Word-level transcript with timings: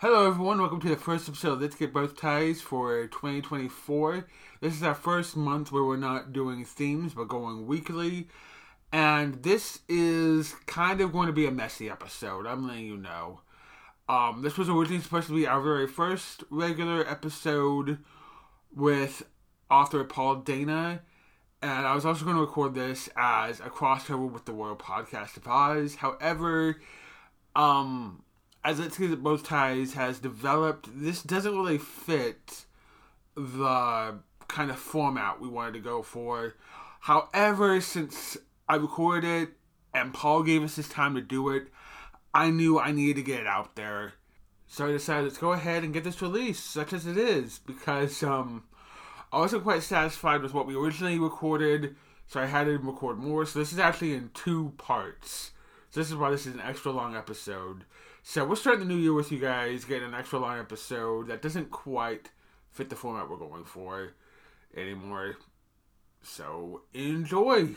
Hello, 0.00 0.26
everyone. 0.26 0.58
Welcome 0.58 0.80
to 0.80 0.88
the 0.88 0.96
first 0.96 1.28
episode 1.28 1.52
of 1.52 1.60
Let's 1.60 1.76
Get 1.76 1.92
Both 1.92 2.16
Ties 2.16 2.62
for 2.62 3.06
2024. 3.08 4.26
This 4.62 4.74
is 4.74 4.82
our 4.82 4.94
first 4.94 5.36
month 5.36 5.70
where 5.70 5.84
we're 5.84 5.98
not 5.98 6.32
doing 6.32 6.64
themes 6.64 7.12
but 7.12 7.28
going 7.28 7.66
weekly. 7.66 8.26
And 8.90 9.42
this 9.42 9.80
is 9.90 10.54
kind 10.64 11.02
of 11.02 11.12
going 11.12 11.26
to 11.26 11.34
be 11.34 11.44
a 11.44 11.50
messy 11.50 11.90
episode. 11.90 12.46
I'm 12.46 12.66
letting 12.66 12.86
you 12.86 12.96
know. 12.96 13.42
Um, 14.08 14.40
this 14.40 14.56
was 14.56 14.70
originally 14.70 15.02
supposed 15.02 15.26
to 15.26 15.36
be 15.36 15.46
our 15.46 15.60
very 15.60 15.86
first 15.86 16.44
regular 16.48 17.06
episode 17.06 17.98
with 18.74 19.24
author 19.70 20.02
Paul 20.04 20.36
Dana. 20.36 21.02
And 21.60 21.86
I 21.86 21.94
was 21.94 22.06
also 22.06 22.24
going 22.24 22.36
to 22.36 22.40
record 22.40 22.74
this 22.74 23.10
as 23.18 23.60
a 23.60 23.64
crossover 23.64 24.30
with 24.30 24.46
the 24.46 24.52
Royal 24.52 24.76
Podcast 24.76 25.36
of 25.36 25.46
Oz. 25.46 25.96
However, 25.96 26.80
um, 27.54 28.22
as 28.62 28.78
Let's 28.78 28.98
Get 28.98 29.22
Both 29.22 29.44
Ties 29.44 29.94
has 29.94 30.18
developed, 30.18 30.88
this 30.92 31.22
doesn't 31.22 31.56
really 31.56 31.78
fit 31.78 32.64
the 33.34 34.18
kind 34.48 34.70
of 34.70 34.78
format 34.78 35.40
we 35.40 35.48
wanted 35.48 35.74
to 35.74 35.80
go 35.80 36.02
for. 36.02 36.54
However, 37.00 37.80
since 37.80 38.36
I 38.68 38.76
recorded 38.76 39.42
it 39.42 39.48
and 39.94 40.12
Paul 40.12 40.42
gave 40.42 40.62
us 40.62 40.76
his 40.76 40.88
time 40.88 41.14
to 41.14 41.20
do 41.20 41.48
it, 41.50 41.68
I 42.34 42.50
knew 42.50 42.78
I 42.78 42.92
needed 42.92 43.16
to 43.16 43.22
get 43.22 43.40
it 43.40 43.46
out 43.46 43.76
there. 43.76 44.14
So 44.66 44.86
I 44.86 44.92
decided 44.92 45.24
let's 45.24 45.38
go 45.38 45.52
ahead 45.52 45.82
and 45.82 45.92
get 45.92 46.04
this 46.04 46.22
released, 46.22 46.70
such 46.70 46.92
as 46.92 47.06
it 47.06 47.16
is, 47.16 47.58
because 47.58 48.22
um, 48.22 48.64
I 49.32 49.38
wasn't 49.38 49.64
quite 49.64 49.82
satisfied 49.82 50.42
with 50.42 50.54
what 50.54 50.66
we 50.66 50.76
originally 50.76 51.18
recorded, 51.18 51.96
so 52.28 52.40
I 52.40 52.46
had 52.46 52.64
to 52.64 52.78
record 52.78 53.18
more. 53.18 53.44
So 53.46 53.58
this 53.58 53.72
is 53.72 53.80
actually 53.80 54.14
in 54.14 54.30
two 54.32 54.74
parts. 54.76 55.50
So 55.90 55.98
this 55.98 56.10
is 56.10 56.16
why 56.16 56.30
this 56.30 56.46
is 56.46 56.54
an 56.54 56.60
extra 56.60 56.92
long 56.92 57.16
episode. 57.16 57.84
So 58.22 58.44
we're 58.44 58.56
starting 58.56 58.86
the 58.86 58.94
new 58.94 59.00
year 59.00 59.14
with 59.14 59.32
you 59.32 59.38
guys, 59.38 59.84
getting 59.84 60.08
an 60.08 60.14
extra 60.14 60.38
long 60.38 60.58
episode 60.58 61.28
that 61.28 61.40
doesn't 61.40 61.70
quite 61.70 62.30
fit 62.70 62.90
the 62.90 62.96
format 62.96 63.30
we're 63.30 63.38
going 63.38 63.64
for 63.64 64.12
anymore. 64.76 65.36
So 66.22 66.82
enjoy. 66.92 67.76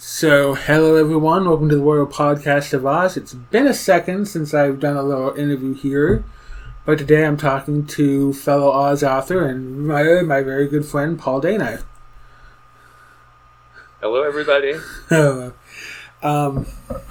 So, 0.00 0.54
hello 0.54 0.96
everyone, 0.96 1.48
welcome 1.48 1.68
to 1.68 1.76
the 1.76 1.82
Royal 1.82 2.06
Podcast 2.06 2.72
of 2.72 2.84
Oz. 2.84 3.16
It's 3.16 3.34
been 3.34 3.68
a 3.68 3.74
second 3.74 4.26
since 4.26 4.52
I've 4.52 4.80
done 4.80 4.96
a 4.96 5.02
little 5.02 5.32
interview 5.34 5.74
here. 5.74 6.24
But 6.88 6.96
today 6.96 7.26
I'm 7.26 7.36
talking 7.36 7.86
to 7.86 8.32
fellow 8.32 8.70
Oz 8.70 9.04
author 9.04 9.44
and 9.44 9.86
my, 9.86 10.22
my 10.22 10.40
very 10.42 10.66
good 10.66 10.86
friend 10.86 11.18
Paul 11.18 11.38
Dana. 11.38 11.84
Hello, 14.00 14.22
everybody. 14.22 14.72
Hello. 15.10 15.52
Um, 16.22 16.66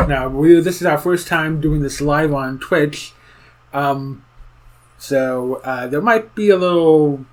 now, 0.07 0.29
we, 0.29 0.59
this 0.61 0.81
is 0.81 0.87
our 0.87 0.97
first 0.97 1.27
time 1.27 1.61
doing 1.61 1.83
this 1.83 2.01
live 2.01 2.33
on 2.33 2.57
Twitch. 2.57 3.13
Um, 3.71 4.25
so 4.97 5.61
uh, 5.63 5.85
there 5.85 6.01
might 6.01 6.33
be 6.33 6.49
a 6.49 6.57
little 6.57 7.23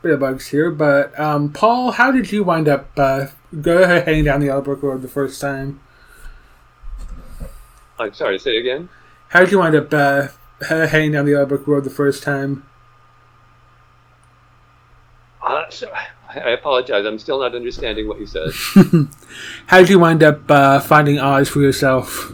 bit 0.00 0.12
of 0.12 0.20
bugs 0.20 0.46
here, 0.46 0.70
but 0.70 1.18
um, 1.18 1.52
Paul, 1.52 1.90
how 1.90 2.12
did 2.12 2.30
you 2.30 2.44
wind 2.44 2.68
up 2.68 2.90
uh, 2.96 3.26
go 3.60 3.82
ahead 3.82 4.04
heading 4.04 4.22
down 4.22 4.38
the 4.38 4.46
Yellow 4.46 4.62
Brick 4.62 4.84
Road 4.84 5.02
the 5.02 5.08
first 5.08 5.40
time? 5.40 5.80
I'm 7.98 8.14
sorry, 8.14 8.38
say 8.38 8.54
it 8.54 8.60
again. 8.60 8.88
How 9.30 9.40
did 9.40 9.50
you 9.50 9.58
wind 9.58 9.74
up 9.74 9.92
uh, 9.92 10.28
heading 10.60 11.12
down 11.12 11.24
the 11.24 11.32
Yellow 11.32 11.46
Brick 11.46 11.66
Road 11.66 11.84
the 11.84 11.90
first 11.90 12.22
time? 12.22 12.66
Uh, 15.42 15.64
so, 15.70 15.90
I 16.28 16.50
apologize. 16.50 17.06
I'm 17.06 17.18
still 17.18 17.40
not 17.40 17.54
understanding 17.54 18.06
what 18.06 18.20
you 18.20 18.26
said. 18.26 18.50
How 19.66 19.78
did 19.78 19.88
you 19.88 19.98
wind 19.98 20.22
up 20.22 20.50
uh, 20.50 20.80
finding 20.80 21.18
Oz 21.18 21.48
for 21.48 21.60
yourself? 21.60 22.32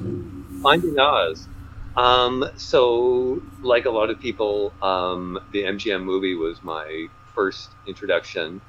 Finding 0.62 0.98
Oz. 0.98 1.48
Um, 1.96 2.44
so, 2.56 3.40
like 3.62 3.84
a 3.84 3.90
lot 3.90 4.10
of 4.10 4.18
people, 4.18 4.72
um, 4.82 5.38
the 5.52 5.62
MGM 5.62 6.02
movie 6.02 6.34
was 6.34 6.62
my 6.62 7.06
first 7.34 7.70
introduction. 7.86 8.60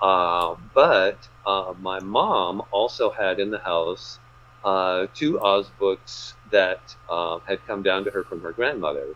Uh, 0.00 0.56
but 0.74 1.28
uh, 1.46 1.74
my 1.80 2.00
mom 2.00 2.62
also 2.70 3.10
had 3.10 3.38
in 3.38 3.50
the 3.50 3.58
house 3.58 4.18
uh, 4.64 5.06
two 5.14 5.40
Oz 5.40 5.70
books 5.78 6.34
that 6.52 6.94
uh, 7.10 7.38
had 7.40 7.66
come 7.66 7.82
down 7.82 8.04
to 8.04 8.10
her 8.10 8.22
from 8.22 8.40
her 8.42 8.52
grandmother, 8.52 9.08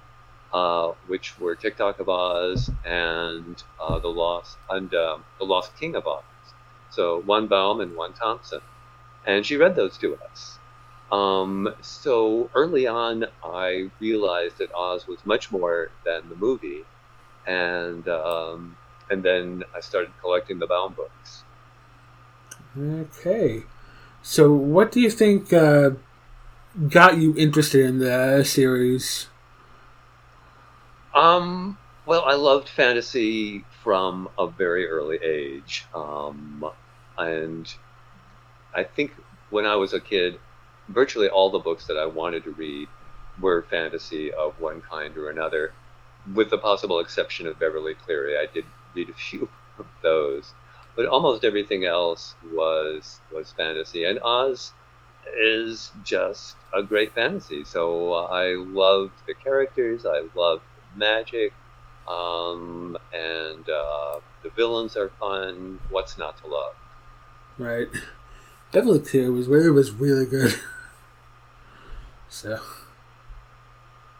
uh, 0.52 0.92
which 1.06 1.38
were 1.38 1.54
Tik-Tok 1.54 2.00
of 2.00 2.08
Oz 2.08 2.70
and 2.84 3.62
uh, 3.80 3.98
the 3.98 4.08
Lost 4.08 4.58
and 4.68 4.92
um, 4.94 5.24
the 5.38 5.44
Lost 5.44 5.76
King 5.78 5.94
of 5.94 6.06
Oz. 6.06 6.24
So 6.90 7.20
one 7.22 7.46
Baum 7.46 7.80
and 7.80 7.94
one 7.94 8.12
Thompson, 8.14 8.60
and 9.26 9.46
she 9.46 9.56
read 9.56 9.76
those 9.76 9.96
to 9.98 10.16
us. 10.16 10.58
Um, 11.12 11.72
so 11.82 12.50
early 12.54 12.86
on, 12.86 13.26
I 13.44 13.90
realized 14.00 14.58
that 14.58 14.74
Oz 14.74 15.06
was 15.06 15.18
much 15.24 15.52
more 15.52 15.90
than 16.04 16.28
the 16.28 16.36
movie, 16.36 16.84
and 17.46 18.08
um, 18.08 18.76
and 19.10 19.22
then 19.22 19.62
I 19.74 19.80
started 19.80 20.12
collecting 20.20 20.58
the 20.58 20.66
Baum 20.66 20.94
books. 20.94 21.44
Okay, 22.78 23.62
so 24.22 24.52
what 24.52 24.90
do 24.90 25.00
you 25.00 25.10
think? 25.10 25.52
Uh 25.52 25.90
got 26.88 27.18
you 27.18 27.34
interested 27.36 27.84
in 27.84 27.98
the 27.98 28.44
series? 28.44 29.28
Um, 31.14 31.78
well, 32.04 32.24
I 32.24 32.34
loved 32.34 32.68
fantasy 32.68 33.64
from 33.82 34.28
a 34.38 34.46
very 34.46 34.86
early 34.86 35.18
age. 35.22 35.86
Um, 35.94 36.64
and 37.16 37.72
I 38.74 38.84
think 38.84 39.12
when 39.50 39.64
I 39.64 39.76
was 39.76 39.94
a 39.94 40.00
kid, 40.00 40.38
virtually 40.88 41.28
all 41.28 41.50
the 41.50 41.58
books 41.58 41.86
that 41.86 41.96
I 41.96 42.06
wanted 42.06 42.44
to 42.44 42.50
read 42.50 42.88
were 43.40 43.62
fantasy 43.70 44.32
of 44.32 44.60
one 44.60 44.82
kind 44.82 45.16
or 45.16 45.30
another, 45.30 45.72
with 46.34 46.50
the 46.50 46.58
possible 46.58 47.00
exception 47.00 47.46
of 47.46 47.58
Beverly 47.58 47.94
Cleary. 47.94 48.36
I 48.36 48.46
did 48.52 48.64
read 48.94 49.08
a 49.08 49.14
few 49.14 49.48
of 49.78 49.86
those, 50.02 50.52
but 50.94 51.06
almost 51.06 51.44
everything 51.44 51.84
else 51.84 52.34
was 52.52 53.20
was 53.32 53.52
fantasy. 53.52 54.04
And 54.04 54.18
Oz 54.20 54.72
is 55.38 55.92
just 56.04 56.56
a 56.74 56.82
great 56.82 57.14
fantasy. 57.14 57.64
So 57.64 58.12
uh, 58.12 58.24
I 58.26 58.54
loved 58.54 59.12
the 59.26 59.34
characters, 59.34 60.06
I 60.06 60.22
loved 60.34 60.62
magic, 60.94 61.52
um, 62.08 62.96
and 63.12 63.68
uh, 63.68 64.20
the 64.42 64.50
villains 64.50 64.96
are 64.96 65.10
fun. 65.20 65.80
What's 65.90 66.18
not 66.18 66.36
to 66.42 66.46
love? 66.48 66.74
Right. 67.58 67.88
Beverly 68.72 69.00
Cleary 69.00 69.30
was 69.30 69.48
really 69.48 69.70
was 69.70 69.90
really 69.92 70.26
good. 70.26 70.54
so. 72.28 72.60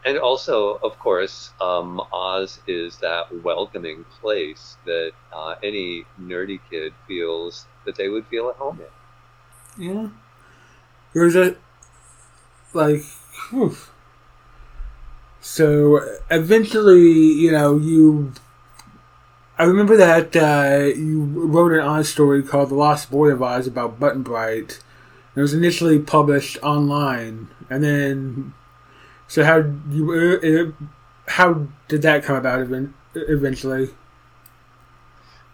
And 0.05 0.17
also, 0.17 0.75
of 0.75 0.97
course, 0.99 1.51
um, 1.59 2.01
Oz 2.13 2.61
is 2.65 2.97
that 2.99 3.43
welcoming 3.43 4.05
place 4.21 4.77
that 4.85 5.11
uh, 5.33 5.55
any 5.61 6.05
nerdy 6.21 6.61
kid 6.69 6.93
feels 7.07 7.65
that 7.85 7.95
they 7.95 8.07
would 8.07 8.25
feel 8.27 8.47
at 8.49 8.55
home 8.55 8.79
in. 8.79 9.85
Yeah. 9.85 10.09
A 11.15 11.55
like, 12.73 13.03
whew. 13.49 13.75
so 15.41 16.01
eventually, 16.29 17.09
you 17.09 17.51
know, 17.51 17.77
you. 17.77 18.33
I 19.59 19.63
remember 19.63 19.97
that 19.97 20.35
uh, 20.35 20.85
you 20.85 21.23
wrote 21.23 21.71
an 21.71 21.79
Oz 21.79 22.09
story 22.09 22.43
called 22.43 22.69
"The 22.69 22.75
Lost 22.75 23.09
Boy 23.09 23.29
of 23.29 23.41
Oz" 23.41 23.65
about 23.65 23.99
Button 23.99 24.21
Bright. 24.21 24.79
It 25.35 25.41
was 25.41 25.53
initially 25.53 25.99
published 25.99 26.57
online, 26.61 27.47
and 27.69 27.83
then, 27.83 28.53
so 29.27 29.43
how 29.43 29.63
you 29.89 30.75
uh, 30.77 30.85
how 31.31 31.67
did 31.87 32.01
that 32.03 32.23
come 32.23 32.35
about 32.35 32.59
eventually? 33.15 33.89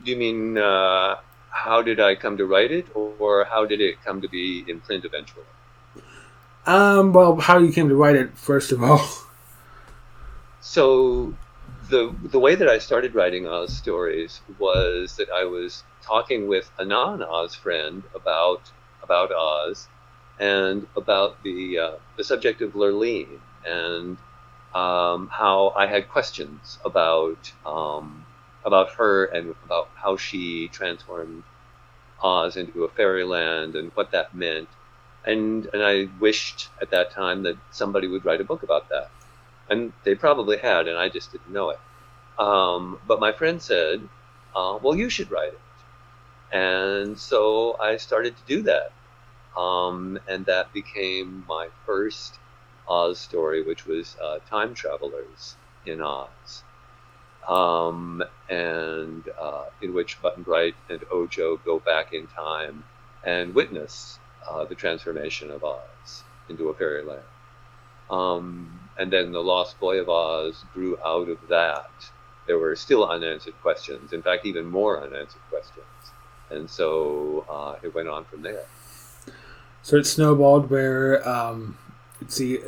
Do 0.03 0.12
you 0.12 0.18
mean 0.18 0.58
uh, 0.58 1.16
how 1.53 1.81
did 1.81 2.00
I 2.00 2.16
come 2.16 2.38
to 2.38 2.46
write 2.46 2.72
it, 2.72 2.88
or 2.96 3.46
how 3.46 3.66
did 3.66 3.79
it 3.79 4.03
come 4.03 4.22
to 4.22 4.28
be 4.28 4.66
in 4.67 4.82
print 4.82 5.05
eventually? 5.05 5.46
Um, 6.66 7.14
well, 7.14 7.35
how 7.35 7.59
you 7.59 7.72
came 7.72 7.90
to 7.90 7.96
write 7.96 8.16
it, 8.16 8.38
first 8.38 8.72
of 8.72 8.84
all. 8.84 9.05
So, 10.61 11.34
the 11.90 12.14
the 12.23 12.40
way 12.40 12.55
that 12.55 12.67
I 12.67 12.79
started 12.79 13.14
writing 13.14 13.46
Oz 13.46 13.76
stories 13.76 14.41
was 14.58 15.17
that 15.17 15.29
I 15.29 15.44
was 15.44 15.84
talking 16.02 16.47
with 16.47 16.72
a 16.79 16.85
non-Oz 16.85 17.53
friend 17.53 18.02
about 18.16 18.72
about 19.03 19.32
Oz 19.32 19.88
and 20.40 20.88
about 20.96 21.44
the 21.44 21.78
uh, 21.78 21.91
the 22.17 22.23
subject 22.23 22.61
of 22.61 22.73
Lurline 22.73 23.40
and 23.66 24.17
um, 24.73 25.28
how 25.28 25.73
I 25.76 25.85
had 25.85 26.09
questions 26.09 26.79
about 26.84 27.52
um, 27.66 28.22
about 28.65 28.91
her 28.91 29.25
and 29.25 29.55
about 29.65 29.89
how 29.95 30.17
she 30.17 30.67
transformed 30.69 31.43
Oz 32.21 32.55
into 32.57 32.83
a 32.85 32.89
fairyland 32.89 33.75
and 33.75 33.91
what 33.95 34.11
that 34.11 34.33
meant. 34.35 34.69
And 35.25 35.69
and 35.73 35.83
I 35.83 36.07
wished 36.19 36.69
at 36.81 36.91
that 36.91 37.11
time 37.11 37.43
that 37.43 37.57
somebody 37.71 38.07
would 38.07 38.25
write 38.25 38.41
a 38.41 38.43
book 38.43 38.63
about 38.63 38.89
that, 38.89 39.09
and 39.69 39.93
they 40.03 40.15
probably 40.15 40.57
had, 40.57 40.87
and 40.87 40.97
I 40.97 41.09
just 41.09 41.31
didn't 41.31 41.51
know 41.51 41.69
it. 41.71 41.79
Um, 42.37 42.99
but 43.07 43.19
my 43.19 43.31
friend 43.31 43.61
said, 43.61 44.07
uh, 44.55 44.79
"Well, 44.81 44.95
you 44.95 45.09
should 45.09 45.31
write 45.31 45.53
it." 45.53 45.59
and 46.53 47.17
so 47.19 47.75
I 47.79 47.97
started 47.97 48.37
to 48.37 48.43
do 48.47 48.61
that. 48.63 48.91
Um, 49.59 50.19
and 50.27 50.45
that 50.45 50.71
became 50.71 51.43
my 51.47 51.67
first 51.85 52.39
Oz 52.87 53.19
story, 53.19 53.63
which 53.63 53.85
was 53.85 54.15
uh, 54.23 54.39
Time 54.49 54.73
Travelers 54.73 55.55
in 55.85 56.01
Oz. 56.01 56.63
Um, 57.47 58.23
and 58.49 59.23
uh, 59.40 59.66
in 59.81 59.93
which 59.93 60.22
Button 60.22 60.43
Bright 60.43 60.75
and 60.90 61.01
Ojo 61.11 61.57
go 61.57 61.79
back 61.79 62.13
in 62.13 62.28
time 62.28 62.84
and 63.25 63.53
witness 63.53 64.19
uh, 64.49 64.66
the 64.66 64.75
transformation 64.75 65.51
of 65.51 65.63
Oz 65.63 66.23
into 66.49 66.69
a 66.69 66.73
fairyland. 66.73 67.23
Um, 68.09 68.79
and 68.97 69.11
then 69.11 69.31
the 69.31 69.41
Lost 69.41 69.79
Boy 69.79 69.99
of 69.99 70.09
Oz 70.09 70.63
grew 70.73 70.97
out 71.03 71.29
of 71.29 71.40
that. 71.49 71.91
There 72.47 72.59
were 72.59 72.75
still 72.75 73.05
unanswered 73.05 73.59
questions, 73.61 74.13
in 74.13 74.22
fact, 74.22 74.46
even 74.46 74.66
more 74.66 75.01
unanswered 75.01 75.41
questions. 75.49 75.85
And 76.49 76.69
so 76.69 77.46
uh, 77.49 77.75
it 77.81 77.96
went 77.96 78.09
on 78.09 78.25
from 78.25 78.41
there. 78.41 78.66
So 79.81 79.97
it 79.97 80.05
snowballed 80.05 80.69
where, 80.69 81.28
um, 81.28 81.78
let's 82.22 82.35
see, 82.35 82.59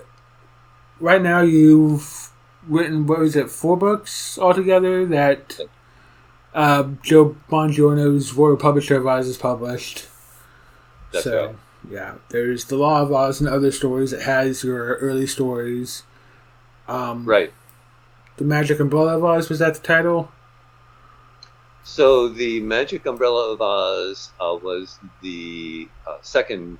right 0.99 1.21
now 1.21 1.41
you've 1.41 2.31
written, 2.67 3.07
what 3.07 3.19
was 3.19 3.35
it, 3.35 3.49
four 3.49 3.77
books 3.77 4.37
altogether 4.37 5.05
that 5.05 5.59
uh, 6.53 6.83
Joe 7.03 7.35
Bongiorno's 7.49 8.33
Royal 8.33 8.57
Publisher 8.57 8.97
of 8.97 9.05
Oz 9.05 9.27
has 9.27 9.37
published. 9.37 10.07
That's 11.11 11.25
so, 11.25 11.45
right. 11.47 11.55
yeah, 11.89 12.15
there's 12.29 12.65
The 12.65 12.77
Law 12.77 13.01
of 13.01 13.11
Oz 13.11 13.39
and 13.39 13.49
other 13.49 13.71
stories. 13.71 14.13
It 14.13 14.21
has 14.21 14.63
your 14.63 14.95
early 14.95 15.27
stories. 15.27 16.03
Um, 16.87 17.25
Right. 17.25 17.51
The 18.37 18.43
Magic 18.43 18.79
Umbrella 18.79 19.17
of 19.17 19.23
Oz, 19.23 19.49
was 19.49 19.59
that 19.59 19.75
the 19.75 19.81
title? 19.81 20.31
So 21.83 22.27
the 22.27 22.61
Magic 22.61 23.05
Umbrella 23.05 23.53
of 23.53 23.61
Oz 23.61 24.31
uh, 24.39 24.57
was 24.61 24.97
the 25.21 25.87
uh, 26.07 26.17
second 26.21 26.79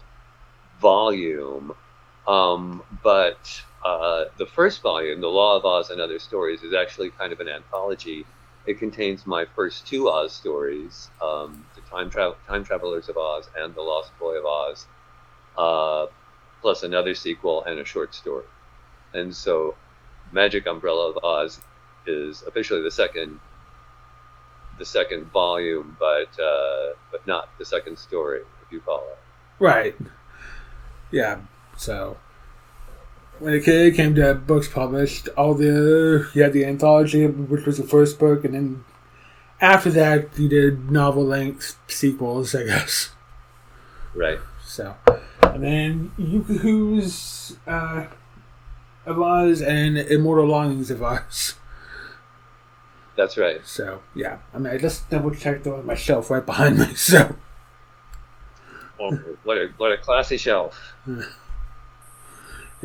volume, 0.82 1.74
um, 2.28 2.82
but 3.04 3.62
uh, 3.86 4.26
the 4.38 4.48
first 4.48 4.82
volume, 4.82 5.22
The 5.22 5.28
Law 5.28 5.58
of 5.58 5.64
Oz 5.64 5.92
and 5.92 6.02
Other 6.02 6.18
Stories, 6.18 6.64
is 6.64 6.74
actually 6.74 7.12
kind 7.12 7.32
of 7.32 7.40
an 7.40 7.48
anthology. 7.48 8.26
It 8.66 8.80
contains 8.80 9.28
my 9.28 9.46
first 9.56 9.86
two 9.86 10.10
Oz 10.10 10.34
stories, 10.34 11.12
um, 11.22 11.64
The 11.76 11.82
Time, 11.82 12.10
Tra- 12.10 12.34
Time 12.48 12.64
Travelers 12.64 13.10
of 13.10 13.18
Oz 13.18 13.48
and 13.56 13.76
The 13.76 13.84
Lost 13.84 14.12
Boy 14.18 14.40
of 14.40 14.46
Oz, 14.46 14.88
uh, 15.56 16.08
plus 16.64 16.82
another 16.82 17.14
sequel 17.14 17.64
and 17.66 17.78
a 17.78 17.86
short 17.86 18.16
story. 18.16 18.46
And 19.14 19.34
so 19.36 19.76
Magic 20.32 20.66
Umbrella 20.66 21.12
of 21.12 21.24
Oz 21.24 21.62
is 22.08 22.42
officially 22.42 22.82
the 22.82 22.92
second 22.92 23.40
the 24.80 24.86
second 24.86 25.32
volume, 25.32 25.96
but 26.00 26.38
uh, 26.40 26.94
but 27.12 27.26
not 27.28 27.50
the 27.60 27.66
second 27.66 27.98
story, 28.00 28.42
if 28.66 28.72
you 28.72 28.82
follow. 28.82 29.16
Right. 29.60 29.96
Yeah. 31.12 31.38
So 31.78 32.18
when 33.40 33.54
it 33.54 33.66
ca- 33.66 33.92
came 33.92 34.16
to 34.16 34.22
have 34.22 34.48
books 34.48 34.68
published, 34.68 35.30
all 35.38 35.54
the 35.54 36.30
you 36.34 36.44
had 36.44 36.54
the 36.54 36.66
anthology, 36.66 37.26
which 37.28 37.66
was 37.66 37.78
the 37.78 37.84
first 37.84 38.18
book, 38.20 38.44
and 38.46 38.54
then 38.54 38.84
after 39.62 39.90
that 39.92 40.38
you 40.38 40.50
did 40.50 40.92
novel 40.92 41.24
length 41.26 41.78
sequels, 41.88 42.54
I 42.56 42.64
guess. 42.64 43.12
Right. 44.14 44.40
So 44.64 44.96
and 45.44 45.64
then 45.64 46.12
Yookoohoo's 46.20 47.58
uh, 47.68 48.06
of 49.06 49.22
Oz 49.22 49.62
and 49.62 49.98
Immortal 49.98 50.48
Longings 50.48 50.92
of 50.92 51.02
Oz. 51.04 51.56
That's 53.16 53.38
right. 53.38 53.66
So 53.66 54.02
yeah, 54.14 54.40
I 54.54 54.58
mean 54.58 54.74
I 54.74 54.78
just 54.78 55.10
double 55.10 55.32
checked 55.32 55.68
on 55.68 55.86
my 55.86 55.96
shelf 55.96 56.30
right 56.30 56.46
behind 56.46 56.80
me. 56.80 56.94
So 56.96 57.36
Oh, 59.00 59.12
what 59.44 59.58
a 59.58 59.70
what 59.78 59.92
a 59.92 59.98
classy 59.98 60.38
shelf. 60.38 60.94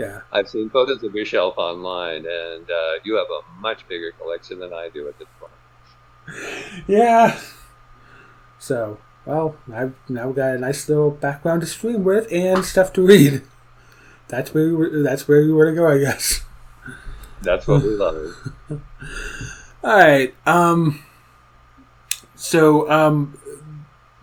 yeah. 0.00 0.20
I've 0.32 0.48
seen 0.48 0.70
photos 0.70 1.02
of 1.02 1.14
your 1.14 1.26
shelf 1.26 1.54
online, 1.58 2.24
and 2.26 2.70
uh, 2.70 2.92
you 3.04 3.16
have 3.16 3.26
a 3.26 3.60
much 3.60 3.86
bigger 3.86 4.12
collection 4.12 4.58
than 4.58 4.72
I 4.72 4.88
do 4.88 5.08
at 5.08 5.18
this 5.18 5.28
point. 5.38 5.52
Yeah. 6.86 7.38
So, 8.58 8.98
well, 9.26 9.56
I've 9.72 9.94
now 10.08 10.32
got 10.32 10.54
a 10.54 10.58
nice 10.58 10.88
little 10.88 11.10
background 11.10 11.60
to 11.62 11.66
stream 11.66 12.04
with 12.04 12.30
and 12.32 12.64
stuff 12.64 12.92
to 12.94 13.02
read. 13.02 13.42
That's 14.28 14.54
where 14.54 14.64
we 14.64 14.72
were, 14.74 15.02
that's 15.02 15.26
where 15.28 15.42
we 15.42 15.52
were 15.52 15.70
to 15.70 15.76
go, 15.76 15.88
I 15.88 15.98
guess. 15.98 16.44
That's 17.42 17.66
what 17.66 17.82
we 17.82 17.90
love. 17.90 18.52
All 18.70 19.96
right. 19.96 20.34
Um. 20.46 21.02
So, 22.36 22.90
um, 22.90 23.38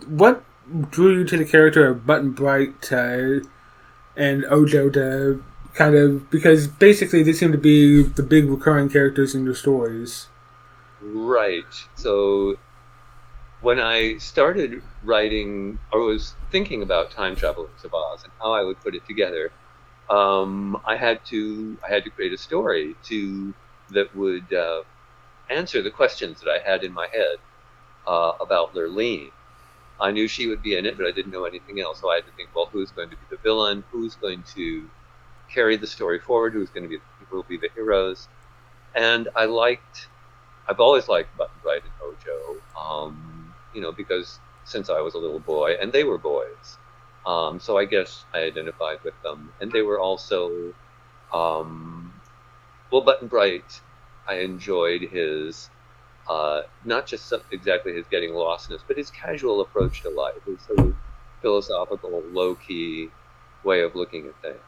what 0.07 0.43
drew 0.89 1.19
you 1.19 1.25
to 1.25 1.37
the 1.37 1.45
character 1.45 1.87
of 1.87 2.05
Button 2.05 2.31
Bright 2.31 2.91
uh, 2.91 3.39
and 4.15 4.45
Ojo 4.45 4.89
to 4.89 5.43
kind 5.77 5.95
of 5.95 6.29
because 6.31 6.67
basically 6.67 7.21
they 7.21 7.33
seem 7.33 7.51
to 7.51 7.57
be 7.57 8.01
the 8.01 8.23
big 8.23 8.49
recurring 8.49 8.89
characters 8.89 9.35
in 9.35 9.45
your 9.45 9.53
stories. 9.53 10.27
Right. 11.01 11.73
So 11.95 12.57
when 13.61 13.79
I 13.79 14.17
started 14.17 14.81
writing, 15.03 15.77
or 15.93 16.01
was 16.01 16.33
thinking 16.51 16.81
about 16.81 17.11
Time 17.11 17.35
Travelers 17.35 17.83
of 17.83 17.93
Oz 17.93 18.23
and 18.23 18.33
how 18.41 18.53
I 18.53 18.63
would 18.63 18.79
put 18.81 18.95
it 18.95 19.05
together, 19.05 19.51
um, 20.09 20.81
I 20.85 20.95
had 20.95 21.23
to 21.25 21.77
I 21.85 21.93
had 21.93 22.03
to 22.05 22.09
create 22.09 22.33
a 22.33 22.37
story 22.37 22.95
to 23.05 23.53
that 23.91 24.15
would 24.15 24.51
uh, 24.51 24.81
answer 25.49 25.81
the 25.83 25.91
questions 25.91 26.41
that 26.41 26.49
I 26.49 26.59
had 26.67 26.83
in 26.83 26.91
my 26.91 27.07
head 27.11 27.37
uh, 28.07 28.31
about 28.41 28.73
Lurline. 28.73 29.31
I 29.99 30.11
knew 30.11 30.27
she 30.27 30.47
would 30.47 30.61
be 30.61 30.75
in 30.77 30.85
it, 30.85 30.97
but 30.97 31.05
I 31.05 31.11
didn't 31.11 31.31
know 31.31 31.45
anything 31.45 31.79
else. 31.79 32.01
So 32.01 32.09
I 32.11 32.15
had 32.15 32.25
to 32.25 32.31
think, 32.31 32.49
well, 32.55 32.69
who's 32.71 32.91
going 32.91 33.09
to 33.09 33.15
be 33.15 33.21
the 33.29 33.37
villain? 33.37 33.83
Who's 33.91 34.15
going 34.15 34.43
to 34.55 34.89
carry 35.53 35.77
the 35.77 35.87
story 35.87 36.19
forward? 36.19 36.53
Who's 36.53 36.69
going 36.69 36.83
to 36.83 36.89
be 36.89 36.99
who 37.29 37.35
will 37.35 37.43
be 37.43 37.57
the 37.57 37.69
heroes? 37.75 38.27
And 38.95 39.29
I 39.35 39.45
liked 39.45 40.07
I've 40.67 40.79
always 40.79 41.07
liked 41.07 41.35
Button 41.37 41.55
Bright 41.63 41.81
and 41.83 41.93
Ojo, 42.03 42.61
um, 42.77 43.53
you 43.73 43.81
know, 43.81 43.91
because 43.91 44.39
since 44.65 44.89
I 44.89 44.99
was 44.99 45.13
a 45.13 45.17
little 45.17 45.39
boy, 45.39 45.75
and 45.81 45.93
they 45.93 46.03
were 46.03 46.17
boys, 46.17 46.77
um, 47.25 47.59
so 47.59 47.77
I 47.77 47.85
guess 47.85 48.25
I 48.33 48.39
identified 48.39 48.97
with 49.03 49.13
them. 49.23 49.51
And 49.61 49.71
they 49.71 49.81
were 49.81 49.99
also, 49.99 50.73
um, 51.33 52.13
well, 52.91 53.01
Button 53.01 53.29
Bright, 53.29 53.79
I 54.27 54.39
enjoyed 54.39 55.03
his, 55.03 55.69
uh, 56.29 56.63
not 56.83 57.07
just 57.07 57.27
some, 57.27 57.41
exactly 57.51 57.93
his 57.93 58.05
getting 58.11 58.31
lostness, 58.31 58.81
but 58.85 58.97
his 58.97 59.09
casual 59.09 59.61
approach 59.61 60.01
to 60.01 60.09
life, 60.09 60.43
his 60.45 60.59
sort 60.61 60.79
of 60.79 60.95
philosophical, 61.41 62.23
low 62.31 62.55
key 62.55 63.09
way 63.63 63.81
of 63.81 63.95
looking 63.95 64.27
at 64.27 64.41
things. 64.41 64.66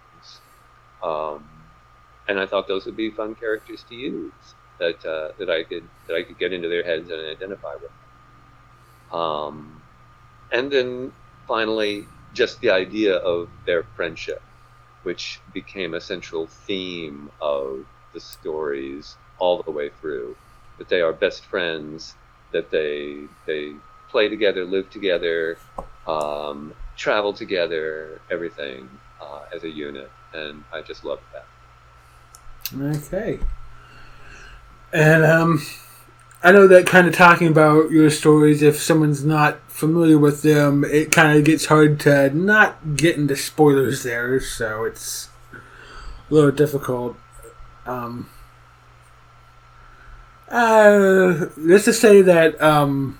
Um, 1.03 1.47
and 2.27 2.39
I 2.39 2.45
thought 2.45 2.67
those 2.67 2.85
would 2.85 2.95
be 2.95 3.09
fun 3.09 3.35
characters 3.35 3.83
to 3.89 3.95
use 3.95 4.31
that 4.79 5.03
uh, 5.05 5.31
that 5.39 5.49
I 5.49 5.63
could 5.63 5.83
that 6.07 6.15
I 6.15 6.23
could 6.23 6.37
get 6.37 6.53
into 6.53 6.69
their 6.69 6.83
heads 6.83 7.09
and 7.09 7.19
identify 7.21 7.75
with. 7.75 7.91
Um, 9.11 9.81
and 10.51 10.71
then 10.71 11.11
finally, 11.47 12.05
just 12.33 12.61
the 12.61 12.69
idea 12.69 13.15
of 13.15 13.49
their 13.65 13.83
friendship, 13.83 14.41
which 15.03 15.39
became 15.53 15.93
a 15.93 16.01
central 16.01 16.47
theme 16.47 17.31
of 17.41 17.85
the 18.13 18.19
stories 18.19 19.17
all 19.39 19.61
the 19.63 19.71
way 19.71 19.89
through. 20.01 20.35
That 20.77 20.87
they 20.87 21.01
are 21.01 21.13
best 21.13 21.45
friends, 21.45 22.15
that 22.51 22.69
they 22.71 23.23
they 23.45 23.73
play 24.09 24.29
together, 24.29 24.65
live 24.65 24.89
together, 24.89 25.57
um, 26.07 26.73
travel 26.95 27.33
together, 27.33 28.21
everything 28.29 28.89
uh, 29.21 29.41
as 29.53 29.63
a 29.63 29.69
unit, 29.69 30.11
and 30.33 30.63
I 30.73 30.81
just 30.81 31.03
loved 31.03 31.23
that. 31.33 31.45
Okay. 32.77 33.39
And 34.91 35.23
um, 35.23 35.61
I 36.41 36.51
know 36.51 36.67
that 36.67 36.87
kind 36.87 37.07
of 37.07 37.13
talking 37.13 37.47
about 37.47 37.91
your 37.91 38.09
stories, 38.09 38.61
if 38.61 38.79
someone's 38.79 39.23
not 39.23 39.59
familiar 39.67 40.17
with 40.17 40.41
them, 40.41 40.83
it 40.83 41.11
kind 41.11 41.37
of 41.37 41.45
gets 41.45 41.65
hard 41.65 41.99
to 42.01 42.29
not 42.31 42.95
get 42.95 43.17
into 43.17 43.35
spoilers 43.35 44.03
there, 44.03 44.39
so 44.39 44.85
it's 44.85 45.29
a 45.53 46.33
little 46.33 46.51
difficult. 46.51 47.17
Um, 47.85 48.29
uh, 50.49 51.47
let's 51.57 51.85
just 51.85 52.01
say 52.01 52.21
that 52.21 52.59
um, 52.61 53.19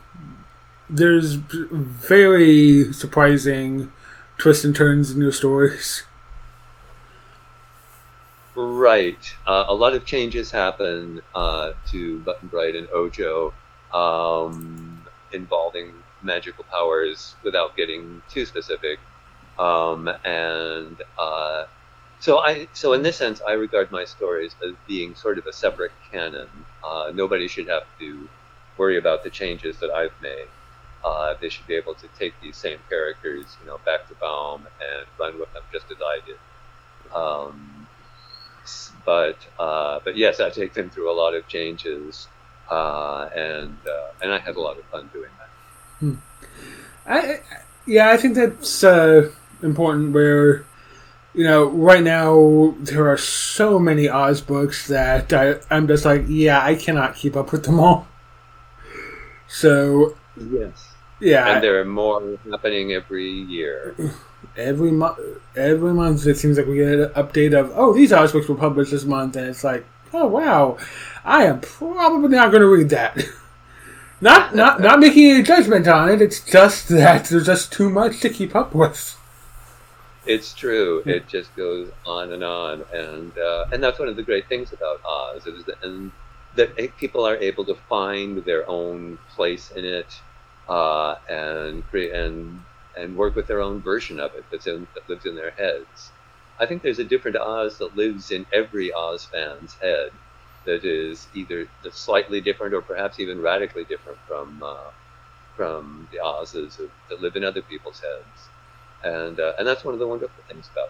there's 0.90 1.34
very 1.34 2.92
surprising 2.94 3.92
twists 4.40 4.66
and 4.66 4.76
turns 4.76 5.12
in 5.12 5.22
your 5.22 5.32
stories. 5.32 6.04
Right. 8.56 9.36
Uh, 9.46 9.66
a 9.68 9.74
lot 9.74 9.94
of 9.94 10.06
changes 10.06 10.50
happen 10.50 11.22
uh, 11.36 11.74
to 11.92 12.20
Button 12.20 12.48
Bright 12.48 12.76
and 12.76 12.90
Ojo 12.90 13.54
um, 13.94 15.04
involving 15.32 15.94
magical 16.24 16.66
powers 16.66 17.36
without 17.44 17.78
getting 17.78 18.22
too 18.30 18.46
specific. 18.46 19.00
Um, 19.58 20.10
and 20.26 20.98
uh, 21.18 21.66
so 22.20 22.40
I, 22.40 22.68
so 22.74 22.94
in 22.94 23.04
this 23.04 23.18
sense, 23.18 23.42
I 23.48 23.54
regard 23.54 23.92
my 23.92 24.06
stories 24.06 24.56
as 24.66 24.74
being 24.88 25.16
sort 25.16 25.38
of 25.38 25.46
a 25.46 25.54
separate 25.54 25.92
canon. 26.12 26.48
Uh, 26.84 27.12
nobody 27.14 27.48
should 27.48 27.68
have 27.68 27.84
to 28.00 28.28
worry 28.78 28.98
about 28.98 29.24
the 29.24 29.30
changes 29.30 29.78
that 29.80 29.90
I've 29.90 30.14
made. 30.22 30.48
Uh, 31.04 31.34
they 31.40 31.50
should 31.50 31.68
be 31.68 31.76
able 31.76 31.96
to 31.96 32.08
take 32.18 32.34
these 32.42 32.58
same 32.58 32.80
characters, 32.90 33.46
you 33.62 33.68
know, 33.68 33.80
back 33.86 34.08
to 34.08 34.16
Baum 34.16 34.68
and 34.80 35.06
run 35.20 35.40
with 35.40 35.52
them 35.54 35.64
just 35.72 35.86
as 35.92 35.98
I 36.02 36.20
did. 36.26 36.38
Um, 37.14 37.88
but 39.06 39.38
uh, 39.58 40.00
but 40.04 40.18
yes, 40.18 40.40
I 40.40 40.50
take 40.50 40.74
them 40.74 40.90
through 40.90 41.12
a 41.12 41.16
lot 41.16 41.34
of 41.34 41.48
changes, 41.48 42.28
uh, 42.70 43.30
and 43.36 43.76
uh, 43.88 44.12
and 44.22 44.32
I 44.32 44.40
had 44.40 44.56
a 44.56 44.62
lot 44.62 44.78
of 44.78 44.86
fun 44.86 45.10
doing 45.14 45.32
that. 45.40 45.50
Hmm. 46.00 46.16
I, 47.08 47.40
yeah, 47.88 48.10
I 48.10 48.18
think 48.18 48.36
that's 48.36 48.84
uh, 48.84 49.32
important. 49.64 50.14
Where 50.14 50.66
you 51.34 51.44
know, 51.44 51.70
right 51.70 52.04
now 52.04 52.76
there 52.80 53.10
are 53.10 53.18
so 53.18 53.80
many 53.80 54.10
Oz 54.10 54.42
books 54.42 54.88
that 54.88 55.32
I, 55.32 55.56
I'm 55.70 55.88
just 55.88 56.06
like, 56.06 56.26
yeah, 56.28 56.64
I 56.64 56.76
cannot 56.76 57.16
keep 57.16 57.36
up 57.36 57.52
with 57.52 57.66
them 57.66 57.80
all. 57.80 58.08
So 59.48 60.18
yes, 60.38 60.89
yeah, 61.20 61.56
and 61.56 61.64
there 61.64 61.80
are 61.80 61.86
more 61.86 62.38
happening 62.50 62.94
every 62.94 63.30
year. 63.30 63.96
Every 64.56 64.92
month, 64.92 65.20
every 65.56 65.94
month 65.94 66.26
it 66.26 66.38
seems 66.38 66.58
like 66.58 66.66
we 66.66 66.78
get 66.78 66.88
an 66.88 67.10
update 67.10 67.58
of, 67.58 67.72
oh, 67.76 67.94
these 67.94 68.12
Oz 68.12 68.32
books 68.32 68.48
were 68.48 68.56
published 68.56 68.92
this 68.92 69.04
month, 69.04 69.36
and 69.36 69.48
it's 69.48 69.64
like, 69.64 69.86
oh 70.14 70.28
wow, 70.28 70.78
I 71.24 71.46
am 71.46 71.62
probably 71.62 72.30
not 72.30 72.52
going 72.52 72.62
to 72.62 72.68
read 72.68 72.90
that. 72.90 73.22
not 74.22 74.56
not 74.56 74.82
not 74.82 75.00
making 75.06 75.26
any 75.28 75.44
judgment 75.44 75.88
on 75.88 76.10
it. 76.10 76.22
It's 76.22 76.40
just 76.40 76.90
that 76.90 77.26
there's 77.26 77.46
just 77.46 77.72
too 77.72 77.90
much 77.90 78.20
to 78.22 78.30
keep 78.30 78.56
up 78.56 78.74
with. 78.74 79.18
It's 80.26 80.54
true. 80.54 81.02
It 81.06 81.28
just 81.28 81.56
goes 81.56 81.90
on 82.06 82.34
and 82.34 82.44
on, 82.44 82.84
and 82.94 83.38
uh, 83.38 83.66
and 83.72 83.82
that's 83.82 84.00
one 84.00 84.08
of 84.08 84.16
the 84.16 84.24
great 84.24 84.48
things 84.48 84.74
about 84.74 85.02
Oz 85.06 85.48
is 85.48 85.66
that, 85.66 85.84
and 85.84 86.12
that 86.56 86.76
people 86.98 87.26
are 87.26 87.38
able 87.38 87.66
to 87.66 87.76
find 87.88 88.44
their 88.46 88.70
own 88.70 89.18
place 89.36 89.72
in 89.72 89.86
it, 89.86 90.20
uh, 90.70 91.16
and 91.28 91.86
create 91.90 92.14
and 92.14 92.64
and 92.98 93.18
work 93.18 93.36
with 93.36 93.48
their 93.48 93.62
own 93.62 93.82
version 93.82 94.20
of 94.20 94.34
it 94.36 94.46
that's 94.52 94.68
in, 94.68 94.88
that 94.94 95.10
lives 95.10 95.26
in 95.26 95.36
their 95.36 95.52
heads. 95.52 96.12
I 96.60 96.66
think 96.66 96.82
there's 96.82 97.00
a 97.00 97.04
different 97.04 97.38
Oz 97.38 97.78
that 97.78 97.96
lives 97.96 98.32
in 98.32 98.46
every 98.54 98.92
Oz 98.94 99.26
fan's 99.26 99.74
head 99.76 100.12
that 100.66 100.84
is 100.84 101.28
either 101.34 101.68
slightly 101.92 102.42
different 102.42 102.74
or 102.74 102.82
perhaps 102.82 103.20
even 103.20 103.42
radically 103.42 103.86
different 103.86 104.20
from 104.28 104.62
uh, 104.64 104.92
from 105.56 106.08
the 106.12 106.20
Oz's 106.20 106.80
that 107.10 107.22
live 107.22 107.36
in 107.36 107.44
other 107.44 107.62
people's 107.62 108.02
heads, 108.02 108.50
and 109.04 109.40
uh, 109.40 109.54
and 109.58 109.68
that's 109.68 109.84
one 109.84 109.94
of 109.94 110.00
the 110.00 110.08
wonderful 110.08 110.44
things 110.48 110.70
about. 110.72 110.90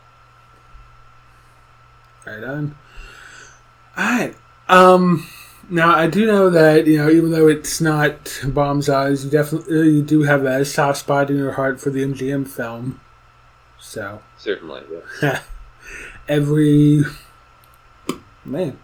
It. 2.25 2.29
Right 2.29 2.43
on. 2.43 2.75
All 3.97 4.03
right. 4.03 4.35
Um. 4.67 5.27
Now 5.69 5.93
I 5.95 6.07
do 6.07 6.25
know 6.25 6.49
that 6.49 6.87
you 6.87 6.97
know 6.97 7.09
even 7.09 7.31
though 7.31 7.47
it's 7.47 7.79
not 7.79 8.41
Baum's 8.47 8.89
Oz, 8.89 9.25
you 9.25 9.29
definitely 9.29 9.89
you 9.89 10.01
do 10.01 10.23
have 10.23 10.43
a 10.43 10.65
soft 10.65 10.99
spot 10.99 11.29
in 11.29 11.37
your 11.37 11.51
heart 11.51 11.79
for 11.79 11.91
the 11.91 12.03
MGM 12.03 12.47
film. 12.47 12.99
So 13.79 14.21
certainly, 14.37 14.81
yeah. 15.21 15.41
Every 16.27 17.03
man, 18.45 18.79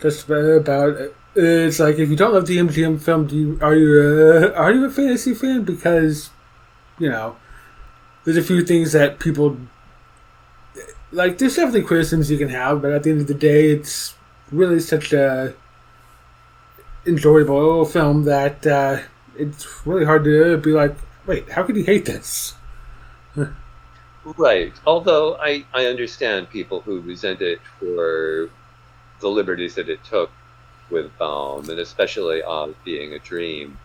just 0.00 0.28
about 0.28 1.12
it's 1.36 1.78
like 1.78 1.98
if 1.98 2.08
you 2.08 2.16
don't 2.16 2.34
love 2.34 2.46
the 2.46 2.58
MGM 2.58 3.00
film, 3.00 3.26
do 3.28 3.36
you 3.36 3.58
are 3.62 3.74
you 3.76 4.02
a, 4.02 4.52
are 4.52 4.72
you 4.72 4.84
a 4.84 4.90
fantasy 4.90 5.32
fan? 5.32 5.62
Because 5.62 6.30
you 6.98 7.08
know 7.08 7.36
there's 8.24 8.36
a 8.36 8.42
few 8.42 8.64
things 8.64 8.92
that 8.92 9.20
people 9.20 9.58
like. 11.12 11.38
There's 11.38 11.54
definitely 11.54 11.82
criticisms 11.82 12.32
you 12.32 12.38
can 12.38 12.48
have, 12.48 12.82
but 12.82 12.90
at 12.90 13.04
the 13.04 13.10
end 13.10 13.20
of 13.20 13.26
the 13.28 13.34
day, 13.34 13.70
it's 13.70 14.14
really 14.50 14.80
such 14.80 15.12
a 15.12 15.54
enjoyable 17.06 17.84
film 17.84 18.24
that 18.24 18.66
uh, 18.66 18.98
it's 19.36 19.86
really 19.86 20.04
hard 20.04 20.24
to 20.24 20.56
be 20.58 20.72
like, 20.72 20.96
wait, 21.26 21.50
how 21.50 21.62
could 21.62 21.76
you 21.76 21.84
hate 21.84 22.04
this? 22.04 22.54
right. 24.36 24.72
Although 24.86 25.36
I, 25.36 25.64
I 25.72 25.86
understand 25.86 26.50
people 26.50 26.80
who 26.80 27.00
resent 27.00 27.40
it 27.42 27.60
for 27.78 28.50
the 29.20 29.28
liberties 29.28 29.74
that 29.76 29.88
it 29.88 30.02
took 30.04 30.30
with 30.90 31.16
Baum, 31.18 31.68
and 31.68 31.78
especially 31.78 32.42
Oz 32.42 32.74
being 32.84 33.12
a 33.12 33.18
dream. 33.18 33.78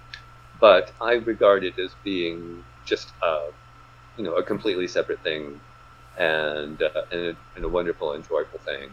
But 0.60 0.92
I 1.02 1.14
regard 1.14 1.64
it 1.64 1.80
as 1.80 1.92
being 2.04 2.64
just 2.86 3.12
a, 3.24 3.50
you 4.18 4.24
know, 4.24 4.36
a 4.36 4.44
completely 4.44 4.88
separate 4.88 5.24
thing, 5.24 5.60
and 6.18 6.82
uh, 6.82 7.02
and, 7.12 7.22
a, 7.22 7.36
and 7.56 7.66
a 7.66 7.70
wonderful, 7.70 8.14
enjoyable 8.14 8.60
thing. 8.60 8.90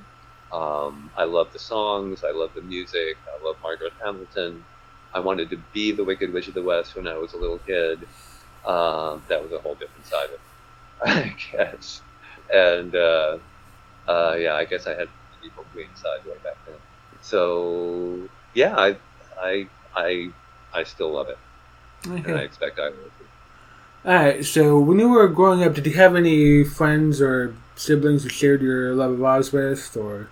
Um, 0.52 1.10
I 1.16 1.24
love 1.24 1.52
the 1.52 1.58
songs. 1.58 2.24
I 2.24 2.30
love 2.30 2.50
the 2.54 2.62
music. 2.62 3.16
I 3.26 3.44
love 3.44 3.56
Margaret 3.62 3.92
Hamilton. 4.02 4.64
I 5.12 5.20
wanted 5.20 5.50
to 5.50 5.58
be 5.72 5.92
the 5.92 6.04
Wicked 6.04 6.32
Witch 6.32 6.48
of 6.48 6.54
the 6.54 6.62
West 6.62 6.96
when 6.96 7.06
I 7.06 7.16
was 7.16 7.32
a 7.32 7.36
little 7.36 7.58
kid. 7.58 8.00
Um, 8.66 9.22
that 9.28 9.42
was 9.42 9.52
a 9.52 9.58
whole 9.58 9.74
different 9.74 10.06
side 10.06 10.26
of 10.26 10.32
it, 10.32 10.40
I 11.04 11.34
guess. 11.52 12.02
And 12.52 12.94
uh, 12.94 13.38
uh, 14.06 14.36
yeah, 14.38 14.54
I 14.54 14.64
guess 14.64 14.86
I 14.86 14.90
had 14.90 15.08
the 15.40 15.46
evil 15.46 15.64
queen 15.72 15.88
side 15.94 16.24
way 16.26 16.36
back 16.42 16.56
then. 16.66 16.76
So 17.20 18.28
yeah, 18.54 18.74
I 18.76 18.96
I 19.40 19.68
I 19.94 20.30
I 20.72 20.84
still 20.84 21.12
love 21.12 21.28
it, 21.28 21.38
okay. 22.06 22.30
and 22.30 22.38
I 22.38 22.42
expect 22.42 22.78
I 22.78 22.90
will. 22.90 23.10
All 24.04 24.14
right. 24.14 24.44
So 24.44 24.78
when 24.78 24.98
you 24.98 25.08
were 25.08 25.28
growing 25.28 25.62
up, 25.62 25.74
did 25.74 25.86
you 25.86 25.94
have 25.94 26.14
any 26.14 26.64
friends 26.64 27.20
or 27.20 27.54
siblings 27.74 28.22
who 28.22 28.28
shared 28.28 28.62
your 28.62 28.94
love 28.94 29.12
of 29.12 29.22
Oz 29.24 29.52
with, 29.52 29.96
or? 29.96 30.28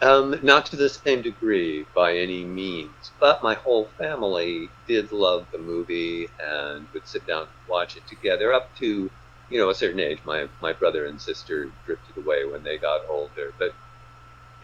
Um, 0.00 0.38
not 0.44 0.66
to 0.66 0.76
the 0.76 0.88
same 0.88 1.22
degree 1.22 1.84
by 1.94 2.16
any 2.16 2.44
means, 2.44 3.12
but 3.18 3.42
my 3.42 3.54
whole 3.54 3.86
family 3.98 4.70
did 4.86 5.10
love 5.10 5.48
the 5.50 5.58
movie 5.58 6.28
and 6.38 6.86
would 6.92 7.06
sit 7.06 7.26
down 7.26 7.42
and 7.42 7.50
watch 7.68 7.96
it 7.96 8.06
together 8.06 8.52
up 8.52 8.74
to, 8.76 9.10
you 9.50 9.58
know, 9.58 9.70
a 9.70 9.74
certain 9.74 9.98
age. 9.98 10.20
My 10.24 10.48
my 10.60 10.72
brother 10.72 11.06
and 11.06 11.20
sister 11.20 11.72
drifted 11.84 12.16
away 12.16 12.44
when 12.44 12.62
they 12.62 12.78
got 12.78 13.00
older, 13.08 13.52
but 13.58 13.74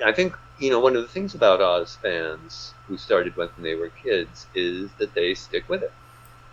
I 0.05 0.13
think 0.13 0.37
you 0.59 0.71
know 0.71 0.79
one 0.81 0.95
of 0.97 1.03
the 1.03 1.09
things 1.09 1.35
about 1.35 1.61
Oz 1.61 1.97
fans 1.97 2.75
who 2.87 2.97
started 2.97 3.37
when 3.37 3.49
they 3.59 3.75
were 3.75 3.91
kids 3.91 4.47
is 4.55 4.91
that 4.99 5.15
they 5.15 5.35
stick 5.35 5.69
with 5.69 5.83
it, 5.83 5.93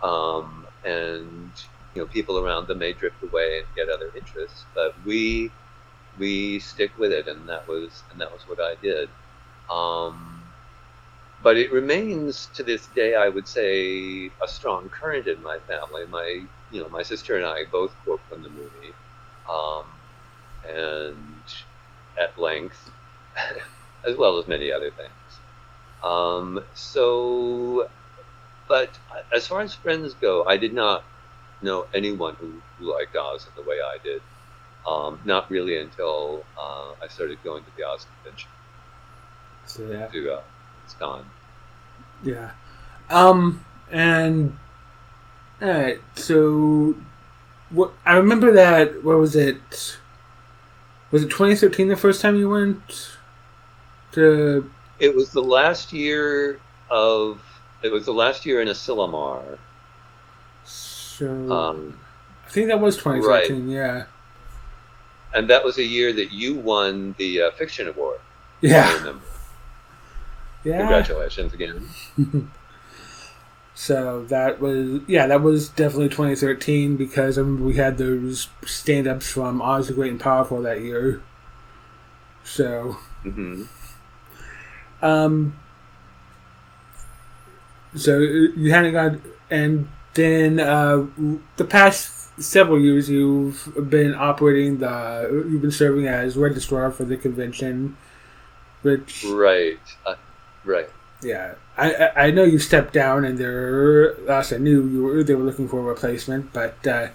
um, 0.02 0.66
and 0.84 1.52
you 1.94 2.02
know 2.02 2.06
people 2.08 2.38
around 2.38 2.66
them 2.66 2.78
may 2.78 2.92
drift 2.94 3.22
away 3.22 3.58
and 3.58 3.66
get 3.76 3.88
other 3.88 4.10
interests, 4.16 4.66
but 4.74 4.94
we 5.04 5.52
we 6.18 6.60
stick 6.60 6.92
with 6.98 7.12
it, 7.12 7.28
and 7.28 7.48
that 7.48 7.66
was 7.68 8.04
and 8.10 8.20
that 8.20 8.32
was 8.32 8.42
what 8.48 8.58
I 8.60 8.74
did. 8.82 9.08
Um, 9.70 10.42
but 11.42 11.56
it 11.56 11.72
remains 11.72 12.46
to 12.54 12.62
this 12.62 12.86
day, 12.88 13.14
I 13.16 13.28
would 13.28 13.48
say, 13.48 14.26
a 14.42 14.48
strong 14.48 14.88
current 14.90 15.26
in 15.26 15.42
my 15.42 15.58
family. 15.68 16.06
My 16.06 16.44
you 16.70 16.80
know 16.82 16.88
my 16.88 17.02
sister 17.02 17.36
and 17.36 17.46
I 17.46 17.64
both 17.70 17.94
quote 18.04 18.20
from 18.28 18.42
the 18.42 18.50
movie, 18.50 18.94
um, 19.50 19.86
and 20.68 21.42
at 22.20 22.38
length, 22.38 22.90
as 24.06 24.16
well 24.16 24.38
as 24.38 24.46
many 24.48 24.72
other 24.72 24.90
things. 24.90 25.40
Um, 26.02 26.64
so, 26.74 27.88
but 28.68 28.98
as 29.34 29.46
far 29.46 29.60
as 29.62 29.74
friends 29.74 30.14
go, 30.14 30.44
I 30.44 30.56
did 30.56 30.74
not 30.74 31.04
know 31.62 31.86
anyone 31.94 32.36
who, 32.40 32.62
who 32.78 32.92
liked 32.92 33.16
Oz 33.16 33.46
in 33.46 33.52
the 33.62 33.68
way 33.68 33.76
I 33.76 33.98
did. 34.02 34.22
Um, 34.86 35.20
not 35.24 35.50
really 35.50 35.78
until 35.78 36.44
uh, 36.58 36.92
I 37.00 37.06
started 37.08 37.38
going 37.44 37.62
to 37.62 37.70
the 37.76 37.84
Oz 37.84 38.06
convention. 38.16 38.50
So 39.66 39.86
yeah, 39.86 40.06
to 40.08 40.32
uh, 40.34 40.42
it's 40.84 40.94
gone. 40.94 41.24
Yeah, 42.24 42.50
um, 43.10 43.64
and 43.90 44.58
all 45.60 45.68
right. 45.68 46.00
So, 46.16 46.96
what 47.70 47.92
I 48.04 48.16
remember 48.16 48.52
that 48.52 49.04
what 49.04 49.18
was 49.18 49.36
it? 49.36 49.98
Was 51.12 51.22
it 51.22 51.30
2013 51.30 51.88
the 51.88 51.96
first 51.96 52.20
time 52.20 52.36
you 52.36 52.48
went 52.48 53.16
to? 54.12 54.68
It 54.98 55.14
was 55.14 55.30
the 55.30 55.42
last 55.42 55.92
year 55.92 56.58
of. 56.90 57.40
It 57.82 57.92
was 57.92 58.04
the 58.04 58.12
last 58.12 58.46
year 58.46 58.60
in 58.62 58.68
Asilomar. 58.68 59.58
So 60.64 61.52
um, 61.52 62.00
I 62.46 62.48
think 62.48 62.68
that 62.68 62.80
was 62.80 62.96
2013. 62.96 63.66
Right. 63.66 63.72
Yeah 63.72 64.04
and 65.34 65.48
that 65.50 65.64
was 65.64 65.78
a 65.78 65.84
year 65.84 66.12
that 66.12 66.32
you 66.32 66.54
won 66.54 67.14
the 67.18 67.42
uh, 67.42 67.50
fiction 67.52 67.88
award. 67.88 68.20
Yeah. 68.60 69.14
Yeah. 70.64 70.78
Congratulations 70.78 71.52
again. 71.52 71.88
so 73.74 74.24
that 74.24 74.60
was 74.60 75.00
yeah, 75.08 75.26
that 75.26 75.42
was 75.42 75.68
definitely 75.68 76.08
2013 76.08 76.96
because 76.96 77.36
I 77.36 77.40
remember 77.40 77.64
we 77.64 77.74
had 77.74 77.98
those 77.98 78.48
stand-ups 78.64 79.30
from 79.30 79.60
Oz 79.60 79.88
the 79.88 79.94
Great 79.94 80.12
and 80.12 80.20
Powerful 80.20 80.62
that 80.62 80.80
year. 80.82 81.22
So. 82.44 82.96
Mm-hmm. 83.24 83.64
Um. 85.02 85.58
So 87.94 88.18
you 88.20 88.72
hadn't 88.72 88.92
got, 88.92 89.18
and 89.50 89.88
then 90.14 90.60
uh, 90.60 91.06
the 91.56 91.64
past 91.64 92.21
several 92.38 92.80
years 92.80 93.08
you've 93.08 93.72
been 93.90 94.14
operating 94.14 94.78
the 94.78 95.46
you've 95.50 95.62
been 95.62 95.70
serving 95.70 96.06
as 96.06 96.36
registrar 96.36 96.90
for 96.90 97.04
the 97.04 97.16
convention 97.16 97.96
which 98.82 99.24
right 99.24 99.78
uh, 100.06 100.14
right 100.64 100.88
yeah, 101.22 101.54
I 101.76 102.10
I 102.16 102.30
know 102.30 102.44
you 102.44 102.58
stepped 102.58 102.92
down, 102.92 103.24
and 103.24 103.38
there 103.38 104.14
last 104.22 104.52
I 104.52 104.56
knew 104.56 104.86
you 104.88 105.02
were 105.02 105.22
they 105.22 105.34
were 105.34 105.44
looking 105.44 105.68
for 105.68 105.80
a 105.80 105.82
replacement, 105.82 106.52
but 106.52 106.84
uh, 106.86 107.08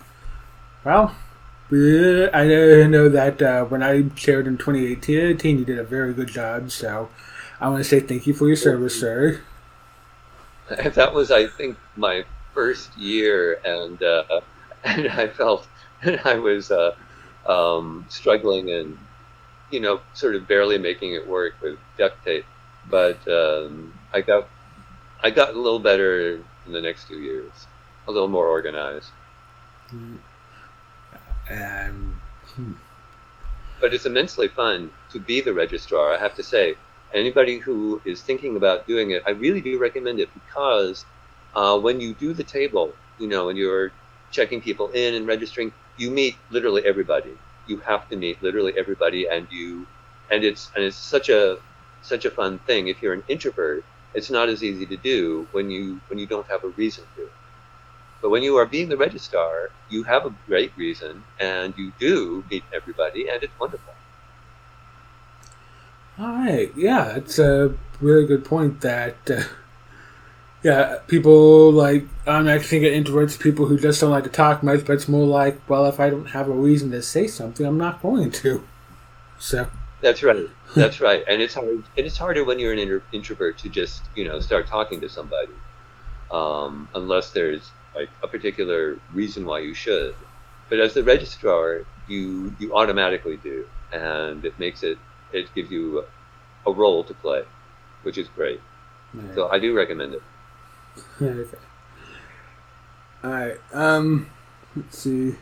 well, 0.84 1.16
I 1.72 2.88
know 2.88 3.10
that 3.10 3.42
uh, 3.42 3.66
when 3.66 3.84
I 3.84 4.04
chaired 4.16 4.48
in 4.48 4.58
2018, 4.58 5.60
you 5.60 5.66
did 5.66 5.78
a 5.78 5.84
very 5.84 6.14
good 6.14 6.30
job. 6.30 6.72
So 6.72 7.10
I 7.60 7.70
want 7.70 7.84
to 7.84 7.90
say 7.90 8.00
thank 8.00 8.26
you 8.26 8.34
for 8.34 8.48
your 8.48 8.56
service, 8.56 9.00
sir. 9.00 9.42
That 10.70 11.14
was, 11.14 11.32
I 11.32 11.48
think, 11.48 11.78
my 11.96 12.26
first 12.54 12.98
year, 12.98 13.62
and 13.64 14.04
uh, 14.04 14.42
and 14.88 15.08
I 15.24 15.28
felt 15.28 15.68
I 16.26 16.36
was 16.36 16.72
uh, 16.72 16.96
um, 17.46 18.06
struggling 18.10 18.72
and 18.72 18.98
you 19.72 19.80
know 19.80 20.00
sort 20.14 20.36
of 20.36 20.48
barely 20.48 20.78
making 20.78 21.14
it 21.14 21.28
work 21.28 21.56
with 21.62 21.78
duct 21.98 22.24
tape. 22.24 22.46
But 22.90 23.28
um, 23.28 23.94
I 24.14 24.22
got 24.22 24.48
I 25.22 25.30
got 25.30 25.54
a 25.54 25.60
little 25.60 25.80
better 25.80 26.40
in 26.66 26.72
the 26.72 26.82
next 26.82 27.08
two 27.08 27.20
years, 27.20 27.68
a 28.08 28.12
little 28.12 28.28
more 28.28 28.48
organized. 28.48 29.10
Um, 31.50 32.22
hmm. 32.56 32.74
But 33.80 33.94
it's 33.94 34.06
immensely 34.06 34.48
fun 34.48 34.92
to 35.12 35.20
be 35.20 35.42
the 35.42 35.54
registrar. 35.54 36.14
I 36.14 36.18
have 36.18 36.36
to 36.36 36.44
say, 36.44 36.76
anybody 37.14 37.60
who 37.60 38.02
is 38.06 38.22
thinking 38.22 38.58
about 38.58 38.88
doing 38.88 39.12
it, 39.12 39.24
I 39.26 39.32
really 39.32 39.62
do 39.62 39.78
recommend 39.78 40.20
it 40.20 40.30
because 40.34 41.06
uh, 41.56 41.78
when 41.78 42.02
you 42.02 42.14
do 42.14 42.34
the 42.34 42.44
table, 42.44 42.94
you 43.20 43.28
know, 43.28 43.50
and 43.50 43.58
you're 43.58 43.92
checking 44.32 44.62
people 44.62 44.90
in 44.92 45.16
and 45.16 45.28
registering, 45.28 45.74
you 45.98 46.12
meet 46.12 46.38
literally 46.50 46.84
everybody. 46.86 47.38
You 47.68 47.78
have 47.80 48.08
to 48.10 48.16
meet 48.16 48.42
literally 48.42 48.74
everybody, 48.78 49.28
and 49.28 49.48
you, 49.52 49.88
and 50.32 50.44
it's 50.44 50.72
and 50.76 50.84
it's 50.84 50.96
such 50.96 51.30
a 51.30 51.58
such 52.02 52.26
a 52.26 52.32
fun 52.32 52.60
thing. 52.60 52.88
If 52.88 53.02
you're 53.02 53.14
an 53.14 53.24
introvert, 53.28 53.84
it's 54.14 54.30
not 54.30 54.50
as 54.50 54.64
easy 54.64 54.86
to 54.86 54.98
do 54.98 55.48
when 55.52 55.70
you 55.70 56.00
when 56.08 56.20
you 56.20 56.26
don't 56.26 56.48
have 56.48 56.64
a 56.64 56.70
reason 56.70 57.04
to. 57.16 57.30
But 58.22 58.30
when 58.30 58.42
you 58.42 58.56
are 58.58 58.66
being 58.66 58.90
the 58.90 58.98
registrar, 58.98 59.70
you 59.90 60.04
have 60.04 60.26
a 60.26 60.34
great 60.48 60.72
reason, 60.76 61.24
and 61.40 61.74
you 61.78 61.92
do 62.00 62.44
meet 62.50 62.64
everybody, 62.74 63.28
and 63.30 63.44
it's 63.44 63.60
wonderful. 63.60 63.94
All 66.20 66.34
right, 66.34 66.72
yeah, 66.76 67.16
it's 67.16 67.38
a 67.38 67.76
really 68.02 68.26
good 68.26 68.44
point. 68.44 68.82
That 68.82 69.18
uh, 69.30 69.44
yeah, 70.64 70.98
people 71.08 71.72
like 71.72 72.06
I'm 72.26 72.48
actually 72.48 72.82
thinking 72.82 73.04
introverts, 73.04 73.40
people 73.40 73.66
who 73.68 73.80
just 73.80 74.02
don't 74.02 74.12
like 74.12 74.24
to 74.24 74.30
talk 74.30 74.64
much, 74.64 74.86
but 74.86 74.94
it's 74.94 75.08
more 75.08 75.26
like, 75.26 75.60
well, 75.70 75.86
if 75.86 76.00
I 76.00 76.10
don't 76.10 76.28
have 76.28 76.48
a 76.50 76.54
reason 76.54 76.92
to 76.92 77.02
say 77.02 77.28
something, 77.28 77.66
I'm 77.66 77.78
not 77.78 78.02
going 78.02 78.32
to. 78.32 78.66
So 79.40 79.68
that's 80.02 80.24
right. 80.24 80.48
That's 80.76 81.00
right. 81.00 81.24
And 81.28 81.42
it's 81.42 81.54
hard. 81.54 81.70
And 81.70 82.06
it's 82.06 82.18
harder 82.18 82.44
when 82.44 82.60
you're 82.60 82.74
an 82.74 83.02
introvert 83.12 83.58
to 83.60 83.70
just 83.70 84.04
you 84.16 84.26
know 84.26 84.40
start 84.40 84.68
talking 84.68 85.00
to 85.02 85.10
somebody, 85.10 85.54
um, 86.32 86.90
unless 86.96 87.32
there's 87.32 87.70
like 87.96 88.10
a 88.24 88.28
particular 88.28 88.98
reason 89.14 89.46
why 89.46 89.60
you 89.60 89.74
should. 89.74 90.16
But 90.70 90.80
as 90.80 90.94
the 90.94 91.04
registrar, 91.04 91.86
you 92.08 92.56
you 92.60 92.76
automatically 92.76 93.38
do, 93.38 93.68
and 93.92 94.44
it 94.44 94.58
makes 94.60 94.84
it 94.84 94.98
it 95.32 95.54
gives 95.54 95.70
you 95.70 96.00
a, 96.66 96.70
a 96.70 96.74
role 96.74 97.04
to 97.04 97.14
play, 97.14 97.44
which 98.04 98.18
is 98.18 98.28
great. 98.30 98.60
Right. 99.14 99.36
So 99.36 99.50
I 99.50 99.60
do 99.60 99.76
recommend 99.76 100.16
it. 100.16 100.22
Okay. 101.22 101.58
All 103.24 103.32
right. 103.32 103.58
Um, 103.74 104.30
let's 104.76 104.98
see. 105.00 105.36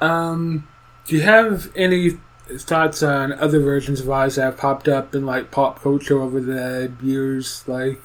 Um, 0.00 0.68
do 1.06 1.16
you 1.16 1.22
have 1.22 1.72
any 1.74 2.18
thoughts 2.58 3.02
on 3.02 3.32
other 3.32 3.60
versions 3.60 4.00
of 4.00 4.08
Oz 4.08 4.36
that 4.36 4.42
have 4.42 4.56
popped 4.56 4.88
up 4.88 5.14
in 5.14 5.26
like 5.26 5.50
pop 5.50 5.80
culture 5.82 6.20
over 6.20 6.40
the 6.40 6.92
years? 7.02 7.64
Like, 7.66 8.00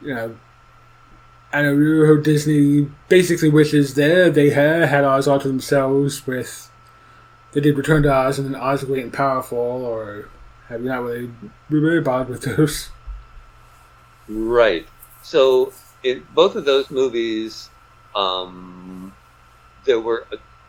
you 0.00 0.14
know, 0.14 0.36
I 1.52 1.62
know 1.62 2.16
Disney 2.16 2.88
basically 3.08 3.48
wishes 3.48 3.94
that 3.94 4.34
they 4.34 4.50
had 4.50 4.88
had 4.88 5.04
Oz 5.04 5.28
all 5.28 5.40
to 5.40 5.48
themselves 5.48 6.26
with 6.26 6.70
they 7.52 7.60
did 7.60 7.78
Return 7.78 8.02
to 8.02 8.12
Oz 8.12 8.38
and 8.38 8.46
then 8.46 8.60
Oz 8.60 8.80
the 8.82 8.86
Great 8.86 9.04
and 9.04 9.12
Powerful, 9.12 9.56
or 9.56 10.28
have 10.68 10.82
you 10.82 10.88
not 10.88 11.02
really 11.02 11.30
been 11.70 11.80
really 11.80 12.00
bothered 12.00 12.28
with 12.28 12.42
those? 12.42 12.90
Right. 14.28 14.86
So 15.22 15.72
in 16.02 16.26
both 16.34 16.56
of 16.56 16.64
those 16.64 16.90
movies, 16.90 17.70
um, 18.14 19.14
there 19.84 20.00
were 20.00 20.26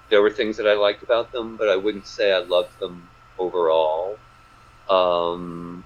there 0.10 0.22
were 0.22 0.30
things 0.30 0.58
that 0.58 0.68
I 0.68 0.74
liked 0.74 1.04
about 1.04 1.32
them, 1.32 1.58
but 1.58 1.70
I 1.70 1.76
wouldn't 1.76 2.08
say 2.08 2.32
I 2.32 2.40
loved 2.40 2.80
them 2.80 3.10
overall. 3.38 4.18
Um, 4.90 5.84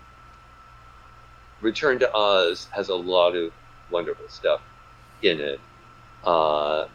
Return 1.61 1.99
to 1.99 2.13
Oz 2.13 2.67
has 2.71 2.89
a 2.89 2.95
lot 2.95 3.35
of 3.35 3.51
wonderful 3.89 4.27
stuff 4.29 4.61
in 5.21 5.39
it. 5.39 5.59
Uh, 6.23 6.87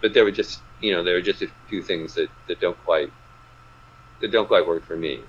but 0.00 0.14
there 0.14 0.24
were 0.24 0.30
just 0.30 0.60
you 0.80 0.92
know 0.92 1.02
there 1.02 1.14
were 1.14 1.22
just 1.22 1.42
a 1.42 1.48
few 1.68 1.82
things 1.82 2.14
that, 2.14 2.28
that 2.48 2.60
don't 2.60 2.78
quite 2.84 3.12
that 4.20 4.30
don't 4.30 4.46
quite 4.46 4.66
work 4.66 4.84
for 4.84 4.96
me, 4.96 5.20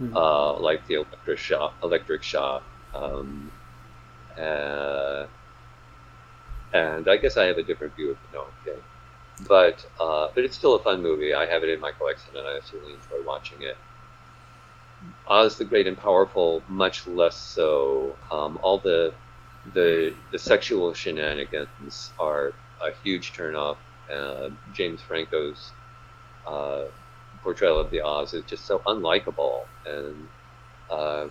mm-hmm. 0.00 0.16
uh, 0.16 0.54
like 0.54 0.86
the 0.86 0.94
electric 0.94 1.38
shock, 1.38 1.74
electric 1.82 2.22
shock, 2.22 2.62
um, 2.96 3.50
uh, 4.38 5.26
and 6.72 7.08
I 7.08 7.16
guess 7.16 7.36
I 7.36 7.44
have 7.46 7.58
a 7.58 7.62
different 7.62 7.94
view 7.96 8.10
of 8.10 8.16
the 8.32 8.38
King. 8.64 8.82
But 9.48 9.86
uh, 10.00 10.28
but 10.34 10.44
it's 10.44 10.56
still 10.56 10.74
a 10.74 10.82
fun 10.82 11.02
movie. 11.02 11.34
I 11.34 11.46
have 11.46 11.62
it 11.62 11.68
in 11.68 11.80
my 11.80 11.92
collection, 11.92 12.36
and 12.36 12.46
I 12.46 12.58
certainly 12.64 12.94
enjoy 12.94 13.26
watching 13.26 13.62
it. 13.62 13.76
Oz 15.28 15.58
the 15.58 15.64
Great 15.64 15.86
and 15.86 15.96
Powerful, 15.96 16.62
much 16.68 17.06
less 17.06 17.36
so. 17.36 18.16
Um, 18.30 18.58
all 18.62 18.78
the 18.78 19.12
the 19.74 20.14
the 20.32 20.38
sexual 20.38 20.94
shenanigans 20.94 22.12
are 22.18 22.54
a 22.82 22.92
huge 23.04 23.34
turnoff. 23.34 23.76
Uh, 24.10 24.50
James 24.72 25.02
Franco's 25.02 25.72
uh, 26.46 26.84
portrayal 27.42 27.78
of 27.78 27.90
the 27.90 28.00
Oz 28.00 28.32
is 28.32 28.44
just 28.44 28.64
so 28.64 28.78
unlikable 28.86 29.64
and 29.86 30.28
uh, 30.90 31.26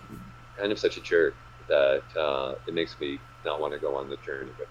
kind 0.58 0.70
of 0.70 0.78
such 0.78 0.96
a 0.96 1.00
jerk 1.00 1.34
that 1.68 2.02
uh, 2.18 2.54
it 2.66 2.74
makes 2.74 2.98
me 3.00 3.18
not 3.44 3.60
want 3.60 3.72
to 3.72 3.78
go 3.78 3.96
on 3.96 4.08
the 4.08 4.16
journey 4.18 4.50
with. 4.58 4.68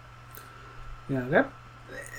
Yeah, 1.10 1.25
that 1.29 1.51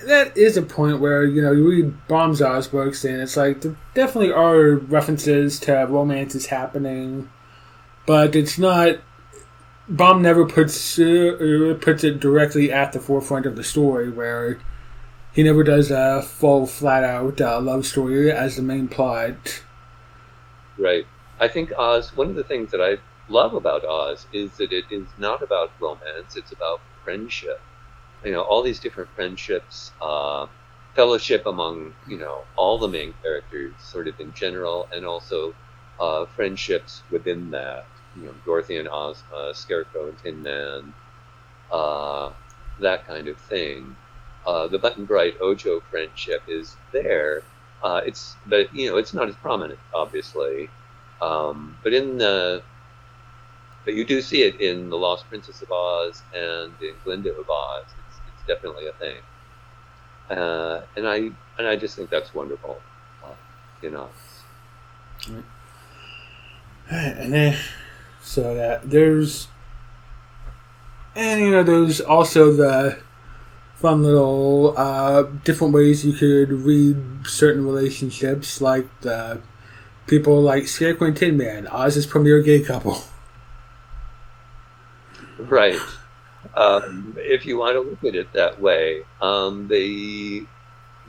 that 0.06 0.36
is 0.36 0.56
a 0.56 0.62
point 0.62 1.00
where 1.00 1.24
you 1.24 1.42
know 1.42 1.52
you 1.52 1.68
read 1.68 2.06
Baum's 2.08 2.40
Oz 2.40 2.68
books 2.68 3.04
and 3.04 3.20
it's 3.20 3.36
like 3.36 3.62
there 3.62 3.76
definitely 3.94 4.32
are 4.32 4.76
references 4.76 5.58
to 5.60 5.72
romances 5.88 6.46
happening, 6.46 7.30
but 8.06 8.36
it's 8.36 8.58
not 8.58 8.98
Baum 9.88 10.20
never 10.20 10.44
puts 10.44 10.98
uh, 10.98 11.76
puts 11.80 12.02
it 12.02 12.18
directly 12.18 12.72
at 12.72 12.92
the 12.92 13.00
forefront 13.00 13.46
of 13.46 13.56
the 13.56 13.62
story, 13.62 14.10
where 14.10 14.58
he 15.32 15.42
never 15.42 15.62
does 15.62 15.90
a 15.90 16.22
full, 16.22 16.66
flat 16.66 17.04
out 17.04 17.40
uh, 17.40 17.60
love 17.60 17.86
story 17.86 18.32
as 18.32 18.56
the 18.56 18.62
main 18.62 18.88
plot. 18.88 19.62
Right. 20.76 21.06
I 21.38 21.48
think 21.48 21.72
Oz. 21.78 22.16
One 22.16 22.28
of 22.28 22.34
the 22.34 22.42
things 22.42 22.72
that 22.72 22.80
I 22.80 22.98
love 23.28 23.54
about 23.54 23.84
Oz 23.84 24.26
is 24.32 24.56
that 24.58 24.72
it 24.72 24.84
is 24.90 25.06
not 25.18 25.42
about 25.42 25.72
romance; 25.80 26.36
it's 26.36 26.52
about 26.52 26.80
friendship. 27.04 27.60
You 28.24 28.32
know, 28.32 28.42
all 28.42 28.62
these 28.62 28.80
different 28.80 29.10
friendships, 29.14 29.92
uh, 30.00 30.46
fellowship 30.94 31.46
among 31.46 31.94
you 32.06 32.18
know 32.18 32.44
all 32.56 32.78
the 32.78 32.88
main 32.88 33.14
characters, 33.22 33.74
sort 33.78 34.08
of 34.08 34.18
in 34.20 34.32
general, 34.32 34.88
and 34.94 35.04
also 35.04 35.54
uh, 36.00 36.26
friendships 36.26 37.02
within 37.10 37.50
that 37.50 37.86
you 38.16 38.26
know, 38.26 38.34
Dorothy 38.44 38.76
and 38.78 38.88
Ozma, 38.88 39.52
Scarecrow 39.54 40.08
and 40.08 40.18
Tin 40.18 40.42
Man, 40.42 40.94
uh, 41.70 42.30
that 42.80 43.06
kind 43.06 43.28
of 43.28 43.38
thing. 43.38 43.96
Uh, 44.46 44.68
the 44.68 44.78
Button 44.78 45.04
Bright 45.04 45.34
Ojo 45.40 45.80
friendship 45.80 46.42
is 46.48 46.76
there. 46.92 47.42
Uh, 47.82 48.00
it's 48.06 48.36
but 48.46 48.74
you 48.74 48.88
know 48.88 48.96
it's 48.96 49.12
not 49.12 49.28
as 49.28 49.34
prominent, 49.36 49.78
obviously. 49.94 50.68
Um, 51.20 51.76
but 51.82 51.92
in 51.92 52.18
the 52.18 52.62
but 53.86 53.94
you 53.94 54.04
do 54.04 54.20
see 54.20 54.42
it 54.42 54.60
in 54.60 54.90
the 54.90 54.98
Lost 54.98 55.26
Princess 55.28 55.62
of 55.62 55.70
Oz 55.70 56.20
and 56.34 56.72
in 56.82 56.92
Glinda 57.04 57.30
of 57.30 57.48
Oz. 57.48 57.84
It's, 57.84 58.18
it's 58.26 58.46
definitely 58.46 58.88
a 58.88 58.92
thing, 58.94 59.16
uh, 60.28 60.82
and 60.96 61.08
I 61.08 61.30
and 61.56 61.66
I 61.66 61.76
just 61.76 61.96
think 61.96 62.10
that's 62.10 62.34
wonderful. 62.34 62.78
Uh, 63.24 63.30
you 63.80 63.90
know. 63.90 64.10
And 66.90 67.32
then 67.32 67.56
so 68.20 68.54
that 68.54 68.90
there's, 68.90 69.48
and 71.14 71.40
you 71.40 71.50
know, 71.50 71.62
there's 71.62 72.00
also 72.00 72.52
the 72.52 72.98
fun 73.76 74.02
little 74.02 74.74
uh, 74.76 75.22
different 75.44 75.72
ways 75.72 76.04
you 76.04 76.12
could 76.12 76.50
read 76.50 76.96
certain 77.24 77.64
relationships, 77.64 78.60
like 78.60 78.88
the 79.02 79.40
people 80.08 80.42
like 80.42 80.66
Scarecrow 80.66 81.08
and 81.08 81.16
Tin 81.16 81.36
Man, 81.36 81.68
Oz's 81.68 82.06
premier 82.06 82.42
gay 82.42 82.60
couple. 82.60 83.04
Right. 85.38 85.78
Um, 86.54 87.14
if 87.18 87.44
you 87.44 87.58
want 87.58 87.74
to 87.74 87.80
look 87.80 88.04
at 88.04 88.14
it 88.14 88.32
that 88.32 88.60
way, 88.60 89.02
um, 89.20 89.68
they 89.68 90.42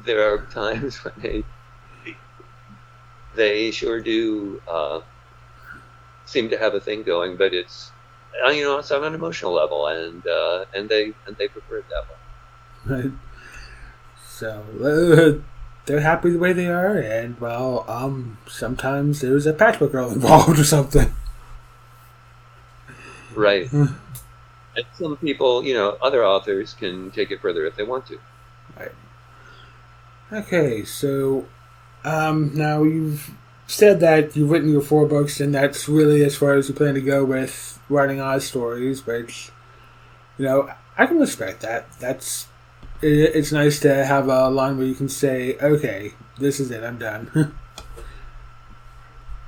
there 0.05 0.33
are 0.33 0.45
times 0.47 0.97
when 1.03 1.13
they 1.21 1.43
they 3.35 3.71
sure 3.71 4.01
do 4.01 4.61
uh, 4.67 5.01
seem 6.25 6.49
to 6.49 6.57
have 6.57 6.73
a 6.73 6.79
thing 6.79 7.03
going, 7.03 7.37
but 7.37 7.53
it's 7.53 7.91
uh, 8.45 8.49
you 8.49 8.63
know 8.63 8.79
it's 8.79 8.91
on 8.91 9.03
an 9.03 9.13
emotional 9.13 9.53
level, 9.53 9.87
and 9.87 10.25
uh, 10.27 10.65
and 10.73 10.89
they 10.89 11.13
and 11.25 11.37
they 11.37 11.47
prefer 11.47 11.77
it 11.77 11.85
that 11.89 12.03
way. 12.09 13.03
Right. 13.03 13.11
So 14.27 14.63
uh, 14.83 15.43
they're 15.85 16.01
happy 16.01 16.31
the 16.31 16.39
way 16.39 16.53
they 16.53 16.67
are, 16.67 16.97
and 16.97 17.39
well, 17.39 17.85
um, 17.87 18.37
sometimes 18.47 19.21
there's 19.21 19.45
a 19.45 19.53
patchwork 19.53 19.93
girl 19.93 20.11
involved 20.11 20.59
or 20.59 20.63
something. 20.63 21.13
Right. 23.35 23.69
And 24.77 24.85
some 24.93 25.17
people, 25.17 25.63
you 25.63 25.73
know, 25.73 25.97
other 26.01 26.23
authors 26.23 26.75
can 26.75 27.09
take 27.11 27.31
it 27.31 27.41
further 27.41 27.65
if 27.65 27.75
they 27.75 27.83
want 27.83 28.05
to. 28.07 28.19
Right. 28.79 28.91
Okay, 30.31 30.85
so 30.85 31.47
um, 32.05 32.51
now 32.53 32.83
you've 32.83 33.31
said 33.65 33.99
that 34.01 34.35
you've 34.35 34.51
written 34.51 34.71
your 34.71 34.81
four 34.81 35.07
books, 35.07 35.39
and 35.39 35.53
that's 35.53 35.89
really 35.89 36.23
as 36.23 36.35
far 36.35 36.53
as 36.53 36.69
you 36.69 36.75
plan 36.75 36.93
to 36.93 37.01
go 37.01 37.25
with 37.25 37.79
writing 37.89 38.21
Oz 38.21 38.45
stories. 38.45 39.05
Which, 39.05 39.51
you 40.37 40.45
know, 40.45 40.69
I 40.97 41.07
can 41.07 41.17
respect 41.17 41.61
that. 41.61 41.91
That's 41.99 42.47
it, 43.01 43.35
it's 43.35 43.51
nice 43.51 43.79
to 43.79 44.05
have 44.05 44.27
a 44.27 44.49
line 44.49 44.77
where 44.77 44.85
you 44.85 44.95
can 44.95 45.09
say, 45.09 45.57
"Okay, 45.59 46.13
this 46.37 46.59
is 46.59 46.69
it. 46.69 46.83
I'm 46.83 46.99
done." 46.99 47.31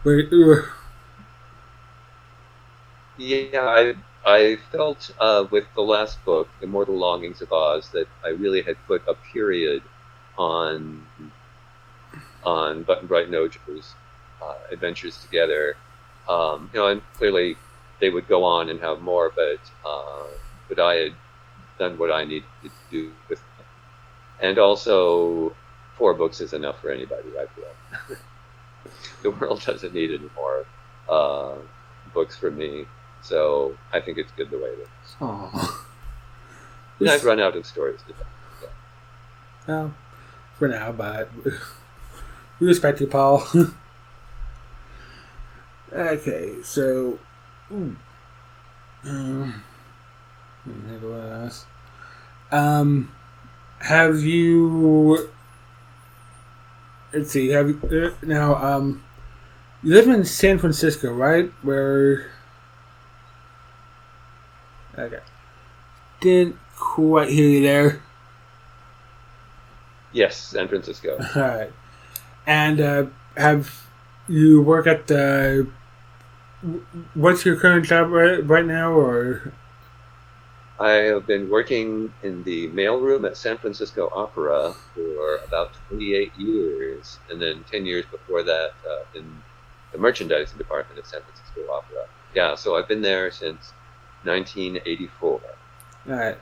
we're, 0.04 0.28
we're, 0.32 0.70
yeah, 3.18 3.60
I 3.62 3.96
I 4.30 4.58
felt 4.72 5.10
uh, 5.20 5.46
with 5.50 5.66
the 5.74 5.82
last 5.82 6.24
book, 6.24 6.48
Immortal 6.62 6.96
Longings 6.96 7.42
of 7.42 7.52
Oz, 7.52 7.90
that 7.90 8.08
I 8.24 8.30
really 8.30 8.62
had 8.62 8.78
put 8.86 9.02
a 9.08 9.16
period 9.16 9.82
on 10.38 11.06
on 12.44 12.84
Button 12.84 13.08
Bright 13.08 13.26
and 13.26 13.34
Ojo's 13.34 13.96
uh, 14.42 14.54
adventures 14.72 15.18
together. 15.18 15.76
Um, 16.28 16.70
you 16.72 16.80
know, 16.80 16.88
and 16.88 17.02
clearly 17.16 17.58
they 18.00 18.12
would 18.12 18.28
go 18.28 18.44
on 18.44 18.70
and 18.70 18.80
have 18.82 19.02
more, 19.02 19.32
but 19.36 19.60
uh, 19.84 20.28
but 20.68 20.80
I 20.80 20.94
had 20.96 21.14
done 21.80 21.98
what 21.98 22.12
I 22.12 22.24
needed 22.24 22.50
to 22.64 22.70
do 22.92 23.12
with 23.30 23.40
them. 23.40 23.66
And 24.42 24.60
also, 24.60 25.56
four 25.98 26.14
books 26.14 26.40
is 26.40 26.54
enough 26.54 26.80
for 26.82 26.92
anybody. 26.92 27.30
I 27.30 27.48
feel 27.56 28.18
the 29.24 29.32
world 29.32 29.64
doesn't 29.66 29.94
need 29.94 30.12
any 30.12 30.30
more 30.36 30.66
uh, 31.10 31.56
books 32.14 32.38
from 32.38 32.58
me, 32.58 32.86
so 33.22 33.78
I 33.94 34.00
think 34.00 34.18
it's 34.18 34.32
good 34.34 34.50
the 34.50 34.58
way 34.58 34.70
it 34.70 34.80
is. 34.80 35.16
Aww. 35.20 35.76
And 37.00 37.10
I've 37.14 37.24
run 37.24 37.40
out 37.40 37.56
of 37.56 37.66
stories 37.66 38.00
to 38.08 38.14
tell. 38.14 38.26
So. 38.62 38.70
Well, 39.68 39.94
for 40.58 40.68
now, 40.68 40.92
but 40.92 41.30
we 42.60 42.68
respect 42.68 43.02
you, 43.02 43.08
Paul. 43.08 43.46
okay, 45.94 46.56
so. 46.64 47.20
ooh. 47.72 47.96
Um, 49.06 49.64
um, 52.52 53.12
have 53.80 54.22
you? 54.22 55.30
Let's 57.14 57.32
see. 57.32 57.50
Have 57.50 57.70
you 57.70 58.16
uh, 58.22 58.26
now? 58.26 58.56
Um, 58.56 59.04
you 59.82 59.94
live 59.94 60.10
in 60.10 60.26
San 60.26 60.60
Francisco, 60.60 61.14
right? 61.14 61.50
Where? 61.62 62.30
Okay. 65.00 65.20
Didn't 66.20 66.58
quite 66.78 67.30
hear 67.30 67.48
you 67.48 67.62
there. 67.62 68.02
Yes, 70.12 70.38
San 70.38 70.68
Francisco. 70.68 71.18
All 71.36 71.42
right. 71.42 71.72
And 72.46 72.82
uh, 72.82 73.06
have 73.38 73.88
you 74.28 74.62
work 74.62 74.88
at 74.88 75.08
the? 75.08 75.68
What's 77.14 77.46
your 77.46 77.56
current 77.56 77.86
job 77.86 78.10
right, 78.10 78.46
right 78.46 78.66
now, 78.66 78.92
or? 78.92 79.54
I 80.80 80.92
have 80.92 81.28
been 81.28 81.50
working 81.50 82.14
in 82.24 82.44
the 82.44 82.70
mailroom 82.70 83.26
at 83.26 83.38
San 83.38 83.58
Francisco 83.58 84.10
Opera 84.14 84.74
for 84.94 85.38
about 85.46 85.74
28 85.90 86.32
years, 86.38 87.20
and 87.30 87.42
then 87.42 87.64
10 87.70 87.86
years 87.86 88.06
before 88.10 88.44
that 88.44 88.72
uh, 88.90 89.04
in 89.18 89.42
the 89.92 89.98
merchandising 89.98 90.58
department 90.58 90.98
at 90.98 91.06
San 91.06 91.22
Francisco 91.22 91.72
Opera. 91.72 92.06
Yeah, 92.34 92.56
so 92.56 92.76
I've 92.76 92.88
been 92.88 93.02
there 93.02 93.30
since 93.32 93.74
1984. 94.24 95.42
All 96.10 96.16
right. 96.16 96.38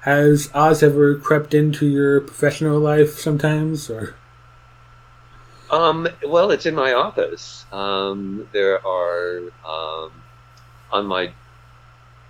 Has 0.00 0.50
Oz 0.52 0.82
ever 0.82 1.14
crept 1.14 1.54
into 1.54 1.86
your 1.86 2.20
professional 2.20 2.78
life 2.80 3.18
sometimes, 3.18 3.88
or? 3.88 4.16
Um, 5.70 6.08
well, 6.26 6.50
it's 6.50 6.66
in 6.66 6.74
my 6.74 6.92
office. 6.92 7.64
Um, 7.72 8.48
there 8.52 8.84
are 8.86 9.38
um, 9.64 10.12
on 10.90 11.06
my 11.06 11.32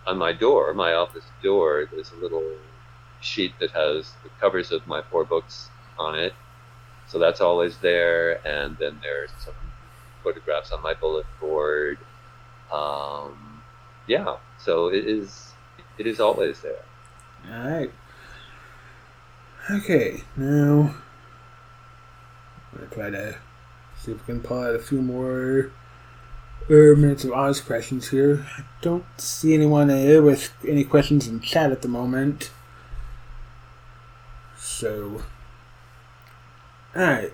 on 0.06 0.18
my 0.18 0.32
door, 0.32 0.74
my 0.74 0.92
office 0.92 1.24
door, 1.42 1.88
there's 1.90 2.12
a 2.12 2.16
little 2.16 2.56
sheet 3.20 3.52
that 3.60 3.70
has 3.70 4.12
the 4.24 4.30
covers 4.40 4.72
of 4.72 4.86
my 4.86 5.02
four 5.10 5.24
books 5.24 5.68
on 5.98 6.18
it. 6.18 6.34
So 7.06 7.18
that's 7.18 7.40
always 7.40 7.76
there, 7.78 8.46
and 8.46 8.76
then 8.78 8.98
there's 9.02 9.30
some 9.38 9.54
photographs 10.22 10.72
on 10.72 10.82
my 10.82 10.94
bullet 10.94 11.26
board. 11.40 11.98
Um, 12.72 13.62
yeah, 14.06 14.36
so 14.64 14.88
it 14.88 15.07
is 15.07 15.53
it 15.98 16.07
is 16.07 16.20
always 16.20 16.61
there. 16.61 16.85
All 17.51 17.70
right. 17.70 17.90
Okay, 19.70 20.22
now 20.37 20.94
I'm 22.72 22.79
gonna 22.79 22.87
try 22.90 23.11
to 23.11 23.37
see 23.96 24.12
if 24.12 24.18
we 24.18 24.35
can 24.35 24.40
pull 24.40 24.61
out 24.61 24.75
a 24.75 24.79
few 24.79 25.01
more 25.01 25.70
uh, 26.68 26.96
minutes 26.96 27.25
of 27.25 27.33
Oz 27.33 27.61
questions 27.61 28.11
here. 28.11 28.46
I 28.59 28.64
don't 28.81 29.05
see 29.18 29.55
anyone 29.55 29.90
uh, 29.90 30.20
with 30.22 30.53
any 30.66 30.85
questions 30.85 31.27
in 31.27 31.40
chat 31.40 31.70
at 31.70 31.83
the 31.83 31.88
moment. 31.88 32.51
So, 34.57 35.22
alright. 36.96 37.33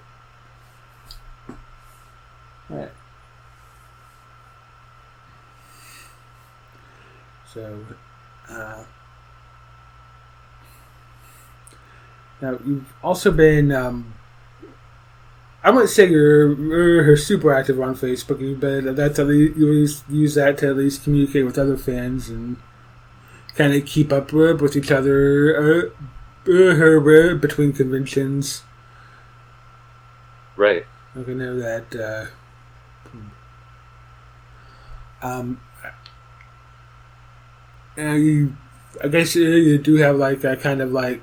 Alright. 2.70 2.90
So, 7.58 7.86
uh, 8.50 8.84
now 12.40 12.58
you've 12.64 12.94
also 13.02 13.32
been 13.32 13.72
um, 13.72 14.14
I 15.64 15.70
wouldn't 15.70 15.90
say 15.90 16.08
you're, 16.08 16.54
you're 17.04 17.16
super 17.16 17.52
active 17.52 17.80
on 17.80 17.96
Facebook, 17.96 18.60
but 18.60 18.94
that's 18.94 19.18
at 19.18 19.26
least 19.26 19.56
you 19.56 19.72
use, 19.72 20.04
use 20.08 20.34
that 20.36 20.58
to 20.58 20.68
at 20.68 20.76
least 20.76 21.02
communicate 21.02 21.44
with 21.44 21.58
other 21.58 21.76
fans 21.76 22.28
and 22.28 22.58
kind 23.56 23.74
of 23.74 23.84
keep 23.84 24.12
up 24.12 24.32
with 24.32 24.76
each 24.76 24.92
other 24.92 25.90
uh, 26.46 26.50
uh, 26.50 27.34
between 27.34 27.72
conventions. 27.72 28.62
Right. 30.56 30.86
I 31.16 31.20
know 31.32 31.58
that. 31.58 31.96
Uh, 31.96 32.26
um, 35.26 35.60
you, 37.98 38.56
I 39.02 39.08
guess 39.08 39.34
you 39.34 39.78
do 39.78 39.96
have 39.96 40.16
like 40.16 40.44
a 40.44 40.56
kind 40.56 40.80
of 40.80 40.92
like 40.92 41.20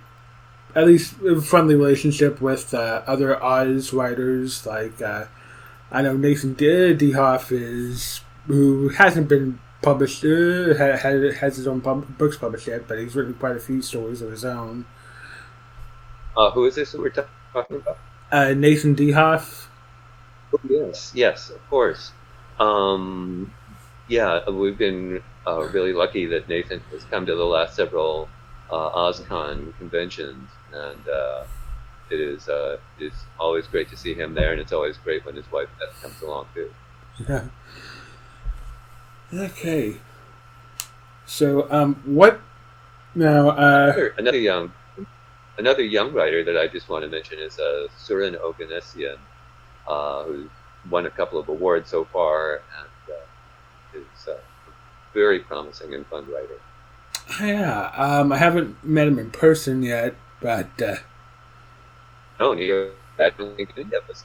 at 0.76 0.86
least 0.86 1.16
a 1.22 1.42
friendly 1.42 1.76
relationship 1.76 2.42
with 2.42 2.74
uh, 2.74 3.02
other 3.08 3.42
Oz 3.42 3.94
writers. 3.94 4.66
Like 4.66 5.02
uh, 5.02 5.26
I 5.92 6.02
know 6.02 6.18
Nathan 6.18 6.54
D- 6.54 6.94
Dehoff 6.94 7.52
is 7.52 8.22
who 8.48 8.90
hasn't 8.90 9.30
been 9.30 9.60
published, 9.82 10.24
uh, 10.26 10.74
has, 10.74 11.36
has 11.38 11.58
his 11.58 11.68
own 11.68 11.82
pub- 11.82 12.18
books 12.18 12.38
published 12.38 12.68
yet, 12.68 12.88
but 12.88 13.00
he's 13.00 13.16
written 13.16 13.34
quite 13.36 13.56
a 13.56 13.60
few 13.60 13.82
stories 13.82 14.22
of 14.22 14.32
his 14.32 14.44
own. 14.44 14.86
Uh, 16.36 16.52
who 16.52 16.66
is 16.66 16.76
this 16.76 16.92
that 16.92 17.02
we're 17.02 17.10
t- 17.10 17.22
talking 17.54 17.78
about? 17.78 17.98
Uh, 18.32 18.54
Nathan 18.54 18.96
Dehoff. 18.96 19.68
Oh, 20.54 20.60
yes, 20.70 21.12
yes, 21.16 21.50
of 21.50 21.70
course. 21.70 22.12
Um, 22.60 23.54
yeah, 24.08 24.50
we've 24.50 24.78
been 24.78 25.22
uh, 25.48 25.68
really 25.70 25.94
lucky 25.94 26.26
that 26.28 26.48
Nathan 26.50 26.82
has 26.92 27.04
come 27.06 27.26
to 27.26 27.36
the 27.36 27.46
last 27.46 27.76
several 27.76 28.30
uh, 28.72 28.90
OzCon 28.92 29.78
conventions, 29.78 30.50
and 30.74 31.08
uh, 31.08 31.44
it 32.10 32.20
is 32.20 32.50
uh, 32.50 32.78
it 33.00 33.06
is 33.06 33.14
always 33.40 33.68
great 33.68 33.90
to 33.90 33.98
see 33.98 34.14
him 34.14 34.34
there, 34.34 34.52
and 34.52 34.62
it's 34.62 34.74
always 34.74 34.98
great 34.98 35.26
when 35.26 35.36
his 35.36 35.50
wife 35.52 35.70
Beth 35.80 36.02
comes 36.02 36.22
along 36.22 36.48
too. 36.54 36.74
Yeah. 37.28 37.46
Okay. 39.34 39.98
So, 41.26 41.68
um, 41.72 41.96
what 42.06 42.40
now? 43.16 43.50
Uh, 43.50 43.92
another, 43.94 44.14
another 44.18 44.40
young 44.40 44.72
another 45.58 45.84
young 45.84 46.14
writer 46.14 46.44
that 46.44 46.58
I 46.58 46.68
just 46.68 46.90
want 46.90 47.04
to 47.04 47.10
mention 47.10 47.40
is 47.40 47.58
uh, 47.60 47.88
Surin 47.98 48.40
Oganessian, 48.40 49.18
uh, 49.88 50.24
who 50.24 50.50
won 50.90 51.06
a 51.06 51.10
couple 51.10 51.40
of 51.40 51.50
awards 51.50 51.90
so 51.90 52.06
far, 52.06 52.62
and 52.78 52.88
very 55.16 55.40
promising 55.40 55.96
and 55.96 56.06
fun 56.06 56.28
writer. 56.32 56.60
Yeah, 57.42 57.92
um, 57.98 58.32
I 58.32 58.38
haven't 58.38 58.84
met 58.84 59.08
him 59.08 59.18
in 59.18 59.32
person 59.32 59.82
yet, 59.82 60.14
but 60.42 60.70
uh, 60.80 60.98
no, 62.40 62.54
he 62.54 62.72
I 63.18 63.30
don't 63.32 63.56
think 63.56 63.72
any 63.78 63.96
of 63.96 64.08
us 64.10 64.24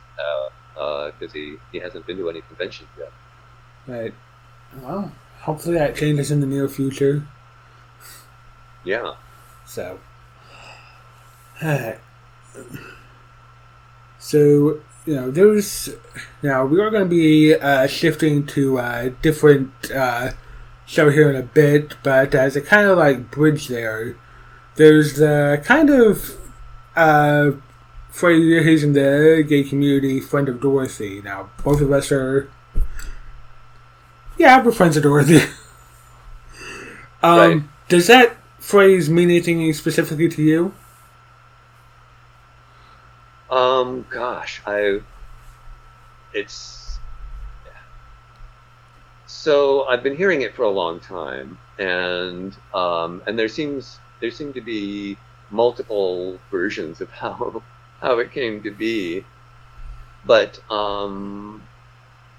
because 0.74 1.30
uh, 1.30 1.32
he 1.32 1.56
he 1.72 1.78
hasn't 1.78 2.06
been 2.06 2.18
to 2.18 2.28
any 2.28 2.42
conventions 2.42 2.90
yet. 2.98 3.12
Right. 3.86 4.12
Well, 4.82 5.12
hopefully 5.40 5.78
that 5.78 5.96
changes 5.96 6.30
in 6.30 6.40
the 6.40 6.46
near 6.46 6.68
future. 6.68 7.26
Yeah. 8.84 9.14
So, 9.66 9.98
so 14.18 14.80
you 15.06 15.14
know, 15.14 15.30
there's 15.30 15.88
now 16.42 16.64
we 16.66 16.80
are 16.80 16.90
going 16.90 17.04
to 17.04 17.08
be 17.08 17.54
uh, 17.54 17.86
shifting 17.86 18.46
to 18.48 18.78
a 18.78 19.10
different 19.22 19.90
uh, 19.90 20.32
show 20.90 21.08
here 21.08 21.30
in 21.30 21.36
a 21.36 21.42
bit, 21.42 21.94
but 22.02 22.34
as 22.34 22.56
a 22.56 22.60
kind 22.60 22.88
of 22.88 22.98
like 22.98 23.30
bridge 23.30 23.68
there, 23.68 24.16
there's 24.74 25.14
the 25.14 25.62
kind 25.64 25.88
of 25.88 26.36
uh, 26.96 27.52
phrase 28.10 28.82
in 28.82 28.92
the 28.92 29.44
gay 29.48 29.62
community, 29.62 30.18
friend 30.18 30.48
of 30.48 30.60
Dorothy. 30.60 31.22
Now, 31.22 31.50
both 31.62 31.80
of 31.80 31.92
us 31.92 32.10
are, 32.10 32.50
yeah, 34.36 34.60
we're 34.64 34.72
friends 34.72 34.96
of 34.96 35.04
Dorothy. 35.04 35.42
um, 37.22 37.38
right. 37.38 37.62
Does 37.88 38.08
that 38.08 38.36
phrase 38.58 39.08
mean 39.08 39.30
anything 39.30 39.72
specifically 39.72 40.28
to 40.28 40.42
you? 40.42 40.74
Um, 43.48 44.06
gosh, 44.10 44.60
I. 44.66 45.00
It's. 46.32 46.79
So 49.40 49.86
I've 49.86 50.02
been 50.02 50.16
hearing 50.16 50.42
it 50.42 50.54
for 50.54 50.64
a 50.64 50.70
long 50.70 51.00
time, 51.00 51.56
and 51.78 52.54
um, 52.74 53.22
and 53.26 53.38
there 53.38 53.48
seems 53.48 53.98
there 54.20 54.30
seem 54.30 54.52
to 54.52 54.60
be 54.60 55.16
multiple 55.48 56.38
versions 56.50 57.00
of 57.00 57.10
how 57.10 57.62
how 58.02 58.18
it 58.18 58.32
came 58.32 58.62
to 58.64 58.70
be, 58.70 59.24
but 60.26 60.60
um, 60.70 61.62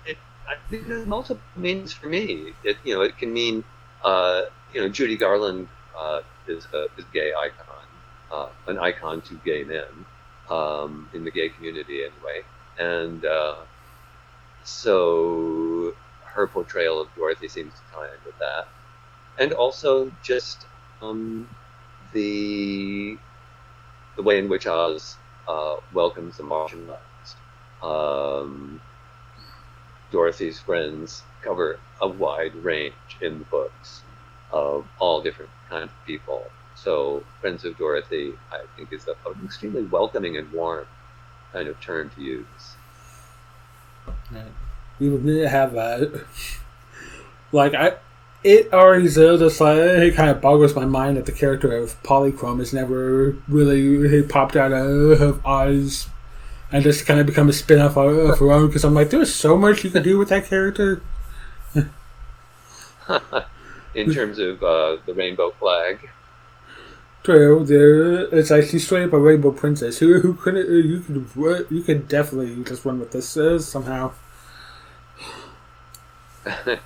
it 0.05 0.15
I 0.47 0.53
think 0.69 0.87
there's 0.87 1.07
multiple 1.07 1.41
meanings 1.55 1.91
for 1.91 2.05
me. 2.05 2.53
It 2.63 2.77
you 2.83 2.93
know 2.93 3.01
it 3.01 3.17
can 3.17 3.33
mean 3.33 3.63
uh, 4.03 4.43
you 4.71 4.81
know 4.81 4.87
Judy 4.87 5.17
Garland 5.17 5.69
uh, 5.97 6.21
is 6.45 6.67
a 6.71 6.83
is 6.99 7.05
gay 7.11 7.33
icon, 7.33 7.87
uh, 8.31 8.49
an 8.67 8.77
icon 8.77 9.21
to 9.21 9.33
gay 9.43 9.63
men 9.63 10.05
um, 10.51 11.09
in 11.15 11.23
the 11.23 11.31
gay 11.31 11.49
community 11.49 12.03
anyway. 12.03 12.43
And 12.77 13.25
uh, 13.25 13.55
so 14.63 15.95
her 16.33 16.47
portrayal 16.47 17.01
of 17.01 17.07
Dorothy 17.15 17.47
seems 17.47 17.73
to 17.73 17.95
tie 17.95 18.05
in 18.05 18.19
with 18.25 18.37
that. 18.39 18.67
And 19.39 19.53
also 19.53 20.11
just 20.23 20.65
um, 21.01 21.47
the 22.13 23.17
the 24.15 24.23
way 24.23 24.37
in 24.37 24.49
which 24.49 24.67
Oz 24.67 25.17
uh, 25.47 25.77
welcomes 25.93 26.37
the 26.37 26.43
marginalized. 26.43 27.35
Um, 27.81 28.81
Dorothy's 30.11 30.59
friends 30.59 31.23
cover 31.41 31.79
a 32.01 32.07
wide 32.07 32.55
range 32.55 32.93
in 33.21 33.39
the 33.39 33.45
books 33.45 34.01
of 34.51 34.85
all 34.99 35.21
different 35.21 35.51
kinds 35.69 35.89
of 35.89 36.05
people. 36.05 36.45
So, 36.75 37.23
Friends 37.39 37.63
of 37.63 37.77
Dorothy, 37.77 38.33
I 38.51 38.63
think, 38.75 38.91
is 38.91 39.07
a, 39.07 39.11
an 39.29 39.39
extremely 39.45 39.83
welcoming 39.83 40.37
and 40.37 40.51
warm 40.51 40.87
kind 41.53 41.67
of 41.67 41.79
term 41.79 42.09
to 42.15 42.21
use. 42.21 42.75
We 45.01 45.09
would 45.09 45.49
have 45.49 45.73
that. 45.73 46.25
Like, 47.51 47.73
I. 47.73 47.97
It 48.43 48.73
already 48.73 49.07
just 49.07 49.59
like 49.59 49.77
it 49.77 50.15
kind 50.15 50.29
of 50.31 50.41
boggles 50.41 50.75
my 50.75 50.85
mind 50.85 51.17
that 51.17 51.27
the 51.27 51.31
character 51.31 51.75
of 51.75 52.01
Polychrome 52.01 52.57
has 52.57 52.73
never 52.73 53.35
really 53.47 54.23
popped 54.23 54.55
out 54.55 54.71
of 54.71 55.45
Oz 55.45 56.07
and 56.71 56.83
just 56.83 57.05
kind 57.05 57.19
of 57.19 57.27
become 57.27 57.49
a 57.49 57.53
spin 57.53 57.79
off 57.79 57.97
of 57.97 58.39
her 58.39 58.51
own 58.51 58.67
because 58.67 58.83
I'm 58.83 58.95
like, 58.95 59.11
there's 59.11 59.33
so 59.33 59.57
much 59.57 59.83
you 59.83 59.91
can 59.91 60.01
do 60.01 60.17
with 60.17 60.29
that 60.29 60.45
character. 60.45 61.03
In 63.93 64.11
terms 64.11 64.39
of 64.39 64.63
uh, 64.63 64.97
the 65.05 65.13
rainbow 65.13 65.51
flag. 65.51 66.09
True, 67.23 67.63
there 67.63 68.23
it's 68.35 68.49
actually 68.49 68.79
straight 68.79 69.03
up 69.03 69.13
a 69.13 69.19
rainbow 69.19 69.51
princess. 69.51 69.99
Who 69.99 70.19
who 70.21 70.33
could 70.33 70.55
you 70.55 71.01
could 71.01 71.67
you 71.69 71.81
could 71.83 72.07
definitely 72.07 72.63
just 72.63 72.85
run 72.85 72.99
with 72.99 73.11
this 73.11 73.37
uh, 73.37 73.59
somehow. 73.59 74.13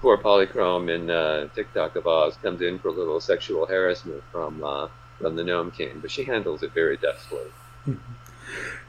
Poor 0.00 0.18
Polychrome 0.18 0.94
in 0.94 1.10
uh, 1.10 1.48
Tik-Tok 1.54 1.96
of 1.96 2.06
Oz 2.06 2.36
comes 2.42 2.60
in 2.60 2.78
for 2.78 2.88
a 2.88 2.92
little 2.92 3.20
sexual 3.20 3.66
harassment 3.66 4.22
from 4.30 4.62
uh, 4.62 4.88
from 5.18 5.36
the 5.36 5.44
Gnome 5.44 5.70
King, 5.70 6.00
but 6.00 6.10
she 6.10 6.24
handles 6.24 6.62
it 6.62 6.72
very 6.72 6.96
deftly. 6.96 7.46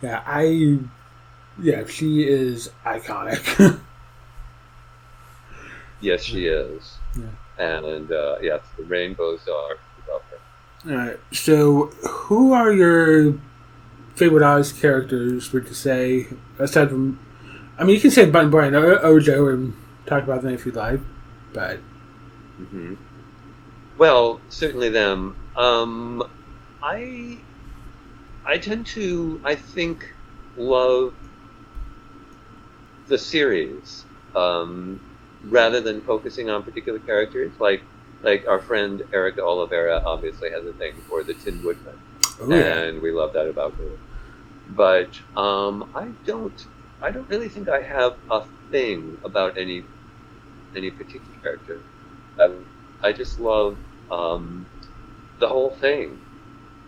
yeah, 0.01 0.23
I 0.25 0.79
yeah, 1.61 1.85
she 1.87 2.27
is 2.27 2.69
iconic. 2.85 3.79
yes, 6.01 6.23
she 6.23 6.47
is. 6.47 6.97
Yeah. 7.17 7.25
And 7.57 8.11
uh, 8.11 8.37
yes, 8.41 8.61
the 8.77 8.83
rainbows 8.83 9.47
are 9.47 9.77
Alright, 10.87 11.19
so 11.31 11.87
who 12.07 12.53
are 12.53 12.71
your 12.71 13.33
favorite 14.13 14.43
Oz 14.43 14.71
characters, 14.71 15.51
would 15.51 15.67
you 15.67 15.73
say, 15.73 16.27
aside 16.59 16.89
from. 16.89 17.19
I 17.77 17.83
mean, 17.83 17.95
you 17.95 18.01
can 18.01 18.11
say 18.11 18.29
Button 18.29 18.49
Bright 18.49 18.73
or 18.73 19.05
Ojo 19.05 19.49
and 19.49 19.73
talk 20.05 20.23
about 20.23 20.41
them 20.41 20.53
if 20.53 20.65
you'd 20.65 20.75
like, 20.75 20.99
but. 21.53 21.79
Mm-hmm. 22.59 22.95
Well, 23.97 24.39
certainly 24.49 24.89
them. 24.89 25.35
Um, 25.55 26.23
I. 26.81 27.39
I 28.47 28.59
tend 28.59 28.85
to, 28.87 29.41
I 29.43 29.55
think, 29.55 30.13
love 30.55 31.15
the 33.07 33.17
series 33.17 34.05
um, 34.35 35.01
rather 35.45 35.81
than 35.81 36.01
focusing 36.01 36.51
on 36.51 36.61
particular 36.61 36.99
characters. 36.99 37.51
Like, 37.59 37.81
like 38.21 38.47
our 38.47 38.59
friend 38.59 39.01
Erica 39.13 39.43
Oliveira 39.43 40.03
obviously 40.05 40.51
has 40.51 40.63
a 40.63 40.73
thing 40.73 40.93
for 41.09 41.23
the 41.23 41.33
Tin 41.33 41.63
Woodman, 41.63 41.99
oh, 42.41 42.51
and 42.51 43.01
we 43.01 43.11
love 43.11 43.33
that 43.33 43.47
about 43.47 43.73
her. 43.73 43.97
But 44.69 45.19
um, 45.35 45.89
I 45.95 46.09
don't, 46.27 46.67
I 47.01 47.11
don't 47.11 47.27
really 47.29 47.49
think 47.49 47.69
I 47.69 47.81
have 47.81 48.15
a 48.31 48.43
thing 48.71 49.17
about 49.23 49.57
any 49.57 49.83
any 50.75 50.91
particular 50.91 51.37
character. 51.41 51.81
I, 52.39 52.51
I 53.01 53.13
just 53.13 53.39
love 53.39 53.77
um, 54.11 54.65
the 55.39 55.47
whole 55.47 55.71
thing. 55.71 56.19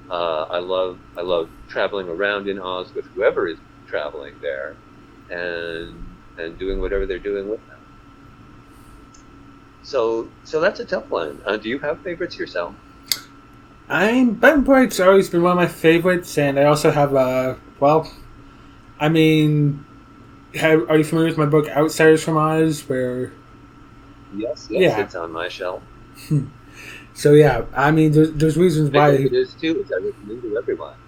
Uh, 0.09 0.43
I 0.43 0.59
love 0.59 0.99
I 1.17 1.21
love 1.21 1.49
traveling 1.67 2.09
around 2.09 2.47
in 2.47 2.59
Oz 2.59 2.93
with 2.93 3.05
whoever 3.07 3.47
is 3.47 3.57
traveling 3.87 4.35
there, 4.41 4.75
and 5.29 6.05
and 6.37 6.57
doing 6.57 6.79
whatever 6.79 7.05
they're 7.05 7.19
doing 7.19 7.49
with 7.49 7.65
them. 7.67 7.77
So, 9.83 10.27
so 10.43 10.59
that's 10.59 10.81
a 10.81 10.85
tough 10.85 11.09
one. 11.09 11.41
Uh, 11.45 11.55
do 11.55 11.69
you 11.69 11.79
have 11.79 12.01
favorites 12.01 12.37
yourself? 12.37 12.75
I'm 13.87 14.33
Button 14.33 14.63
Bright's 14.63 14.99
always 14.99 15.29
been 15.29 15.43
one 15.43 15.53
of 15.53 15.57
my 15.57 15.67
favorites, 15.67 16.37
and 16.37 16.59
I 16.59 16.65
also 16.65 16.91
have 16.91 17.13
a 17.13 17.17
uh, 17.17 17.55
well, 17.79 18.11
I 18.99 19.07
mean, 19.07 19.85
have, 20.57 20.89
are 20.89 20.97
you 20.97 21.03
familiar 21.03 21.29
with 21.29 21.37
my 21.37 21.45
book 21.45 21.67
Outsiders 21.69 22.23
from 22.23 22.37
Oz? 22.37 22.87
Where 22.87 23.31
yes, 24.35 24.67
yes, 24.69 24.71
yeah. 24.97 24.99
it's 24.99 25.15
on 25.15 25.31
my 25.31 25.47
shelf. 25.47 25.81
so 27.13 27.33
yeah, 27.33 27.65
I 27.75 27.91
mean, 27.91 28.11
there's, 28.11 28.33
there's 28.33 28.57
reasons 28.57 28.91
why 28.91 29.11
it 29.11 29.33
is 29.33 29.53
too. 29.53 29.81
It's 29.81 29.91
I 29.91 30.03
recommend 30.03 30.41
to 30.43 30.57
everyone. 30.57 30.95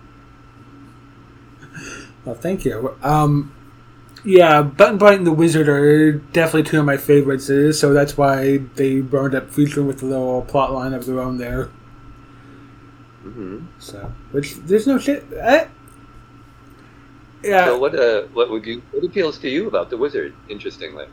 Well, 2.25 2.35
thank 2.35 2.65
you. 2.65 2.97
Um, 3.01 3.55
yeah, 4.25 4.61
Button 4.61 4.97
Bright 4.97 5.17
and 5.17 5.25
the 5.25 5.31
Wizard 5.31 5.69
are 5.69 6.11
definitely 6.11 6.63
two 6.63 6.79
of 6.79 6.85
my 6.85 6.97
favorites, 6.97 7.47
so 7.47 7.93
that's 7.93 8.17
why 8.17 8.57
they 8.75 8.99
wound 8.99 9.33
up 9.33 9.49
featuring 9.49 9.87
with 9.87 10.03
a 10.03 10.05
little 10.05 10.41
plot 10.41 10.73
line 10.73 10.93
of 10.93 11.05
their 11.05 11.21
own 11.21 11.37
there. 11.37 11.69
Mm-hmm. 13.23 13.67
So, 13.79 14.11
which 14.31 14.55
there's 14.55 14.85
no 14.85 14.97
shit. 14.97 15.25
I, 15.41 15.69
yeah. 17.43 17.65
So 17.65 17.77
what 17.77 17.97
uh 17.97 18.23
what 18.33 18.49
would 18.49 18.65
you 18.65 18.81
what 18.91 19.03
appeals 19.03 19.37
to 19.39 19.49
you 19.49 19.67
about 19.67 19.89
the 19.89 19.97
Wizard? 19.97 20.33
Interestingly. 20.49 21.05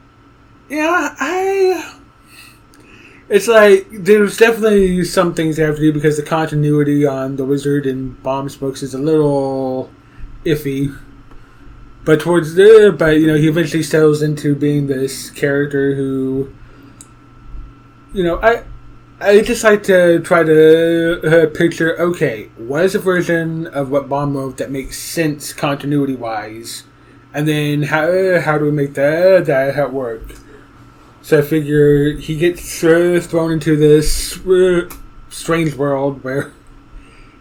Yeah, 0.68 1.14
I. 1.18 2.00
It's 3.28 3.48
like 3.48 3.88
there's 3.90 4.36
definitely 4.36 5.04
some 5.04 5.34
things 5.34 5.56
they 5.56 5.64
have 5.64 5.76
to 5.76 5.80
do 5.80 5.92
because 5.92 6.16
the 6.16 6.22
continuity 6.22 7.04
on 7.06 7.36
the 7.36 7.44
Wizard 7.44 7.86
and 7.86 8.20
Baum's 8.22 8.56
books 8.56 8.82
is 8.82 8.94
a 8.94 8.98
little 8.98 9.90
iffy 10.44 10.96
but 12.06 12.20
towards 12.20 12.54
the 12.54 12.94
but 12.96 13.18
you 13.18 13.26
know 13.26 13.34
he 13.34 13.48
eventually 13.48 13.82
settles 13.82 14.22
into 14.22 14.54
being 14.54 14.86
this 14.86 15.28
character 15.28 15.94
who 15.94 16.50
you 18.14 18.22
know 18.22 18.40
i 18.42 18.62
i 19.20 19.40
just 19.40 19.64
like 19.64 19.82
to 19.82 20.20
try 20.20 20.42
to 20.42 21.44
uh, 21.44 21.46
picture 21.56 21.98
okay 22.00 22.50
what 22.56 22.84
is 22.84 22.94
a 22.94 22.98
version 22.98 23.66
of 23.68 23.90
what 23.90 24.08
Baum 24.08 24.36
wrote 24.36 24.58
that 24.58 24.70
makes 24.70 24.98
sense 24.98 25.52
continuity 25.52 26.14
wise 26.14 26.84
and 27.32 27.48
then 27.48 27.84
how 27.84 28.40
how 28.40 28.58
do 28.58 28.64
we 28.66 28.70
make 28.70 28.94
that 28.94 29.46
that 29.46 29.92
work 29.92 30.34
so 31.22 31.38
i 31.38 31.42
figure 31.42 32.12
he 32.12 32.36
gets 32.36 32.84
uh, 32.84 33.20
thrown 33.22 33.52
into 33.52 33.76
this 33.76 34.38
uh, 34.46 34.88
strange 35.28 35.74
world 35.74 36.22
where 36.22 36.52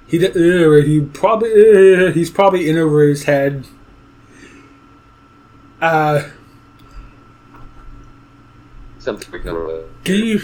he 0.07 0.25
uh, 0.25 0.85
he 0.85 1.01
probably 1.01 2.07
uh, 2.07 2.11
he's 2.11 2.29
probably 2.29 2.69
in 2.69 2.77
over 2.77 3.03
his 3.03 3.23
head 3.23 3.65
uh, 5.81 6.23
something 8.97 9.41
can 9.41 9.53
relate. 9.53 9.85
Do 10.03 10.15
you? 10.15 10.41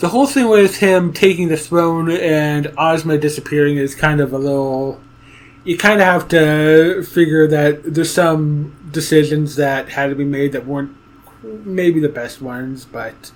The 0.00 0.08
whole 0.08 0.26
thing 0.26 0.48
with 0.48 0.78
him 0.78 1.12
taking 1.12 1.48
the 1.48 1.58
throne 1.58 2.10
and 2.10 2.72
Ozma 2.78 3.18
disappearing 3.18 3.76
is 3.76 3.94
kind 3.94 4.22
of 4.22 4.32
a 4.32 4.38
little. 4.38 4.98
You 5.62 5.76
kind 5.76 6.00
of 6.00 6.06
have 6.06 6.26
to 6.28 7.02
figure 7.02 7.46
that 7.46 7.82
there's 7.84 8.10
some 8.10 8.74
decisions 8.90 9.56
that 9.56 9.90
had 9.90 10.08
to 10.08 10.14
be 10.14 10.24
made 10.24 10.52
that 10.52 10.66
weren't 10.66 10.96
maybe 11.42 12.00
the 12.00 12.08
best 12.08 12.40
ones, 12.40 12.86
but 12.86 13.30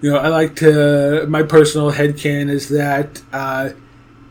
you 0.00 0.10
know, 0.10 0.18
I 0.18 0.28
like 0.28 0.56
to. 0.56 1.26
My 1.28 1.44
personal 1.44 1.92
headcanon 1.92 2.50
is 2.50 2.68
that 2.70 3.22
uh, 3.32 3.70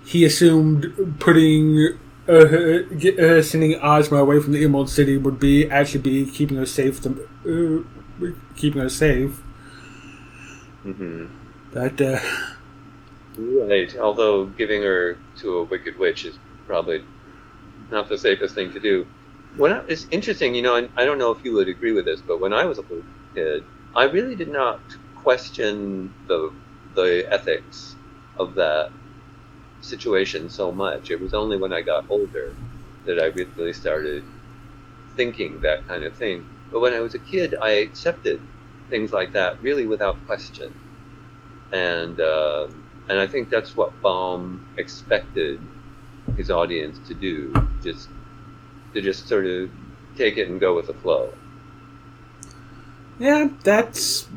he 0.06 0.25
assumed 0.25 1.15
putting 1.19 1.97
uh, 2.28 2.34
uh, 2.34 3.41
sending 3.41 3.80
Ozma 3.82 4.17
away 4.17 4.41
from 4.41 4.51
the 4.51 4.65
Emerald 4.65 4.89
City 4.89 5.15
would 5.15 5.39
be 5.39 5.69
actually 5.69 6.01
be 6.01 6.30
keeping 6.30 6.58
her 6.58 6.65
safe. 6.65 7.01
To, 7.04 7.86
uh, 8.21 8.32
keeping 8.58 8.82
her 8.82 8.89
safe. 8.89 9.41
Hmm 10.86 11.26
But 11.74 12.00
uh, 12.02 12.19
Right. 13.38 13.95
Although 13.98 14.45
giving 14.45 14.82
her 14.84 15.17
to 15.38 15.58
a 15.60 15.63
wicked 15.65 15.98
witch 16.00 16.26
is 16.26 16.39
probably 16.67 17.04
not 17.91 18.10
the 18.10 18.17
safest 18.17 18.56
thing 18.56 18.71
to 18.74 18.80
do. 18.80 19.08
When 19.58 19.74
I, 19.74 19.84
it's 19.88 20.08
interesting, 20.12 20.56
you 20.56 20.62
know, 20.62 20.76
and 20.76 20.89
I 20.98 21.06
don't 21.06 21.17
know 21.17 21.32
if 21.32 21.43
you 21.45 21.54
would 21.54 21.69
agree 21.69 21.93
with 21.93 22.06
this, 22.06 22.21
but 22.21 22.41
when 22.41 22.54
I 22.54 22.65
was 22.65 22.78
a 22.78 22.82
little 22.82 23.04
kid, 23.36 23.65
I 23.95 24.06
really 24.06 24.36
did 24.36 24.50
not 24.50 24.82
question 25.15 26.13
the 26.28 26.54
the 26.95 27.28
ethics 27.32 27.95
of 28.38 28.56
that 28.56 28.91
situation 29.82 30.50
so 30.50 30.71
much. 30.71 31.12
It 31.12 31.21
was 31.21 31.34
only 31.34 31.58
when 31.58 31.74
I 31.74 31.82
got 31.82 32.06
older 32.10 32.56
that 33.06 33.19
I 33.19 33.28
really 33.28 33.74
started 33.74 34.24
thinking 35.15 35.62
that 35.62 35.88
kind 35.88 36.04
of 36.06 36.15
thing. 36.15 36.45
But 36.71 36.82
when 36.82 36.93
I 36.93 37.02
was 37.02 37.15
a 37.15 37.19
kid, 37.19 37.56
I 37.62 37.71
accepted 37.71 38.41
things 38.89 39.12
like 39.13 39.34
that 39.34 39.62
really 39.62 39.86
without 39.88 40.17
question, 40.26 40.74
and 41.71 42.19
uh, 42.19 42.67
and 43.10 43.19
I 43.19 43.28
think 43.28 43.50
that's 43.50 43.76
what 43.76 44.00
Baum 44.02 44.65
expected 44.78 45.62
his 46.38 46.50
audience 46.52 47.00
to 47.08 47.13
do, 47.13 47.54
just 47.84 48.10
to 48.93 49.02
just 49.02 49.28
sort 49.28 49.45
of 49.45 49.69
take 50.17 50.38
it 50.38 50.48
and 50.50 50.60
go 50.60 50.76
with 50.76 50.88
the 50.88 50.93
flow. 50.93 51.34
yeah, 53.19 53.50
that's 53.63 54.28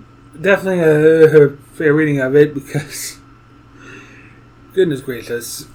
definitely 0.41 0.81
a, 0.81 1.47
a 1.47 1.57
fair 1.75 1.95
reading 1.95 2.21
of 2.21 2.35
it 2.37 2.55
because 2.55 3.19
goodness 4.73 5.01
gracious. 5.01 5.67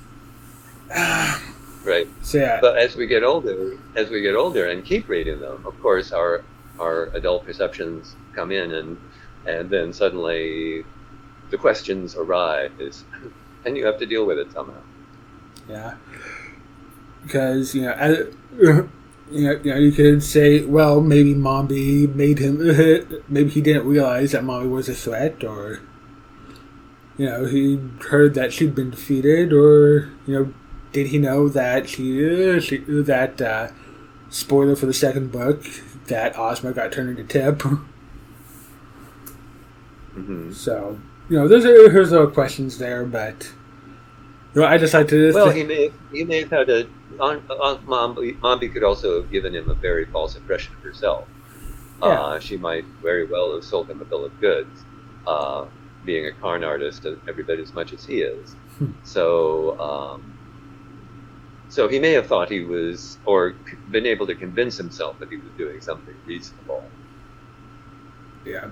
Right. 1.83 2.07
So 2.21 2.37
yeah, 2.37 2.59
But 2.61 2.77
as 2.77 2.95
we 2.95 3.07
get 3.07 3.23
older, 3.23 3.77
as 3.95 4.09
we 4.09 4.21
get 4.21 4.35
older 4.35 4.67
and 4.67 4.85
keep 4.85 5.09
reading 5.09 5.39
them, 5.41 5.65
of 5.65 5.77
course, 5.81 6.11
our 6.13 6.43
our 6.79 7.05
adult 7.15 7.45
perceptions 7.45 8.15
come 8.33 8.51
in, 8.51 8.73
and 8.73 8.97
and 9.45 9.69
then 9.69 9.93
suddenly 9.93 10.83
the 11.49 11.57
questions 11.57 12.15
arise, 12.15 13.03
and 13.65 13.77
you 13.77 13.85
have 13.85 13.99
to 13.99 14.05
deal 14.05 14.25
with 14.25 14.37
it 14.37 14.51
somehow. 14.51 14.81
Yeah, 15.69 15.95
because 17.23 17.75
you 17.75 17.83
know, 17.83 18.31
you 19.31 19.47
know, 19.47 19.59
you 19.63 19.71
know, 19.71 19.77
you 19.77 19.91
could 19.91 20.23
say, 20.23 20.63
well, 20.65 21.01
maybe 21.01 21.33
Mombi 21.33 22.13
made 22.13 22.39
him. 22.39 22.57
maybe 23.27 23.49
he 23.49 23.61
didn't 23.61 23.87
realize 23.87 24.31
that 24.31 24.43
Mombi 24.43 24.69
was 24.69 24.89
a 24.89 24.95
threat, 24.95 25.43
or 25.43 25.79
you 27.17 27.25
know, 27.25 27.45
he 27.45 27.79
heard 28.09 28.33
that 28.33 28.53
she'd 28.53 28.75
been 28.75 28.91
defeated, 28.91 29.53
or 29.53 30.09
you 30.25 30.33
know, 30.33 30.53
did 30.91 31.07
he 31.07 31.17
know 31.17 31.47
that 31.49 31.89
she, 31.89 32.59
she 32.59 32.77
that 32.77 33.41
uh, 33.41 33.69
spoiler 34.29 34.75
for 34.75 34.85
the 34.85 34.93
second 34.93 35.31
book 35.31 35.63
that 36.07 36.37
Ozma 36.37 36.73
got 36.73 36.91
turned 36.91 37.17
into 37.17 37.23
Tip. 37.23 37.61
hmm 40.13 40.51
So 40.51 40.99
you 41.29 41.37
know, 41.37 41.47
there's 41.47 41.65
a, 41.65 41.89
there's 41.91 42.11
little 42.11 42.27
questions 42.27 42.77
there, 42.77 43.05
but 43.05 43.51
you 44.53 44.61
know, 44.61 44.67
I 44.67 44.77
just 44.77 44.93
like 44.93 45.07
to 45.09 45.33
Well, 45.33 45.49
he 45.49 45.63
may 45.63 45.91
he 46.11 46.23
may 46.23 46.41
have 46.41 46.51
had 46.51 46.69
a. 46.69 46.87
On, 47.19 47.37
on, 47.49 47.85
Mombi, 47.85 48.39
Mombi 48.39 48.73
could 48.73 48.83
also 48.83 49.21
have 49.21 49.31
given 49.31 49.53
him 49.53 49.69
a 49.69 49.75
very 49.75 50.05
false 50.05 50.35
impression 50.35 50.73
of 50.75 50.81
herself. 50.81 51.27
Uh, 52.01 52.39
she 52.39 52.57
might 52.57 52.85
very 53.01 53.25
well 53.25 53.53
have 53.53 53.63
sold 53.63 53.89
him 53.89 54.01
a 54.01 54.05
bill 54.05 54.25
of 54.25 54.41
goods, 54.41 54.83
uh, 55.25 55.65
being 56.03 56.25
a 56.25 56.31
carn 56.33 56.63
artist 56.63 57.05
every 57.27 57.43
bit 57.43 57.59
as 57.59 57.73
much 57.73 57.93
as 57.93 58.03
he 58.03 58.21
is. 58.21 58.53
Hmm. 58.77 58.91
So, 59.03 59.79
um, 59.79 60.32
so 61.73 61.87
he 61.87 61.97
may 61.99 62.11
have 62.13 62.27
thought 62.27 62.49
he 62.51 62.61
was, 62.61 63.17
or 63.25 63.55
been 63.89 64.05
able 64.05 64.27
to 64.27 64.35
convince 64.35 64.77
himself 64.77 65.17
that 65.19 65.29
he 65.29 65.37
was 65.37 65.51
doing 65.57 65.81
something 65.81 66.13
reasonable. 66.27 66.83
Yeah. 68.45 68.69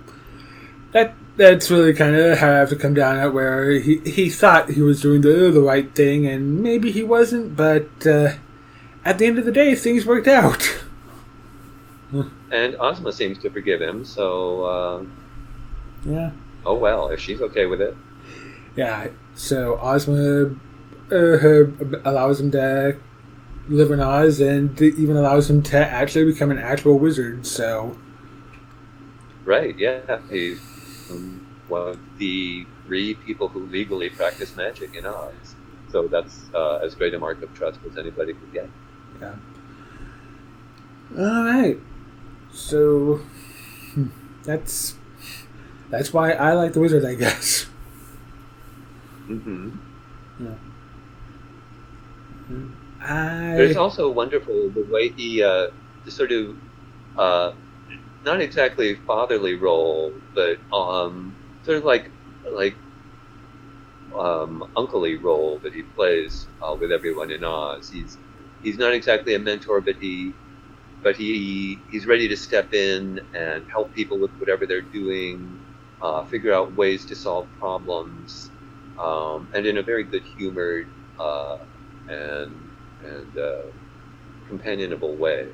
That 0.91 1.15
that's 1.37 1.71
really 1.71 1.93
kind 1.93 2.15
of 2.15 2.37
how 2.37 2.49
I 2.49 2.57
have 2.57 2.69
to 2.69 2.75
come 2.75 2.93
down 2.93 3.17
at 3.17 3.33
where 3.33 3.71
he, 3.71 3.97
he 3.99 4.29
thought 4.29 4.69
he 4.71 4.81
was 4.81 5.01
doing 5.01 5.21
the 5.21 5.49
the 5.49 5.61
right 5.61 5.89
thing 5.95 6.27
and 6.27 6.61
maybe 6.61 6.91
he 6.91 7.01
wasn't, 7.01 7.55
but 7.55 7.89
uh, 8.05 8.33
at 9.03 9.17
the 9.17 9.25
end 9.25 9.39
of 9.39 9.45
the 9.45 9.51
day, 9.51 9.73
things 9.75 10.05
worked 10.05 10.27
out. 10.27 10.61
And 12.51 12.75
Ozma 12.77 13.13
seems 13.13 13.37
to 13.39 13.49
forgive 13.49 13.81
him. 13.81 14.03
So, 14.03 14.63
uh, 14.65 15.03
Yeah, 16.03 16.31
oh 16.65 16.75
well, 16.75 17.07
if 17.07 17.21
she's 17.21 17.41
okay 17.41 17.65
with 17.65 17.79
it. 17.81 17.95
yeah. 18.75 19.07
So 19.35 19.79
Ozma 19.81 20.53
uh, 21.11 21.65
allows 22.09 22.39
him 22.39 22.51
to 22.51 22.97
live 23.67 23.91
in 23.91 23.99
Oz 23.99 24.39
and 24.39 24.79
even 24.81 25.17
allows 25.17 25.49
him 25.49 25.61
to 25.63 25.77
actually 25.77 26.25
become 26.25 26.51
an 26.51 26.57
actual 26.59 26.99
wizard. 26.99 27.45
So 27.45 27.97
Right, 29.45 29.77
yeah. 29.77 30.19
He's 30.29 30.59
um, 31.09 31.45
one 31.67 31.87
of 31.89 31.99
the 32.17 32.67
three 32.85 33.15
people 33.15 33.47
who 33.49 33.65
legally 33.67 34.09
practice 34.09 34.55
magic 34.55 34.95
in 34.95 35.05
Oz. 35.05 35.55
So 35.89 36.07
that's 36.07 36.49
uh, 36.53 36.77
as 36.77 36.95
great 36.95 37.13
a 37.13 37.19
mark 37.19 37.41
of 37.43 37.53
trust 37.53 37.79
as 37.89 37.97
anybody 37.97 38.33
could 38.33 38.53
get. 38.53 38.69
yeah. 39.21 39.35
All 41.17 41.43
right. 41.45 41.77
So 42.51 43.17
hmm, 43.93 44.07
that's 44.43 44.95
that's 45.89 46.13
why 46.13 46.33
I 46.33 46.53
like 46.53 46.73
the 46.73 46.79
wizard, 46.79 47.05
I 47.05 47.15
guess. 47.15 47.67
hmm 49.27 49.81
I 53.01 53.53
There's 53.55 53.75
also 53.75 54.11
wonderful 54.11 54.69
the 54.71 54.85
way 54.89 55.09
he, 55.09 55.43
uh, 55.43 55.67
sort 56.07 56.31
of, 56.31 56.57
uh, 57.17 57.51
not 58.23 58.41
exactly 58.41 58.95
fatherly 59.07 59.55
role, 59.55 60.21
but 60.35 60.59
um, 60.73 61.37
sort 61.63 61.77
of 61.77 61.83
like 61.85 62.11
like 62.51 62.77
um, 64.17 64.63
unclely 64.75 65.15
role 65.21 65.59
that 65.63 65.73
he 65.73 65.83
plays 65.83 66.47
uh, 66.61 66.75
with 66.79 66.91
everyone 66.91 67.31
in 67.31 67.43
Oz. 67.43 67.89
He's 67.89 68.17
he's 68.61 68.77
not 68.77 68.93
exactly 68.93 69.35
a 69.35 69.39
mentor, 69.39 69.81
but 69.81 69.95
he 69.99 70.35
but 71.03 71.15
he 71.15 71.83
he's 71.89 72.05
ready 72.07 72.27
to 72.29 72.37
step 72.37 72.73
in 72.73 73.19
and 73.33 73.65
help 73.71 73.93
people 73.93 74.19
with 74.19 74.31
whatever 74.37 74.65
they're 74.67 74.81
doing, 74.81 75.59
uh, 76.01 76.23
figure 76.23 76.53
out 76.53 76.73
ways 76.75 77.05
to 77.07 77.15
solve 77.15 77.47
problems, 77.59 78.51
um, 78.97 79.49
and 79.53 79.65
in 79.65 79.77
a 79.77 79.83
very 79.83 80.03
good 80.03 80.23
humored 80.37 80.87
uh, 81.19 81.57
and 82.11 82.69
and 83.03 83.37
uh, 83.37 83.61
companionable 84.47 85.15
way. 85.15 85.47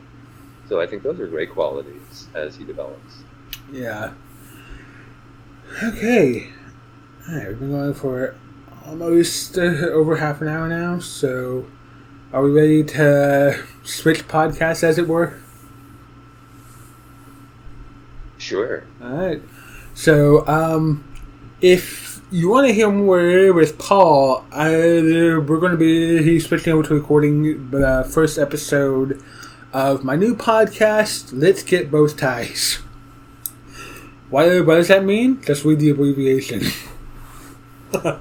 So 0.67 0.81
I 0.81 0.87
think 0.87 1.03
those 1.03 1.19
are 1.19 1.27
great 1.27 1.51
qualities 1.51 2.27
as 2.33 2.55
he 2.55 2.65
develops. 2.65 3.17
yeah. 3.71 4.13
Okay. 5.83 6.49
All 7.29 7.35
right, 7.35 7.47
we've 7.49 7.59
been 7.59 7.71
going 7.71 7.93
for 7.93 8.35
almost 8.85 9.57
uh, 9.57 9.61
over 9.61 10.15
half 10.17 10.41
an 10.41 10.47
hour 10.47 10.67
now, 10.67 10.99
so 10.99 11.65
are 12.33 12.41
we 12.41 12.51
ready 12.51 12.83
to 12.83 13.61
switch 13.83 14.27
podcasts, 14.27 14.83
as 14.83 14.97
it 14.97 15.07
were? 15.07 15.37
Sure. 18.37 18.83
All 19.01 19.11
right. 19.11 19.41
So, 19.93 20.47
um, 20.47 21.03
if 21.61 22.06
you 22.29 22.49
want 22.49 22.67
to 22.67 22.73
hear 22.73 22.91
more 22.91 23.53
with 23.53 23.77
Paul, 23.79 24.45
I, 24.51 24.69
we're 24.69 25.59
going 25.59 25.71
to 25.71 25.77
be 25.77 26.21
he's 26.23 26.47
switching 26.47 26.73
over 26.73 26.83
to 26.83 26.95
recording 26.95 27.71
the 27.71 28.09
first 28.13 28.37
episode 28.37 29.23
of 29.71 30.03
my 30.03 30.17
new 30.17 30.35
podcast. 30.35 31.29
Let's 31.31 31.63
get 31.63 31.89
both 31.89 32.17
ties. 32.17 32.79
What, 34.29 34.65
what 34.65 34.75
does 34.75 34.89
that 34.89 35.05
mean? 35.05 35.41
Just 35.41 35.63
read 35.63 35.79
the 35.79 35.91
abbreviation. 35.91 36.63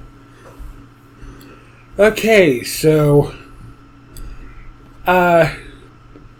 okay, 1.99 2.63
so, 2.63 3.35
uh, 5.05 5.53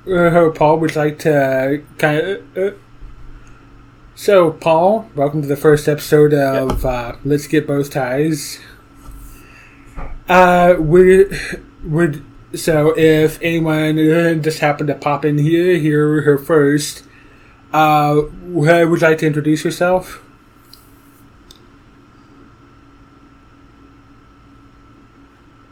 uh, 0.10 0.50
Paul 0.52 0.80
would 0.80 0.96
like 0.96 1.20
to 1.20 1.84
kind 1.98 2.20
of. 2.20 2.58
Uh, 2.58 2.72
so, 4.18 4.52
Paul, 4.52 5.08
welcome 5.16 5.44
to 5.44 5.48
the 5.48 5.56
first 5.56 5.88
episode 5.88 6.34
of 6.34 6.84
uh, 6.84 7.18
Let's 7.24 7.46
Get 7.46 7.68
Both 7.68 7.92
Ties. 7.92 8.60
Uh, 10.28 10.74
would 10.80 11.40
would 11.84 12.26
so 12.56 12.98
if 12.98 13.40
anyone 13.44 14.00
uh, 14.00 14.34
just 14.34 14.58
happened 14.58 14.88
to 14.88 14.96
pop 14.96 15.24
in 15.24 15.38
here, 15.38 15.78
hear 15.78 16.24
her 16.24 16.40
first, 16.40 17.04
uh, 17.72 18.24
would 18.48 19.02
you 19.02 19.08
like 19.08 19.20
to 19.20 19.28
introduce 19.28 19.64
yourself? 19.64 20.24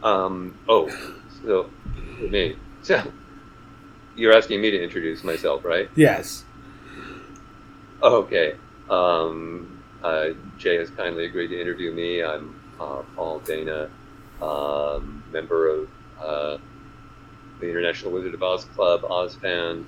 Um, 0.04 0.56
oh, 0.68 0.88
so 1.44 1.68
me. 2.20 2.56
So 2.82 3.02
you're 4.14 4.32
asking 4.32 4.60
me 4.60 4.70
to 4.70 4.80
introduce 4.80 5.24
myself, 5.24 5.64
right? 5.64 5.90
Yes. 5.96 6.45
Okay. 8.02 8.54
Um, 8.90 9.82
uh, 10.02 10.30
Jay 10.58 10.76
has 10.76 10.90
kindly 10.90 11.24
agreed 11.24 11.48
to 11.48 11.60
interview 11.60 11.92
me. 11.92 12.22
I'm 12.22 12.60
uh, 12.78 13.02
Paul 13.14 13.40
Dana, 13.40 13.90
um, 14.40 15.24
member 15.32 15.68
of 15.68 15.88
uh, 16.20 16.58
the 17.60 17.68
International 17.68 18.12
Wizard 18.12 18.34
of 18.34 18.42
Oz 18.42 18.64
Club, 18.66 19.02
OzFan, 19.02 19.84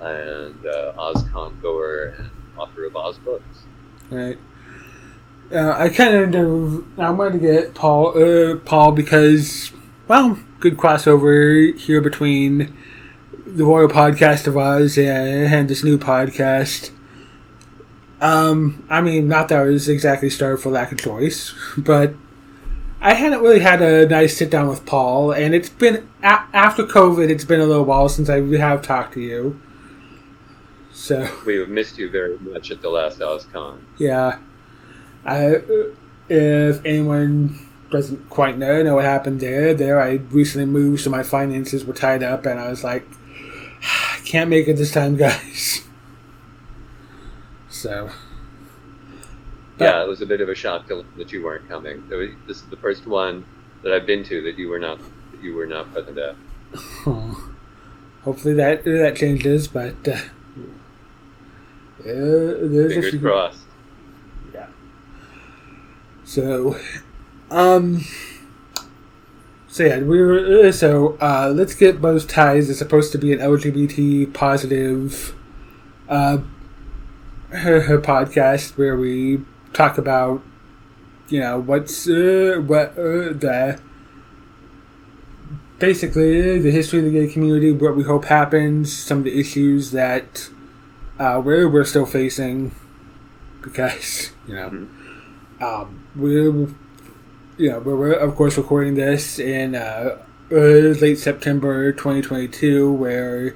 and 0.00 0.66
uh, 0.66 0.92
OzCon 0.98 1.60
goer 1.62 2.14
and 2.18 2.30
author 2.56 2.84
of 2.84 2.96
Oz 2.96 3.18
books. 3.18 3.64
Right. 4.10 4.38
Uh, 5.52 5.74
I 5.76 5.88
kind 5.88 6.34
of 6.34 6.98
I 6.98 7.10
wanted 7.10 7.34
to 7.34 7.38
get 7.38 7.74
Paul 7.74 8.18
uh, 8.18 8.56
Paul 8.56 8.92
because 8.92 9.72
well, 10.08 10.38
good 10.60 10.76
crossover 10.76 11.76
here 11.78 12.00
between 12.00 12.76
the 13.46 13.64
Royal 13.64 13.88
Podcast 13.88 14.46
of 14.46 14.56
Oz 14.56 14.98
and 14.98 15.68
this 15.68 15.84
new 15.84 15.98
podcast. 15.98 16.90
Um, 18.20 18.86
I 18.88 19.00
mean, 19.00 19.28
not 19.28 19.48
that 19.48 19.58
I 19.58 19.62
was 19.64 19.88
exactly 19.88 20.30
starved 20.30 20.62
for 20.62 20.70
lack 20.70 20.92
of 20.92 20.98
choice, 20.98 21.54
but 21.76 22.14
I 23.00 23.14
hadn't 23.14 23.42
really 23.42 23.60
had 23.60 23.82
a 23.82 24.06
nice 24.08 24.36
sit 24.36 24.50
down 24.50 24.68
with 24.68 24.86
Paul, 24.86 25.32
and 25.32 25.54
it's 25.54 25.68
been 25.68 26.08
a- 26.22 26.44
after 26.54 26.84
COVID. 26.84 27.28
It's 27.28 27.44
been 27.44 27.60
a 27.60 27.66
little 27.66 27.84
while 27.84 28.08
since 28.08 28.30
I 28.30 28.40
have 28.40 28.82
talked 28.82 29.14
to 29.14 29.20
you. 29.20 29.60
So 30.92 31.28
we 31.44 31.56
have 31.56 31.68
missed 31.68 31.98
you 31.98 32.08
very 32.08 32.38
much 32.38 32.70
at 32.70 32.80
the 32.80 32.88
last 32.88 33.18
OzCon. 33.18 33.78
Yeah, 33.98 34.38
I, 35.26 35.60
if 36.28 36.84
anyone 36.84 37.58
doesn't 37.90 38.30
quite 38.30 38.56
know 38.56 38.82
know 38.82 38.94
what 38.94 39.04
happened 39.04 39.40
there, 39.40 39.74
there 39.74 40.00
I 40.00 40.14
recently 40.30 40.66
moved, 40.66 41.02
so 41.02 41.10
my 41.10 41.22
finances 41.22 41.84
were 41.84 41.92
tied 41.94 42.22
up, 42.22 42.46
and 42.46 42.58
I 42.58 42.70
was 42.70 42.82
like, 42.84 43.06
I 43.82 44.20
can't 44.24 44.48
make 44.48 44.66
it 44.68 44.74
this 44.76 44.92
time, 44.92 45.16
guys. 45.18 45.82
So. 47.84 48.08
Yeah, 49.78 50.02
it 50.02 50.08
was 50.08 50.22
a 50.22 50.26
bit 50.26 50.40
of 50.40 50.48
a 50.48 50.54
shock 50.54 50.88
to, 50.88 51.04
that 51.18 51.32
you 51.32 51.44
weren't 51.44 51.68
coming. 51.68 52.08
Was, 52.08 52.30
this 52.46 52.56
is 52.56 52.66
the 52.70 52.78
first 52.78 53.06
one 53.06 53.44
that 53.82 53.92
I've 53.92 54.06
been 54.06 54.24
to 54.24 54.40
that 54.40 54.56
you 54.56 54.70
were 54.70 54.78
not 54.78 54.98
that 55.32 55.42
you 55.42 55.54
were 55.54 55.66
not 55.66 55.92
present 55.92 56.16
at. 56.16 56.34
Hopefully 58.22 58.54
that 58.54 58.84
that 58.84 59.16
changes, 59.16 59.68
but 59.68 59.96
uh, 60.08 60.18
there's 62.00 62.94
Fingers 62.94 63.06
a 63.06 63.10
few, 63.10 63.20
crossed. 63.20 63.66
Yeah. 64.54 64.68
So, 66.24 66.80
um, 67.50 68.02
so 69.68 69.84
yeah, 69.84 69.98
we 69.98 70.22
were 70.22 70.72
so 70.72 71.18
uh, 71.20 71.52
let's 71.54 71.74
get 71.74 72.00
both 72.00 72.28
ties. 72.28 72.70
It's 72.70 72.78
supposed 72.78 73.12
to 73.12 73.18
be 73.18 73.34
an 73.34 73.40
LGBT 73.40 74.32
positive, 74.32 75.34
uh, 76.08 76.38
her, 77.54 77.98
podcast 77.98 78.76
where 78.76 78.96
we 78.96 79.40
talk 79.72 79.98
about, 79.98 80.42
you 81.28 81.40
know, 81.40 81.58
what's 81.58 82.08
uh, 82.08 82.62
what 82.64 82.90
uh, 82.98 83.32
the 83.32 83.80
basically 85.78 86.58
the 86.58 86.70
history 86.70 87.00
of 87.00 87.04
the 87.04 87.10
gay 87.10 87.32
community, 87.32 87.72
what 87.72 87.96
we 87.96 88.04
hope 88.04 88.26
happens, 88.26 88.92
some 88.92 89.18
of 89.18 89.24
the 89.24 89.38
issues 89.38 89.90
that 89.90 90.48
uh, 91.18 91.40
we're 91.44 91.68
we're 91.68 91.84
still 91.84 92.06
facing 92.06 92.74
because 93.62 94.30
you 94.48 94.54
know 94.54 94.86
um, 95.60 96.04
we're 96.14 96.68
you 97.56 97.70
know 97.70 97.78
we're, 97.80 97.96
we're 97.96 98.12
of 98.12 98.34
course 98.36 98.56
recording 98.56 98.94
this 98.94 99.38
in 99.38 99.74
uh, 99.74 100.18
uh, 100.52 100.56
late 100.56 101.18
September 101.18 101.92
2022 101.92 102.92
where 102.92 103.54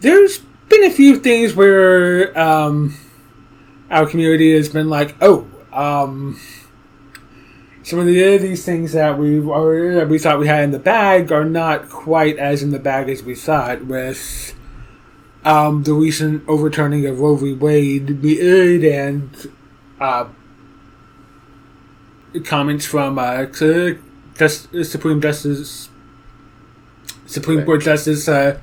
there's 0.00 0.38
been 0.68 0.84
a 0.84 0.90
few 0.90 1.18
things 1.18 1.54
where 1.54 2.38
um, 2.38 2.94
our 3.92 4.06
community 4.06 4.56
has 4.56 4.68
been 4.68 4.88
like 4.88 5.14
oh 5.20 5.46
um, 5.72 6.40
some 7.82 7.98
of 7.98 8.06
the 8.06 8.38
these 8.38 8.64
things 8.64 8.92
that 8.92 9.18
we 9.18 9.38
that 9.38 10.06
we 10.08 10.18
thought 10.18 10.38
we 10.38 10.46
had 10.46 10.64
in 10.64 10.70
the 10.70 10.78
bag 10.78 11.30
are 11.30 11.44
not 11.44 11.88
quite 11.88 12.38
as 12.38 12.62
in 12.62 12.70
the 12.70 12.78
bag 12.78 13.08
as 13.08 13.22
we 13.22 13.34
thought 13.34 13.84
with 13.84 14.54
um, 15.44 15.82
the 15.82 15.92
recent 15.92 16.42
overturning 16.48 17.04
of 17.06 17.18
Roe 17.18 17.36
v. 17.36 17.52
Wade 17.52 18.84
and 18.84 19.52
uh, 20.00 20.28
comments 22.44 22.86
from 22.86 23.18
uh, 23.18 23.46
Supreme 23.52 25.20
Justice 25.20 25.88
Supreme. 27.26 27.64
Court 27.64 27.82
Justice 27.82 28.28
uh, 28.28 28.60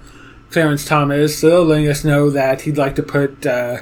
Clarence 0.51 0.85
Thomas 0.85 1.43
uh, 1.43 1.61
letting 1.61 1.87
us 1.87 2.03
know 2.03 2.29
that 2.29 2.61
he'd 2.61 2.77
like 2.77 2.95
to 2.95 3.03
put 3.03 3.45
uh, 3.45 3.81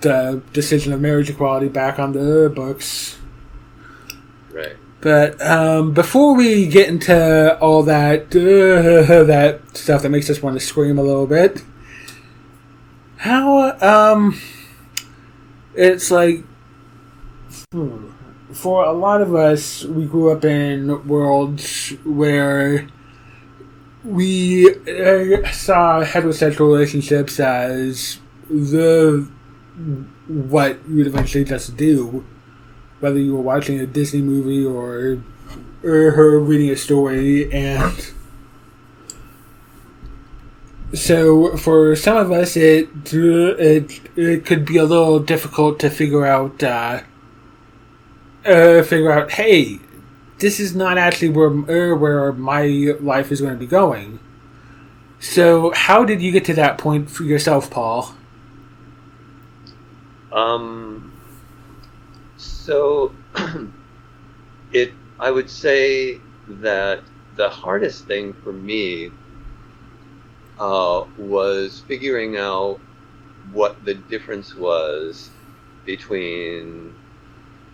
the 0.00 0.42
decision 0.52 0.92
of 0.92 1.00
marriage 1.00 1.30
equality 1.30 1.68
back 1.68 1.98
on 1.98 2.12
the 2.12 2.52
books. 2.54 3.18
Right. 4.52 4.76
But 5.00 5.40
um, 5.40 5.92
before 5.92 6.34
we 6.34 6.66
get 6.66 6.88
into 6.88 7.58
all 7.60 7.82
that 7.84 8.34
uh, 8.34 9.24
that 9.24 9.60
stuff 9.76 10.02
that 10.02 10.10
makes 10.10 10.30
us 10.30 10.42
want 10.42 10.58
to 10.58 10.64
scream 10.64 10.98
a 10.98 11.02
little 11.02 11.26
bit, 11.26 11.62
how 13.18 13.76
um, 13.80 14.40
it's 15.74 16.10
like 16.10 16.44
hmm, 17.72 18.08
for 18.52 18.84
a 18.84 18.92
lot 18.92 19.20
of 19.20 19.34
us, 19.34 19.84
we 19.84 20.06
grew 20.06 20.32
up 20.32 20.44
in 20.44 21.06
worlds 21.06 21.90
where 22.04 22.88
we 24.02 24.70
uh, 24.70 25.50
saw 25.50 26.02
heterosexual 26.02 26.68
relationships 26.68 27.38
as 27.38 28.18
the 28.48 29.28
what 30.26 30.78
you'd 30.88 31.06
eventually 31.06 31.44
just 31.44 31.76
do 31.76 32.24
whether 33.00 33.18
you 33.18 33.34
were 33.34 33.42
watching 33.42 33.78
a 33.78 33.86
Disney 33.86 34.22
movie 34.22 34.64
or, 34.64 35.22
or 35.84 36.10
her 36.12 36.40
reading 36.40 36.70
a 36.70 36.76
story, 36.76 37.52
and 37.52 38.12
so 40.92 41.56
for 41.56 41.94
some 41.94 42.16
of 42.16 42.32
us, 42.32 42.56
it 42.56 42.88
it 43.12 44.00
it 44.16 44.46
could 44.46 44.64
be 44.64 44.76
a 44.78 44.84
little 44.84 45.20
difficult 45.20 45.78
to 45.80 45.90
figure 45.90 46.24
out 46.24 46.62
uh, 46.62 47.02
uh, 48.44 48.82
figure 48.82 49.12
out. 49.12 49.32
Hey, 49.32 49.78
this 50.38 50.58
is 50.58 50.74
not 50.74 50.96
actually 50.96 51.28
where 51.28 51.50
uh, 51.92 51.96
where 51.96 52.32
my 52.32 52.94
life 53.00 53.30
is 53.30 53.40
going 53.40 53.52
to 53.52 53.58
be 53.58 53.66
going. 53.66 54.18
So, 55.20 55.72
how 55.74 56.04
did 56.04 56.20
you 56.20 56.32
get 56.32 56.44
to 56.46 56.54
that 56.54 56.78
point 56.78 57.10
for 57.10 57.24
yourself, 57.24 57.70
Paul? 57.70 58.15
Um, 60.36 61.12
so 62.36 63.12
it, 64.72 64.92
I 65.18 65.30
would 65.30 65.48
say 65.50 66.20
that 66.48 67.02
the 67.36 67.48
hardest 67.48 68.06
thing 68.06 68.34
for 68.34 68.52
me 68.52 69.10
uh, 70.58 71.04
was 71.18 71.82
figuring 71.86 72.36
out 72.36 72.80
what 73.52 73.82
the 73.84 73.94
difference 73.94 74.54
was 74.54 75.30
between 75.86 76.94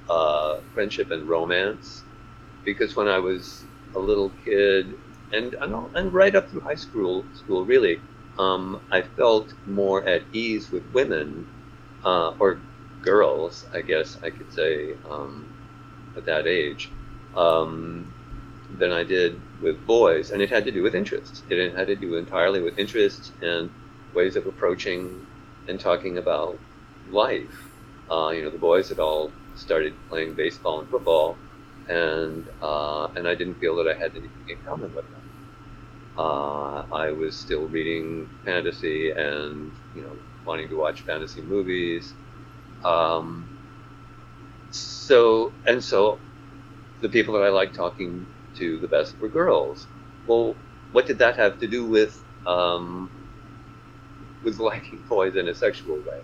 uh, 0.08 0.58
friendship 0.74 1.10
and 1.10 1.28
romance. 1.28 2.04
Because 2.64 2.96
when 2.96 3.08
I 3.08 3.18
was 3.18 3.64
a 3.94 3.98
little 3.98 4.30
kid, 4.44 4.98
and 5.32 5.54
and, 5.54 5.74
and 5.94 6.12
right 6.14 6.34
up 6.36 6.50
through 6.50 6.60
high 6.60 6.76
school, 6.76 7.24
school 7.34 7.64
really, 7.64 8.00
um, 8.38 8.80
I 8.92 9.02
felt 9.02 9.54
more 9.66 10.04
at 10.08 10.22
ease 10.32 10.70
with 10.70 10.84
women 10.92 11.46
uh, 12.04 12.30
or 12.40 12.66
girls, 13.00 13.64
I 13.74 13.82
guess 13.82 14.18
I 14.22 14.30
could 14.30 14.52
say, 14.52 14.96
um, 15.04 15.56
at 16.16 16.24
that 16.26 16.46
age, 16.46 16.96
um, 17.34 18.14
than 18.68 18.92
I 18.92 19.04
did 19.04 19.44
with 19.58 19.86
boys. 19.86 20.30
And 20.30 20.42
it 20.42 20.50
had 20.50 20.64
to 20.66 20.72
do 20.72 20.82
with 20.82 20.94
interests. 20.94 21.44
It 21.48 21.74
had 21.76 21.88
to 21.88 21.96
do 21.96 22.16
entirely 22.16 22.62
with 22.62 22.78
interests 22.78 23.32
and 23.40 23.72
ways 24.12 24.36
of 24.36 24.46
approaching 24.46 25.26
and 25.66 25.80
talking 25.80 26.18
about 26.18 26.62
life. 27.04 27.78
Uh, 28.10 28.30
you 28.30 28.42
know, 28.44 28.50
the 28.50 28.58
boys 28.58 28.88
had 28.88 28.98
all 28.98 29.38
started 29.54 29.96
playing 30.08 30.34
baseball 30.34 30.80
and 30.80 30.90
football, 30.90 31.42
and 31.88 32.48
uh, 32.60 33.08
and 33.16 33.26
I 33.28 33.34
didn't 33.34 33.56
feel 33.56 33.76
that 33.76 33.88
I 33.88 33.94
had 33.98 34.12
anything 34.16 34.46
in 34.48 34.58
common 34.66 34.92
with 34.92 35.10
them. 35.10 35.22
Uh, 36.16 36.84
I 36.92 37.12
was 37.12 37.38
still 37.40 37.68
reading 37.68 38.30
fantasy 38.44 39.10
and 39.12 39.74
you 39.92 40.02
know 40.02 40.22
wanting 40.44 40.68
to 40.68 40.76
watch 40.76 41.02
fantasy 41.02 41.42
movies. 41.42 42.12
Um, 42.84 43.48
so 44.70 45.52
and 45.66 45.82
so, 45.82 46.18
the 47.00 47.08
people 47.08 47.34
that 47.34 47.42
I 47.42 47.48
liked 47.50 47.74
talking 47.74 48.26
to 48.54 48.78
the 48.78 48.88
best 48.88 49.20
were 49.20 49.28
girls. 49.28 49.86
Well, 50.26 50.56
what 50.92 51.06
did 51.06 51.18
that 51.18 51.36
have 51.36 51.58
to 51.58 51.66
do 51.66 51.84
with 51.84 52.22
um, 52.46 53.10
was 54.42 54.58
liking 54.58 55.04
boys 55.08 55.36
in 55.36 55.48
a 55.48 55.54
sexual 55.54 55.96
way. 55.96 56.20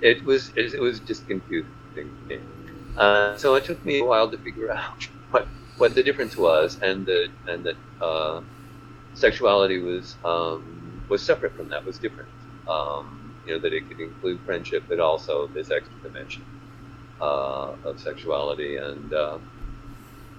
It 0.00 0.24
was 0.24 0.52
it 0.56 0.80
was 0.80 1.00
just 1.00 1.26
confusing 1.26 1.70
to 1.94 2.04
me. 2.28 2.38
Uh, 2.96 3.36
so 3.36 3.54
it 3.54 3.64
took 3.64 3.84
me 3.84 4.00
a 4.00 4.04
while 4.04 4.30
to 4.30 4.36
figure 4.38 4.70
out 4.76 5.08
what 5.30 5.48
what 5.76 5.94
the 5.94 6.02
difference 6.02 6.36
was, 6.36 6.78
and 6.82 7.06
that 7.06 7.28
and 7.46 7.64
that 7.64 7.76
uh, 8.00 8.40
sexuality 9.14 9.78
was 9.78 10.16
um, 10.24 11.02
was 11.08 11.22
separate 11.22 11.56
from 11.56 11.68
that, 11.68 11.84
was 11.86 11.98
different. 11.98 12.30
Um, 12.68 13.21
you 13.44 13.54
know 13.54 13.60
that 13.60 13.72
it 13.72 13.88
could 13.88 14.00
include 14.00 14.42
friendship, 14.44 14.86
but 14.88 15.00
also 15.00 15.48
this 15.54 15.70
extra 15.70 16.00
dimension 16.02 16.44
uh, 17.20 17.72
of 17.84 18.00
sexuality, 18.00 18.76
and 18.76 19.12
uh, 19.12 19.38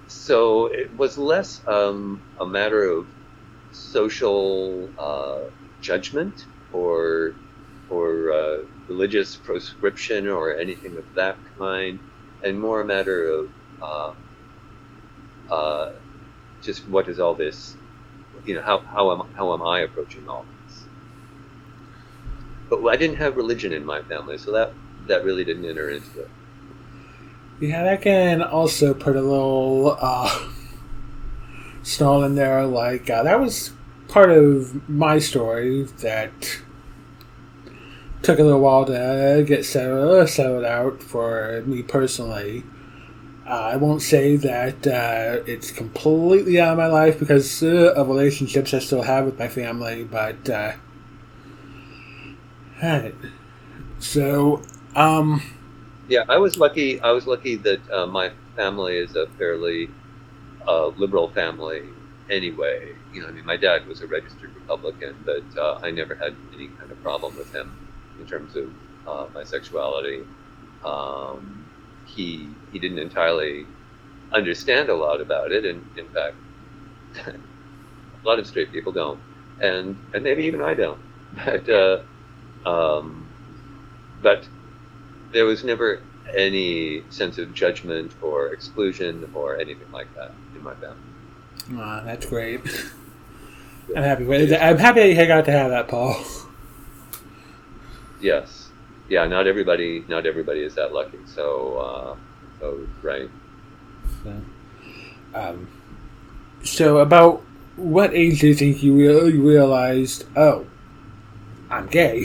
so 0.06 0.66
it 0.66 0.94
was 0.96 1.18
less 1.18 1.62
um, 1.68 2.24
a 2.40 2.46
matter 2.46 2.84
of 2.90 3.08
social 3.70 4.94
uh, 4.98 5.50
judgment 5.80 6.46
or 6.70 7.36
or 7.88 8.32
uh, 8.32 8.58
religious 8.88 9.36
proscription 9.36 10.28
or 10.28 10.56
anything 10.56 10.98
of 10.98 11.04
that 11.14 11.40
kind, 11.58 12.00
and 12.42 12.60
more 12.60 12.80
a 12.82 12.86
matter 12.86 13.28
of 13.28 13.50
uh, 13.82 14.14
uh, 15.54 15.92
just 16.62 16.88
what 16.88 17.08
is 17.08 17.20
all 17.20 17.34
this, 17.36 17.76
you 18.44 18.54
know, 18.54 18.62
how, 18.62 18.84
how 18.92 19.12
am 19.12 19.22
how 19.34 19.54
am 19.54 19.62
I 19.62 19.80
approaching 19.80 20.28
all? 20.28 20.53
But 22.68 22.84
I 22.86 22.96
didn't 22.96 23.16
have 23.16 23.36
religion 23.36 23.72
in 23.72 23.84
my 23.84 24.02
family, 24.02 24.38
so 24.38 24.52
that 24.52 24.72
that 25.06 25.24
really 25.24 25.44
didn't 25.44 25.64
enter 25.64 25.90
into 25.90 26.20
it. 26.20 26.30
Yeah, 27.60 27.84
that 27.84 28.02
can 28.02 28.42
also 28.42 28.94
put 28.94 29.16
a 29.16 29.22
little 29.22 29.96
uh, 30.00 30.48
stall 31.82 32.24
in 32.24 32.34
there. 32.34 32.66
Like 32.66 33.08
uh, 33.08 33.22
that 33.22 33.40
was 33.40 33.72
part 34.08 34.30
of 34.30 34.88
my 34.88 35.18
story 35.18 35.82
that 36.00 36.60
took 38.22 38.38
a 38.38 38.42
little 38.42 38.60
while 38.60 38.84
to 38.86 39.44
get 39.46 39.64
settled, 39.64 40.28
settled 40.28 40.64
out 40.64 41.02
for 41.02 41.62
me 41.66 41.82
personally. 41.82 42.64
Uh, 43.46 43.72
I 43.72 43.76
won't 43.76 44.00
say 44.00 44.36
that 44.36 44.86
uh, 44.86 45.42
it's 45.46 45.70
completely 45.70 46.58
out 46.58 46.72
of 46.72 46.78
my 46.78 46.86
life 46.86 47.18
because 47.18 47.62
uh, 47.62 47.92
of 47.94 48.08
relationships 48.08 48.72
I 48.72 48.78
still 48.78 49.02
have 49.02 49.26
with 49.26 49.38
my 49.38 49.48
family, 49.48 50.04
but 50.04 50.48
uh, 52.84 53.10
so 53.98 54.62
um, 54.96 55.42
yeah, 56.08 56.24
I 56.28 56.38
was 56.38 56.56
lucky. 56.56 57.00
I 57.00 57.10
was 57.12 57.26
lucky 57.26 57.56
that 57.56 57.80
uh, 57.90 58.06
my 58.06 58.32
family 58.56 58.96
is 58.96 59.16
a 59.16 59.26
fairly 59.38 59.90
uh, 60.66 60.88
liberal 60.88 61.30
family. 61.30 61.82
Anyway, 62.30 62.96
you 63.12 63.22
know, 63.22 63.28
I 63.28 63.32
mean, 63.32 63.44
my 63.46 63.56
dad 63.56 63.86
was 63.86 64.00
a 64.02 64.06
registered 64.06 64.54
Republican, 64.54 65.16
but 65.24 65.44
uh, 65.58 65.80
I 65.82 65.90
never 65.90 66.14
had 66.14 66.36
any 66.54 66.68
kind 66.68 66.90
of 66.90 67.02
problem 67.02 67.36
with 67.36 67.54
him 67.54 67.78
in 68.18 68.26
terms 68.26 68.56
of 68.56 68.70
uh, 69.06 69.26
my 69.34 69.44
sexuality. 69.44 70.24
Um, 70.84 71.70
he 72.04 72.56
he 72.72 72.78
didn't 72.78 72.98
entirely 72.98 73.66
understand 74.32 74.88
a 74.90 74.94
lot 74.96 75.20
about 75.20 75.52
it, 75.52 75.64
and 75.64 75.84
in 75.96 76.08
fact, 76.08 76.36
a 77.26 77.34
lot 78.26 78.38
of 78.38 78.46
straight 78.46 78.72
people 78.72 78.92
don't, 78.92 79.20
and 79.60 79.96
and 80.14 80.24
maybe 80.24 80.44
even 80.44 80.62
I 80.62 80.74
don't. 80.74 81.00
But 81.44 81.68
uh, 81.68 82.02
um, 82.66 83.26
but 84.22 84.46
there 85.32 85.44
was 85.44 85.64
never 85.64 86.00
any 86.34 87.02
sense 87.10 87.38
of 87.38 87.52
judgment 87.54 88.12
or 88.22 88.52
exclusion 88.52 89.30
or 89.34 89.58
anything 89.58 89.90
like 89.92 90.12
that 90.14 90.32
in 90.54 90.62
my 90.62 90.74
family. 90.74 90.96
Ah, 91.76 92.02
that's 92.04 92.26
great. 92.26 92.60
I'm 93.96 94.02
happy. 94.02 94.56
I'm 94.56 94.78
happy 94.78 95.18
I 95.18 95.26
got 95.26 95.44
to 95.44 95.52
have 95.52 95.70
that, 95.70 95.88
Paul. 95.88 96.16
Yes, 98.20 98.70
yeah. 99.08 99.26
Not 99.26 99.46
everybody, 99.46 100.04
not 100.08 100.24
everybody 100.24 100.62
is 100.62 100.74
that 100.76 100.92
lucky. 100.92 101.18
So, 101.26 101.78
uh, 101.78 102.16
so 102.60 102.86
right. 103.02 103.28
So, 104.22 104.40
um, 105.34 105.68
so 106.62 106.98
about 106.98 107.42
what 107.76 108.14
age 108.14 108.40
do 108.40 108.48
you 108.48 108.54
think 108.54 108.82
you, 108.82 108.94
re- 108.96 109.32
you 109.32 109.46
realized? 109.46 110.24
Oh, 110.36 110.66
I'm 111.74 111.88
gay. 111.88 112.24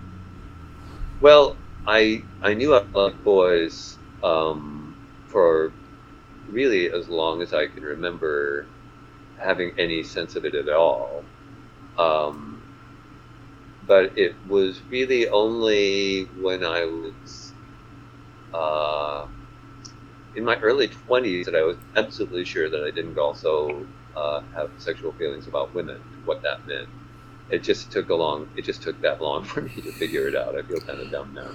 well, 1.22 1.56
I 1.86 2.22
I 2.42 2.52
knew 2.52 2.74
I 2.74 2.82
loved 2.92 3.24
boys 3.24 3.96
um, 4.22 4.94
for 5.28 5.72
really 6.50 6.90
as 6.92 7.08
long 7.08 7.40
as 7.40 7.54
I 7.54 7.68
can 7.68 7.82
remember 7.82 8.66
having 9.38 9.72
any 9.78 10.02
sense 10.02 10.36
of 10.36 10.44
it 10.44 10.54
at 10.54 10.68
all. 10.68 11.24
Um, 11.96 12.62
but 13.86 14.18
it 14.18 14.34
was 14.46 14.78
really 14.90 15.26
only 15.30 16.24
when 16.42 16.62
I 16.62 16.84
was 16.84 17.52
uh, 18.52 19.26
in 20.36 20.44
my 20.44 20.56
early 20.56 20.88
20s 20.88 21.46
that 21.46 21.54
I 21.54 21.62
was 21.62 21.78
absolutely 21.96 22.44
sure 22.44 22.68
that 22.68 22.84
I 22.84 22.90
didn't 22.90 23.16
also 23.16 23.86
uh, 24.14 24.42
have 24.54 24.70
sexual 24.76 25.12
feelings 25.12 25.46
about 25.46 25.74
women, 25.74 25.98
what 26.26 26.42
that 26.42 26.66
meant 26.66 26.88
it 27.50 27.62
just 27.62 27.90
took 27.90 28.10
a 28.10 28.14
long 28.14 28.48
it 28.56 28.62
just 28.62 28.82
took 28.82 29.00
that 29.02 29.20
long 29.20 29.44
for 29.50 29.62
me 29.62 29.74
to 29.74 29.92
figure 29.92 30.28
it 30.28 30.34
out. 30.36 30.56
I 30.56 30.62
feel 30.62 30.80
kind 30.80 31.00
of 31.00 31.10
dumb 31.10 31.34
now. 31.34 31.50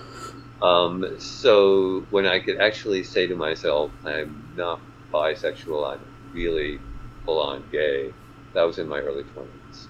Um, 0.65 1.19
so 1.19 2.05
when 2.11 2.25
i 2.25 2.39
could 2.39 2.57
actually 2.61 3.03
say 3.03 3.27
to 3.27 3.35
myself 3.35 3.91
i'm 4.05 4.53
not 4.55 4.79
bisexual 5.13 5.93
i'm 5.93 5.99
really 6.33 6.79
full 7.25 7.41
on 7.41 7.63
gay 7.71 8.13
that 8.53 8.63
was 8.63 8.79
in 8.79 8.87
my 8.87 8.99
early 8.99 9.23
20s 9.23 9.87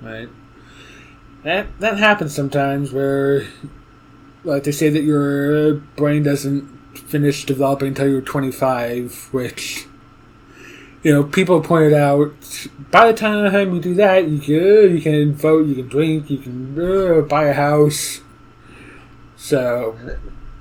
right. 0.00 0.28
That 1.44 1.78
that 1.80 1.98
happens 1.98 2.34
sometimes 2.34 2.92
where 2.92 3.46
like 4.42 4.64
they 4.64 4.72
say 4.72 4.88
that 4.88 5.02
your 5.02 5.74
brain 5.74 6.22
doesn't 6.22 6.98
finish 6.98 7.44
developing 7.44 7.88
until 7.88 8.08
you're 8.08 8.22
25 8.22 9.28
which 9.32 9.86
you 11.06 11.12
know, 11.12 11.22
people 11.22 11.60
pointed 11.60 11.94
out 11.94 12.34
by 12.90 13.12
the 13.12 13.16
time 13.16 13.72
you 13.72 13.80
do 13.80 13.94
that, 13.94 14.26
you 14.26 14.40
can 14.40 14.96
you 14.96 15.00
can 15.00 15.34
vote, 15.34 15.64
you 15.68 15.76
can 15.76 15.86
drink, 15.86 16.28
you 16.28 16.38
can 16.38 16.76
uh, 16.76 17.20
buy 17.20 17.44
a 17.44 17.52
house. 17.52 18.22
So, 19.36 19.96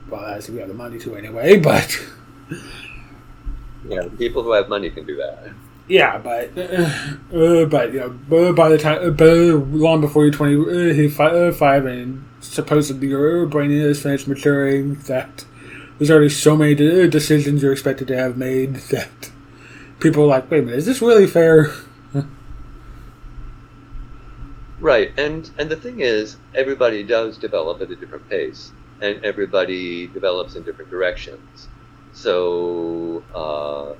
well, 0.07 0.23
as 0.23 0.47
if 0.47 0.53
we 0.53 0.59
have 0.59 0.67
the 0.67 0.75
money 0.75 0.99
to 0.99 1.15
anyway, 1.15 1.57
but 1.71 1.99
yeah, 3.89 4.03
the 4.03 4.15
people 4.19 4.43
who 4.43 4.51
have 4.51 4.69
money 4.69 4.91
can 4.91 5.07
do 5.07 5.15
that. 5.15 5.49
Yeah, 5.87 6.19
but 6.19 6.55
uh, 6.55 6.91
uh, 7.35 7.65
but 7.65 7.91
you 7.91 8.19
know, 8.29 8.53
by 8.53 8.69
the 8.69 8.77
time, 8.77 9.17
uh, 9.19 9.75
long 9.75 9.99
before 9.99 10.25
you're 10.25 10.31
twenty 10.31 11.07
uh, 11.07 11.51
five, 11.53 11.87
and 11.87 12.23
supposedly 12.41 13.07
your 13.07 13.47
brain 13.47 13.71
is 13.71 14.03
finished 14.03 14.27
maturing, 14.27 14.93
that 15.07 15.43
there's 15.97 16.11
already 16.11 16.29
so 16.29 16.55
many 16.55 16.75
decisions 16.75 17.63
you're 17.63 17.73
expected 17.73 18.07
to 18.09 18.15
have 18.15 18.37
made 18.37 18.75
that 18.91 19.31
people 19.99 20.23
are 20.23 20.27
like, 20.27 20.49
wait 20.49 20.59
a 20.59 20.61
minute, 20.63 20.77
is 20.77 20.85
this 20.85 21.01
really 21.01 21.27
fair? 21.27 21.71
right, 24.79 25.11
and 25.17 25.49
and 25.57 25.69
the 25.69 25.75
thing 25.75 26.01
is, 26.01 26.37
everybody 26.53 27.03
does 27.03 27.37
develop 27.37 27.81
at 27.81 27.89
a 27.91 27.95
different 27.95 28.29
pace, 28.29 28.71
and 29.01 29.23
everybody 29.23 30.07
develops 30.07 30.55
in 30.55 30.63
different 30.63 30.89
directions. 30.89 31.67
So 32.13 33.23
uh, 33.33 33.95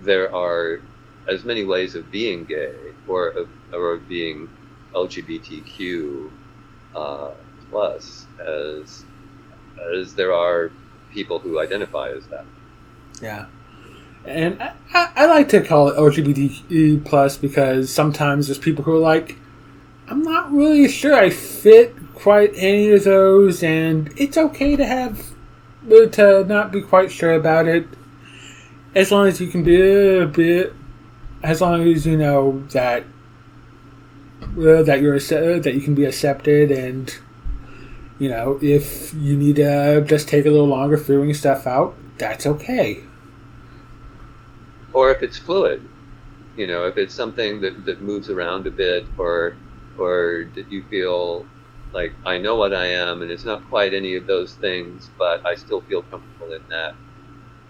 there 0.00 0.34
are 0.34 0.80
as 1.28 1.44
many 1.44 1.64
ways 1.64 1.94
of 1.94 2.10
being 2.10 2.44
gay 2.44 2.74
or 3.06 3.28
of, 3.28 3.48
or 3.72 3.92
of 3.94 4.08
being 4.08 4.48
LGBTQ 4.94 6.30
uh, 6.94 7.30
plus 7.70 8.26
as 8.44 9.04
as 9.96 10.14
there 10.14 10.32
are 10.32 10.70
people 11.12 11.38
who 11.38 11.60
identify 11.60 12.10
as 12.10 12.26
that. 12.26 12.44
Yeah 13.20 13.46
and 14.24 14.62
I, 14.62 15.10
I, 15.16 15.26
like 15.26 15.48
to 15.48 15.60
call 15.60 15.88
it 15.88 15.96
LGBT 15.96 17.04
plus 17.04 17.36
because 17.36 17.92
sometimes 17.92 18.46
there's 18.46 18.58
people 18.58 18.84
who 18.84 18.94
are 18.94 19.00
like, 19.00 19.36
I'm 20.08 20.22
not 20.22 20.52
really 20.52 20.88
sure 20.88 21.14
I 21.14 21.30
fit 21.30 21.94
quite 22.14 22.52
any 22.54 22.90
of 22.92 23.04
those, 23.04 23.62
and 23.62 24.12
it's 24.16 24.36
okay 24.36 24.76
to 24.76 24.84
have 24.84 25.32
to 25.88 26.44
not 26.44 26.70
be 26.70 26.80
quite 26.80 27.10
sure 27.10 27.32
about 27.32 27.66
it, 27.66 27.86
as 28.94 29.10
long 29.10 29.26
as 29.26 29.40
you 29.40 29.48
can 29.48 29.64
be 29.64 29.80
a 29.80 30.26
bit, 30.26 30.72
as 31.42 31.60
long 31.60 31.82
as 31.88 32.06
you 32.06 32.16
know 32.16 32.62
that 32.70 33.04
uh, 34.42 34.82
that 34.82 35.00
you're 35.00 35.18
that 35.18 35.72
you 35.74 35.80
can 35.80 35.94
be 35.94 36.04
accepted, 36.04 36.70
and 36.70 37.16
you 38.18 38.28
know 38.28 38.58
if 38.62 39.12
you 39.14 39.36
need 39.36 39.56
to 39.56 40.04
just 40.06 40.28
take 40.28 40.46
a 40.46 40.50
little 40.50 40.68
longer 40.68 40.96
figuring 40.96 41.34
stuff 41.34 41.66
out, 41.66 41.96
that's 42.18 42.46
okay 42.46 43.02
or 44.92 45.10
if 45.10 45.22
it's 45.22 45.38
fluid, 45.38 45.86
you 46.56 46.66
know, 46.66 46.86
if 46.86 46.98
it's 46.98 47.14
something 47.14 47.60
that, 47.60 47.84
that 47.84 48.02
moves 48.02 48.30
around 48.30 48.66
a 48.66 48.70
bit, 48.70 49.06
or 49.18 49.56
or 49.98 50.44
did 50.44 50.70
you 50.70 50.84
feel 50.84 51.46
like 51.92 52.12
I 52.24 52.38
know 52.38 52.56
what 52.56 52.74
I 52.74 52.86
am, 52.86 53.22
and 53.22 53.30
it's 53.30 53.44
not 53.44 53.68
quite 53.68 53.94
any 53.94 54.16
of 54.16 54.26
those 54.26 54.54
things, 54.54 55.10
but 55.18 55.44
I 55.46 55.54
still 55.54 55.80
feel 55.82 56.02
comfortable 56.02 56.52
in 56.52 56.62
that 56.68 56.94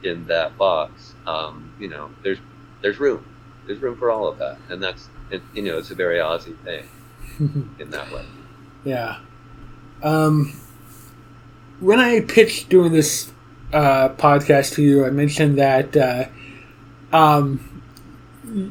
in 0.03 0.27
that 0.27 0.57
box. 0.59 1.15
Um, 1.27 1.73
you 1.79 1.89
know, 1.89 2.11
there's 2.23 2.39
there's 2.81 2.99
room, 2.99 3.25
there's 3.67 3.81
room 3.81 3.97
for 3.97 4.11
all 4.11 4.29
of 4.29 4.39
that, 4.39 4.59
and 4.69 4.83
that's 4.83 5.09
you 5.55 5.63
know, 5.63 5.79
it's 5.79 5.91
a 5.91 5.95
very 5.95 6.19
Aussie 6.19 6.59
thing. 6.65 6.89
in 7.79 7.91
that 7.91 8.11
way. 8.13 8.25
Yeah. 8.85 9.19
Um, 10.03 10.53
when 11.81 12.01
I 12.01 12.21
pitched 12.21 12.69
doing 12.69 12.93
this 12.93 13.33
uh, 13.73 14.11
podcast 14.11 14.75
to 14.75 14.83
you, 14.83 15.05
I 15.07 15.11
mentioned 15.11 15.59
that 15.59 15.97
uh, 15.97 16.27
um, 17.13 17.83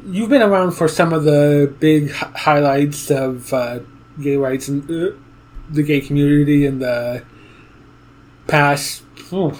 you've 0.06 0.28
been 0.30 0.42
around 0.42 0.72
for 0.72 0.88
some 0.88 1.12
of 1.12 1.24
the 1.24 1.74
big 1.80 2.10
highlights 2.12 3.10
of 3.10 3.52
uh, 3.52 3.80
gay 4.20 4.36
rights 4.36 4.68
and 4.68 4.88
uh, 4.90 5.16
the 5.70 5.82
gay 5.82 6.00
community 6.00 6.66
in 6.66 6.78
the 6.78 7.24
past. 8.46 9.02
Oh, 9.32 9.58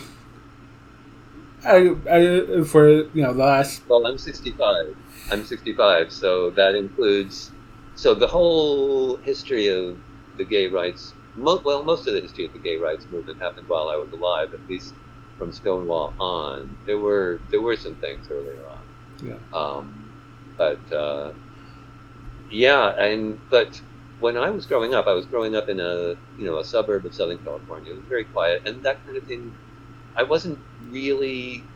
I, 1.65 1.95
I, 2.11 2.65
for 2.65 2.89
you 2.89 3.23
know 3.23 3.33
the 3.33 3.45
last. 3.45 3.83
Well, 3.89 4.07
I'm 4.07 4.19
65. 4.19 4.97
I'm 5.31 5.45
65, 5.45 6.13
so 6.13 6.51
that 6.51 6.75
includes 6.75 7.53
so 7.95 8.15
the 8.15 8.27
whole 8.27 9.17
history 9.19 9.69
of 9.69 9.99
the 10.37 10.45
gay 10.45 10.67
rights. 10.69 11.15
Mo- 11.35 11.63
well, 11.65 11.85
most 11.85 12.07
of 12.07 12.15
the 12.15 12.21
history 12.21 12.45
of 12.47 12.53
the 12.53 12.59
gay 12.59 12.77
rights 12.77 13.07
movement 13.11 13.41
happened 13.41 13.69
while 13.69 13.89
I 13.89 13.97
was 13.97 14.11
alive, 14.13 14.55
at 14.55 14.67
least 14.69 14.95
from 15.39 15.53
Stonewall 15.53 16.15
on. 16.19 16.77
There 16.87 16.99
were 16.99 17.41
there 17.51 17.61
were 17.61 17.77
some 17.77 17.97
things 17.97 18.29
earlier 18.31 18.67
on. 18.69 18.72
Yeah. 19.23 19.39
Um, 19.53 20.13
but 20.59 20.93
uh, 20.93 21.35
yeah, 22.51 22.89
and 22.99 23.41
but 23.51 23.81
when 24.19 24.37
I 24.37 24.51
was 24.51 24.67
growing 24.67 24.95
up, 24.95 25.07
I 25.07 25.15
was 25.15 25.27
growing 25.27 25.57
up 25.57 25.69
in 25.69 25.81
a 25.81 26.17
you 26.37 26.47
know 26.47 26.59
a 26.59 26.65
suburb 26.65 27.07
of 27.07 27.15
Southern 27.15 27.39
California. 27.39 27.93
It 27.93 27.97
was 27.97 28.07
very 28.09 28.27
quiet, 28.27 28.63
and 28.67 28.85
that 28.85 29.05
kind 29.05 29.17
of 29.19 29.25
thing. 29.27 29.59
I 30.17 30.25
wasn't 30.25 30.61
really 30.81 31.73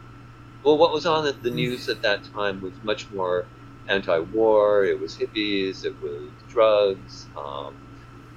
well. 0.64 0.78
What 0.78 0.92
was 0.92 1.06
on 1.06 1.24
the 1.42 1.50
news 1.50 1.88
at 1.88 2.02
that 2.02 2.24
time 2.24 2.60
was 2.62 2.82
much 2.82 3.10
more 3.10 3.50
anti-war. 3.88 4.84
It 4.86 5.00
was 5.00 5.16
hippies. 5.16 5.84
It 5.84 6.00
was 6.02 6.32
drugs. 6.48 7.28
Um, 7.36 7.76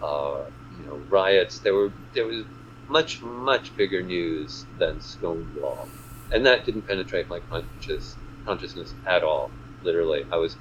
uh, 0.02 0.46
you 0.70 0.86
know, 0.86 0.98
riots. 1.10 1.62
There 1.62 1.76
were 1.76 1.96
there 2.14 2.28
was 2.28 2.46
much 2.88 3.22
much 3.24 3.76
bigger 3.76 4.04
news 4.04 4.68
than 4.78 5.02
Stonewall, 5.02 5.94
and 6.32 6.46
that 6.48 6.66
didn't 6.66 6.84
penetrate 6.88 7.30
my 7.30 7.42
conscious 7.42 8.19
consciousness 8.50 8.96
at 9.06 9.24
all. 9.24 9.56
Literally, 9.82 10.26
I 10.32 10.38
was 10.38 10.58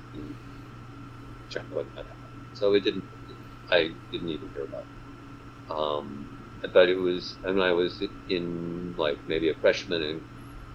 trying 1.51 1.65
when 1.71 1.87
that 1.95 2.07
happened, 2.07 2.43
so 2.53 2.75
it 2.75 2.81
didn't. 2.81 3.05
I 3.71 3.97
didn't 4.11 4.29
even 4.29 4.51
hear 4.55 4.65
about 4.65 4.87
it. 5.53 5.75
Um, 5.75 6.31
but 6.75 6.89
it 6.91 6.97
was, 6.97 7.39
I 7.47 7.51
and 7.51 7.63
I 7.63 7.73
was 7.73 8.03
in 8.29 8.95
like 8.97 9.21
maybe 9.27 9.51
a 9.51 9.55
freshman 9.55 10.03
and 10.03 10.23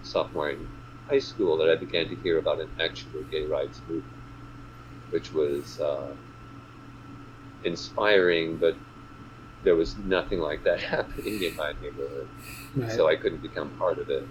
sophomore 0.02 0.50
in 0.50 0.70
high 1.10 1.20
school 1.20 1.58
that 1.58 1.70
I 1.70 1.76
began 1.76 2.08
to 2.08 2.16
hear 2.16 2.38
about 2.38 2.60
an 2.60 2.68
actual 2.80 3.24
gay 3.30 3.46
rights 3.46 3.82
movement, 3.86 4.22
which 5.10 5.32
was 5.32 5.78
uh, 5.80 6.16
inspiring, 7.62 8.58
but 8.58 8.80
there 9.62 9.76
was 9.76 9.98
nothing 9.98 10.40
like 10.40 10.64
that 10.64 10.80
happening 10.82 11.42
in 11.42 11.56
my 11.56 11.72
neighborhood, 11.80 12.30
Right. 12.74 12.90
so 12.90 13.08
I 13.08 13.16
couldn't 13.16 13.42
become 13.42 13.72
part 13.72 13.98
of 14.00 14.10
it. 14.10 14.30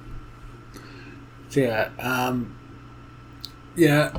So, 1.48 1.60
yeah, 1.62 1.92
um, 2.00 2.58
yeah. 3.76 4.18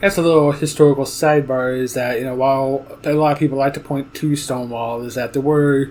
That's 0.00 0.18
a 0.18 0.22
little 0.22 0.52
historical 0.52 1.04
sidebar. 1.04 1.78
Is 1.78 1.94
that 1.94 2.18
you 2.18 2.24
know 2.24 2.34
while 2.34 2.86
a 3.04 3.12
lot 3.12 3.32
of 3.32 3.38
people 3.38 3.58
like 3.58 3.74
to 3.74 3.80
point 3.80 4.14
to 4.14 4.36
Stonewall, 4.36 5.02
is 5.02 5.14
that 5.14 5.32
there 5.32 5.42
were 5.42 5.90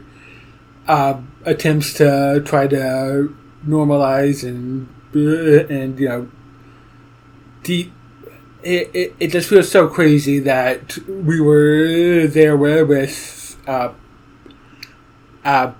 uh, 0.87 1.19
attempts 1.43 1.93
to 1.95 2.41
try 2.45 2.67
to 2.67 3.35
normalize 3.65 4.47
and 4.47 4.87
and 5.13 5.99
you 5.99 6.07
know 6.07 6.29
deep. 7.63 7.91
It, 8.63 8.89
it, 8.95 9.15
it 9.19 9.27
just 9.27 9.47
feels 9.49 9.69
so 9.69 9.87
crazy 9.87 10.39
that 10.39 10.97
we 11.07 11.39
were 11.39 12.25
there 12.25 12.57
with 12.57 13.57
uh, 13.67 13.93
uh, 15.43 15.71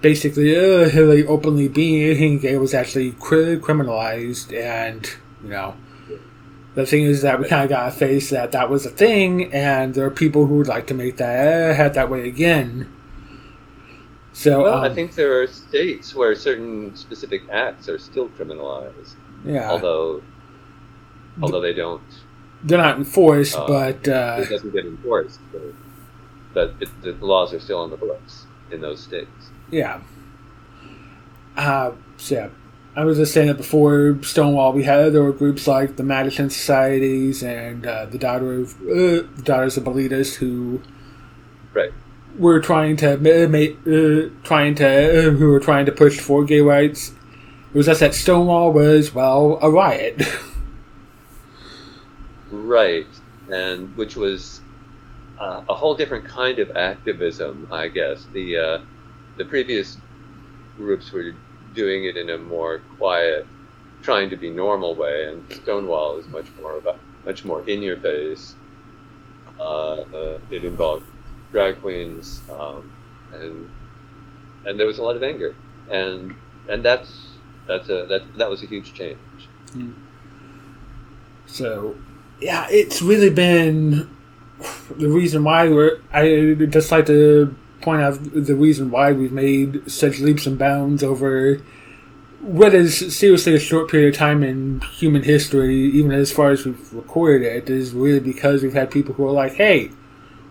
basically 0.00 0.56
uh, 0.56 0.88
Hillary 0.88 1.26
openly 1.26 1.68
being 1.68 2.38
gay 2.38 2.56
was 2.56 2.74
actually 2.74 3.12
cri- 3.12 3.58
criminalized, 3.58 4.52
and 4.58 5.08
you 5.42 5.50
know, 5.50 5.74
the 6.74 6.86
thing 6.86 7.02
is 7.02 7.22
that 7.22 7.38
we 7.38 7.48
kind 7.48 7.64
of 7.64 7.68
got 7.68 7.84
to 7.86 7.90
face 7.90 8.30
that 8.30 8.52
that 8.52 8.70
was 8.70 8.86
a 8.86 8.90
thing, 8.90 9.52
and 9.52 9.94
there 9.94 10.06
are 10.06 10.10
people 10.10 10.46
who 10.46 10.56
would 10.56 10.68
like 10.68 10.86
to 10.88 10.94
make 10.94 11.16
that 11.18 11.70
uh, 11.70 11.74
head 11.74 11.94
that 11.94 12.08
way 12.10 12.26
again. 12.26 12.90
So 14.32 14.62
Well, 14.62 14.78
um, 14.78 14.84
I 14.84 14.94
think 14.94 15.14
there 15.14 15.42
are 15.42 15.46
states 15.46 16.14
where 16.14 16.34
certain 16.34 16.96
specific 16.96 17.42
acts 17.50 17.88
are 17.88 17.98
still 17.98 18.28
criminalized, 18.30 19.14
yeah, 19.44 19.70
although 19.70 20.22
although 21.42 21.60
they 21.60 21.74
don't, 21.74 22.02
they're 22.64 22.78
not 22.78 22.96
enforced, 22.96 23.56
Uh, 23.56 23.66
but 23.66 24.08
uh, 24.08 24.38
it 24.40 24.48
doesn't 24.48 24.72
get 24.72 24.86
enforced. 24.86 25.40
But, 25.52 25.62
but 26.54 26.74
it, 26.80 26.88
the 27.02 27.12
laws 27.24 27.52
are 27.52 27.60
still 27.60 27.80
on 27.80 27.90
the 27.90 27.96
books 27.96 28.46
in 28.70 28.80
those 28.80 29.02
states. 29.02 29.50
Yeah. 29.70 30.00
Uh, 31.56 31.92
so 32.16 32.34
yeah, 32.34 32.48
I 32.94 33.04
was 33.04 33.16
just 33.16 33.32
saying 33.32 33.48
that 33.48 33.56
before 33.56 34.18
Stonewall, 34.22 34.72
we 34.74 34.84
had 34.84 35.12
there 35.14 35.22
were 35.22 35.32
groups 35.32 35.66
like 35.66 35.96
the 35.96 36.02
Mattachine 36.02 36.50
Societies 36.52 37.42
and 37.42 37.86
uh, 37.86 38.04
the 38.06 38.18
Daughter 38.18 38.52
of 38.60 38.74
uh, 38.82 38.84
the 39.36 39.42
Daughters 39.42 39.76
of 39.78 39.84
Bilitis 39.84 40.34
who 40.36 40.82
Right. 41.72 41.92
were 42.38 42.60
trying 42.60 42.96
to 42.98 43.12
uh, 43.14 44.44
trying 44.44 44.74
to 44.74 44.86
uh, 45.28 45.30
who 45.30 45.48
were 45.48 45.60
trying 45.60 45.86
to 45.86 45.92
push 45.92 46.20
for 46.20 46.44
gay 46.44 46.60
rights. 46.60 47.12
It 47.72 47.76
was 47.78 47.86
just 47.86 48.00
that 48.00 48.14
Stonewall 48.14 48.72
was 48.72 49.14
well 49.14 49.58
a 49.62 49.70
riot. 49.70 50.22
Right, 52.50 53.06
and 53.50 53.96
which 53.96 54.14
was 54.14 54.60
uh, 55.40 55.62
a 55.68 55.74
whole 55.74 55.94
different 55.94 56.26
kind 56.26 56.58
of 56.58 56.76
activism, 56.76 57.66
I 57.70 57.88
guess. 57.88 58.26
The 58.32 58.56
uh, 58.58 58.78
the 59.38 59.46
previous 59.46 59.96
groups 60.76 61.10
were 61.12 61.32
doing 61.74 62.04
it 62.04 62.16
in 62.16 62.30
a 62.30 62.38
more 62.38 62.80
quiet, 62.98 63.46
trying 64.02 64.30
to 64.30 64.36
be 64.36 64.50
normal 64.50 64.94
way, 64.94 65.28
and 65.28 65.52
Stonewall 65.52 66.18
is 66.18 66.26
much 66.28 66.46
more 66.60 66.76
about 66.76 66.98
much 67.24 67.44
more 67.44 67.66
in 67.68 67.82
your 67.82 67.96
face. 67.96 68.54
Uh, 69.60 70.04
it 70.50 70.64
involved 70.64 71.04
drag 71.52 71.80
queens, 71.80 72.40
um, 72.50 72.92
and 73.32 73.70
and 74.66 74.78
there 74.78 74.86
was 74.86 74.98
a 74.98 75.02
lot 75.02 75.16
of 75.16 75.22
anger, 75.22 75.54
and 75.90 76.34
and 76.68 76.84
that's 76.84 77.32
that's 77.66 77.88
a 77.88 78.06
that 78.06 78.22
that 78.38 78.50
was 78.50 78.62
a 78.62 78.66
huge 78.66 78.92
change. 78.94 79.18
So, 81.46 81.96
yeah, 82.40 82.66
it's 82.70 83.02
really 83.02 83.30
been 83.30 84.08
the 84.96 85.08
reason 85.08 85.44
why 85.44 85.68
we're. 85.68 86.00
I 86.12 86.54
just 86.68 86.90
like 86.90 87.06
to 87.06 87.54
point 87.82 88.02
out 88.02 88.18
the 88.22 88.54
reason 88.54 88.90
why 88.90 89.12
we've 89.12 89.32
made 89.32 89.90
such 89.90 90.20
leaps 90.20 90.46
and 90.46 90.58
bounds 90.58 91.02
over 91.02 91.60
what 92.40 92.74
is 92.74 93.16
seriously 93.16 93.54
a 93.54 93.60
short 93.60 93.88
period 93.88 94.12
of 94.12 94.18
time 94.18 94.42
in 94.42 94.80
human 94.80 95.22
history, 95.22 95.76
even 95.76 96.10
as 96.10 96.32
far 96.32 96.50
as 96.50 96.64
we've 96.64 96.92
recorded 96.92 97.46
it, 97.46 97.70
is 97.70 97.92
really 97.92 98.18
because 98.18 98.62
we've 98.62 98.72
had 98.72 98.90
people 98.90 99.14
who 99.14 99.24
are 99.26 99.32
like, 99.32 99.54
hey, 99.54 99.90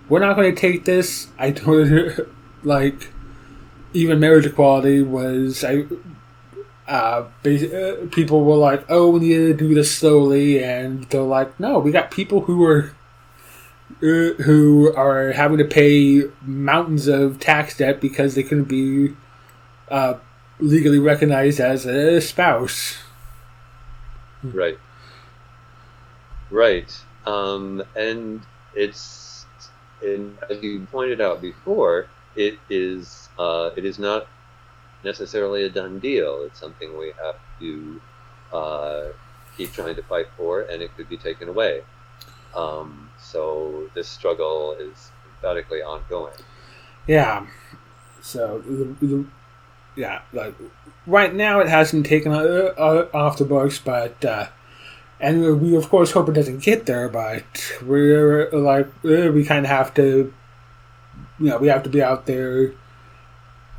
we're 0.07 0.19
not 0.19 0.35
going 0.35 0.53
to 0.53 0.59
take 0.59 0.85
this. 0.85 1.27
I 1.37 1.51
don't 1.51 2.19
like. 2.63 3.11
Even 3.93 4.21
marriage 4.21 4.45
equality 4.45 5.01
was 5.01 5.65
I 5.65 5.85
uh, 6.87 7.25
uh, 7.45 7.95
people 8.11 8.43
were 8.43 8.55
like, 8.55 8.85
"Oh, 8.89 9.09
we 9.09 9.19
need 9.19 9.35
to 9.35 9.53
do 9.53 9.73
this 9.73 9.93
slowly," 9.93 10.63
and 10.63 11.03
they're 11.05 11.21
like, 11.21 11.59
"No, 11.59 11.79
we 11.79 11.91
got 11.91 12.09
people 12.11 12.41
who 12.41 12.63
are 12.65 12.95
who 14.01 14.93
are 14.95 15.31
having 15.31 15.57
to 15.59 15.65
pay 15.65 16.23
mountains 16.41 17.07
of 17.07 17.39
tax 17.39 17.77
debt 17.77 18.01
because 18.01 18.35
they 18.35 18.43
couldn't 18.43 18.65
be 18.65 19.15
uh, 19.89 20.15
legally 20.59 20.99
recognized 20.99 21.59
as 21.59 21.85
a 21.85 22.19
spouse." 22.19 22.97
Right. 24.43 24.79
Right. 26.49 26.91
Um, 27.25 27.83
and 27.95 28.41
it's, 28.73 29.45
and 30.03 30.37
as 30.49 30.61
you 30.63 30.87
pointed 30.91 31.21
out 31.21 31.41
before, 31.41 32.07
it 32.35 32.57
is 32.69 33.29
uh, 33.37 33.69
it 33.75 33.85
is 33.85 33.99
not 33.99 34.27
necessarily 35.03 35.63
a 35.63 35.69
done 35.69 35.99
deal. 35.99 36.43
It's 36.43 36.59
something 36.59 36.97
we 36.97 37.13
have 37.23 37.35
to 37.59 38.01
uh, 38.51 39.03
keep 39.57 39.71
trying 39.73 39.95
to 39.95 40.03
fight 40.03 40.27
for, 40.37 40.61
and 40.61 40.81
it 40.81 40.95
could 40.97 41.09
be 41.09 41.17
taken 41.17 41.47
away. 41.49 41.81
Um, 42.55 43.10
so 43.31 43.89
this 43.93 44.07
struggle 44.07 44.75
is 44.79 45.11
emphatically 45.35 45.81
ongoing. 45.81 46.33
Yeah. 47.07 47.47
So 48.21 48.59
the, 48.59 48.95
the, 49.05 49.25
yeah, 49.95 50.21
like 50.33 50.53
right 51.07 51.33
now 51.33 51.59
it 51.59 51.67
hasn't 51.67 52.05
taken 52.05 52.31
uh, 52.31 52.37
uh, 52.37 53.07
off 53.13 53.37
the 53.37 53.45
books, 53.45 53.79
but 53.79 54.23
uh, 54.23 54.47
and 55.19 55.61
we 55.61 55.75
of 55.75 55.89
course 55.89 56.11
hope 56.11 56.29
it 56.29 56.33
doesn't 56.33 56.59
get 56.59 56.85
there. 56.85 57.09
But 57.09 57.73
we're 57.85 58.49
like 58.51 58.87
we 59.03 59.43
kind 59.45 59.65
of 59.65 59.71
have 59.71 59.93
to, 59.95 60.33
you 61.39 61.45
know, 61.45 61.57
we 61.57 61.67
have 61.69 61.83
to 61.83 61.89
be 61.89 62.01
out 62.01 62.25
there. 62.25 62.73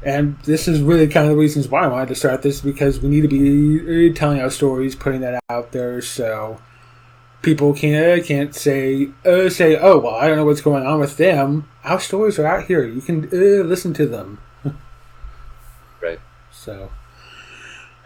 And 0.04 0.36
this 0.40 0.66
is 0.66 0.80
really 0.80 1.06
kind 1.06 1.26
of 1.26 1.30
the 1.30 1.38
reasons 1.40 1.68
why 1.68 1.84
I 1.84 1.86
wanted 1.86 2.08
to 2.08 2.16
start 2.16 2.42
this 2.42 2.60
because 2.60 2.98
we 2.98 3.08
need 3.08 3.20
to 3.20 3.28
be 3.28 4.10
uh, 4.10 4.14
telling 4.14 4.40
our 4.40 4.50
stories, 4.50 4.96
putting 4.96 5.20
that 5.20 5.40
out 5.48 5.70
there. 5.70 6.02
So 6.02 6.58
people 7.42 7.74
can't 7.74 8.24
can't 8.24 8.54
say 8.54 9.08
uh, 9.26 9.48
say 9.48 9.76
oh 9.76 9.98
well 9.98 10.14
I 10.14 10.28
don't 10.28 10.36
know 10.36 10.44
what's 10.46 10.60
going 10.60 10.86
on 10.86 11.00
with 11.00 11.16
them. 11.16 11.68
Our 11.84 12.00
stories 12.00 12.38
are 12.38 12.46
out 12.46 12.66
here. 12.66 12.84
You 12.86 13.00
can 13.00 13.24
uh, 13.26 13.64
listen 13.64 13.92
to 13.94 14.06
them. 14.06 14.40
right. 16.00 16.20
So. 16.50 16.90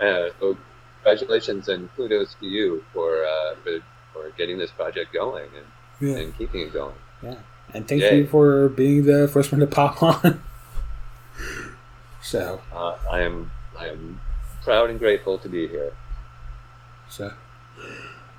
Uh, 0.01 0.28
well, 0.41 0.57
congratulations 1.03 1.68
and 1.68 1.95
kudos 1.97 2.34
to 2.41 2.47
you 2.47 2.84
for 2.93 3.24
uh, 3.24 3.55
for, 3.62 3.78
for 4.12 4.30
getting 4.37 4.59
this 4.59 4.70
project 4.70 5.12
going 5.12 5.49
and, 5.57 6.11
yeah. 6.11 6.16
and 6.18 6.37
keeping 6.37 6.62
it 6.62 6.72
going. 6.72 6.95
Yeah, 7.22 7.37
and 7.72 7.87
thank 7.87 8.03
Yay. 8.03 8.18
you 8.18 8.26
for 8.26 8.68
being 8.68 9.05
the 9.05 9.28
first 9.28 9.53
one 9.53 9.61
to 9.61 9.66
pop 9.66 10.03
on. 10.03 10.43
so 12.22 12.61
uh, 12.74 12.97
I 13.11 13.20
am 13.20 13.51
I 13.78 13.89
am 13.89 14.20
proud 14.62 14.91
and 14.91 14.99
grateful 14.99 15.39
to 15.39 15.49
be 15.49 15.68
here. 15.68 15.93
So, 17.09 17.32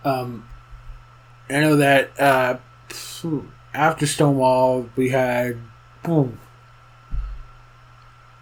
um, 0.04 0.48
I 1.50 1.62
know 1.62 1.76
that 1.78 2.20
uh, 2.20 2.58
after 3.74 4.06
Stonewall, 4.06 4.90
we 4.96 5.10
had 5.10 5.58
boom. 6.04 6.40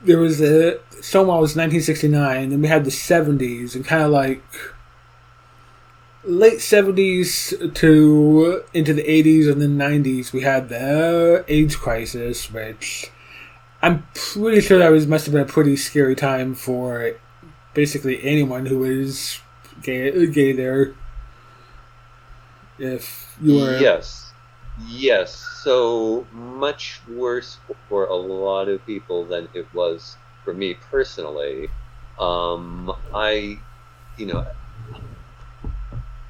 There 0.01 0.19
was 0.19 0.41
a 0.41 0.79
Stonewall 1.01 1.41
was 1.41 1.55
1969, 1.55 2.49
then 2.49 2.61
we 2.61 2.67
had 2.67 2.85
the 2.85 2.91
70s, 2.91 3.75
and 3.75 3.85
kind 3.85 4.03
of 4.03 4.11
like 4.11 4.43
late 6.23 6.59
70s 6.59 7.73
to 7.75 8.63
into 8.73 8.93
the 8.93 9.03
80s 9.03 9.51
and 9.51 9.61
then 9.61 9.77
90s, 9.77 10.33
we 10.33 10.41
had 10.41 10.69
the 10.69 11.45
AIDS 11.47 11.75
crisis, 11.75 12.51
which 12.51 13.11
I'm 13.81 14.07
pretty 14.13 14.61
sure 14.61 14.79
that 14.79 14.89
was 14.89 15.07
must 15.07 15.25
have 15.25 15.33
been 15.33 15.43
a 15.43 15.45
pretty 15.45 15.75
scary 15.75 16.15
time 16.15 16.55
for 16.55 17.13
basically 17.73 18.23
anyone 18.23 18.65
who 18.65 18.79
was 18.79 19.39
gay, 19.81 20.25
gay 20.27 20.51
there. 20.53 20.95
If 22.77 23.37
you 23.41 23.69
yes, 23.79 24.33
yes, 24.87 25.33
so 25.63 26.27
much 26.31 27.01
worse 27.07 27.57
for 27.87 28.05
a 28.05 28.15
lot 28.15 28.67
of 28.67 28.85
people 28.85 29.25
than 29.25 29.47
it 29.53 29.67
was 29.73 30.17
for 30.43 30.53
me 30.53 30.75
personally. 30.75 31.69
Um, 32.19 32.93
I, 33.13 33.59
you 34.17 34.25
know, 34.27 34.45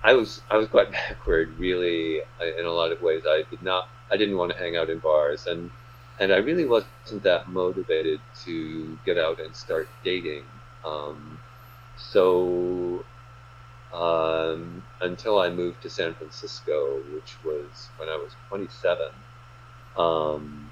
I 0.03 0.13
was 0.13 0.41
I 0.49 0.57
was 0.57 0.67
quite 0.67 0.91
backward, 0.91 1.57
really, 1.57 2.21
in 2.59 2.65
a 2.65 2.71
lot 2.71 2.91
of 2.91 3.01
ways. 3.01 3.23
I 3.27 3.43
did 3.49 3.61
not, 3.61 3.89
I 4.11 4.17
didn't 4.17 4.37
want 4.37 4.51
to 4.51 4.57
hang 4.57 4.77
out 4.77 4.89
in 4.89 4.99
bars, 4.99 5.47
and 5.47 5.71
and 6.19 6.31
I 6.31 6.37
really 6.37 6.65
wasn't 6.65 7.23
that 7.23 7.49
motivated 7.49 8.21
to 8.45 8.97
get 9.05 9.17
out 9.17 9.39
and 9.39 9.55
start 9.55 9.89
dating. 10.03 10.43
Um, 10.85 11.39
so 11.97 13.03
um, 13.95 14.85
until 15.01 15.39
I 15.39 15.49
moved 15.51 15.83
to 15.83 15.89
San 15.89 16.15
Francisco, 16.15 17.03
which 17.09 17.39
was 17.43 17.91
when 17.97 18.09
I 18.09 18.17
was 18.17 18.35
27. 18.49 19.11
Um, 19.97 20.71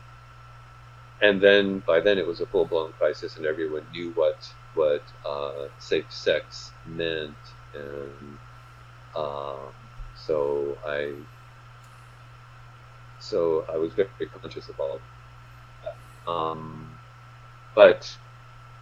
and 1.21 1.41
then 1.41 1.83
by 1.87 1.99
then 2.01 2.17
it 2.19 2.27
was 2.27 2.41
a 2.41 2.47
full 2.47 2.65
blown 2.65 2.93
crisis, 2.93 3.37
and 3.37 3.45
everyone 3.45 3.87
knew 3.91 4.11
what 4.15 4.53
what 4.75 5.03
uh, 5.25 5.69
safe 5.79 6.11
sex 6.11 6.73
meant, 6.85 7.37
and 7.73 8.39
um, 9.15 9.73
so 10.15 10.79
I 10.85 11.15
so 13.19 13.65
I 13.73 13.77
was 13.77 13.93
very, 13.93 14.09
very 14.19 14.29
conscious 14.29 14.69
of 14.69 14.79
all 14.79 14.95
of 14.95 15.01
that. 15.83 16.31
Um, 16.31 16.99
but 17.75 18.17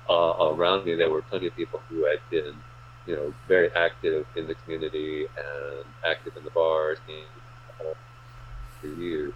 uh, 0.09 0.35
around 0.55 0.85
me, 0.85 0.95
there 0.95 1.09
were 1.11 1.23
plenty 1.23 1.47
of 1.47 1.55
people 1.55 1.81
who 1.89 2.05
had 2.05 2.19
been 2.31 2.63
you 3.05 3.15
know, 3.15 3.33
very 3.47 3.71
active 3.75 4.25
in 4.35 4.47
the 4.47 4.55
community 4.55 5.25
and 5.37 5.85
active 6.05 6.35
in 6.37 6.43
the 6.43 6.51
bars 6.51 6.99
for 8.79 8.87
years. 8.87 9.33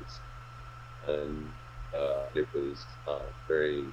And 1.07 1.51
uh, 1.93 2.23
it 2.33 2.47
was 2.53 2.85
uh, 3.07 3.19
very, 3.47 3.85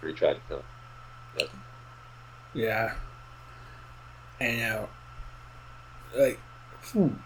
very 0.00 0.12
tragic. 0.14 0.42
Yeah. 1.38 1.46
yeah. 2.54 2.94
And, 4.40 4.74
uh, 4.74 4.86
like, 6.16 6.40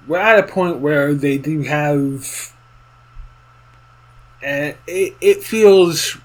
we're 0.07 0.19
at 0.19 0.39
a 0.39 0.47
point 0.47 0.79
where 0.79 1.15
they 1.15 1.39
do 1.39 1.63
have, 1.63 2.55
and 4.43 4.77
it, 4.87 5.15
it 5.21 5.43
feels. 5.45 6.17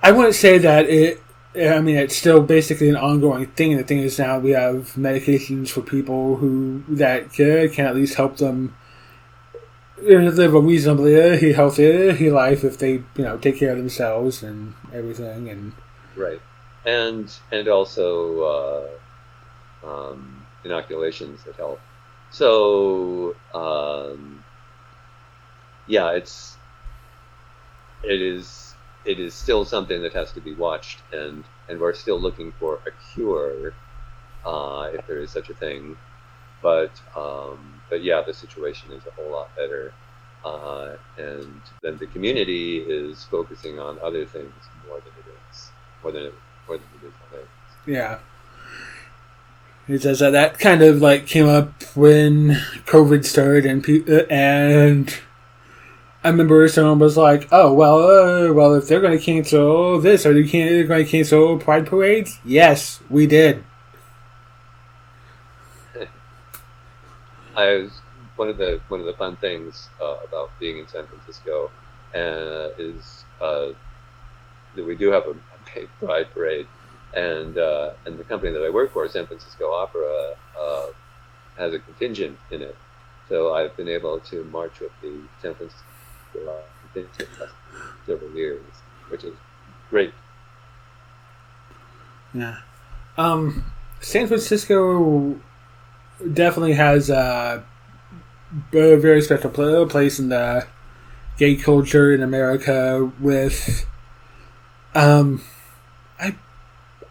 I 0.00 0.12
wouldn't 0.12 0.36
say 0.36 0.58
that 0.58 0.88
it 0.88 1.20
I 1.54 1.80
mean, 1.80 1.96
it's 1.96 2.16
still 2.16 2.42
basically 2.42 2.88
an 2.88 2.96
ongoing 2.96 3.46
thing. 3.46 3.76
The 3.76 3.82
thing 3.82 3.98
is 3.98 4.18
now 4.18 4.38
we 4.38 4.50
have 4.50 4.94
medications 4.94 5.70
for 5.70 5.80
people 5.80 6.36
who 6.36 6.84
that 6.88 7.32
can, 7.32 7.70
can 7.70 7.86
at 7.86 7.96
least 7.96 8.14
help 8.14 8.36
them 8.36 8.76
live 10.02 10.54
a 10.54 10.60
reasonably 10.60 11.52
healthy 11.52 12.30
life 12.30 12.62
if 12.64 12.78
they 12.78 12.92
you 12.92 13.04
know 13.16 13.36
take 13.38 13.58
care 13.58 13.72
of 13.72 13.78
themselves 13.78 14.44
and 14.44 14.74
everything 14.92 15.48
and 15.48 15.72
right 16.14 16.40
and 16.84 17.38
and 17.50 17.68
also 17.68 18.98
uh, 19.84 19.86
um, 19.86 20.46
inoculations 20.64 21.44
that 21.44 21.56
help. 21.56 21.80
So 22.30 23.36
um, 23.54 24.44
yeah, 25.86 26.12
it's 26.12 26.56
it 28.02 28.20
is 28.20 28.67
it 29.08 29.18
is 29.18 29.34
still 29.34 29.64
something 29.64 30.02
that 30.02 30.12
has 30.12 30.32
to 30.32 30.40
be 30.40 30.54
watched, 30.54 31.00
and 31.12 31.44
and 31.68 31.80
we're 31.80 31.94
still 31.94 32.20
looking 32.20 32.52
for 32.60 32.80
a 32.86 32.90
cure, 33.12 33.74
uh, 34.44 34.90
if 34.92 35.06
there 35.06 35.18
is 35.18 35.30
such 35.30 35.50
a 35.50 35.54
thing. 35.54 35.96
But 36.62 36.92
um, 37.16 37.80
but 37.88 38.02
yeah, 38.02 38.22
the 38.22 38.34
situation 38.34 38.92
is 38.92 39.02
a 39.06 39.10
whole 39.10 39.30
lot 39.30 39.54
better, 39.56 39.92
uh, 40.44 40.96
and 41.16 41.60
then 41.82 41.96
the 41.98 42.06
community 42.06 42.78
is 42.78 43.24
focusing 43.24 43.78
on 43.78 43.98
other 44.02 44.24
things 44.26 44.52
more 44.86 44.98
than 44.98 45.12
it 45.18 45.30
is 45.50 45.70
more 46.02 46.12
than 46.12 46.22
it, 46.24 46.34
more 46.66 46.76
than 46.76 46.86
it 47.02 47.06
is 47.06 47.12
on. 47.32 47.92
Yeah. 47.92 48.18
He 49.86 49.98
says 49.98 50.18
that 50.18 50.30
that 50.30 50.58
kind 50.58 50.82
of 50.82 51.00
like 51.00 51.26
came 51.26 51.48
up 51.48 51.82
when 51.94 52.50
COVID 52.84 53.24
started 53.24 53.64
and 53.64 53.82
pe- 53.82 54.26
and 54.28 55.18
I 56.28 56.30
remember 56.30 56.68
someone 56.68 56.98
was 56.98 57.16
like, 57.16 57.48
"Oh 57.50 57.72
well, 57.72 58.00
uh, 58.00 58.52
well 58.52 58.74
if 58.74 58.86
they're 58.86 59.00
going 59.00 59.16
to 59.16 59.24
cancel 59.24 59.98
this, 59.98 60.26
are 60.26 60.34
they 60.34 60.42
going 60.42 61.06
to 61.06 61.10
cancel 61.10 61.56
Pride 61.56 61.86
parades?" 61.86 62.38
Yes, 62.44 63.00
we 63.08 63.26
did. 63.26 63.64
I 67.56 67.76
was 67.76 68.02
one 68.36 68.50
of 68.50 68.58
the 68.58 68.78
one 68.88 69.00
of 69.00 69.06
the 69.06 69.14
fun 69.14 69.36
things 69.36 69.88
uh, 70.02 70.16
about 70.22 70.50
being 70.60 70.76
in 70.76 70.86
San 70.86 71.06
Francisco 71.06 71.70
uh, 72.14 72.76
is 72.76 73.24
uh, 73.40 73.68
that 74.76 74.84
we 74.84 74.96
do 74.96 75.10
have 75.10 75.24
a, 75.24 75.30
a 75.30 75.86
Pride 76.04 76.26
parade, 76.34 76.66
and 77.14 77.56
uh, 77.56 77.92
and 78.04 78.18
the 78.18 78.24
company 78.24 78.52
that 78.52 78.62
I 78.62 78.68
work 78.68 78.92
for, 78.92 79.08
San 79.08 79.26
Francisco 79.26 79.72
Opera, 79.72 80.34
uh, 80.60 80.88
has 81.56 81.72
a 81.72 81.78
contingent 81.78 82.38
in 82.50 82.60
it. 82.60 82.76
So 83.30 83.54
I've 83.54 83.74
been 83.78 83.88
able 83.88 84.20
to 84.20 84.44
march 84.44 84.80
with 84.80 84.92
the 85.00 85.22
San 85.40 85.54
Francisco 85.54 85.87
several 88.06 88.30
years, 88.32 88.62
which 89.08 89.24
is 89.24 89.34
great. 89.90 90.12
Yeah. 92.34 92.56
Um, 93.16 93.64
San 94.00 94.26
Francisco 94.26 95.38
definitely 96.32 96.74
has 96.74 97.10
a 97.10 97.64
very 98.72 99.22
special 99.22 99.50
place 99.86 100.18
in 100.18 100.28
the 100.28 100.66
gay 101.36 101.54
culture 101.54 102.12
in 102.12 102.22
America 102.22 103.12
with 103.20 103.86
um 104.94 105.42
I 106.18 106.34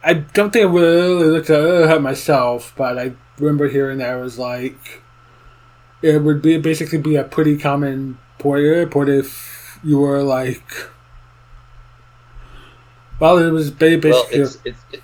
I 0.03 0.13
don't 0.13 0.51
think 0.51 0.65
I 0.65 0.69
really 0.69 1.25
looked 1.25 1.49
at 1.49 1.61
it 1.61 2.01
myself, 2.01 2.73
but 2.75 2.97
I 2.97 3.13
remember 3.39 3.69
hearing 3.69 3.99
that 3.99 4.17
it 4.17 4.21
was 4.21 4.37
like 4.37 5.01
it 6.01 6.21
would 6.21 6.41
be 6.41 6.57
basically 6.57 6.99
be 6.99 7.15
a 7.15 7.23
pretty 7.23 7.57
common 7.57 8.17
Port 8.39 8.61
Airport 8.61 9.09
if 9.09 9.79
you 9.83 9.99
were 9.99 10.23
like. 10.23 10.71
Well, 13.19 13.37
it 13.39 13.51
was 13.51 13.71
basically. 13.71 14.11
Well, 14.11 14.27
it's, 14.31 14.57
it's, 14.63 14.83
it's, 14.91 15.01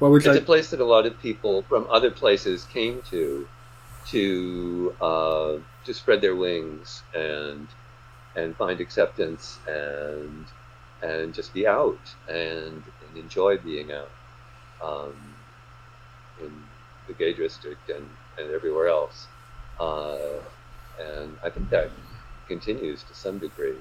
it's 0.00 0.26
a 0.38 0.40
place 0.40 0.70
that 0.70 0.80
a 0.80 0.84
lot 0.84 1.06
of 1.06 1.20
people 1.20 1.62
from 1.62 1.86
other 1.90 2.10
places 2.10 2.64
came 2.64 3.02
to 3.10 3.46
to 4.08 4.94
uh, 5.00 5.56
to 5.84 5.94
spread 5.94 6.20
their 6.20 6.34
wings 6.34 7.02
and 7.14 7.68
and 8.34 8.56
find 8.56 8.80
acceptance 8.80 9.58
and 9.68 10.46
and 11.02 11.34
just 11.34 11.52
be 11.52 11.66
out 11.66 11.98
and, 12.28 12.82
and 13.08 13.16
enjoy 13.16 13.58
being 13.58 13.90
out 13.92 14.10
um, 14.82 15.14
in 16.40 16.62
the 17.08 17.12
gay 17.14 17.32
district 17.32 17.90
and, 17.90 18.08
and 18.38 18.50
everywhere 18.52 18.88
else. 18.88 19.26
Uh, 19.80 20.38
and 21.00 21.36
I 21.42 21.50
think 21.50 21.70
that 21.70 21.90
continues 22.48 23.02
to 23.04 23.14
some 23.14 23.38
degree. 23.38 23.76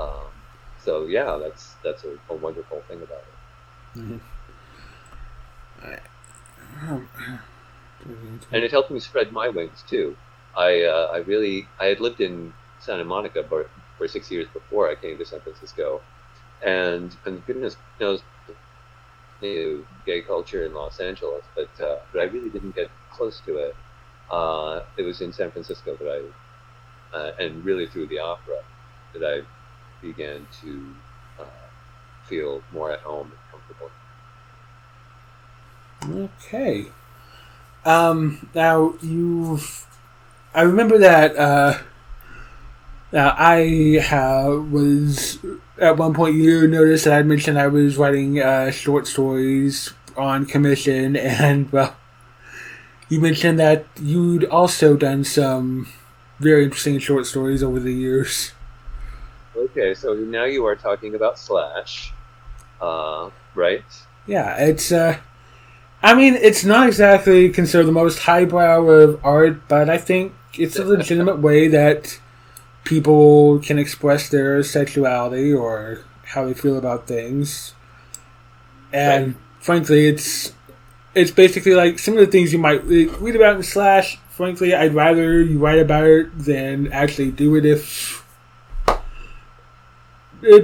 Um, 0.00 0.30
so 0.78 1.06
yeah, 1.06 1.38
that's 1.40 1.74
that's 1.84 2.04
a, 2.04 2.16
a, 2.30 2.34
wonderful 2.34 2.82
thing 2.88 3.02
about 3.02 3.24
it. 3.94 3.98
Mm-hmm. 3.98 4.18
and 8.52 8.64
it 8.64 8.70
helped 8.70 8.90
me 8.90 9.00
spread 9.00 9.32
my 9.32 9.48
wings 9.48 9.84
too. 9.88 10.16
I 10.56 10.82
uh, 10.82 11.10
I 11.12 11.18
really 11.18 11.68
I 11.80 11.86
had 11.86 12.00
lived 12.00 12.20
in 12.20 12.52
Santa 12.80 13.04
Monica 13.04 13.44
for, 13.48 13.70
for 13.96 14.08
six 14.08 14.30
years 14.30 14.48
before 14.52 14.90
I 14.90 14.94
came 14.94 15.18
to 15.18 15.24
San 15.24 15.40
Francisco, 15.40 16.00
and 16.64 17.14
and 17.26 17.44
goodness 17.46 17.76
knows 18.00 18.22
knew 19.40 19.86
gay 20.06 20.22
culture 20.22 20.64
in 20.64 20.72
Los 20.72 21.00
Angeles, 21.00 21.44
but 21.54 21.68
uh, 21.80 21.98
but 22.12 22.20
I 22.20 22.24
really 22.24 22.48
didn't 22.48 22.74
get 22.74 22.90
close 23.10 23.40
to 23.46 23.56
it. 23.56 23.76
Uh, 24.32 24.82
it 24.96 25.02
was 25.02 25.20
in 25.20 25.32
San 25.32 25.50
Francisco 25.50 25.94
that 25.96 26.08
I, 26.08 27.16
uh, 27.16 27.32
and 27.38 27.62
really 27.64 27.86
through 27.86 28.06
the 28.06 28.18
opera, 28.18 28.62
that 29.12 29.22
I 29.22 29.42
began 30.00 30.46
to 30.62 30.94
uh, 31.38 31.44
feel 32.24 32.62
more 32.72 32.90
at 32.90 33.00
home 33.00 33.30
and 33.30 33.38
comfortable. 33.50 33.90
Okay. 36.40 36.86
Um, 37.84 38.48
now 38.54 38.94
you, 39.02 39.58
I 40.54 40.62
remember 40.62 40.98
that. 40.98 41.36
Uh, 41.36 41.78
now 43.12 43.34
I 43.36 44.08
was 44.70 45.38
at 45.78 45.98
one 45.98 46.14
point 46.14 46.36
you 46.36 46.66
noticed 46.66 47.04
that 47.04 47.18
I 47.18 47.22
mentioned 47.22 47.58
I 47.58 47.66
was 47.66 47.98
writing 47.98 48.40
uh, 48.40 48.70
short 48.70 49.06
stories 49.06 49.92
on 50.16 50.46
commission, 50.46 51.16
and 51.16 51.70
well, 51.70 51.96
you 53.12 53.20
mentioned 53.20 53.58
that 53.58 53.84
you'd 54.00 54.46
also 54.46 54.96
done 54.96 55.22
some 55.22 55.86
very 56.40 56.64
interesting 56.64 56.98
short 56.98 57.26
stories 57.26 57.62
over 57.62 57.78
the 57.78 57.92
years. 57.92 58.52
Okay, 59.54 59.92
so 59.92 60.14
now 60.14 60.44
you 60.44 60.64
are 60.64 60.74
talking 60.74 61.14
about 61.14 61.38
Slash, 61.38 62.10
uh, 62.80 63.28
right? 63.54 63.84
Yeah, 64.26 64.56
it's. 64.56 64.90
Uh, 64.90 65.18
I 66.02 66.14
mean, 66.14 66.36
it's 66.36 66.64
not 66.64 66.86
exactly 66.86 67.50
considered 67.50 67.84
the 67.84 67.92
most 67.92 68.20
highbrow 68.20 68.88
of 68.88 69.20
art, 69.22 69.68
but 69.68 69.90
I 69.90 69.98
think 69.98 70.32
it's 70.54 70.78
a 70.78 70.84
legitimate 70.86 71.38
way 71.48 71.68
that 71.68 72.18
people 72.84 73.58
can 73.58 73.78
express 73.78 74.30
their 74.30 74.62
sexuality 74.62 75.52
or 75.52 75.98
how 76.28 76.46
they 76.46 76.54
feel 76.54 76.78
about 76.78 77.06
things. 77.06 77.74
And 78.90 79.26
right. 79.26 79.36
frankly, 79.60 80.08
it's 80.08 80.54
it's 81.14 81.30
basically 81.30 81.74
like 81.74 81.98
some 81.98 82.14
of 82.14 82.20
the 82.20 82.26
things 82.26 82.52
you 82.52 82.58
might 82.58 82.84
read 82.84 83.36
about 83.36 83.56
in 83.56 83.62
Slash. 83.62 84.18
Frankly, 84.30 84.74
I'd 84.74 84.94
rather 84.94 85.42
you 85.42 85.58
write 85.58 85.78
about 85.78 86.04
it 86.04 86.38
than 86.38 86.90
actually 86.92 87.30
do 87.30 87.54
it 87.54 87.66
if 87.66 88.24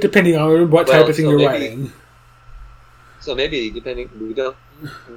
depending 0.01 0.37
on 0.37 0.71
what 0.71 0.89
well, 0.89 1.01
type 1.01 1.09
of 1.09 1.17
thing 1.17 1.27
so 1.27 1.31
you're 1.31 1.39
maybe, 1.39 1.49
writing. 1.49 1.93
So 3.21 3.35
maybe 3.35 3.71
depending, 3.71 4.11
we 4.21 4.35
don't. 4.35 4.57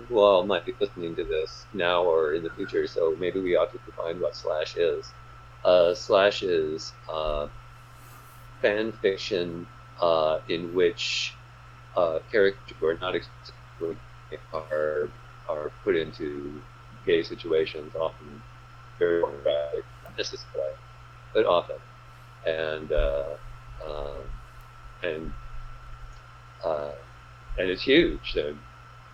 Well, 0.09 0.43
might 0.43 0.65
be 0.65 0.73
listening 0.79 1.15
to 1.15 1.23
this 1.23 1.65
now 1.73 2.03
or 2.03 2.33
in 2.33 2.43
the 2.43 2.49
future, 2.49 2.87
so 2.87 3.15
maybe 3.19 3.39
we 3.39 3.55
ought 3.55 3.71
to 3.71 3.79
define 3.85 4.19
what 4.19 4.35
slash 4.35 4.75
is. 4.75 5.05
Uh, 5.63 5.93
slash 5.93 6.41
is 6.41 6.91
uh, 7.07 7.47
fan 8.61 8.91
fiction 8.91 9.67
uh, 10.01 10.39
in 10.49 10.73
which 10.73 11.35
uh, 11.95 12.19
characters 12.31 12.75
who 12.79 12.87
are 12.87 12.97
not 12.97 13.15
are 14.53 15.09
are 15.49 15.71
put 15.83 15.95
into 15.95 16.61
gay 17.05 17.23
situations, 17.23 17.93
often 17.95 18.41
very 18.99 19.21
pornographic, 19.21 19.85
not 20.03 20.17
necessarily, 20.17 20.73
but 21.33 21.45
often, 21.45 21.77
and 22.45 22.91
uh, 22.91 23.23
um, 23.85 24.23
and 25.03 25.33
uh, 26.63 26.91
and 27.57 27.69
it's 27.69 27.81
huge. 27.81 28.33
There 28.33 28.49
are 28.49 28.55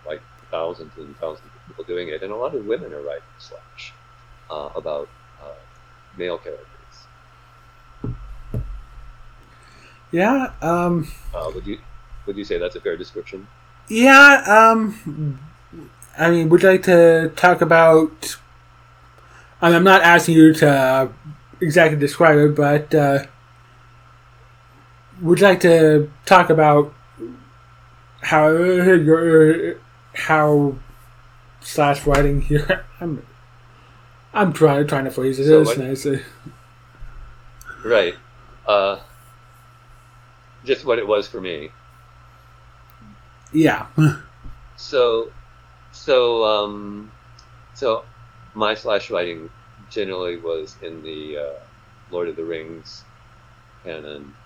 like 0.06 0.22
thousands 0.50 0.92
and 0.96 1.16
thousands 1.18 1.46
of 1.46 1.66
people 1.68 1.84
doing 1.84 2.08
it, 2.08 2.22
and 2.22 2.32
a 2.32 2.36
lot 2.36 2.54
of 2.54 2.66
women 2.66 2.92
are 2.92 3.02
writing 3.02 3.22
slash 3.38 3.92
uh, 4.50 4.70
about 4.74 5.08
uh, 5.42 5.54
male 6.16 6.38
characters. 6.38 6.66
Yeah. 10.10 10.52
Um, 10.62 11.08
uh, 11.34 11.50
would 11.54 11.66
you 11.66 11.78
would 12.26 12.36
you 12.36 12.44
say 12.44 12.58
that's 12.58 12.76
a 12.76 12.80
fair 12.80 12.96
description? 12.96 13.46
Yeah. 13.88 14.42
Um, 14.46 15.38
I 16.18 16.30
mean, 16.30 16.48
would 16.48 16.62
you 16.62 16.68
like 16.68 16.82
to 16.84 17.32
talk 17.36 17.60
about? 17.60 18.36
I 19.62 19.72
I'm 19.74 19.84
not 19.84 20.02
asking 20.02 20.34
you 20.34 20.52
to 20.54 21.10
exactly 21.60 21.98
describe 21.98 22.38
it, 22.38 22.54
but 22.54 22.94
uh, 22.94 23.24
would 25.20 25.40
you 25.40 25.46
like 25.46 25.60
to 25.60 26.10
talk 26.26 26.50
about 26.50 26.92
how 28.22 28.50
your 28.50 29.76
how 30.14 30.74
slash 31.60 32.06
writing 32.06 32.42
here? 32.42 32.84
I'm 33.00 33.24
I'm 34.34 34.52
trying 34.52 34.86
trying 34.86 35.04
to 35.04 35.10
phrase 35.10 35.38
it. 35.38 35.46
So 35.46 35.60
it's 35.62 35.76
nice. 35.76 36.06
Right. 37.84 38.14
Uh, 38.66 38.98
just 40.64 40.84
what 40.84 40.98
it 40.98 41.06
was 41.06 41.26
for 41.26 41.40
me. 41.40 41.70
Yeah. 43.52 43.86
so, 44.76 45.32
so, 45.98 46.44
um, 46.44 47.12
so 47.74 48.06
my 48.54 48.74
slash 48.74 49.10
writing 49.10 49.50
generally 49.88 50.38
was 50.40 50.78
in 50.82 51.02
the 51.02 51.38
uh, 51.38 51.60
Lord 52.10 52.28
of 52.28 52.36
the 52.36 52.44
Rings 52.44 53.06
canon 53.84 54.36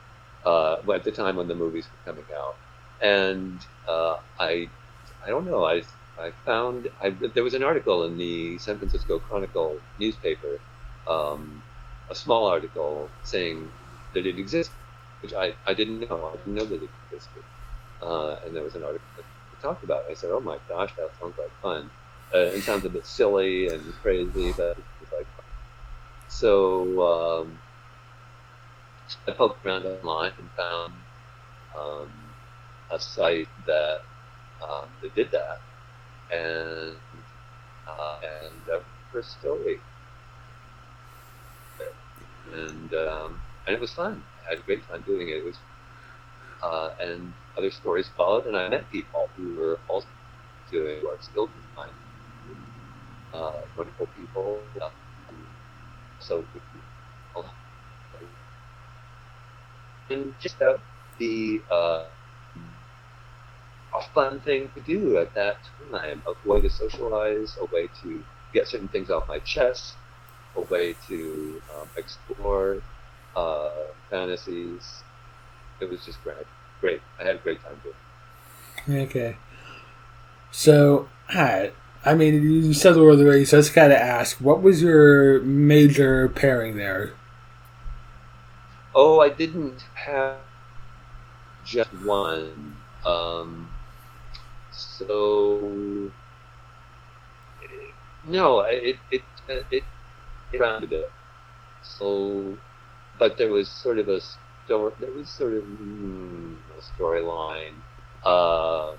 uh, 0.44 0.78
at 0.94 1.04
the 1.04 1.12
time 1.12 1.36
when 1.36 1.48
the 1.48 1.54
movies 1.54 1.90
were 1.92 2.12
coming 2.12 2.26
out, 2.36 2.58
and 3.00 3.66
uh, 3.88 4.16
I, 4.38 4.70
I 5.24 5.28
don't 5.30 5.46
know, 5.46 5.64
I, 5.64 5.82
I 6.18 6.32
found 6.44 6.88
I, 7.02 7.10
there 7.10 7.44
was 7.44 7.54
an 7.54 7.64
article 7.64 8.04
in 8.04 8.16
the 8.16 8.58
San 8.58 8.78
Francisco 8.78 9.18
Chronicle 9.20 9.82
newspaper, 9.98 10.62
um, 11.08 11.64
a 12.10 12.14
small 12.14 12.46
article 12.46 13.14
saying 13.22 13.72
that 14.14 14.26
it 14.26 14.38
existed, 14.38 14.76
which 15.20 15.34
I, 15.34 15.56
I 15.66 15.74
didn't 15.74 16.00
know. 16.00 16.32
I 16.34 16.38
didn't 16.38 16.54
know 16.54 16.66
that 16.66 16.82
it 16.82 16.90
existed, 17.10 17.44
uh, 18.02 18.36
and 18.44 18.54
there 18.56 18.64
was 18.64 18.76
an 18.76 18.84
article 18.84 19.08
talked 19.62 19.84
about 19.84 20.04
it. 20.08 20.12
I 20.12 20.14
said, 20.14 20.30
"Oh 20.32 20.40
my 20.40 20.58
gosh, 20.68 20.92
that 20.96 21.10
sounds 21.20 21.34
like 21.38 21.50
fun." 21.62 21.90
Uh, 22.34 22.38
it 22.38 22.62
sounds 22.62 22.84
a 22.84 22.90
bit 22.90 23.06
silly 23.06 23.68
and 23.68 23.82
crazy, 24.02 24.52
but 24.52 24.76
it's 25.00 25.12
like 25.12 25.26
fun. 25.36 25.44
So. 26.28 27.42
Um, 27.42 27.58
I 29.28 29.32
poked 29.32 29.64
around 29.64 29.86
online 29.86 30.32
and 30.38 30.50
found 30.56 30.92
um, 31.78 32.10
a 32.90 32.98
site 32.98 33.48
that 33.66 34.00
um, 34.62 34.88
that 35.02 35.14
did 35.14 35.30
that, 35.32 35.60
and 36.30 36.96
uh, 37.86 38.16
and 38.22 38.74
uh, 38.74 39.22
story, 39.22 39.78
and 42.52 42.94
um, 42.94 43.40
and 43.66 43.74
it 43.74 43.80
was 43.80 43.92
fun. 43.92 44.22
I 44.46 44.50
had 44.50 44.58
a 44.60 44.62
great 44.62 44.86
time 44.88 45.02
doing 45.02 45.28
it. 45.28 45.38
It 45.38 45.44
was, 45.44 45.56
uh, 46.62 46.90
and 47.00 47.32
other 47.56 47.70
stories 47.70 48.08
followed, 48.16 48.46
and 48.46 48.56
I 48.56 48.68
met 48.68 48.90
people 48.90 49.28
who 49.36 49.54
were 49.56 49.80
also 49.88 50.08
doing 50.70 51.00
who 51.00 51.08
are 51.08 51.18
still 51.20 51.50
uh, 53.32 53.52
wonderful 53.76 54.06
people. 54.16 54.62
Uh, 54.80 54.88
so 56.18 56.44
and 60.10 60.34
just 60.40 60.58
that 60.58 60.78
be 61.18 61.60
uh, 61.70 62.04
a 63.94 64.02
fun 64.14 64.40
thing 64.40 64.70
to 64.74 64.80
do 64.80 65.18
at 65.18 65.34
that 65.34 65.56
time, 65.90 66.22
a 66.26 66.48
way 66.48 66.60
to 66.60 66.70
socialize, 66.70 67.56
a 67.60 67.66
way 67.66 67.88
to 68.02 68.24
get 68.52 68.68
certain 68.68 68.88
things 68.88 69.10
off 69.10 69.28
my 69.28 69.38
chest, 69.40 69.96
a 70.56 70.60
way 70.62 70.94
to 71.08 71.62
um, 71.74 71.88
explore 71.96 72.82
uh, 73.36 73.70
fantasies. 74.10 75.04
It 75.80 75.90
was 75.90 76.04
just 76.04 76.22
great. 76.22 76.46
Great. 76.82 77.00
I 77.18 77.24
had 77.24 77.36
a 77.36 77.38
great 77.38 77.62
time 77.62 77.80
doing 77.82 77.94
it. 79.00 79.08
Okay. 79.08 79.36
So, 80.50 81.08
hi. 81.28 81.70
I 82.04 82.14
mean, 82.14 82.42
you 82.42 82.74
said 82.74 82.94
the 82.94 83.02
word 83.02 83.16
the 83.16 83.24
race, 83.24 83.50
so 83.50 83.58
I 83.58 83.60
just 83.60 83.74
got 83.74 83.88
to 83.88 83.98
ask, 83.98 84.38
what 84.38 84.60
was 84.60 84.82
your 84.82 85.40
major 85.42 86.28
pairing 86.28 86.76
there? 86.76 87.14
Oh, 88.94 89.20
I 89.20 89.30
didn't 89.30 89.82
have 89.94 90.36
just 91.64 91.90
one. 92.04 92.76
Um, 93.06 93.70
so 94.72 96.10
no, 98.26 98.60
it 98.60 98.96
it 99.10 99.22
it 99.48 99.84
it 100.52 100.58
rounded 100.58 100.92
it. 100.92 101.10
So, 101.82 102.58
but 103.18 103.38
there 103.38 103.50
was 103.50 103.68
sort 103.68 103.98
of 103.98 104.08
a 104.08 104.20
story. 104.64 104.92
There 105.00 105.10
was 105.10 105.28
sort 105.28 105.54
of 105.54 105.64
mm, 105.64 106.56
a 106.78 107.02
storyline. 107.02 107.74
Uh, 108.24 108.96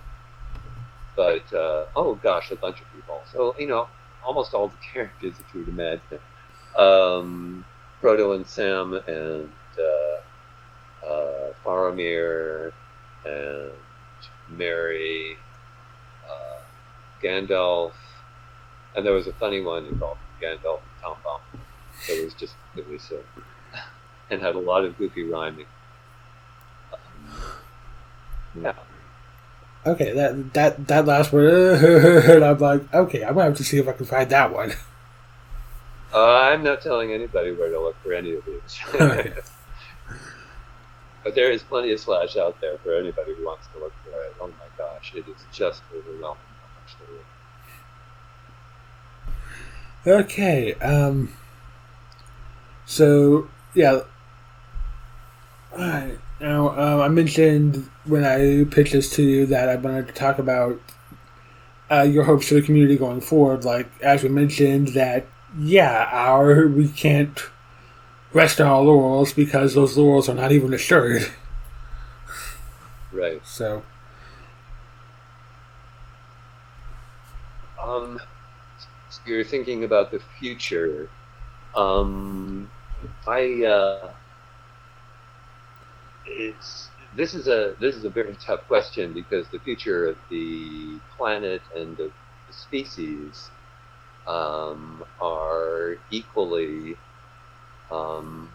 but 1.16 1.54
uh, 1.54 1.86
oh 1.96 2.20
gosh, 2.22 2.52
a 2.52 2.56
bunch 2.56 2.82
of 2.82 2.92
people. 2.94 3.22
So 3.32 3.56
you 3.60 3.68
know, 3.68 3.88
almost 4.26 4.54
all 4.54 4.68
the 4.68 4.78
characters 4.94 5.38
that 5.38 5.46
you 5.54 5.62
would 5.62 5.70
imagine. 5.70 6.20
Um, 6.78 7.66
Frodo 8.02 8.36
and 8.36 8.46
Sam 8.46 8.94
and 9.08 9.50
uh, 9.80 11.06
uh, 11.06 11.54
Faramir 11.64 12.74
and 13.26 13.72
Merry, 14.50 15.38
uh, 16.30 16.60
Gandalf, 17.24 17.94
and 18.96 19.06
there 19.06 19.14
was 19.14 19.28
a 19.28 19.34
funny 19.34 19.62
one 19.62 19.86
involved 19.86 20.20
Gandalf 20.42 20.80
and 20.80 21.02
Tom 21.02 21.18
Bomb. 21.24 21.42
It 22.10 22.24
was 22.24 22.34
just 22.34 22.56
it 22.76 22.90
was 22.90 23.12
uh, 23.12 23.42
and 24.30 24.42
had 24.42 24.56
a 24.56 24.60
lot 24.60 24.86
of 24.86 24.98
goofy 24.98 25.24
rhyming. 25.24 25.66
Um, 26.92 27.00
yeah. 28.62 28.74
Okay, 29.86 30.14
that 30.14 30.54
that 30.54 30.88
that 30.88 31.06
last 31.06 31.34
word, 31.34 32.42
I'm 32.44 32.58
like, 32.58 32.94
okay, 32.94 33.24
I'm 33.24 33.34
gonna 33.34 33.46
have 33.46 33.58
to 33.58 33.64
see 33.64 33.80
if 33.80 33.88
I 33.88 33.92
can 33.92 34.06
find 34.06 34.30
that 34.30 34.54
one. 34.54 34.74
Uh, 36.14 36.42
I'm 36.42 36.64
not 36.64 36.82
telling 36.82 37.12
anybody 37.12 37.52
where 37.52 37.70
to 37.70 37.82
look 37.82 37.96
for 38.04 38.14
any 38.14 38.34
of 38.34 38.46
these. 38.46 38.80
but 41.24 41.36
there 41.36 41.52
is 41.52 41.64
plenty 41.64 41.92
of 41.92 42.00
slash 42.00 42.38
out 42.38 42.62
there 42.62 42.78
for 42.78 42.96
anybody 42.96 43.34
who 43.36 43.46
wants 43.46 43.68
to 43.74 43.80
look 43.80 43.92
for 44.04 44.12
it. 44.12 44.34
Oh 44.40 44.48
my 44.48 44.54
gosh, 44.78 45.12
it 45.16 45.28
is 45.28 45.36
just 45.52 45.82
overwhelming 45.92 46.40
how 46.62 46.68
much 46.80 46.96
there 47.00 47.10
is. 50.16 50.26
Okay, 50.26 50.76
um, 50.76 51.34
so 52.86 53.50
yeah, 53.74 54.02
Now 55.78 56.70
um, 56.70 57.02
I 57.02 57.08
mentioned 57.08 57.90
when 58.06 58.26
I 58.26 58.66
pitched 58.70 58.94
this 58.94 59.10
to 59.16 59.24
you 59.24 59.46
that 59.48 59.70
I 59.70 59.76
wanted 59.76 60.08
to 60.08 60.14
talk 60.14 60.38
about 60.40 60.80
uh, 61.90 62.02
your 62.02 62.26
hopes 62.26 62.48
for 62.48 62.56
the 62.56 62.62
community 62.62 62.98
going 62.98 63.22
forward. 63.22 63.64
Like 63.64 63.88
as 64.02 64.24
we 64.24 64.30
mentioned, 64.30 64.90
that 64.90 65.26
yeah, 65.58 66.10
our 66.12 66.68
we 66.68 66.90
can't 66.90 67.40
rest 68.34 68.60
on 68.60 68.68
our 68.68 68.82
laurels 68.82 69.34
because 69.34 69.74
those 69.74 69.98
laurels 69.98 70.28
are 70.28 70.36
not 70.36 70.52
even 70.52 70.74
assured. 70.74 71.32
Right. 73.12 73.46
So. 73.46 73.84
Um, 77.80 78.20
so 79.10 79.20
you're 79.26 79.44
thinking 79.44 79.84
about 79.84 80.10
the 80.12 80.20
future. 80.40 81.10
Um, 81.76 82.72
I. 83.28 83.64
Uh, 83.64 84.12
it's 86.26 86.90
this 87.16 87.34
is 87.34 87.48
a 87.48 87.76
this 87.80 87.96
is 87.96 88.06
a 88.06 88.10
very 88.10 88.36
tough 88.36 88.68
question 88.68 89.14
because 89.14 89.48
the 89.50 89.60
future 89.60 90.08
of 90.08 90.18
the 90.30 91.00
planet 91.18 91.62
and 91.76 92.00
of 92.00 92.12
the 92.48 92.54
species 92.54 93.52
um, 94.28 95.04
are 95.22 95.98
equally 96.12 96.96
um, 97.92 98.50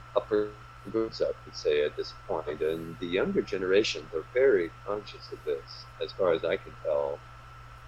groups, 0.91 1.21
I 1.21 1.27
would 1.45 1.55
say, 1.55 1.85
at 1.85 1.97
this 1.97 2.15
point, 2.27 2.61
and 2.63 2.97
the 2.99 3.07
younger 3.07 3.43
generations 3.43 4.07
are 4.15 4.25
very 4.35 4.71
conscious 4.87 5.31
of 5.33 5.39
this, 5.45 5.85
as 6.03 6.13
far 6.13 6.33
as 6.33 6.45
I 6.45 6.57
can 6.57 6.73
tell. 6.83 7.19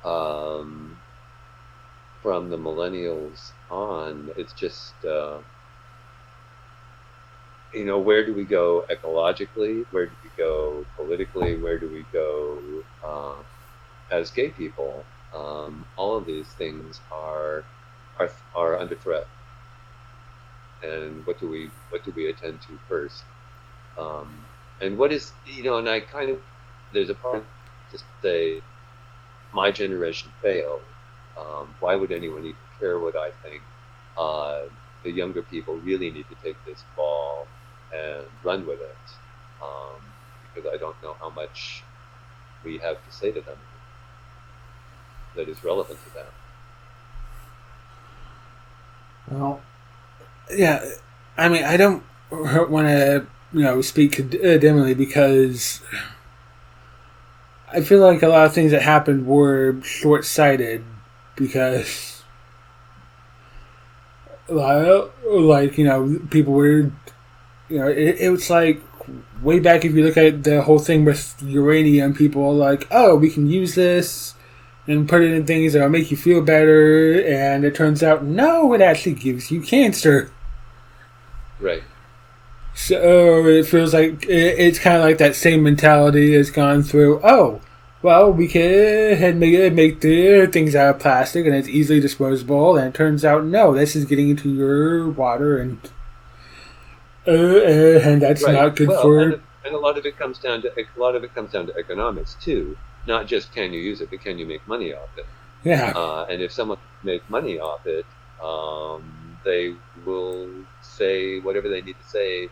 Um, 0.04 0.96
from 2.22 2.50
the 2.50 2.56
millennials 2.58 3.52
on, 3.70 4.30
it's 4.36 4.52
just 4.52 4.92
uh, 5.04 5.38
you 7.72 7.84
know, 7.84 7.98
where 7.98 8.24
do 8.24 8.34
we 8.34 8.44
go 8.44 8.84
ecologically? 8.90 9.86
Where 9.90 10.06
do 10.06 10.12
we 10.24 10.30
go 10.36 10.86
politically? 10.96 11.56
Where 11.60 11.78
do 11.78 11.88
we 11.88 12.04
go 12.12 12.58
uh, 13.04 13.42
as 14.10 14.30
gay 14.30 14.50
people? 14.50 15.04
Um, 15.34 15.86
all 15.96 16.16
of 16.16 16.26
these 16.26 16.48
things 16.48 17.00
are, 17.10 17.64
are 18.18 18.30
are 18.54 18.78
under 18.78 18.96
threat. 18.96 19.26
And 20.82 21.26
what 21.26 21.38
do 21.38 21.48
we 21.48 21.70
what 21.90 22.04
do 22.04 22.12
we 22.16 22.28
attend 22.28 22.60
to 22.62 22.78
first? 22.88 23.24
Um, 23.98 24.46
and 24.80 24.98
what 24.98 25.12
is 25.12 25.32
you 25.46 25.62
know, 25.64 25.78
and 25.78 25.88
I 25.88 26.00
kind 26.00 26.30
of 26.30 26.38
there's 26.92 27.10
a 27.10 27.14
part 27.14 27.44
to 27.92 27.98
say 28.22 28.62
my 29.52 29.70
generation 29.70 30.32
failed. 30.42 30.82
Um, 31.38 31.74
why 31.80 31.94
would 31.96 32.12
anyone 32.12 32.44
even 32.44 32.56
care 32.78 32.98
what 32.98 33.16
I 33.16 33.30
think? 33.42 33.62
Uh, 34.16 34.62
the 35.02 35.10
younger 35.10 35.42
people 35.42 35.76
really 35.78 36.10
need 36.10 36.26
to 36.28 36.34
take 36.42 36.56
this 36.64 36.84
ball 36.96 37.46
and 37.94 38.24
run 38.44 38.66
with 38.66 38.80
it 38.80 38.96
um, 39.62 40.00
because 40.54 40.70
I 40.72 40.76
don't 40.76 41.00
know 41.02 41.16
how 41.20 41.30
much 41.30 41.82
we 42.64 42.78
have 42.78 43.04
to 43.04 43.12
say 43.12 43.32
to 43.32 43.40
them 43.40 43.56
that 45.36 45.48
is 45.48 45.62
relevant 45.64 45.98
to 46.04 46.14
them. 46.14 46.26
Well, 49.30 49.60
yeah, 50.52 50.84
I 51.36 51.48
mean, 51.48 51.64
I 51.64 51.76
don't 51.76 52.02
want 52.30 52.88
to, 52.88 53.26
you 53.52 53.62
know, 53.62 53.80
speak 53.80 54.30
dimly 54.30 54.94
because 54.94 55.80
I 57.72 57.82
feel 57.82 58.00
like 58.00 58.22
a 58.22 58.28
lot 58.28 58.46
of 58.46 58.54
things 58.54 58.72
that 58.72 58.82
happened 58.82 59.26
were 59.26 59.80
short 59.82 60.24
sighted 60.24 60.84
because, 61.36 62.19
like, 64.50 65.78
you 65.78 65.84
know, 65.84 66.20
people 66.30 66.52
were 66.52 66.90
you 67.70 67.78
know, 67.78 67.88
it, 67.88 68.20
it 68.20 68.30
was 68.30 68.50
like 68.50 68.82
way 69.42 69.60
back 69.60 69.84
if 69.84 69.94
you 69.94 70.04
look 70.04 70.16
at 70.16 70.44
the 70.44 70.62
whole 70.62 70.78
thing 70.78 71.04
with 71.04 71.36
uranium, 71.42 72.14
people 72.14 72.44
are 72.44 72.52
like, 72.52 72.86
oh, 72.90 73.14
we 73.14 73.30
can 73.30 73.48
use 73.48 73.74
this 73.74 74.34
and 74.86 75.08
put 75.08 75.22
it 75.22 75.30
in 75.32 75.46
things 75.46 75.72
that'll 75.72 75.88
make 75.88 76.10
you 76.10 76.16
feel 76.16 76.42
better, 76.42 77.22
and 77.22 77.64
it 77.64 77.74
turns 77.74 78.02
out, 78.02 78.24
no, 78.24 78.72
it 78.72 78.80
actually 78.80 79.14
gives 79.14 79.50
you 79.50 79.62
cancer. 79.62 80.32
Right. 81.60 81.82
So 82.74 83.46
it 83.46 83.66
feels 83.66 83.94
like 83.94 84.24
it, 84.24 84.58
it's 84.58 84.78
kind 84.78 84.96
of 84.96 85.02
like 85.02 85.18
that 85.18 85.36
same 85.36 85.62
mentality 85.62 86.34
has 86.34 86.50
gone 86.50 86.82
through. 86.82 87.20
Oh, 87.22 87.60
well, 88.02 88.32
we 88.32 88.48
can 88.48 89.38
make 89.38 89.72
make 89.72 90.00
the 90.00 90.46
things 90.46 90.74
out 90.74 90.96
of 90.96 91.00
plastic 91.00 91.46
and 91.46 91.54
it's 91.54 91.68
easily 91.68 92.00
disposable, 92.00 92.76
and 92.76 92.88
it 92.88 92.94
turns 92.94 93.24
out 93.24 93.44
no, 93.44 93.74
this 93.74 93.94
is 93.94 94.04
getting 94.04 94.30
into 94.30 94.52
your 94.52 95.08
water 95.08 95.58
and 95.58 95.90
uh, 97.26 97.30
uh, 97.30 98.00
and 98.02 98.22
that's 98.22 98.42
right. 98.42 98.54
not 98.54 98.76
good 98.76 98.88
well, 98.88 99.02
for. 99.02 99.20
And, 99.20 99.42
and, 99.64 99.74
a 99.74 99.78
lot 99.78 99.98
of 99.98 100.06
it 100.06 100.18
comes 100.18 100.38
down 100.38 100.62
to 100.62 100.72
a 100.78 101.00
lot 101.00 101.14
of 101.14 101.24
it 101.24 101.34
comes 101.34 101.52
down 101.52 101.66
to 101.66 101.76
economics 101.76 102.36
too. 102.40 102.76
Not 103.06 103.26
just 103.26 103.52
can 103.52 103.72
you 103.72 103.80
use 103.80 104.00
it, 104.00 104.10
but 104.10 104.20
can 104.20 104.38
you 104.38 104.46
make 104.46 104.66
money 104.66 104.94
off 104.94 105.10
it? 105.16 105.26
Yeah. 105.62 105.92
Uh, 105.94 106.26
and 106.30 106.40
if 106.40 106.52
someone 106.52 106.78
make 107.02 107.28
money 107.28 107.58
off 107.58 107.86
it, 107.86 108.06
um, 108.42 109.38
they 109.44 109.74
will 110.06 110.48
say 110.80 111.40
whatever 111.40 111.68
they 111.68 111.82
need 111.82 111.96
to 112.02 112.08
say 112.08 112.48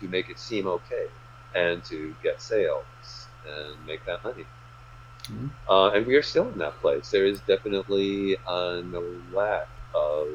to 0.00 0.08
make 0.08 0.30
it 0.30 0.38
seem 0.38 0.66
okay 0.66 1.06
and 1.54 1.84
to 1.84 2.14
get 2.22 2.40
sales 2.40 2.84
and 3.46 3.86
make 3.86 4.04
that 4.06 4.24
money. 4.24 4.44
Mm-hmm. 5.30 5.46
Uh, 5.70 5.90
and 5.90 6.06
we 6.06 6.16
are 6.16 6.22
still 6.22 6.48
in 6.48 6.58
that 6.58 6.80
place. 6.80 7.10
There 7.10 7.26
is 7.26 7.40
definitely 7.40 8.36
a 8.46 8.82
lack 9.32 9.68
of 9.94 10.28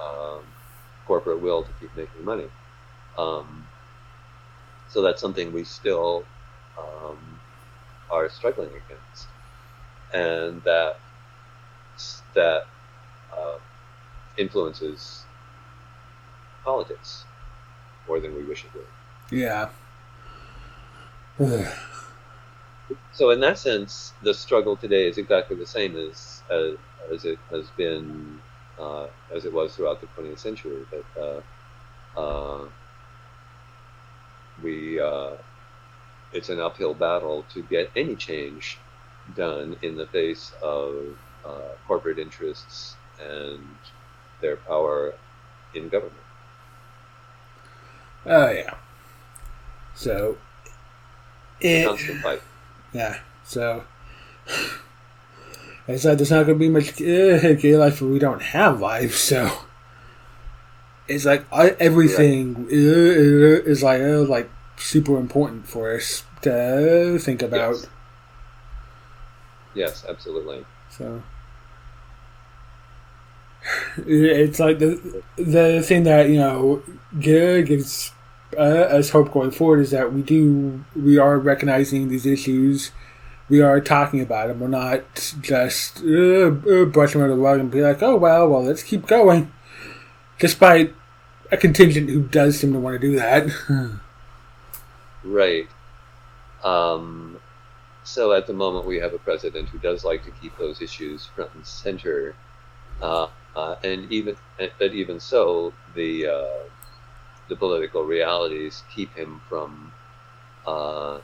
um, 0.00 0.42
corporate 1.06 1.40
will 1.40 1.62
to 1.62 1.70
keep 1.80 1.94
making 1.96 2.24
money. 2.24 2.46
Um, 3.16 3.66
so 4.88 5.02
that's 5.02 5.20
something 5.20 5.52
we 5.52 5.64
still 5.64 6.24
um, 6.78 7.18
are 8.10 8.28
struggling 8.30 8.68
against, 8.68 9.26
and 10.14 10.62
that 10.62 10.96
that 12.34 12.66
uh, 13.36 13.58
influences 14.36 15.24
politics 16.64 17.24
more 18.06 18.20
than 18.20 18.34
we 18.34 18.44
wish 18.44 18.64
it 18.64 18.70
would. 18.74 18.86
Yeah. 19.38 19.68
so 23.12 23.30
in 23.30 23.40
that 23.40 23.58
sense, 23.58 24.12
the 24.22 24.34
struggle 24.34 24.76
today 24.76 25.08
is 25.08 25.18
exactly 25.18 25.56
the 25.56 25.66
same 25.66 25.96
as 25.96 26.42
as, 26.50 26.76
as 27.12 27.24
it 27.24 27.38
has 27.50 27.68
been 27.76 28.40
uh, 28.78 29.06
as 29.34 29.44
it 29.44 29.52
was 29.52 29.74
throughout 29.74 30.00
the 30.00 30.06
20th 30.08 30.38
century. 30.38 30.86
That 30.90 31.22
uh, 31.22 32.20
uh 32.20 32.68
we 34.62 35.00
uh, 35.00 35.32
it's 36.32 36.48
an 36.48 36.60
uphill 36.60 36.94
battle 36.94 37.44
to 37.54 37.62
get 37.62 37.90
any 37.96 38.16
change 38.16 38.78
done 39.36 39.76
in 39.82 39.96
the 39.96 40.06
face 40.06 40.52
of 40.62 41.16
uh, 41.44 41.70
corporate 41.86 42.18
interests 42.18 42.96
and 43.22 43.60
their 44.40 44.56
power 44.56 45.14
in 45.74 45.88
government. 45.88 46.16
Oh 48.26 48.50
yeah. 48.50 48.74
So 49.94 50.36
it, 51.60 51.86
constant 51.86 52.20
fight. 52.20 52.42
Yeah. 52.92 53.18
So 53.44 53.84
it's 55.88 56.04
like 56.04 56.18
there's 56.18 56.30
not 56.30 56.46
going 56.46 56.58
to 56.58 56.64
be 56.64 56.68
much 56.68 57.00
uh, 57.00 57.54
gay 57.54 57.76
life, 57.76 58.00
but 58.00 58.06
we 58.06 58.18
don't 58.18 58.42
have 58.42 58.80
life. 58.80 59.14
So 59.14 59.50
it's 61.08 61.24
like 61.24 61.44
everything 61.52 62.66
is 62.70 63.82
like 63.82 64.00
uh, 64.00 64.22
like 64.22 64.50
super 64.76 65.16
important 65.16 65.66
for 65.66 65.94
us 65.94 66.24
to 66.42 67.18
think 67.18 67.42
about. 67.42 67.74
Yes, 67.74 67.86
yes 69.74 70.04
absolutely. 70.08 70.64
So 70.90 71.22
it's 74.06 74.60
like 74.60 74.78
the 74.78 75.22
the 75.36 75.82
thing 75.82 76.04
that 76.04 76.28
you 76.28 76.36
know 76.36 76.82
gay 77.18 77.62
gives 77.62 78.12
uh, 78.56 78.60
us 78.60 79.10
hope 79.10 79.32
going 79.32 79.50
forward 79.50 79.80
is 79.80 79.90
that 79.90 80.12
we 80.12 80.22
do 80.22 80.84
we 80.96 81.18
are 81.18 81.38
recognizing 81.38 82.08
these 82.08 82.26
issues 82.26 82.92
we 83.48 83.62
are 83.62 83.80
talking 83.80 84.20
about 84.20 84.48
them. 84.48 84.60
We're 84.60 84.68
not 84.68 85.34
just 85.40 86.02
uh, 86.04 86.48
uh, 86.48 86.84
brushing 86.84 87.22
under 87.22 87.34
the 87.34 87.40
rug 87.40 87.60
and 87.60 87.70
be 87.70 87.80
like, 87.80 88.02
oh, 88.02 88.16
well, 88.16 88.48
well, 88.48 88.62
let's 88.62 88.82
keep 88.82 89.06
going. 89.06 89.52
Despite 90.38 90.94
a 91.50 91.56
contingent 91.56 92.10
who 92.10 92.22
does 92.22 92.58
seem 92.58 92.72
to 92.72 92.78
want 92.78 93.00
to 93.00 93.06
do 93.06 93.16
that. 93.16 93.48
right. 95.24 95.66
Um, 96.62 97.38
so 98.04 98.32
at 98.32 98.46
the 98.46 98.52
moment, 98.52 98.86
we 98.86 98.96
have 98.98 99.14
a 99.14 99.18
president 99.18 99.68
who 99.70 99.78
does 99.78 100.04
like 100.04 100.24
to 100.24 100.30
keep 100.30 100.56
those 100.58 100.82
issues 100.82 101.26
front 101.26 101.50
and 101.54 101.66
center. 101.66 102.34
Uh, 103.00 103.28
uh, 103.56 103.76
and 103.82 104.10
even, 104.12 104.36
but 104.78 104.92
even 104.92 105.18
so, 105.18 105.72
the 105.94 106.26
uh, 106.26 106.68
the 107.48 107.56
political 107.56 108.04
realities 108.04 108.82
keep 108.94 109.14
him 109.14 109.40
from 109.48 109.92
uh, 110.66 111.18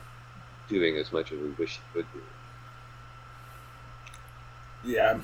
doing 0.68 0.96
as 0.96 1.12
much 1.12 1.32
as 1.32 1.38
we 1.38 1.50
wish 1.50 1.76
he 1.76 1.82
could 1.92 2.06
do. 2.12 2.22
Yeah. 4.84 5.18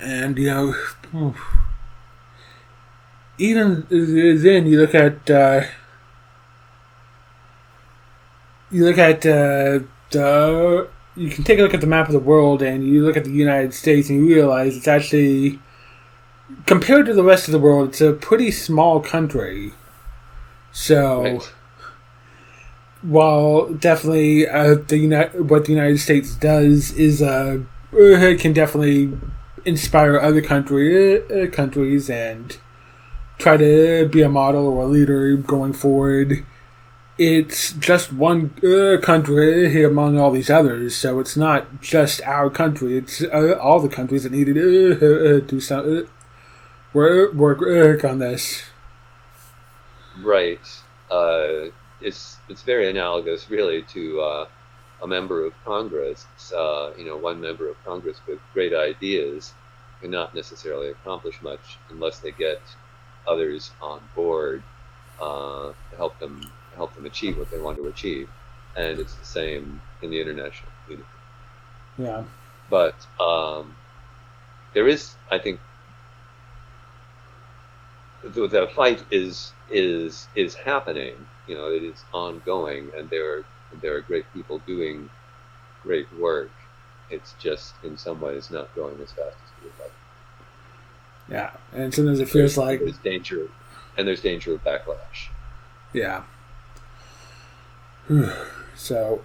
And, 0.00 0.38
you 0.38 0.46
know, 0.46 0.74
even 3.38 3.86
then, 3.90 4.66
you 4.66 4.80
look 4.80 4.94
at, 4.94 5.30
uh, 5.30 5.62
you 8.70 8.84
look 8.84 8.98
at, 8.98 9.24
uh, 9.24 9.80
the, 10.10 10.88
you 11.14 11.30
can 11.30 11.44
take 11.44 11.58
a 11.58 11.62
look 11.62 11.74
at 11.74 11.80
the 11.80 11.86
map 11.86 12.08
of 12.08 12.12
the 12.12 12.18
world 12.18 12.62
and 12.62 12.84
you 12.84 13.04
look 13.04 13.16
at 13.16 13.24
the 13.24 13.30
United 13.30 13.74
States 13.74 14.08
and 14.10 14.18
you 14.18 14.34
realize 14.34 14.76
it's 14.76 14.88
actually, 14.88 15.60
compared 16.66 17.06
to 17.06 17.14
the 17.14 17.24
rest 17.24 17.48
of 17.48 17.52
the 17.52 17.58
world, 17.58 17.90
it's 17.90 18.00
a 18.00 18.12
pretty 18.12 18.50
small 18.50 19.00
country. 19.00 19.72
So, 20.72 21.22
right 21.22 21.52
while 23.02 23.72
definitely 23.74 24.48
uh, 24.48 24.76
the 24.86 24.98
United, 24.98 25.50
what 25.50 25.64
the 25.64 25.72
United 25.72 25.98
States 25.98 26.34
does 26.34 26.92
is 26.92 27.20
uh, 27.20 27.58
uh 27.92 28.36
can 28.38 28.52
definitely 28.52 29.12
inspire 29.64 30.18
other 30.18 30.40
country 30.40 31.20
uh, 31.20 31.50
countries 31.50 32.08
and 32.08 32.58
try 33.38 33.56
to 33.56 34.08
be 34.08 34.22
a 34.22 34.28
model 34.28 34.66
or 34.66 34.84
a 34.84 34.86
leader 34.86 35.36
going 35.36 35.72
forward. 35.72 36.44
It's 37.18 37.72
just 37.72 38.12
one 38.12 38.54
uh, 38.64 38.98
country 39.00 39.84
among 39.84 40.18
all 40.18 40.30
these 40.30 40.48
others, 40.48 40.96
so 40.96 41.20
it's 41.20 41.36
not 41.36 41.80
just 41.80 42.22
our 42.22 42.48
country. 42.50 42.96
It's 42.96 43.22
uh, 43.22 43.58
all 43.60 43.80
the 43.80 43.88
countries 43.88 44.22
that 44.22 44.32
need 44.32 44.46
to 44.46 45.40
do 45.40 45.60
some 45.60 46.06
work 46.92 47.34
work 47.34 47.60
work 47.60 48.04
on 48.04 48.18
this. 48.18 48.62
Right. 50.22 50.60
it's 52.00 52.38
it's 52.48 52.62
very 52.62 52.90
analogous, 52.90 53.50
really, 53.50 53.82
to 53.82 54.20
uh, 54.20 54.46
a 55.02 55.06
member 55.06 55.44
of 55.44 55.52
Congress. 55.64 56.26
Uh, 56.52 56.92
you 56.98 57.04
know, 57.04 57.16
one 57.16 57.40
member 57.40 57.68
of 57.68 57.76
Congress 57.84 58.18
with 58.26 58.38
great 58.52 58.74
ideas 58.74 59.54
cannot 60.00 60.34
necessarily 60.34 60.88
accomplish 60.88 61.40
much 61.42 61.78
unless 61.90 62.18
they 62.18 62.32
get 62.32 62.60
others 63.26 63.70
on 63.80 64.00
board 64.16 64.62
uh, 65.20 65.72
to 65.90 65.96
help 65.96 66.18
them 66.18 66.40
help 66.74 66.94
them 66.94 67.06
achieve 67.06 67.38
what 67.38 67.50
they 67.50 67.58
want 67.58 67.76
to 67.76 67.86
achieve. 67.86 68.28
And 68.76 68.98
it's 68.98 69.14
the 69.14 69.24
same 69.24 69.80
in 70.00 70.10
the 70.10 70.20
international 70.20 70.72
community. 70.84 71.08
Yeah. 71.98 72.24
But 72.70 72.94
um, 73.20 73.76
there 74.72 74.88
is, 74.88 75.14
I 75.30 75.38
think, 75.38 75.60
the, 78.22 78.46
the 78.48 78.68
fight 78.74 79.04
is 79.10 79.52
is 79.70 80.28
is 80.34 80.54
happening. 80.54 81.14
You 81.46 81.56
know 81.56 81.70
it 81.70 81.82
is 81.82 82.04
ongoing 82.12 82.90
and 82.96 83.08
there 83.10 83.38
are 83.38 83.44
there 83.80 83.94
are 83.96 84.00
great 84.00 84.24
people 84.32 84.60
doing 84.66 85.10
great 85.82 86.06
work. 86.18 86.50
It's 87.10 87.34
just 87.38 87.74
in 87.82 87.96
some 87.96 88.20
ways 88.20 88.50
not 88.50 88.74
going 88.74 89.00
as 89.00 89.10
fast 89.12 89.36
as 89.36 89.62
we 89.62 89.68
would 89.68 89.78
like. 89.80 89.92
Yeah 91.28 91.50
and 91.72 91.92
sometimes 91.92 92.20
it 92.20 92.26
feels 92.26 92.54
there's, 92.54 92.58
like 92.58 92.80
there's 92.80 92.98
danger 92.98 93.48
and 93.96 94.06
there's 94.06 94.20
danger 94.20 94.54
of 94.54 94.64
backlash. 94.64 95.28
Yeah. 95.92 96.22
So 98.74 99.22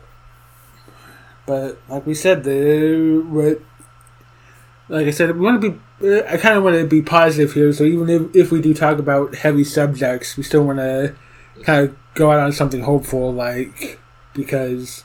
but 1.47 1.79
like 1.87 2.05
we 2.05 2.13
said 2.13 2.43
the 2.43 3.23
what 3.27 3.61
like 4.89 5.07
I 5.07 5.11
said, 5.11 5.35
we 5.35 5.45
want 5.45 5.61
to 5.61 5.71
be. 5.71 6.23
I 6.27 6.38
kind 6.38 6.57
of 6.57 6.63
want 6.63 6.77
to 6.77 6.85
be 6.85 7.01
positive 7.01 7.53
here. 7.53 7.73
So 7.73 7.83
even 7.83 8.09
if, 8.09 8.35
if 8.35 8.51
we 8.51 8.61
do 8.61 8.73
talk 8.73 8.99
about 8.99 9.35
heavy 9.35 9.63
subjects, 9.63 10.38
we 10.38 10.43
still 10.43 10.63
want 10.63 10.79
to 10.79 11.15
kind 11.63 11.89
of 11.89 11.97
go 12.13 12.31
out 12.31 12.39
on 12.39 12.51
something 12.51 12.81
hopeful, 12.81 13.33
like 13.33 13.99
because, 14.33 15.03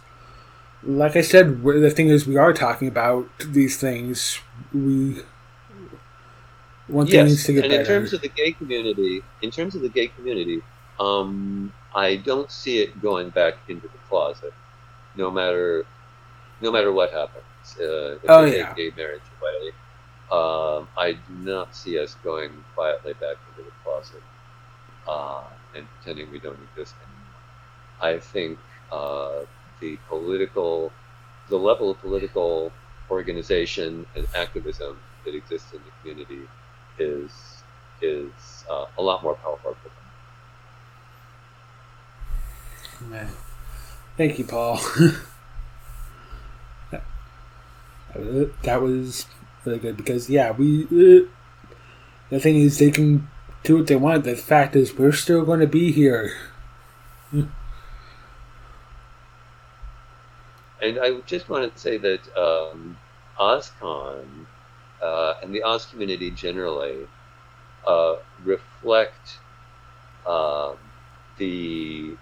like 0.83 1.17
I 1.17 1.23
said, 1.23 1.63
the 1.63 1.91
thing 1.91 2.09
is, 2.09 2.27
we 2.27 2.37
are 2.37 2.53
talking 2.53 2.89
about 2.89 3.27
these 3.39 3.77
things. 3.79 4.39
We 4.73 5.23
want 6.89 7.09
yes, 7.09 7.29
things 7.29 7.45
to 7.45 7.53
get 7.55 7.65
and 7.65 7.71
better. 7.71 7.81
in 7.81 7.87
terms 7.87 8.13
of 8.13 8.21
the 8.21 8.29
gay 8.29 8.53
community, 8.53 9.23
in 9.41 9.51
terms 9.51 9.75
of 9.75 9.83
the 9.83 9.89
gay 9.89 10.09
community, 10.09 10.63
um, 11.01 11.73
I 11.95 12.17
don't 12.17 12.51
see 12.51 12.81
it 12.81 13.01
going 13.01 13.31
back 13.31 13.55
into 13.69 13.89
the 13.89 13.99
closet, 14.09 14.53
no 15.17 15.31
matter, 15.31 15.87
no 16.61 16.71
matter 16.71 16.93
what 16.93 17.13
happens. 17.13 17.45
Uh, 17.81 18.15
if 18.15 18.21
oh, 18.29 18.45
yeah. 18.45 18.75
gay 18.75 18.93
marriage 18.97 19.23
away, 19.41 19.71
um, 20.31 20.89
I 20.97 21.13
do 21.13 21.35
not 21.35 21.75
see 21.75 21.99
us 21.99 22.17
going 22.23 22.51
quietly 22.75 23.13
back 23.15 23.37
into 23.51 23.69
the 23.69 23.75
closet. 23.85 24.23
Uh, 25.07 25.45
and 25.75 25.87
pretending 25.97 26.31
we 26.31 26.39
don't 26.39 26.59
exist 26.71 26.95
anymore. 27.03 27.23
I 28.01 28.19
think 28.19 28.59
uh, 28.91 29.45
the 29.81 29.99
political, 30.09 30.93
the 31.49 31.57
level 31.57 31.91
of 31.91 32.01
political 32.01 32.73
organization 33.11 34.07
and 34.15 34.27
activism 34.35 34.99
that 35.25 35.35
exists 35.35 35.73
in 35.73 35.81
the 35.85 35.91
community 36.01 36.49
is 36.99 37.31
is 38.01 38.65
uh, 38.71 38.87
a 38.99 39.03
lot 39.03 39.23
more 39.23 39.35
powerful 39.37 39.77
for 39.81 39.89
them. 43.01 43.11
Man. 43.11 43.29
Thank 44.17 44.39
you, 44.39 44.45
Paul. 44.45 44.81
that 48.15 48.83
was 48.83 49.27
really 49.65 49.79
good 49.79 49.97
because 49.97 50.29
yeah, 50.29 50.51
we. 50.51 50.85
Uh, 50.85 51.29
the 52.31 52.41
thing 52.41 52.57
is, 52.57 52.79
they 52.79 52.91
can 52.91 53.29
do 53.63 53.77
what 53.77 53.87
they 53.87 53.97
want. 53.97 54.25
The 54.25 54.37
fact 54.37 54.75
is, 54.75 54.97
we're 54.97 55.13
still 55.13 55.45
going 55.45 55.61
to 55.61 55.67
be 55.67 55.93
here. 55.93 56.35
and 57.33 57.49
I 60.83 61.21
just 61.27 61.49
wanted 61.49 61.75
to 61.75 61.79
say 61.79 61.97
that 61.99 62.21
um, 62.37 62.99
OzCon 63.39 64.47
uh, 65.01 65.35
and 65.43 65.55
the 65.55 65.63
Oz 65.63 65.87
community 65.87 66.31
generally 66.31 67.07
uh, 67.87 68.17
reflect 68.45 69.39
uh, 70.27 70.73
the 71.39 72.17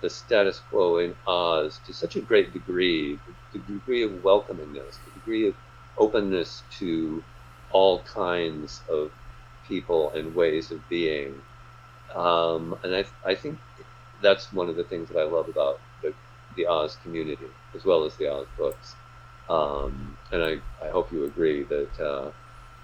the 0.00 0.08
status 0.08 0.60
quo 0.70 0.98
in 0.98 1.14
Oz 1.26 1.80
to 1.86 1.92
such 1.92 2.14
a 2.16 2.20
great 2.20 2.52
degree, 2.52 3.18
the 3.52 3.58
degree 3.60 4.02
of 4.02 4.10
welcomingness, 4.22 4.98
the 5.04 5.10
degree 5.14 5.48
of 5.48 5.54
openness 5.96 6.62
to 6.78 7.22
all 7.70 8.00
kinds 8.00 8.80
of 8.88 9.10
people 9.66 10.10
and 10.12 10.34
ways 10.34 10.70
of 10.70 10.86
being. 10.88 11.34
Um, 12.14 12.78
and 12.82 12.94
I, 12.94 13.04
I 13.24 13.34
think 13.34 13.58
that's 14.22 14.52
one 14.52 14.68
of 14.68 14.76
the 14.76 14.84
things 14.84 15.08
that 15.10 15.18
I 15.18 15.24
love 15.24 15.48
about 15.48 15.80
the, 16.02 16.14
the 16.56 16.66
Oz 16.66 16.96
community, 17.02 17.46
as 17.74 17.84
well 17.84 18.04
as 18.04 18.16
the 18.16 18.32
Oz 18.32 18.46
books. 18.56 18.94
Um, 19.48 20.16
and 20.32 20.42
I, 20.42 20.58
I 20.84 20.90
hope 20.90 21.12
you 21.12 21.24
agree 21.24 21.62
that 21.64 22.00
uh, 22.00 22.30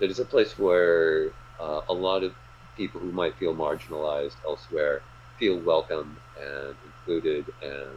it's 0.01 0.19
a 0.19 0.25
place 0.25 0.59
where 0.59 1.31
uh, 1.61 1.81
a 1.89 1.93
lot 1.93 2.23
of 2.23 2.35
people 2.77 3.01
who 3.01 3.13
might 3.13 3.35
feel 3.37 3.55
marginalized 3.55 4.37
elsewhere 4.47 5.03
feel 5.39 5.59
welcome 5.61 6.17
and 6.41 6.75
included 6.87 7.45
and 7.63 7.91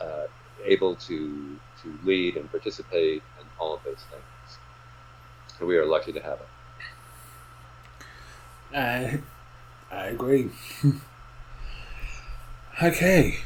uh, 0.00 0.26
able 0.64 0.96
to 0.96 1.58
to 1.86 2.06
lead 2.06 2.36
and 2.36 2.50
participate 2.50 3.22
and 3.38 3.48
all 3.58 3.74
of 3.74 3.82
those 3.84 4.04
things. 4.10 4.58
And 5.58 5.68
we 5.68 5.76
are 5.76 5.86
lucky 5.86 6.12
to 6.12 6.20
have 6.20 6.40
it. 6.40 6.48
I 8.76 9.20
I 9.90 10.06
agree. 10.06 10.50
okay, 12.82 13.38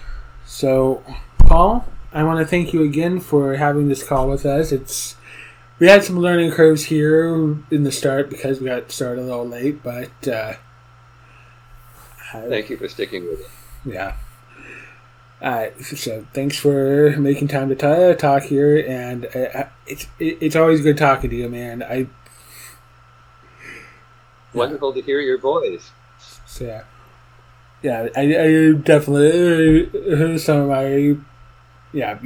so 0.47 1.05
Paul, 1.39 1.87
I 2.13 2.25
want 2.25 2.41
to 2.41 2.47
thank 2.47 2.73
you 2.73 2.83
again 2.83 3.21
for 3.21 3.57
having 3.57 3.89
this 3.89 4.03
call 4.03 4.29
with 4.29 4.47
us. 4.47 4.73
It's 4.73 5.17
we 5.79 5.89
had 5.89 6.05
some 6.05 6.19
learning 6.19 6.51
curves 6.51 6.85
here 6.85 7.35
in 7.71 7.85
the 7.85 7.93
start 7.93 8.31
because 8.31 8.61
we 8.61 8.67
got 8.67 8.91
started 8.91 9.23
a 9.23 9.25
little 9.25 9.47
late, 9.47 9.83
but 9.83 10.29
uh, 10.29 10.55
thank 12.33 12.71
you 12.71 12.77
for 12.77 12.89
sticking 12.89 13.27
with 13.27 13.41
it. 13.41 13.51
Yeah. 13.85 14.17
Uh, 15.43 15.69
so 15.81 16.27
thanks 16.35 16.59
for 16.59 17.17
making 17.17 17.49
time 17.49 17.71
to 17.71 18.15
talk 18.15 18.43
here, 18.43 18.77
and 18.87 19.25
uh, 19.25 19.65
it's 19.87 20.07
it's 20.19 20.55
always 20.55 20.83
good 20.83 20.99
talking 20.99 21.31
to 21.31 21.37
you, 21.37 21.49
man. 21.49 21.83
I 21.83 22.09
wonderful 24.53 24.93
to 24.93 25.01
hear 25.01 25.21
your 25.21 25.39
voice. 25.39 25.93
So, 26.47 26.67
yeah, 26.67 26.83
yeah, 27.83 28.09
I, 28.15 28.21
I 28.21 28.73
definitely 28.73 29.89
uh, 30.13 30.37
some 30.37 30.59
of 30.63 30.69
my 30.69 31.17
yeah, 31.93 32.19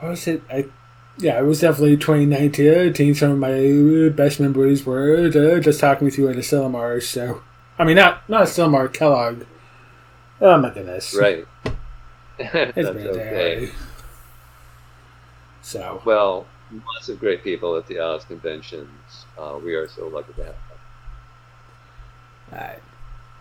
what 0.00 0.10
was 0.10 0.26
it? 0.26 0.42
I, 0.50 0.66
yeah, 1.18 1.38
it 1.38 1.44
was 1.44 1.60
definitely 1.60 1.96
2019. 1.96 3.14
Some 3.14 3.32
of 3.32 3.38
my 3.38 4.08
best 4.08 4.40
memories 4.40 4.84
were 4.84 5.26
uh, 5.26 5.60
just 5.60 5.78
talking 5.80 6.04
with 6.04 6.18
you 6.18 6.28
at 6.28 6.36
Asilomar. 6.36 7.00
So, 7.00 7.42
I 7.78 7.84
mean, 7.84 7.96
not 7.96 8.28
not 8.28 8.46
Asilomar, 8.48 8.92
Kellogg. 8.92 9.44
Oh 10.40 10.56
my 10.58 10.70
goodness! 10.70 11.14
Right. 11.14 11.46
It's 12.40 12.74
That's 12.76 12.88
okay. 12.88 13.72
So, 15.60 16.00
Well, 16.04 16.46
lots 16.72 17.08
of 17.08 17.18
great 17.18 17.42
people 17.42 17.76
at 17.76 17.88
the 17.88 17.98
Oz 17.98 18.24
conventions. 18.24 19.26
Uh, 19.36 19.58
we 19.62 19.74
are 19.74 19.88
so 19.88 20.06
lucky 20.06 20.32
to 20.34 20.44
have 20.44 20.54
them. 20.54 20.78
alright. 22.52 22.82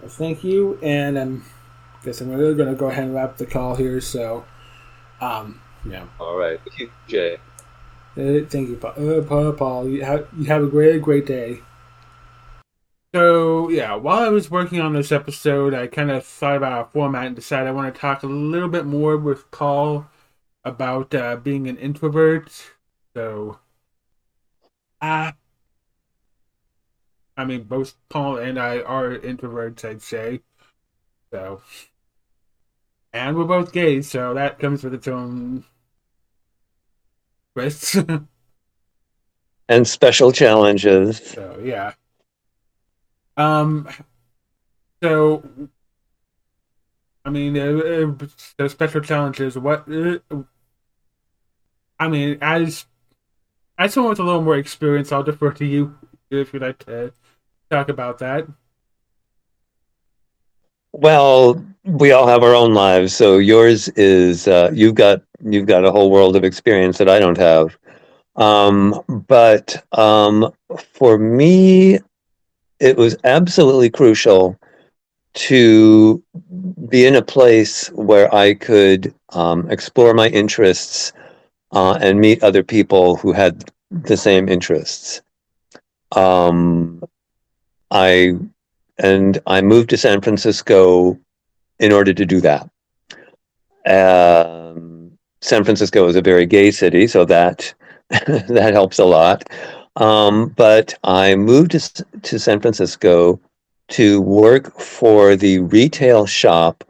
Well, 0.02 0.10
thank 0.10 0.44
you, 0.44 0.80
and 0.82 1.20
I'm 1.20 1.44
guess 2.04 2.22
I'm 2.22 2.30
really 2.30 2.56
going 2.56 2.70
to 2.70 2.76
go 2.76 2.88
ahead 2.88 3.04
and 3.04 3.14
wrap 3.14 3.38
the 3.38 3.46
call 3.46 3.76
here. 3.76 4.00
So, 4.02 4.46
um, 5.22 5.62
yeah. 5.86 6.06
All 6.20 6.38
right. 6.38 6.60
Thank 6.66 6.80
you, 6.80 6.92
Jay. 7.08 7.36
Uh, 8.16 8.46
thank 8.50 8.70
you, 8.70 8.78
Paul. 8.78 9.20
Uh, 9.20 9.22
Paul, 9.22 9.54
Paul 9.54 9.90
you, 9.90 10.04
have, 10.04 10.28
you 10.38 10.46
have 10.46 10.64
a 10.64 10.68
great, 10.68 11.02
great 11.02 11.26
day. 11.26 11.60
So, 13.18 13.68
yeah, 13.70 13.96
while 13.96 14.20
I 14.20 14.30
was 14.30 14.52
working 14.52 14.80
on 14.80 14.94
this 14.94 15.12
episode, 15.12 15.74
I 15.74 15.88
kind 15.88 16.12
of 16.12 16.24
thought 16.24 16.56
about 16.56 16.88
a 16.88 16.92
format 16.92 17.26
and 17.26 17.36
decided 17.36 17.68
I 17.68 17.72
want 17.72 17.92
to 17.92 18.00
talk 18.00 18.22
a 18.22 18.28
little 18.28 18.70
bit 18.70 18.86
more 18.86 19.18
with 19.18 19.50
Paul 19.50 20.08
about 20.64 21.16
uh, 21.16 21.38
being 21.38 21.68
an 21.68 21.78
introvert. 21.78 22.52
So, 23.16 23.58
uh, 25.02 25.32
I 27.36 27.44
mean, 27.44 27.64
both 27.64 27.96
Paul 28.08 28.38
and 28.38 28.60
I 28.60 28.82
are 28.82 29.18
introverts, 29.18 29.84
I'd 29.84 30.04
say. 30.04 30.42
So, 31.34 31.64
and 33.14 33.36
we're 33.36 33.46
both 33.46 33.72
gay, 33.72 34.04
so 34.04 34.36
that 34.36 34.60
comes 34.60 34.84
with 34.84 34.94
its 34.94 35.08
own 35.08 35.66
twists. 37.56 37.98
And 39.70 39.86
special 39.86 40.32
challenges. 40.32 41.18
So 41.18 41.60
yeah. 41.62 41.94
Um. 43.38 43.88
So, 45.02 45.44
I 47.24 47.30
mean, 47.30 47.56
uh, 47.58 47.62
uh, 47.62 48.28
the 48.58 48.68
special 48.68 49.02
challenges. 49.02 49.58
What? 49.58 49.88
Uh, 49.90 50.20
I 52.00 52.08
mean, 52.08 52.38
as 52.42 52.86
as 53.78 53.94
someone 53.94 54.10
with 54.10 54.20
a 54.20 54.24
little 54.24 54.42
more 54.42 54.58
experience, 54.58 55.12
I'll 55.12 55.24
defer 55.24 55.52
to 55.52 55.66
you 55.66 55.98
if 56.32 56.54
you'd 56.54 56.62
like 56.62 56.80
to 56.86 57.14
talk 57.70 57.90
about 57.90 58.20
that. 58.20 58.48
Well, 60.94 61.64
we 61.84 62.12
all 62.12 62.28
have 62.28 62.44
our 62.44 62.56
own 62.56 62.74
lives, 62.74 63.16
so 63.16 63.38
yours 63.38 63.88
is 63.90 64.48
uh, 64.48 64.72
you've 64.74 64.96
got 64.96 65.22
you've 65.44 65.68
got 65.68 65.86
a 65.86 65.92
whole 65.92 66.10
world 66.10 66.36
of 66.36 66.44
experience 66.44 66.98
that 66.98 67.10
I 67.10 67.20
don't 67.20 67.38
have. 67.38 67.78
Um, 68.36 69.04
but 69.08 69.84
um, 69.92 70.52
for 70.94 71.18
me, 71.18 72.00
it 72.80 72.98
was 72.98 73.16
absolutely 73.24 73.90
crucial 73.90 74.60
to 75.34 76.24
be 76.90 77.06
in 77.06 77.16
a 77.16 77.22
place 77.22 77.88
where 77.90 78.34
I 78.34 78.56
could 78.56 79.14
um, 79.30 79.70
explore 79.70 80.14
my 80.14 80.28
interests 80.30 81.14
uh, 81.72 81.98
and 82.02 82.20
meet 82.20 82.44
other 82.44 82.64
people 82.64 83.18
who 83.18 83.34
had 83.34 83.64
the 83.92 84.18
same 84.18 84.50
interests. 84.50 85.22
Um, 86.16 87.04
I 87.92 88.36
and 88.98 89.40
I 89.46 89.62
moved 89.62 89.92
to 89.92 89.98
San 89.98 90.22
Francisco 90.22 91.20
in 91.80 91.92
order 91.92 92.14
to 92.14 92.26
do 92.26 92.42
that. 92.42 92.70
Um, 93.86 95.12
San 95.42 95.64
Francisco 95.64 96.08
is 96.08 96.16
a 96.16 96.22
very 96.22 96.46
gay 96.46 96.72
city, 96.72 97.08
so 97.08 97.26
that 97.26 97.74
that 98.10 98.74
helps 98.74 99.00
a 99.00 99.06
lot. 99.06 99.44
Um, 99.98 100.50
but 100.50 100.94
I 101.04 101.36
moved 101.36 101.72
to, 101.72 102.06
to 102.22 102.40
San 102.40 102.60
Francisco 102.62 103.40
to 103.90 104.22
work 104.22 104.80
for 104.80 105.36
the 105.36 105.60
retail 105.60 106.26
shop 106.26 106.84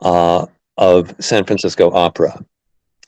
uh, 0.00 0.46
of 0.78 1.14
San 1.20 1.44
Francisco 1.44 1.90
Opera. 1.92 2.42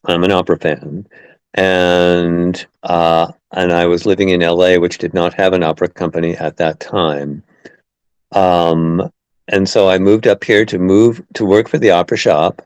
I'm 0.04 0.24
an 0.24 0.32
opera 0.32 0.58
fan, 0.58 1.06
and 1.54 2.66
uh, 2.82 3.32
and 3.52 3.72
I 3.72 3.86
was 3.86 4.04
living 4.04 4.28
in 4.28 4.40
LA, 4.40 4.76
which 4.76 4.98
did 4.98 5.14
not 5.14 5.32
have 5.34 5.52
an 5.52 5.62
opera 5.62 5.88
company 5.88 6.36
at 6.36 6.58
that 6.58 6.80
time. 6.80 7.42
Um, 8.32 9.10
and 9.48 9.68
so 9.68 9.88
I 9.88 9.98
moved 9.98 10.26
up 10.26 10.44
here 10.44 10.64
to 10.66 10.78
move 10.78 11.22
to 11.34 11.44
work 11.44 11.68
for 11.68 11.78
the 11.78 11.90
opera 11.90 12.18
shop, 12.18 12.60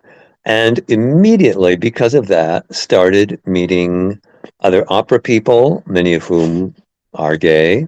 and 0.44 0.80
immediately 0.88 1.76
because 1.76 2.14
of 2.14 2.26
that, 2.28 2.74
started 2.74 3.40
meeting 3.46 4.20
other 4.60 4.84
opera 4.88 5.20
people, 5.20 5.82
many 5.86 6.14
of 6.14 6.24
whom 6.24 6.74
are 7.14 7.36
gay, 7.36 7.86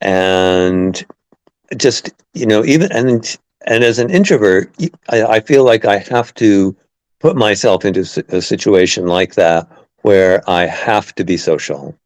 and 0.00 1.04
just 1.76 2.10
you 2.34 2.46
know 2.46 2.64
even 2.64 2.90
and 2.92 3.36
and 3.66 3.84
as 3.84 3.98
an 3.98 4.10
introvert, 4.10 4.72
I, 5.08 5.24
I 5.24 5.40
feel 5.40 5.64
like 5.64 5.84
I 5.84 5.98
have 5.98 6.32
to 6.34 6.76
put 7.20 7.36
myself 7.36 7.84
into 7.84 8.00
a 8.28 8.42
situation 8.42 9.06
like 9.06 9.34
that 9.34 9.68
where 10.02 10.48
I 10.48 10.66
have 10.66 11.14
to 11.16 11.24
be 11.24 11.36
social, 11.36 11.96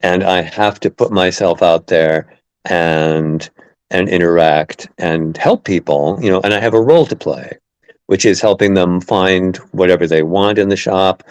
and 0.00 0.24
I 0.24 0.42
have 0.42 0.80
to 0.80 0.90
put 0.90 1.12
myself 1.12 1.62
out 1.62 1.86
there 1.86 2.26
and 2.64 3.48
and 3.90 4.08
interact 4.08 4.88
and 4.98 5.36
help 5.36 5.64
people, 5.64 6.18
you 6.20 6.30
know, 6.30 6.40
and 6.42 6.52
I 6.52 6.60
have 6.60 6.74
a 6.74 6.80
role 6.80 7.06
to 7.06 7.14
play, 7.14 7.58
which 8.06 8.24
is 8.24 8.40
helping 8.40 8.74
them 8.74 9.00
find 9.00 9.56
whatever 9.72 10.06
they 10.06 10.22
want 10.22 10.58
in 10.58 10.68
the 10.68 10.76
shop, 10.76 11.22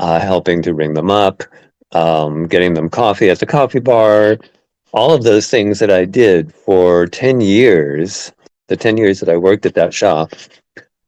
uh, 0.00 0.18
helping 0.18 0.62
to 0.62 0.74
ring 0.74 0.94
them 0.94 1.10
up, 1.10 1.44
um, 1.92 2.48
getting 2.48 2.74
them 2.74 2.88
coffee 2.88 3.30
at 3.30 3.38
the 3.38 3.46
coffee 3.46 3.80
bar, 3.80 4.38
all 4.92 5.12
of 5.12 5.22
those 5.22 5.48
things 5.48 5.78
that 5.78 5.90
I 5.90 6.06
did 6.06 6.52
for 6.52 7.06
10 7.06 7.40
years, 7.40 8.32
the 8.68 8.76
10 8.76 8.96
years 8.96 9.20
that 9.20 9.28
I 9.28 9.36
worked 9.36 9.66
at 9.66 9.74
that 9.74 9.94
shop, 9.94 10.32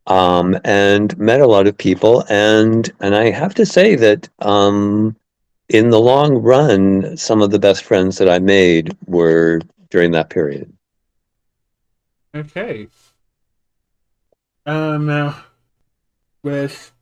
um, 0.07 0.59
and 0.65 1.17
met 1.19 1.41
a 1.41 1.47
lot 1.47 1.67
of 1.67 1.77
people. 1.77 2.25
And, 2.29 2.93
and 3.01 3.17
I 3.17 3.31
have 3.31 3.55
to 3.55 3.67
say 3.67 3.97
that 3.97 4.29
um, 4.41 5.17
in 5.71 5.89
the 5.89 6.01
long 6.01 6.37
run, 6.37 7.17
some 7.17 7.41
of 7.41 7.51
the 7.51 7.59
best 7.59 7.85
friends 7.85 8.19
that 8.19 8.29
I 8.29 8.39
made 8.39 8.95
were 9.07 9.63
during 9.91 10.13
that 10.13 10.29
period. 10.29 10.71
Okay. 12.35 12.89
Um. 14.65 15.07
Now, 15.07 15.45
with 16.43 16.93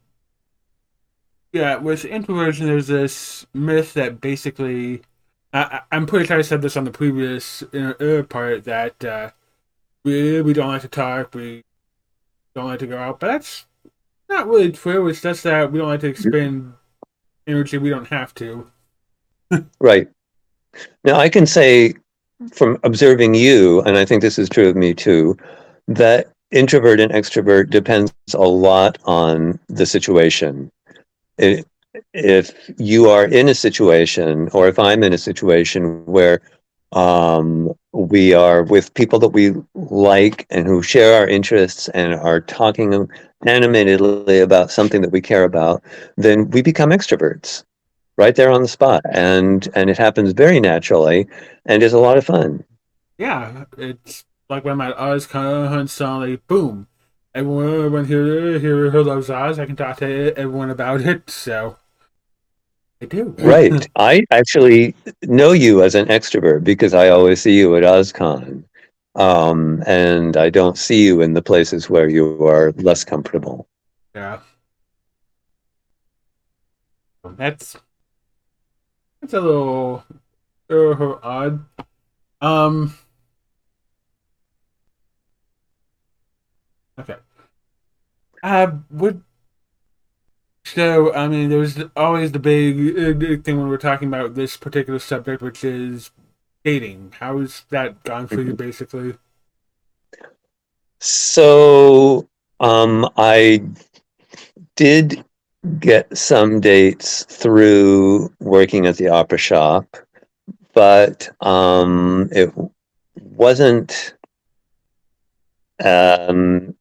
yeah, 1.53 1.77
with 1.77 2.05
introversion, 2.05 2.67
there's 2.67 2.87
this 2.87 3.47
myth 3.53 3.95
that 3.95 4.21
basically, 4.21 5.03
I, 5.53 5.81
I'm 5.91 6.07
pretty 6.07 6.27
sure 6.27 6.39
I 6.39 6.43
said 6.43 6.63
this 6.63 6.77
on 6.77 6.85
the 6.85 6.91
previous 6.91 7.63
uh, 7.63 8.23
part 8.29 8.65
that 8.65 9.05
uh, 9.05 9.31
we 10.05 10.41
we 10.43 10.53
don't 10.53 10.69
like 10.69 10.83
to 10.83 10.89
talk, 10.89 11.35
we 11.35 11.65
don't 12.55 12.67
like 12.67 12.79
to 12.81 12.87
go 12.87 12.99
out, 12.99 13.21
but 13.21 13.29
that's 13.29 13.67
not 14.29 14.47
really 14.47 14.73
true. 14.73 15.09
It's 15.09 15.23
just 15.23 15.43
that 15.43 15.73
we 15.73 15.79
don't 15.79 15.89
like 15.89 16.01
to 16.01 16.09
expend 16.09 16.75
energy 17.47 17.79
we 17.79 17.91
don't 17.91 18.09
have 18.09 18.35
to. 18.35 18.71
Right. 19.81 20.09
Now, 21.03 21.17
I 21.17 21.29
can 21.29 21.45
say 21.45 21.95
from 22.53 22.79
observing 22.85 23.35
you, 23.35 23.81
and 23.83 23.97
I 23.99 24.05
think 24.05 24.23
this 24.23 24.39
is 24.39 24.49
true 24.49 24.69
of 24.69 24.77
me 24.77 24.95
too, 24.95 25.37
that 25.89 26.33
introvert 26.53 27.01
and 27.01 27.13
extrovert 27.13 27.71
depends 27.71 28.13
a 28.33 28.39
lot 28.39 28.99
on 29.05 29.59
the 29.69 29.87
situation. 29.87 30.71
If 32.15 32.55
you 32.79 33.09
are 33.09 33.25
in 33.25 33.49
a 33.49 33.55
situation, 33.55 34.49
or 34.53 34.69
if 34.69 34.79
I'm 34.79 35.03
in 35.03 35.13
a 35.13 35.19
situation 35.19 36.05
where 36.07 36.41
um, 36.93 37.73
we 37.93 38.33
are 38.35 38.63
with 38.63 38.95
people 38.95 39.19
that 39.21 39.29
we 39.29 39.55
like 39.75 40.47
and 40.51 40.67
who 40.67 40.83
share 40.83 41.21
our 41.21 41.27
interests 41.27 41.89
and 41.89 42.15
are 42.15 42.41
talking 42.41 43.09
animatedly 43.47 44.41
about 44.41 44.71
something 44.71 45.01
that 45.01 45.11
we 45.11 45.21
care 45.21 45.45
about, 45.45 45.83
then 46.17 46.51
we 46.51 46.63
become 46.63 46.91
extroverts 46.91 47.65
right 48.21 48.37
there 48.37 48.51
on 48.51 48.61
the 48.61 48.69
spot 48.69 49.03
and 49.11 49.69
and 49.75 49.89
it 49.89 49.97
happens 49.97 50.33
very 50.33 50.61
naturally 50.61 51.27
and 51.65 51.83
is 51.83 51.95
a 51.95 51.99
lot 51.99 52.19
of 52.19 52.27
fun 52.27 52.63
Yeah, 53.17 53.65
it's 53.77 54.25
like 54.49 54.65
when 54.65 54.79
my 54.79 54.93
eyes 54.99 55.27
Oz 55.27 55.33
hunt 55.33 55.91
suddenly 55.91 56.37
boom. 56.37 56.87
Everyone, 57.35 57.75
everyone 57.75 58.05
here, 58.07 58.59
here 58.59 58.91
who 58.91 59.03
loves 59.05 59.31
Oz, 59.31 59.59
I 59.59 59.67
can 59.67 59.77
talk 59.77 59.99
to 59.99 60.35
everyone 60.37 60.71
about 60.71 61.01
it. 61.03 61.31
So 61.31 61.77
I 63.03 63.07
do. 63.07 63.35
right 63.39 63.89
i 63.97 64.23
actually 64.31 64.95
know 65.23 65.53
you 65.53 65.83
as 65.83 65.95
an 65.95 66.07
extrovert 66.09 66.63
because 66.63 66.93
i 66.93 67.09
always 67.09 67.41
see 67.41 67.57
you 67.57 67.75
at 67.75 67.83
ozcon 67.83 68.63
um, 69.15 69.83
and 69.87 70.37
i 70.37 70.51
don't 70.51 70.77
see 70.77 71.07
you 71.07 71.23
in 71.23 71.33
the 71.33 71.41
places 71.41 71.89
where 71.89 72.11
you 72.11 72.47
are 72.47 72.73
less 72.73 73.03
comfortable 73.03 73.67
yeah. 74.15 74.41
That's 77.37 77.77
that's 79.21 79.35
a 79.35 79.41
little 79.41 80.05
uh, 80.71 81.19
odd. 81.23 81.65
Um. 82.41 82.95
Okay. 87.01 87.17
Uh, 88.43 88.73
would 88.91 89.23
so 90.65 91.13
I 91.15 91.27
mean, 91.29 91.49
there's 91.51 91.79
always 91.97 92.33
the 92.33 92.39
big 92.39 92.97
uh, 92.97 93.43
thing 93.43 93.59
when 93.59 93.69
we're 93.69 93.77
talking 93.77 94.09
about 94.09 94.35
this 94.35 94.57
particular 94.57 94.99
subject, 94.99 95.43
which 95.43 95.65
is 95.65 96.11
dating. 96.65 97.15
How's 97.19 97.65
that 97.71 98.05
gone 98.05 98.27
for 98.27 98.41
you, 98.41 98.55
basically? 98.55 99.15
So, 101.01 102.29
um, 102.61 103.09
I 103.17 103.65
did 104.77 105.25
get 105.79 106.17
some 106.17 106.61
dates 106.61 107.25
through 107.25 108.33
working 108.39 108.87
at 108.87 108.97
the 108.97 109.09
opera 109.09 109.39
shop, 109.39 109.97
but 110.75 111.29
um, 111.41 112.29
it 112.33 112.53
wasn't. 113.19 114.15
Um, 115.83 116.77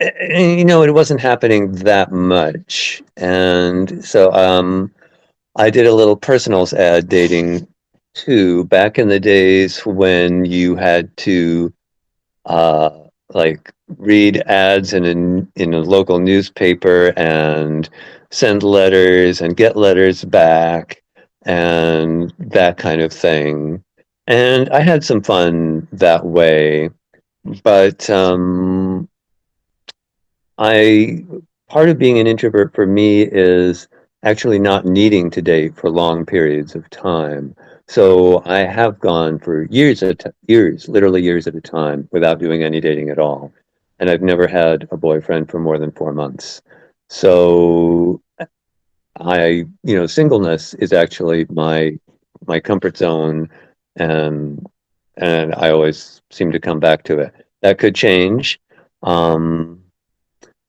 you 0.00 0.64
know, 0.64 0.82
it 0.82 0.94
wasn't 0.94 1.20
happening 1.20 1.72
that 1.72 2.12
much, 2.12 3.02
and 3.16 4.04
so 4.04 4.32
um, 4.32 4.92
I 5.56 5.70
did 5.70 5.86
a 5.86 5.94
little 5.94 6.16
personals 6.16 6.72
ad 6.72 7.08
dating 7.08 7.66
too. 8.14 8.64
Back 8.64 8.98
in 8.98 9.08
the 9.08 9.20
days 9.20 9.80
when 9.86 10.44
you 10.44 10.76
had 10.76 11.14
to, 11.18 11.72
uh, 12.44 12.90
like 13.32 13.72
read 13.98 14.42
ads 14.46 14.92
in 14.92 15.04
a, 15.04 15.62
in 15.62 15.74
a 15.74 15.80
local 15.80 16.18
newspaper 16.18 17.12
and 17.16 17.88
send 18.30 18.62
letters 18.62 19.40
and 19.40 19.56
get 19.56 19.76
letters 19.76 20.24
back 20.24 21.02
and 21.44 22.32
that 22.38 22.76
kind 22.76 23.00
of 23.00 23.12
thing. 23.12 23.82
And 24.26 24.68
I 24.70 24.80
had 24.80 25.04
some 25.04 25.22
fun 25.22 25.86
that 25.92 26.26
way. 26.26 26.90
But 27.62 28.10
um, 28.10 28.75
I 30.58 31.24
part 31.68 31.88
of 31.88 31.98
being 31.98 32.18
an 32.18 32.26
introvert 32.26 32.74
for 32.74 32.86
me 32.86 33.22
is 33.22 33.88
actually 34.22 34.58
not 34.58 34.84
needing 34.86 35.30
to 35.30 35.42
date 35.42 35.76
for 35.76 35.90
long 35.90 36.24
periods 36.26 36.74
of 36.74 36.88
time. 36.90 37.54
So 37.88 38.42
I 38.44 38.60
have 38.60 38.98
gone 38.98 39.38
for 39.38 39.64
years 39.64 40.02
at 40.02 40.24
years, 40.48 40.88
literally 40.88 41.22
years 41.22 41.46
at 41.46 41.54
a 41.54 41.60
time, 41.60 42.08
without 42.12 42.40
doing 42.40 42.62
any 42.62 42.80
dating 42.80 43.10
at 43.10 43.18
all, 43.18 43.52
and 44.00 44.10
I've 44.10 44.22
never 44.22 44.46
had 44.46 44.88
a 44.90 44.96
boyfriend 44.96 45.50
for 45.50 45.60
more 45.60 45.78
than 45.78 45.92
four 45.92 46.12
months. 46.12 46.62
So 47.08 48.20
I, 49.20 49.64
you 49.82 49.96
know, 49.96 50.06
singleness 50.06 50.74
is 50.74 50.92
actually 50.92 51.46
my 51.50 51.98
my 52.46 52.60
comfort 52.60 52.96
zone, 52.96 53.48
and 53.96 54.66
and 55.16 55.54
I 55.54 55.70
always 55.70 56.20
seem 56.30 56.52
to 56.52 56.60
come 56.60 56.80
back 56.80 57.04
to 57.04 57.20
it. 57.20 57.34
That 57.62 57.78
could 57.78 57.94
change, 57.94 58.60
um, 59.02 59.82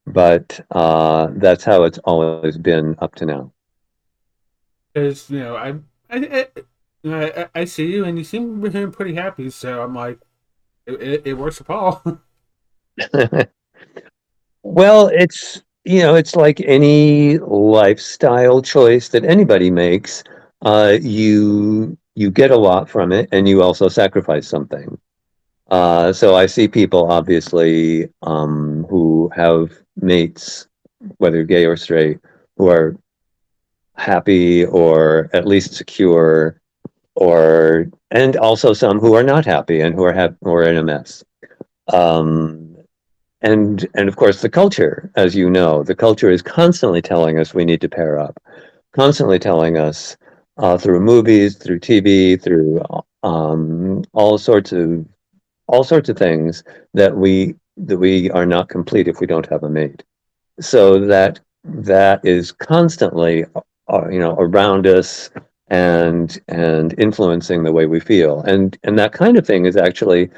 but 0.08 0.60
uh, 0.72 1.28
that's 1.34 1.64
how 1.64 1.84
it's 1.84 2.00
always 2.00 2.58
been 2.58 2.96
up 3.00 3.16
to 3.16 3.26
now. 3.26 3.52
Because 4.94 5.30
you 5.30 5.40
know, 5.40 5.56
I, 5.56 5.76
I, 6.10 6.48
I, 7.06 7.50
I 7.54 7.66
see 7.66 7.92
you, 7.92 8.06
and 8.06 8.18
you 8.18 8.24
seem 8.24 8.62
to 8.62 8.70
be 8.70 8.88
pretty 8.88 9.14
happy. 9.14 9.50
So 9.50 9.84
I'm 9.84 9.94
like, 9.94 10.20
it, 10.86 11.24
it 11.26 11.34
works 11.34 11.58
for 11.58 11.66
Paul. 11.66 12.20
well, 14.64 15.08
it's 15.08 15.62
you 15.84 16.00
know, 16.02 16.16
it's 16.16 16.36
like 16.36 16.62
any 16.62 17.38
lifestyle 17.40 18.62
choice 18.62 19.10
that 19.10 19.26
anybody 19.26 19.70
makes. 19.70 20.24
Uh, 20.62 20.98
you 21.02 21.98
you 22.16 22.32
get 22.32 22.50
a 22.50 22.58
lot 22.58 22.90
from 22.90 23.12
it, 23.12 23.30
and 23.32 23.48
you 23.48 23.62
also 23.62 23.90
sacrifice 23.90 24.48
something. 24.48 24.98
Uh, 25.70 26.14
so 26.14 26.34
I 26.34 26.46
see 26.46 26.68
people 26.68 27.12
obviously 27.12 28.10
um, 28.22 28.86
who 28.90 29.30
have 29.36 29.78
mates, 30.02 30.68
whether 31.18 31.44
gay 31.44 31.66
or 31.66 31.78
straight, 31.78 32.20
who 32.58 32.70
are 32.70 32.98
happy 33.96 34.66
or 34.66 35.30
at 35.34 35.48
least 35.48 35.74
secure 35.74 36.62
or 37.16 37.88
and 38.12 38.36
also 38.38 38.74
some 38.74 39.00
who 39.00 39.16
are 39.16 39.24
not 39.24 39.46
happy 39.46 39.82
and 39.82 39.96
who 39.96 40.04
are 40.04 40.14
have 40.14 40.36
are 40.44 40.64
in 40.64 40.78
a 40.78 40.84
mess. 40.84 41.24
Um, 41.92 42.76
and 43.42 43.88
and 43.96 44.08
of 44.08 44.16
course 44.16 44.42
the 44.42 44.50
culture, 44.50 45.12
as 45.16 45.36
you 45.36 45.50
know, 45.50 45.84
the 45.84 45.96
culture 45.96 46.30
is 46.30 46.42
constantly 46.42 47.02
telling 47.02 47.40
us 47.40 47.54
we 47.54 47.66
need 47.66 47.82
to 47.82 47.90
pair 47.90 48.20
up, 48.20 48.40
constantly 48.94 49.40
telling 49.40 49.78
us 49.78 50.16
uh, 50.58 50.78
through 50.78 51.00
movies, 51.00 51.56
through 51.56 51.80
TV, 51.80 52.42
through 52.42 52.82
um, 53.24 54.04
all 54.14 54.38
sorts 54.38 54.72
of 54.72 55.06
all 55.68 55.84
sorts 55.84 56.10
of 56.10 56.18
things 56.18 56.64
that 56.94 57.18
we 57.18 57.56
that 57.78 57.98
we 57.98 58.30
are 58.32 58.46
not 58.46 58.70
complete 58.70 59.08
if 59.08 59.20
we 59.20 59.28
don't 59.28 59.50
have 59.50 59.64
a 59.64 59.70
mate. 59.70 60.04
So 60.60 61.00
that 61.06 61.40
that 61.64 62.26
is 62.26 62.52
constantly 62.52 63.46
uh, 63.88 64.08
you 64.10 64.20
know 64.20 64.36
around 64.40 64.88
us 64.88 65.30
and 65.68 66.40
and 66.48 66.96
influencing 66.98 67.64
the 67.64 67.72
way 67.74 67.86
we 67.86 68.00
feel. 68.00 68.42
And 68.42 68.78
and 68.84 68.98
that 69.00 69.14
kind 69.14 69.38
of 69.38 69.46
thing 69.46 69.66
has 69.66 69.78
actually 69.78 70.30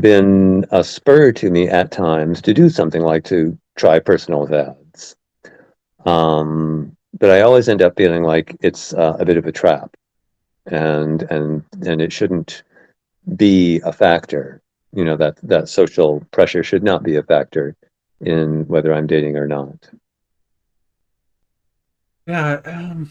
been 0.00 0.66
a 0.70 0.84
spur 0.84 1.32
to 1.32 1.50
me 1.50 1.68
at 1.68 1.90
times 1.90 2.42
to 2.42 2.52
do 2.52 2.68
something 2.68 3.02
like 3.02 3.24
to 3.24 3.56
try 3.76 3.98
personal 3.98 4.52
ads. 4.54 5.16
Um, 6.04 6.96
but 7.18 7.30
i 7.30 7.40
always 7.40 7.68
end 7.68 7.82
up 7.82 7.96
feeling 7.96 8.22
like 8.22 8.56
it's 8.60 8.92
uh, 8.94 9.16
a 9.18 9.24
bit 9.24 9.36
of 9.36 9.46
a 9.46 9.52
trap 9.52 9.96
and 10.66 11.22
and 11.30 11.64
and 11.86 12.00
it 12.00 12.12
shouldn't 12.12 12.62
be 13.36 13.80
a 13.84 13.92
factor 13.92 14.62
you 14.98 15.04
know 15.04 15.16
that 15.16 15.36
that 15.42 15.68
social 15.68 16.20
pressure 16.32 16.64
should 16.64 16.82
not 16.82 17.02
be 17.02 17.16
a 17.16 17.22
factor 17.22 17.76
in 18.20 18.66
whether 18.66 18.92
i'm 18.92 19.06
dating 19.06 19.36
or 19.36 19.46
not 19.46 19.90
yeah 22.26 22.60
um 22.64 23.10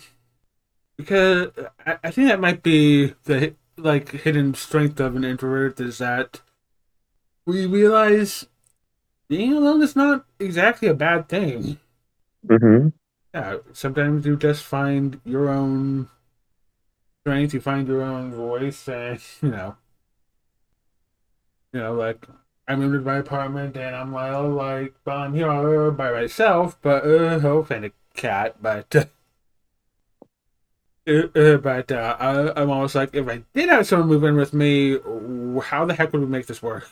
because 0.97 1.49
I, 1.85 1.97
I 2.03 2.11
think 2.11 2.27
that 2.27 2.41
might 2.41 2.64
be 2.64 3.14
the 3.23 3.55
like 3.77 4.09
hidden 4.09 4.53
strength 4.55 4.99
of 4.99 5.15
an 5.15 5.23
introvert 5.23 5.80
is 5.80 5.99
that 5.99 6.41
we 7.45 7.65
realize 7.65 8.47
being 9.30 9.53
alone 9.53 9.81
is 9.81 9.95
not 9.95 10.26
exactly 10.39 10.88
a 10.88 10.93
bad 10.93 11.30
thing. 11.30 11.77
Mm-hmm. 12.45 12.89
Yeah, 13.34 13.57
sometimes 13.73 14.26
you 14.26 14.35
just 14.35 14.64
find 14.64 15.22
your 15.23 15.49
own 15.49 16.09
strength, 17.22 17.53
you 17.53 17.61
find 17.61 17.88
your 17.88 18.01
own 18.01 18.34
voice, 18.34 18.88
and 18.88 19.19
you 19.41 19.49
know, 19.49 19.76
you 21.73 21.80
know, 21.80 21.94
like 21.94 22.26
I'm 22.68 22.81
in 22.81 23.03
my 23.03 23.18
apartment 23.18 23.77
and 23.77 23.95
I'm 23.95 24.11
like, 24.11 24.34
oh, 24.34 24.49
like, 24.49 24.94
well, 25.06 25.19
I'm 25.19 25.34
here 25.34 25.91
by 25.91 26.11
myself, 26.11 26.77
but 26.81 27.03
uh, 27.06 27.39
oh, 27.44 27.65
and 27.69 27.85
a 27.85 27.91
cat, 28.14 28.57
but. 28.61 28.95
Uh, 28.95 29.06
uh, 31.07 31.27
uh, 31.39 31.57
but 31.57 31.89
uh, 31.91 32.18
I, 32.19 32.61
am 32.61 32.69
almost 32.69 32.94
like, 32.95 33.15
if 33.15 33.27
I 33.30 33.41
did 33.53 33.69
have 33.69 33.88
someone 33.88 34.10
move 34.10 34.23
in 34.26 34.35
with 34.35 34.53
me, 34.53 34.98
how 35.64 35.85
the 35.85 35.94
heck 35.94 36.11
would 36.11 36.22
we 36.22 36.27
make 36.27 36.48
this 36.48 36.61
work? 36.61 36.89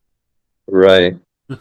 right. 0.68 1.16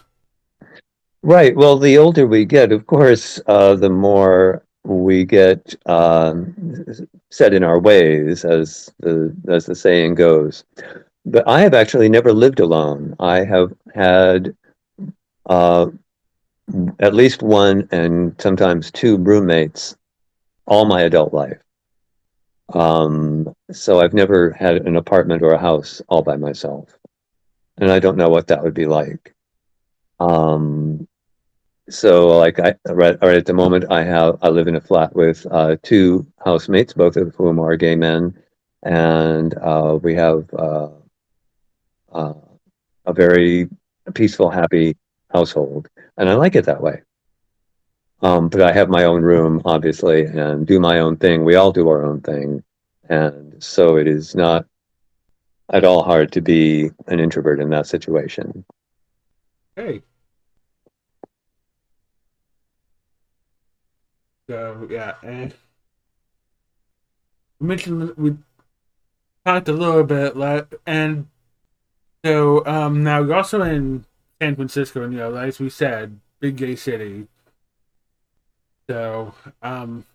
Right. 1.23 1.55
Well, 1.57 1.77
the 1.77 1.97
older 1.97 2.25
we 2.25 2.45
get, 2.45 2.71
of 2.71 2.85
course, 2.85 3.41
uh, 3.47 3.75
the 3.75 3.89
more 3.89 4.63
we 4.85 5.25
get 5.25 5.75
um, 5.87 6.55
set 7.31 7.53
in 7.53 7.63
our 7.63 7.79
ways, 7.79 8.45
as 8.45 8.93
the 8.99 9.35
as 9.49 9.65
the 9.65 9.75
saying 9.75 10.15
goes. 10.15 10.63
But 11.29 11.45
I 11.45 11.59
have 11.59 11.73
actually 11.73 12.07
never 12.07 12.31
lived 12.31 12.61
alone. 12.61 13.13
I 13.19 13.43
have 13.43 13.73
had 13.93 14.55
uh, 15.45 15.87
at 16.99 17.13
least 17.13 17.43
one 17.43 17.87
and 17.91 18.33
sometimes 18.39 18.91
two 18.91 19.17
roommates 19.17 19.97
all 20.65 20.85
my 20.85 21.01
adult 21.01 21.33
life. 21.33 21.59
Um, 22.73 23.53
so 23.71 23.99
I've 23.99 24.13
never 24.13 24.51
had 24.51 24.77
an 24.87 24.95
apartment 24.95 25.41
or 25.43 25.51
a 25.51 25.57
house 25.59 26.01
all 26.07 26.21
by 26.21 26.37
myself, 26.37 26.97
and 27.77 27.91
I 27.91 27.99
don't 27.99 28.17
know 28.17 28.29
what 28.29 28.47
that 28.47 28.63
would 28.63 28.73
be 28.73 28.85
like. 28.85 29.33
Um, 30.21 31.07
so 31.89 32.37
like 32.37 32.59
I 32.59 32.75
right, 32.87 33.17
right 33.21 33.37
at 33.37 33.45
the 33.45 33.53
moment 33.53 33.85
I 33.89 34.03
have 34.03 34.37
I 34.41 34.49
live 34.49 34.67
in 34.67 34.75
a 34.77 34.81
flat 34.81 35.13
with 35.13 35.45
uh, 35.51 35.75
two 35.83 36.25
housemates, 36.43 36.93
both 36.93 37.17
of 37.17 37.35
whom 37.35 37.59
are 37.59 37.75
gay 37.75 37.95
men, 37.95 38.37
and 38.83 39.57
uh, 39.57 39.99
we 40.01 40.15
have 40.15 40.53
uh, 40.53 40.89
uh 42.17 42.33
a 43.05 43.13
very 43.13 43.69
peaceful, 44.13 44.49
happy 44.49 44.97
household, 45.33 45.87
and 46.17 46.29
I 46.29 46.33
like 46.33 46.55
it 46.55 46.65
that 46.65 46.81
way. 46.81 47.01
Um, 48.21 48.49
but 48.49 48.61
I 48.61 48.73
have 48.73 48.89
my 48.89 49.03
own 49.03 49.21
room, 49.21 49.61
obviously, 49.63 50.25
and 50.25 50.65
do 50.65 50.79
my 50.79 50.99
own 50.99 51.17
thing. 51.17 51.45
We 51.45 51.55
all 51.55 51.71
do 51.71 51.87
our 51.87 52.03
own 52.03 52.21
thing. 52.21 52.63
And 53.09 53.63
so 53.63 53.97
it 53.97 54.07
is 54.07 54.35
not 54.35 54.65
at 55.69 55.83
all 55.83 56.03
hard 56.03 56.31
to 56.33 56.41
be 56.41 56.89
an 57.07 57.19
introvert 57.19 57.59
in 57.59 57.69
that 57.69 57.87
situation. 57.87 58.65
Hey. 59.75 60.01
So, 64.49 64.87
yeah, 64.89 65.15
and 65.23 65.53
we 67.59 67.67
mentioned 67.67 68.13
we 68.17 68.37
talked 69.45 69.67
a 69.67 69.73
little 69.73 70.03
bit, 70.03 70.35
like 70.37 70.73
and 70.85 71.27
so 72.23 72.65
um, 72.65 73.03
now 73.03 73.21
you're 73.21 73.35
also 73.35 73.61
in 73.61 74.05
San 74.41 74.55
Francisco, 74.55 75.03
and 75.03 75.13
you 75.13 75.19
know, 75.19 75.35
as 75.35 75.59
we 75.59 75.69
said, 75.69 76.19
big 76.39 76.57
gay 76.57 76.75
city. 76.75 77.27
So, 78.89 79.33
um, 79.61 80.05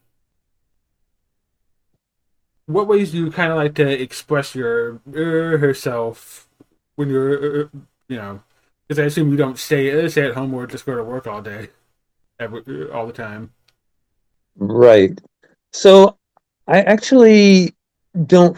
what 2.66 2.88
ways 2.88 3.12
do 3.12 3.18
you 3.18 3.30
kind 3.30 3.50
of 3.50 3.58
like 3.58 3.74
to 3.74 3.88
express 3.88 4.54
your 4.54 5.00
uh, 5.08 5.58
herself 5.58 6.48
when 6.96 7.08
you're, 7.10 7.64
uh, 7.64 7.68
you 8.08 8.16
know, 8.16 8.42
because 8.86 8.98
I 8.98 9.04
assume 9.04 9.30
you 9.30 9.36
don't 9.36 9.58
stay 9.58 10.04
uh, 10.04 10.08
stay 10.08 10.26
at 10.26 10.34
home 10.34 10.54
or 10.54 10.66
just 10.66 10.86
go 10.86 10.96
to 10.96 11.04
work 11.04 11.26
all 11.26 11.42
day, 11.42 11.68
every, 12.38 12.90
all 12.90 13.06
the 13.06 13.12
time. 13.12 13.52
Right. 14.56 15.20
So 15.72 16.16
I 16.66 16.82
actually 16.82 17.74
don't. 18.26 18.56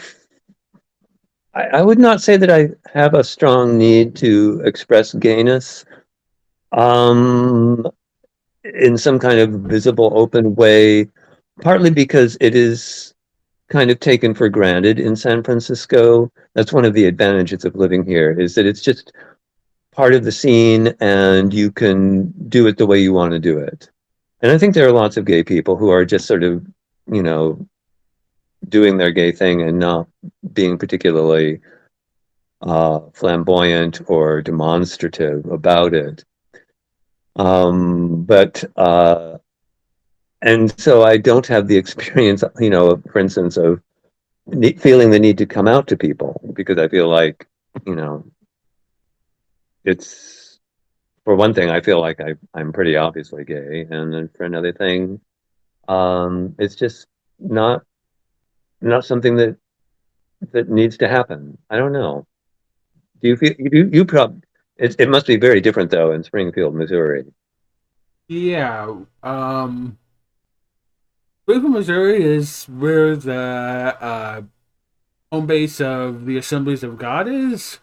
I, 1.55 1.63
I 1.63 1.83
would 1.83 1.99
not 1.99 2.21
say 2.21 2.37
that 2.37 2.51
I 2.51 2.71
have 2.93 3.15
a 3.15 3.25
strong 3.25 3.79
need 3.79 4.17
to 4.17 4.61
express 4.65 5.15
gayness 5.15 5.85
um, 6.73 7.87
in 8.65 8.99
some 8.99 9.19
kind 9.19 9.39
of 9.39 9.51
visible, 9.51 10.13
open 10.15 10.55
way, 10.55 11.09
partly 11.63 11.91
because 11.91 12.37
it 12.41 12.55
is 12.55 13.15
kind 13.69 13.91
of 13.91 14.01
taken 14.01 14.35
for 14.35 14.49
granted 14.49 14.99
in 14.99 15.17
San 15.17 15.43
Francisco. 15.43 16.31
That's 16.55 16.73
one 16.73 16.85
of 16.85 16.95
the 16.95 17.07
advantages 17.07 17.65
of 17.65 17.75
living 17.75 18.05
here 18.05 18.39
is 18.39 18.55
that 18.55 18.67
it's 18.67 18.83
just 18.83 19.13
part 19.93 20.13
of 20.15 20.25
the 20.25 20.33
scene 20.33 20.95
and 21.01 21.55
you 21.55 21.71
can 21.71 22.33
do 22.49 22.67
it 22.67 22.77
the 22.77 22.87
way 22.87 22.99
you 22.99 23.13
want 23.13 23.33
to 23.33 23.39
do 23.39 23.59
it. 23.59 23.91
And 24.41 24.51
I 24.51 24.59
think 24.59 24.75
there 24.75 24.87
are 24.87 24.93
lots 24.93 25.17
of 25.17 25.25
gay 25.25 25.43
people 25.43 25.77
who 25.77 25.89
are 25.91 26.05
just 26.05 26.27
sort 26.27 26.43
of, 26.43 26.67
you 27.11 27.23
know, 27.23 27.67
doing 28.69 28.97
their 28.97 29.11
gay 29.11 29.33
thing 29.33 29.63
and 29.63 29.79
not 29.79 30.09
being 30.53 30.79
particularly 30.79 31.61
uh, 32.63 33.01
flamboyant 33.13 34.01
or 34.07 34.43
demonstrative 34.43 35.45
about 35.47 35.95
it. 35.95 36.25
Um, 37.37 38.25
but 38.25 38.65
uh, 38.77 39.39
and 40.43 40.79
so 40.79 41.03
I 41.03 41.17
don't 41.17 41.47
have 41.47 41.69
the 41.69 41.77
experience, 41.77 42.45
you 42.61 42.71
know, 42.71 43.03
for 43.11 43.19
instance, 43.19 43.57
of 43.57 43.81
feeling 44.79 45.11
the 45.11 45.19
need 45.19 45.39
to 45.39 45.47
come 45.47 45.67
out 45.67 45.87
to 45.89 45.97
people 45.97 46.41
because 46.53 46.79
I 46.79 46.89
feel 46.89 47.09
like, 47.09 47.47
you 47.87 47.95
know, 47.95 48.25
it's 49.85 50.61
for 51.25 51.35
one 51.35 51.55
thing, 51.55 51.71
I 51.71 51.81
feel 51.81 52.01
like 52.01 52.21
I, 52.21 52.35
I'm 52.53 52.73
pretty 52.73 52.97
obviously 52.97 53.45
gay, 53.45 53.87
and 53.91 54.13
then 54.13 54.29
for 54.37 54.45
another 54.45 54.73
thing, 54.73 55.21
um, 55.89 56.55
it's 56.59 56.75
just 56.75 57.07
not 57.39 57.85
not 58.85 59.05
something 59.05 59.37
that 59.37 59.57
that 60.53 60.69
needs 60.69 60.99
to 60.99 61.09
happen. 61.09 61.59
I 61.71 61.77
don't 61.77 61.93
know. 61.93 62.27
Do 63.21 63.29
you 63.29 63.37
feel 63.37 63.55
you 63.59 63.91
you 63.93 64.05
probably 64.05 64.43
it, 64.77 64.97
it 64.99 65.09
must 65.09 65.27
be 65.27 65.37
very 65.37 65.61
different 65.61 65.91
though 65.91 66.13
in 66.13 66.23
Springfield, 66.23 66.75
Missouri. 66.75 67.25
Yeah. 68.29 68.95
Um 69.23 69.99
Springfield, 71.43 71.73
Missouri 71.75 72.23
is 72.23 72.65
where 72.65 73.17
the 73.17 73.97
uh, 74.01 74.43
home 75.31 75.47
base 75.47 75.79
of 75.79 76.25
the 76.25 76.39
Assemblies 76.39 76.83
of 76.83 76.97
God 76.97 77.29
is. 77.29 77.81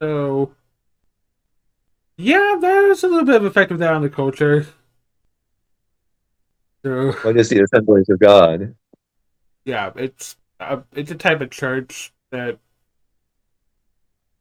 So 0.00 0.54
yeah, 2.16 2.56
there's 2.60 3.02
a 3.02 3.08
little 3.08 3.24
bit 3.24 3.36
of 3.36 3.44
effect 3.44 3.72
of 3.72 3.78
that 3.78 3.92
on 3.92 4.02
the 4.02 4.08
culture. 4.08 4.66
So, 6.84 7.12
what 7.22 7.36
is 7.36 7.48
the 7.48 7.62
Assemblies 7.62 8.08
of 8.08 8.20
God? 8.20 8.74
Yeah, 9.64 9.92
it's 9.96 10.36
a, 10.60 10.82
it's 10.92 11.10
a 11.10 11.14
type 11.14 11.40
of 11.40 11.50
church 11.50 12.12
that 12.30 12.58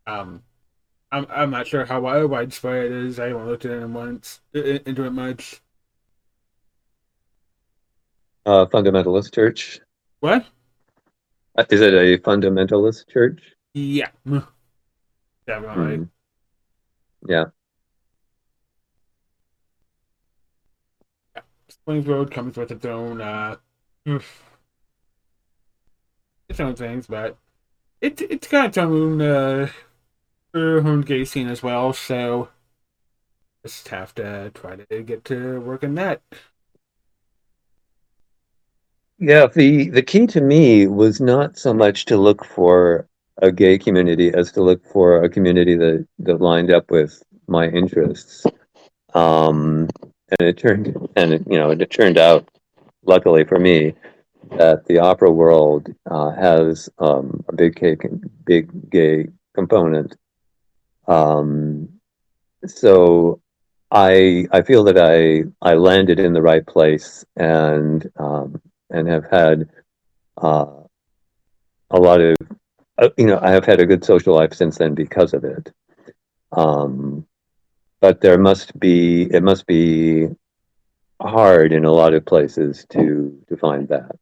um 0.05 0.43
I'm 1.11 1.27
I'm 1.29 1.49
not 1.51 1.67
sure 1.67 1.85
how 1.85 2.01
widespread 2.27 2.85
it 2.85 2.91
is. 2.91 3.19
I 3.19 3.27
haven't 3.27 3.47
looked 3.47 3.65
at 3.65 3.71
it 3.71 3.87
once 3.87 4.41
into 4.53 5.05
it 5.05 5.11
much. 5.11 5.61
Uh, 8.45 8.65
fundamentalist 8.65 9.33
church. 9.33 9.79
What? 10.19 10.45
Uh, 11.55 11.63
it 11.81 11.93
a 11.93 12.17
fundamentalist 12.17 13.07
church? 13.09 13.41
Yeah. 13.73 14.09
Definitely. 15.45 15.97
Mm. 15.97 16.09
Yeah. 17.27 17.45
Springs 21.69 22.05
Road 22.05 22.31
comes 22.31 22.57
with 22.57 22.71
its 22.71 22.85
own 22.85 23.21
uh 23.21 23.55
own 26.59 26.75
things, 26.75 27.07
but 27.07 27.37
it 28.01 28.21
it's 28.21 28.47
got 28.47 28.67
its 28.67 28.77
own 28.77 29.21
uh 29.21 29.69
own 30.53 31.01
gay 31.01 31.25
scene 31.25 31.47
as 31.47 31.63
well, 31.63 31.93
so 31.93 32.49
just 33.65 33.87
have 33.89 34.13
to 34.15 34.51
try 34.53 34.75
to 34.75 35.03
get 35.03 35.23
to 35.25 35.59
work 35.61 35.83
on 35.83 35.95
that. 35.95 36.21
Yeah, 39.19 39.47
the 39.47 39.89
the 39.89 40.01
key 40.01 40.27
to 40.27 40.41
me 40.41 40.87
was 40.87 41.21
not 41.21 41.57
so 41.57 41.73
much 41.73 42.05
to 42.05 42.17
look 42.17 42.45
for 42.45 43.07
a 43.41 43.51
gay 43.51 43.77
community 43.77 44.33
as 44.33 44.51
to 44.51 44.61
look 44.61 44.85
for 44.85 45.23
a 45.23 45.29
community 45.29 45.75
that 45.75 46.05
that 46.19 46.41
lined 46.41 46.71
up 46.71 46.91
with 46.91 47.23
my 47.47 47.67
interests. 47.69 48.45
Um, 49.13 49.89
and 50.39 50.49
it 50.49 50.57
turned 50.57 50.95
and 51.15 51.33
it, 51.33 51.43
you 51.49 51.57
know 51.57 51.71
it 51.71 51.89
turned 51.89 52.17
out, 52.17 52.49
luckily 53.05 53.45
for 53.45 53.59
me, 53.59 53.93
that 54.51 54.85
the 54.85 54.99
opera 54.99 55.31
world 55.31 55.93
uh, 56.09 56.31
has 56.31 56.89
um, 56.99 57.43
a 57.47 57.55
big 57.55 57.75
gay, 57.75 57.97
big 58.45 58.89
gay 58.89 59.27
component. 59.55 60.15
Um, 61.07 61.89
so 62.65 63.41
I 63.91 64.47
I 64.51 64.61
feel 64.61 64.83
that 64.85 64.97
I 64.97 65.43
I 65.61 65.75
landed 65.75 66.19
in 66.19 66.33
the 66.33 66.41
right 66.41 66.65
place 66.65 67.25
and 67.35 68.09
um, 68.17 68.61
and 68.89 69.07
have 69.07 69.25
had 69.29 69.69
uh, 70.37 70.83
a 71.91 71.99
lot 71.99 72.21
of 72.21 72.35
uh, 72.97 73.09
you 73.17 73.27
know 73.27 73.39
I 73.41 73.51
have 73.51 73.65
had 73.65 73.79
a 73.79 73.85
good 73.85 74.03
social 74.03 74.35
life 74.35 74.53
since 74.53 74.77
then 74.77 74.93
because 74.93 75.33
of 75.33 75.43
it. 75.43 75.71
Um, 76.51 77.25
but 78.01 78.21
there 78.21 78.37
must 78.37 78.77
be 78.79 79.23
it 79.31 79.43
must 79.43 79.65
be 79.65 80.27
hard 81.23 81.71
in 81.73 81.85
a 81.85 81.91
lot 81.91 82.13
of 82.13 82.25
places 82.25 82.85
to 82.89 83.37
to 83.47 83.57
find 83.57 83.87
that. 83.89 84.19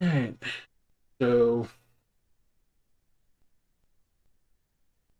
Right. 0.00 0.34
So 1.20 1.68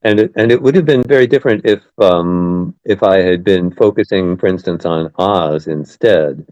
and 0.02 0.20
it, 0.20 0.32
and 0.36 0.52
it 0.52 0.62
would 0.62 0.74
have 0.74 0.84
been 0.84 1.02
very 1.02 1.26
different 1.26 1.66
if 1.66 1.82
um, 1.98 2.74
if 2.84 3.02
I 3.02 3.18
had 3.18 3.42
been 3.42 3.70
focusing, 3.70 4.36
for 4.36 4.46
instance, 4.46 4.84
on 4.86 5.12
Oz 5.16 5.66
instead 5.66 6.46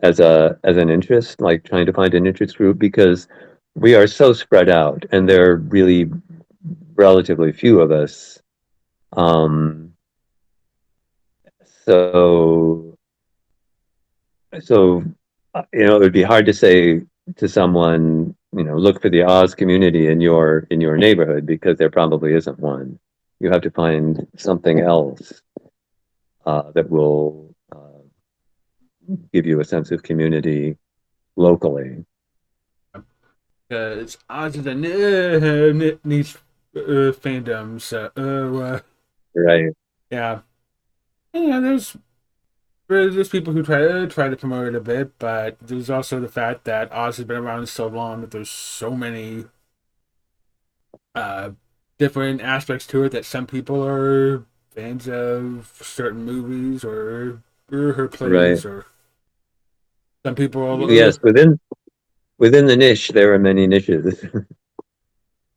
as 0.00 0.20
a 0.20 0.58
as 0.64 0.76
an 0.76 0.90
interest, 0.90 1.40
like 1.40 1.64
trying 1.64 1.86
to 1.86 1.92
find 1.92 2.14
an 2.14 2.26
interest 2.26 2.56
group, 2.56 2.78
because 2.78 3.28
we 3.74 3.94
are 3.94 4.06
so 4.06 4.32
spread 4.32 4.68
out, 4.68 5.04
and 5.12 5.28
there 5.28 5.50
are 5.50 5.56
really 5.56 6.10
relatively 6.94 7.52
few 7.52 7.80
of 7.80 7.92
us. 7.92 8.40
Um, 9.12 9.94
so, 11.90 12.96
so 14.60 15.02
you 15.72 15.86
know, 15.86 15.96
it 15.96 16.00
would 16.00 16.12
be 16.12 16.22
hard 16.22 16.46
to 16.46 16.52
say 16.52 17.02
to 17.36 17.48
someone, 17.48 18.36
you 18.52 18.62
know, 18.62 18.76
look 18.76 19.02
for 19.02 19.10
the 19.10 19.24
Oz 19.24 19.56
community 19.56 20.06
in 20.06 20.20
your 20.20 20.68
in 20.70 20.80
your 20.80 20.96
neighborhood 20.96 21.46
because 21.46 21.78
there 21.78 21.90
probably 21.90 22.34
isn't 22.34 22.60
one. 22.60 22.98
You 23.40 23.50
have 23.50 23.62
to 23.62 23.70
find 23.70 24.26
something 24.36 24.78
else 24.78 25.42
uh, 26.46 26.70
that 26.76 26.88
will 26.88 27.54
uh, 27.74 28.02
give 29.32 29.46
you 29.46 29.58
a 29.58 29.64
sense 29.64 29.90
of 29.90 30.04
community 30.04 30.76
locally. 31.34 32.04
Because 33.68 34.16
Oz 34.28 34.56
is 34.56 34.66
a 34.66 34.74
niche 34.76 36.36
uh, 36.76 37.10
fandom. 37.22 37.80
So, 37.80 38.10
uh, 38.16 38.80
right. 39.34 39.72
Yeah. 40.10 40.40
Yeah, 41.32 41.60
there's 41.60 41.96
there's 42.88 43.28
people 43.28 43.52
who 43.52 43.62
try 43.62 43.78
to 43.78 44.06
try 44.08 44.28
to 44.28 44.36
promote 44.36 44.68
it 44.68 44.74
a 44.74 44.80
bit, 44.80 45.18
but 45.18 45.56
there's 45.60 45.90
also 45.90 46.18
the 46.18 46.28
fact 46.28 46.64
that 46.64 46.90
Oz 46.92 47.18
has 47.18 47.26
been 47.26 47.36
around 47.36 47.68
so 47.68 47.86
long 47.86 48.20
that 48.20 48.32
there's 48.32 48.50
so 48.50 48.96
many 48.96 49.44
uh, 51.14 51.50
different 51.98 52.40
aspects 52.40 52.86
to 52.88 53.04
it 53.04 53.12
that 53.12 53.24
some 53.24 53.46
people 53.46 53.86
are 53.86 54.44
fans 54.70 55.08
of 55.08 55.72
certain 55.80 56.24
movies 56.24 56.84
or, 56.84 57.42
or 57.70 57.92
her 57.92 58.08
plays, 58.08 58.64
right. 58.64 58.72
or 58.72 58.86
some 60.24 60.34
people. 60.34 60.62
Are, 60.62 60.90
yes, 60.90 61.20
within 61.22 61.60
within 62.38 62.66
the 62.66 62.76
niche, 62.76 63.08
there 63.08 63.32
are 63.32 63.38
many 63.38 63.68
niches. 63.68 64.24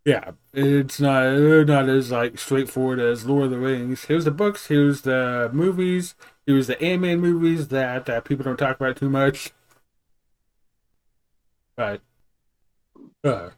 Yeah, 0.06 0.32
it's 0.54 1.00
not 1.00 1.24
not 1.68 1.88
as 1.88 2.12
like 2.12 2.38
straightforward 2.38 3.00
as 3.00 3.26
Lord 3.26 3.46
of 3.46 3.52
the 3.52 3.58
Rings. 3.58 4.06
Here's 4.06 4.26
the 4.26 4.32
books. 4.32 4.68
Here's 4.68 5.02
the 5.02 5.50
movies. 5.54 6.16
Here's 6.46 6.68
the 6.68 6.82
anime 6.82 7.22
movies 7.22 7.70
that 7.70 8.10
uh, 8.10 8.20
people 8.22 8.44
don't 8.44 8.58
talk 8.58 8.76
about 8.78 8.98
too 8.98 9.10
much. 9.10 9.52
But 11.76 12.02
uh, 13.24 13.50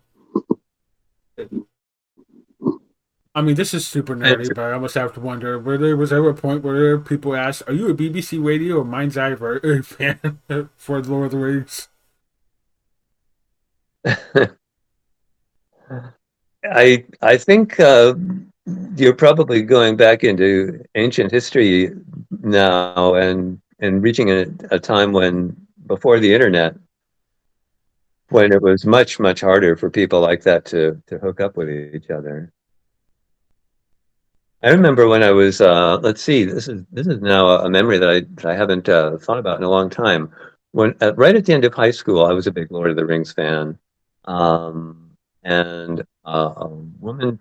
I 3.34 3.42
mean, 3.42 3.56
this 3.56 3.74
is 3.74 3.86
super 3.86 4.16
nerdy, 4.16 4.54
but 4.54 4.64
I 4.64 4.72
almost 4.72 4.96
have 4.96 5.14
to 5.16 5.20
wonder: 5.20 5.60
were 5.60 5.78
there 5.78 5.98
was 5.98 6.14
ever 6.14 6.30
a 6.30 6.34
point 6.36 6.64
where 6.64 6.98
people 6.98 7.36
asked, 7.36 7.64
"Are 7.68 7.74
you 7.74 7.90
a 7.90 7.94
BBC 7.94 8.44
Radio 8.44 8.78
or 8.78 8.86
Mind's 8.86 9.18
Eye 9.18 9.36
fan 9.84 10.40
for 10.78 11.02
Lord 11.02 11.26
of 11.26 11.32
the 11.32 11.38
Rings?" 11.38 11.90
I 16.72 17.06
I 17.22 17.38
think 17.38 17.80
uh, 17.80 18.16
you're 18.96 19.14
probably 19.14 19.62
going 19.62 19.96
back 19.96 20.24
into 20.24 20.84
ancient 20.96 21.32
history 21.32 21.92
now 22.42 23.16
and 23.16 23.60
and 23.80 24.02
reaching 24.02 24.32
a, 24.32 24.46
a 24.72 24.80
time 24.80 25.12
when 25.12 25.56
before 25.88 26.20
the 26.20 26.34
internet 26.34 26.76
when 28.30 28.52
it 28.52 28.62
was 28.62 28.86
much 28.86 29.20
much 29.20 29.42
harder 29.42 29.76
for 29.76 29.90
people 29.90 30.20
like 30.20 30.44
that 30.44 30.66
to 30.66 31.02
to 31.08 31.18
hook 31.20 31.40
up 31.40 31.58
with 31.58 31.70
each 31.70 32.10
other. 32.10 32.52
I 34.64 34.70
remember 34.70 35.08
when 35.08 35.22
i 35.22 35.32
was 35.32 35.62
uh, 35.62 35.98
let's 35.98 36.22
see 36.22 36.44
this 36.44 36.68
is 36.68 36.84
this 36.92 37.08
is 37.08 37.22
now 37.22 37.50
a 37.50 37.70
memory 37.70 38.00
that 38.00 38.10
i 38.10 38.20
that 38.22 38.46
i 38.46 38.56
haven't 38.56 38.90
uh, 38.90 39.18
thought 39.18 39.38
about 39.38 39.60
in 39.60 39.64
a 39.64 39.70
long 39.70 39.90
time. 39.90 40.32
When 40.72 40.96
right 41.16 41.36
at 41.36 41.46
the 41.46 41.54
end 41.54 41.66
of 41.66 41.74
high 41.74 41.92
school 41.92 42.26
i 42.26 42.34
was 42.34 42.48
a 42.48 42.52
big 42.52 42.72
lord 42.72 42.90
of 42.90 42.96
the 42.96 43.06
rings 43.06 43.32
fan. 43.32 43.78
Um, 44.26 45.05
and 45.46 46.04
uh, 46.26 46.54
a 46.58 46.68
woman 46.68 47.40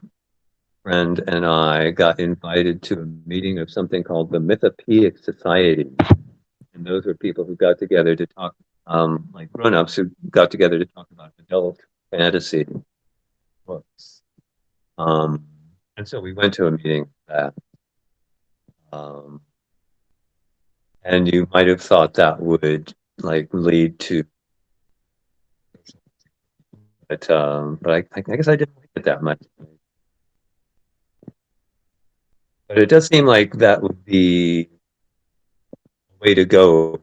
friend 0.82 1.24
and 1.26 1.46
I 1.46 1.90
got 1.90 2.20
invited 2.20 2.82
to 2.82 3.00
a 3.00 3.06
meeting 3.26 3.58
of 3.58 3.70
something 3.70 4.04
called 4.04 4.30
the 4.30 4.38
Mythopoeic 4.38 5.24
Society. 5.24 5.86
And 6.74 6.84
those 6.84 7.06
were 7.06 7.14
people 7.14 7.44
who 7.44 7.56
got 7.56 7.78
together 7.78 8.14
to 8.14 8.26
talk, 8.26 8.54
um, 8.86 9.30
like 9.32 9.50
grown 9.52 9.72
ups 9.72 9.96
who 9.96 10.10
got 10.30 10.50
together 10.50 10.78
to 10.78 10.84
talk 10.84 11.06
about 11.10 11.32
adult 11.38 11.80
fantasy 12.10 12.66
books. 13.66 14.20
Um, 14.98 15.46
and 15.96 16.06
so 16.06 16.20
we 16.20 16.34
went 16.34 16.52
to 16.54 16.66
a 16.66 16.70
meeting 16.70 17.08
that. 17.26 17.54
Um, 18.92 19.40
and 21.02 21.32
you 21.32 21.48
might 21.52 21.68
have 21.68 21.80
thought 21.80 22.14
that 22.14 22.40
would 22.40 22.94
like 23.18 23.48
lead 23.52 23.98
to 24.00 24.24
but 27.08 27.30
um, 27.30 27.78
but 27.80 27.94
I, 27.94 28.04
I 28.16 28.20
guess 28.36 28.48
I 28.48 28.56
didn't 28.56 28.76
like 28.76 28.90
it 28.96 29.04
that 29.04 29.22
much. 29.22 29.40
But 32.68 32.78
it 32.78 32.86
does 32.86 33.06
seem 33.06 33.26
like 33.26 33.52
that 33.54 33.82
would 33.82 34.04
be 34.04 34.68
a 35.72 36.24
way 36.24 36.34
to 36.34 36.44
go 36.44 37.00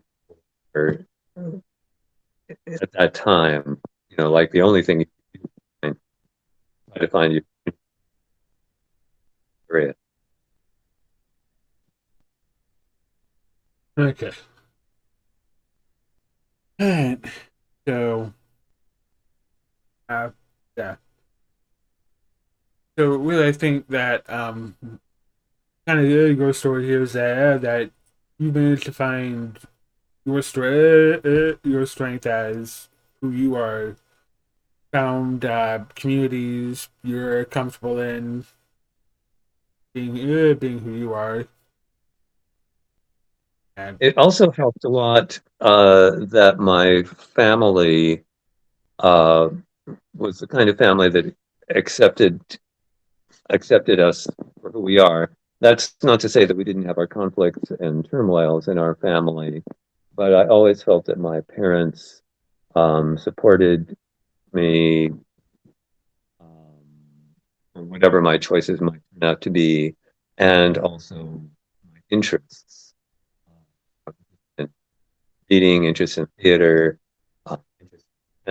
for, 0.73 1.06
at 1.38 2.91
that 2.94 3.14
time. 3.14 3.80
You 4.10 4.18
know, 4.18 4.32
like 4.32 4.52
the 4.52 4.61
only 4.61 4.82
thing 4.82 5.02
you 5.02 5.06
can 5.84 5.98
try 6.91 6.99
to 6.99 7.07
find 7.07 7.34
you. 7.34 7.41
Okay. 13.98 14.32
All 16.80 16.88
right. 16.88 17.26
So, 17.88 18.34
uh, 20.11 20.29
yeah. 20.77 20.95
So 22.97 23.15
really, 23.15 23.47
I 23.47 23.51
think 23.51 23.88
that 23.88 24.29
um, 24.29 24.75
kind 25.88 25.99
of 25.99 26.05
your 26.07 26.53
story 26.53 26.85
here 26.85 27.01
is 27.01 27.13
that 27.13 27.38
uh, 27.38 27.57
that 27.59 27.91
you 28.38 28.51
managed 28.51 28.85
to 28.85 28.91
find 28.91 29.57
your 30.25 30.41
strength, 30.41 31.25
uh, 31.25 31.55
your 31.63 31.85
strength 31.85 32.25
as 32.25 32.89
who 33.21 33.31
you 33.31 33.55
are, 33.55 33.95
found 34.91 35.45
uh, 35.45 35.85
communities 35.95 36.89
you're 37.03 37.45
comfortable 37.45 37.99
in, 37.99 38.45
being 39.93 40.17
uh, 40.19 40.53
being 40.53 40.79
who 40.79 40.91
you 40.93 41.13
are. 41.13 41.47
And 43.77 43.97
it 43.99 44.17
also 44.17 44.51
helped 44.51 44.83
a 44.83 44.89
lot 44.89 45.39
uh, 45.61 46.11
that 46.27 46.59
my 46.59 47.03
family 47.03 48.23
uh, 48.99 49.49
was 50.16 50.40
the 50.40 50.48
kind 50.48 50.70
of 50.70 50.78
family 50.78 51.10
that 51.10 51.36
accepted 51.70 52.41
accepted 53.49 53.99
us 53.99 54.28
for 54.62 54.72
who 54.72 54.82
we 54.82 54.99
are 54.99 55.32
that's 55.62 55.95
not 56.02 56.20
to 56.22 56.30
say 56.30 56.45
that 56.45 56.58
we 56.58 56.64
didn't 56.64 56.86
have 56.86 56.98
our 56.98 57.08
conflicts 57.08 57.70
and 57.80 58.10
turmoils 58.10 58.68
in 58.68 58.80
our 58.80 58.95
family, 58.95 59.64
but 60.16 60.34
I 60.34 60.48
always 60.48 60.82
felt 60.82 61.06
that 61.06 61.20
my 61.20 61.41
parents 61.41 62.24
um, 62.76 63.16
supported 63.16 63.95
me, 64.53 65.12
um, 66.40 66.80
whatever 67.74 68.22
my 68.22 68.40
choices 68.40 68.82
might 68.82 69.02
turn 69.14 69.30
out 69.30 69.41
to 69.41 69.52
be, 69.52 69.95
and 70.40 70.80
also 70.80 71.24
my 71.94 71.99
interests. 72.10 72.95
Uh, 74.08 74.66
reading, 75.48 75.84
interest 75.84 76.18
in 76.18 76.28
theater, 76.41 76.91
in 76.91 76.98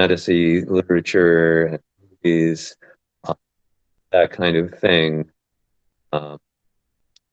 fantasy, 0.00 0.62
literature, 0.64 1.66
and 1.66 1.78
movies, 2.24 2.74
uh, 3.24 3.34
that 4.12 4.32
kind 4.32 4.56
of 4.56 4.72
thing. 4.78 5.30
Um, 6.10 6.38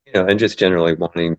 you 0.06 0.12
know, 0.12 0.26
and 0.26 0.38
just 0.38 0.60
generally 0.60 0.94
wanting 0.94 1.38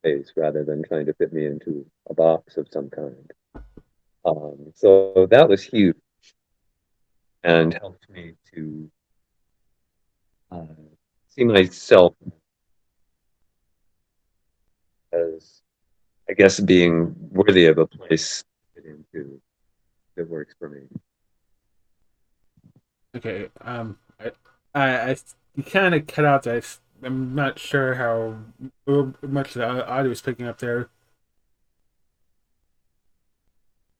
space 0.00 0.32
rather 0.36 0.64
than 0.64 0.82
trying 0.82 1.06
to 1.06 1.14
fit 1.14 1.32
me 1.32 1.46
into 1.46 1.86
a 2.08 2.14
box 2.14 2.56
of 2.56 2.66
some 2.72 2.90
kind. 2.90 3.30
Um, 4.24 4.72
so 4.74 5.28
that 5.30 5.48
was 5.48 5.62
huge 5.62 5.94
and 7.44 7.72
helped 7.72 8.10
me 8.10 8.34
to 8.52 8.90
uh, 10.50 10.64
see 11.28 11.44
myself 11.44 12.14
as, 15.12 15.62
I 16.28 16.32
guess, 16.32 16.58
being 16.58 17.14
worthy 17.30 17.66
of 17.66 17.78
a 17.78 17.86
place 17.86 18.42
into 18.90 19.40
that 20.16 20.28
works 20.28 20.54
for 20.58 20.68
me. 20.68 20.82
Okay. 23.16 23.48
Um, 23.60 23.98
I, 24.20 24.32
I, 24.74 25.10
I 25.10 25.16
you 25.56 25.62
kind 25.62 25.94
of 25.94 26.06
cut 26.06 26.24
out 26.24 26.42
that. 26.44 26.78
I'm 27.02 27.34
not 27.34 27.58
sure 27.58 27.94
how 27.94 28.36
much 29.22 29.54
the 29.54 29.86
audio 29.88 30.12
is 30.12 30.20
picking 30.20 30.46
up 30.46 30.58
there. 30.58 30.90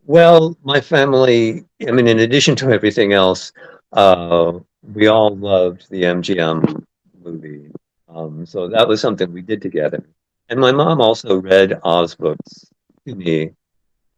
Well, 0.05 0.57
my 0.63 0.81
family, 0.81 1.65
I 1.87 1.93
mean, 1.93 2.09
in 2.09 2.19
addition 2.19 2.57
to 2.57 2.71
everything 2.71 3.13
else, 3.13 3.53
uh, 3.93 4.59
we 4.83 5.07
all 5.07 5.37
loved 5.37 5.89
the 5.91 6.03
MGM 6.03 6.85
movie. 7.23 7.71
Um, 8.09 8.45
so 8.45 8.69
that 8.69 8.87
was 8.87 9.01
something 9.01 9.33
we 9.33 9.43
did 9.43 9.63
together. 9.63 10.05
And 10.49 10.61
my 10.61 10.73
mom 10.73 11.01
also 11.01 11.41
read 11.41 11.79
Oz 11.85 12.15
books 12.15 12.67
to 13.07 13.15
me 13.15 13.53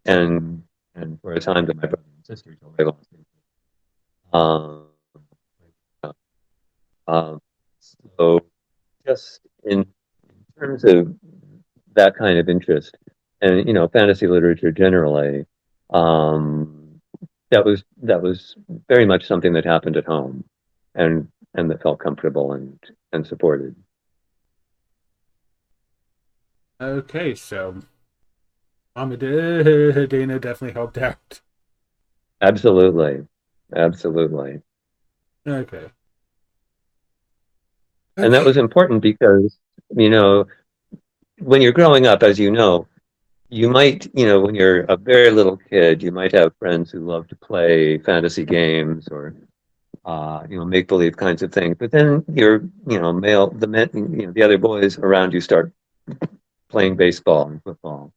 and 0.05 0.63
and 0.95 1.21
for 1.21 1.33
a 1.33 1.41
time 1.41 1.67
that 1.67 1.77
my 1.77 1.83
brother 1.83 2.05
and 2.17 2.27
sister 2.27 2.51
until 2.51 2.75
they 2.77 2.85
lost 2.85 3.09
Um, 4.33 4.87
um, 7.09 7.41
so, 8.19 8.41
just 9.07 9.41
in, 9.65 9.81
in 9.81 9.87
terms 10.59 10.85
of 10.85 11.15
that 11.95 12.17
kind 12.17 12.39
of 12.39 12.49
interest, 12.49 12.97
and 13.41 13.67
you 13.67 13.75
know, 13.75 13.89
fantasy 13.89 14.27
literature 14.27 14.71
generally, 14.71 15.47
um, 15.91 17.01
that 17.51 17.65
was 17.65 17.85
that 18.03 18.23
was 18.23 18.57
very 18.89 19.05
much 19.05 19.27
something 19.27 19.53
that 19.55 19.65
happened 19.65 19.97
at 19.97 20.05
home, 20.05 20.45
and 20.95 21.29
and 21.55 21.71
that 21.71 21.83
felt 21.83 21.99
comfortable 21.99 22.53
and 22.53 22.79
and 23.13 23.27
supported. 23.27 23.75
Okay, 26.81 27.35
so 27.35 27.73
Mama 27.73 27.92
Dana 28.95 30.39
definitely 30.39 30.73
helped 30.73 30.99
out. 30.99 31.41
Absolutely, 32.41 33.27
absolutely. 33.75 34.61
Okay. 35.47 35.87
And 38.17 38.35
that 38.35 38.45
was 38.45 38.57
important 38.57 39.01
because 39.01 39.59
you 39.97 40.11
know 40.11 40.47
when 41.39 41.63
you're 41.63 41.73
growing 41.73 42.07
up 42.07 42.23
as 42.23 42.39
you 42.39 42.51
know 42.51 42.87
you 43.49 43.71
might 43.71 44.11
you 44.15 44.27
know 44.27 44.41
when 44.41 44.55
you're 44.55 44.81
a 44.83 44.97
very 44.97 45.31
little 45.31 45.57
kid 45.57 46.03
you 46.03 46.13
might 46.13 46.33
have 46.33 46.55
friends 46.59 46.91
who 46.91 47.01
love 47.01 47.27
to 47.29 47.37
play 47.37 47.99
fantasy 47.99 48.45
games 48.45 49.09
or 49.11 49.35
uh, 50.05 50.45
you 50.49 50.59
know 50.59 50.65
make 50.65 50.89
believe 50.89 51.17
kinds 51.17 51.43
of 51.43 51.53
things. 51.53 51.77
But 51.79 51.91
then 51.91 52.25
you're 52.33 52.63
you 52.87 53.01
know 53.01 53.13
male 53.13 53.49
the 53.51 53.67
men 53.67 53.89
you 53.95 54.27
know 54.27 54.33
the 54.33 54.43
other 54.43 54.59
boys 54.59 54.99
around 54.99 55.33
you 55.33 55.41
start 55.41 55.73
playing 56.69 56.97
baseball 56.97 57.49
and 57.49 57.63
football 57.63 58.13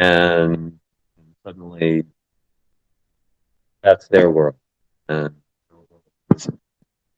and 0.00 0.78
suddenly 1.44 2.04
that's 3.82 4.08
their 4.08 4.30
world 4.30 4.56
and, 5.08 5.34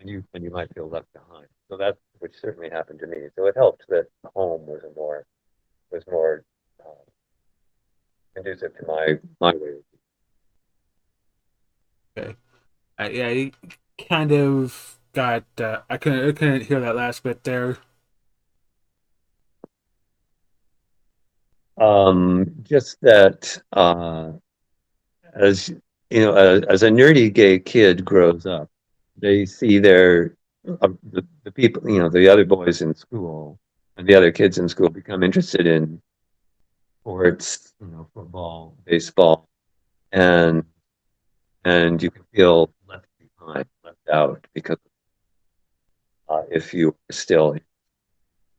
and 0.01 0.09
you 0.11 0.25
and 0.35 0.45
you 0.45 0.51
might 0.51 0.73
feel 0.75 0.89
left 0.89 1.13
behind 1.13 1.47
so 1.73 1.79
that, 1.79 1.97
which 2.19 2.35
certainly 2.39 2.69
happened 2.69 3.01
to 3.01 3.07
me. 3.07 3.17
So 3.35 3.47
it 3.47 3.55
helped 3.57 3.85
that 3.89 4.09
home 4.35 4.67
was 4.67 4.83
a 4.85 4.95
more 4.95 5.25
was 5.91 6.03
more 6.11 6.45
um, 6.85 6.93
conducive 8.35 8.77
to 8.77 8.87
my 8.87 9.19
my 9.41 9.55
way. 9.55 9.77
Okay, 12.19 12.37
I, 12.99 13.07
I 13.07 13.53
kind 14.07 14.33
of 14.33 14.99
got 15.15 15.45
uh, 15.59 15.81
I 15.89 15.97
couldn't 15.97 16.29
I 16.29 16.33
couldn't 16.33 16.67
hear 16.67 16.81
that 16.81 16.95
last 16.95 17.23
bit 17.23 17.43
there. 17.45 17.79
Um, 21.83 22.55
just 22.63 23.01
that 23.01 23.61
uh, 23.73 24.31
as 25.35 25.69
you 26.11 26.21
know, 26.21 26.35
as, 26.35 26.63
as, 26.69 26.83
a 26.85 26.91
nerdy 26.91 27.33
gay 27.33 27.59
kid 27.59 28.05
grows 28.05 28.47
up, 28.47 28.71
they 29.17 29.47
see 29.47 29.81
their 29.81 30.37
uh, 30.81 30.89
the, 31.11 31.27
the 31.43 31.51
people, 31.51 31.91
you 31.91 31.99
know, 31.99 32.09
the 32.09 32.29
other 32.29 32.45
boys 32.45 32.83
in 32.83 32.95
school 32.95 33.59
and 33.97 34.07
the 34.07 34.15
other 34.15 34.31
kids 34.31 34.59
in 34.59 34.69
school 34.69 34.91
become 34.91 35.25
interested 35.25 35.67
in 35.67 36.01
sports, 37.01 37.73
you 37.81 37.89
know, 37.89 38.07
football, 38.15 38.77
baseball, 38.85 39.49
and 40.13 40.63
and 41.65 42.01
you 42.01 42.13
can 42.13 42.23
feel 42.33 42.73
left 42.87 43.07
behind, 43.19 43.67
left 43.85 44.09
out 44.13 44.47
because 44.55 44.79
uh, 46.29 46.43
if 46.49 46.73
you 46.73 46.91
are 46.91 47.13
still 47.13 47.57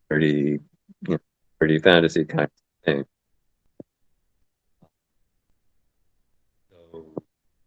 pretty, 0.10 0.60
you 1.08 1.14
know, 1.14 1.20
pretty 1.58 1.80
fantasy 1.80 2.26
kind 2.26 2.50
of 2.50 2.52
thing. 2.84 3.06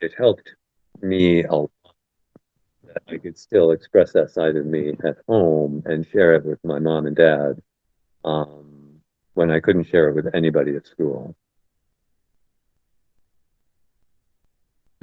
It 0.01 0.13
helped 0.17 0.55
me 1.03 1.45
a 1.45 1.55
lot 1.55 1.71
that 2.85 3.03
I 3.09 3.19
could 3.19 3.39
still 3.39 3.73
express 3.73 4.13
that 4.13 4.31
side 4.31 4.57
of 4.57 4.67
me 4.67 4.95
at 5.05 5.19
home 5.29 5.83
and 5.87 6.07
share 6.07 6.35
it 6.35 6.45
with 6.45 6.63
my 6.65 6.79
mom 6.79 7.07
and 7.07 7.17
dad 7.17 7.61
um, 8.25 9.01
when 9.35 9.51
I 9.51 9.61
couldn't 9.61 9.89
share 9.89 10.09
it 10.09 10.15
with 10.15 10.35
anybody 10.35 10.77
at 10.77 10.87
school. 10.87 11.35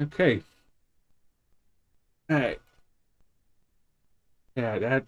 Okay. 0.00 0.42
All 2.30 2.36
right. 2.38 2.60
Yeah, 4.56 4.78
that. 4.78 5.06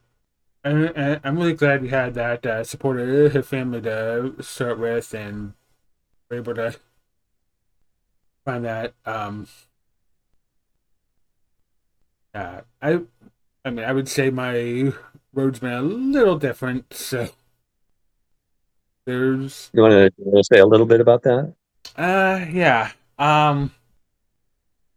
I, 0.65 1.21
I'm 1.23 1.39
really 1.39 1.55
glad 1.55 1.83
we 1.83 1.89
had 1.89 2.15
that 2.15 2.45
uh, 2.45 2.65
supportive 2.65 3.47
family 3.47 3.81
to 3.83 4.35
start 4.41 4.81
with, 4.81 5.15
and 5.15 5.55
were 6.29 6.39
able 6.39 6.55
to 6.55 6.75
find 8.45 8.65
that. 8.65 8.95
Um, 9.05 9.47
uh, 12.37 12.61
I, 12.83 13.01
I 13.65 13.71
mean, 13.71 13.85
I 13.85 13.93
would 13.93 14.09
say 14.09 14.31
my 14.31 14.93
road's 15.33 15.61
been 15.61 15.73
a 15.73 15.83
little 15.83 16.39
different. 16.39 16.93
So 16.93 17.29
there's. 19.07 19.71
You 19.73 19.83
want 19.83 20.15
to 20.17 20.45
say 20.45 20.59
a 20.59 20.67
little 20.67 20.87
bit 20.87 21.01
about 21.01 21.23
that? 21.23 21.55
Uh, 21.97 22.45
yeah. 22.51 22.93
Um, 23.19 23.73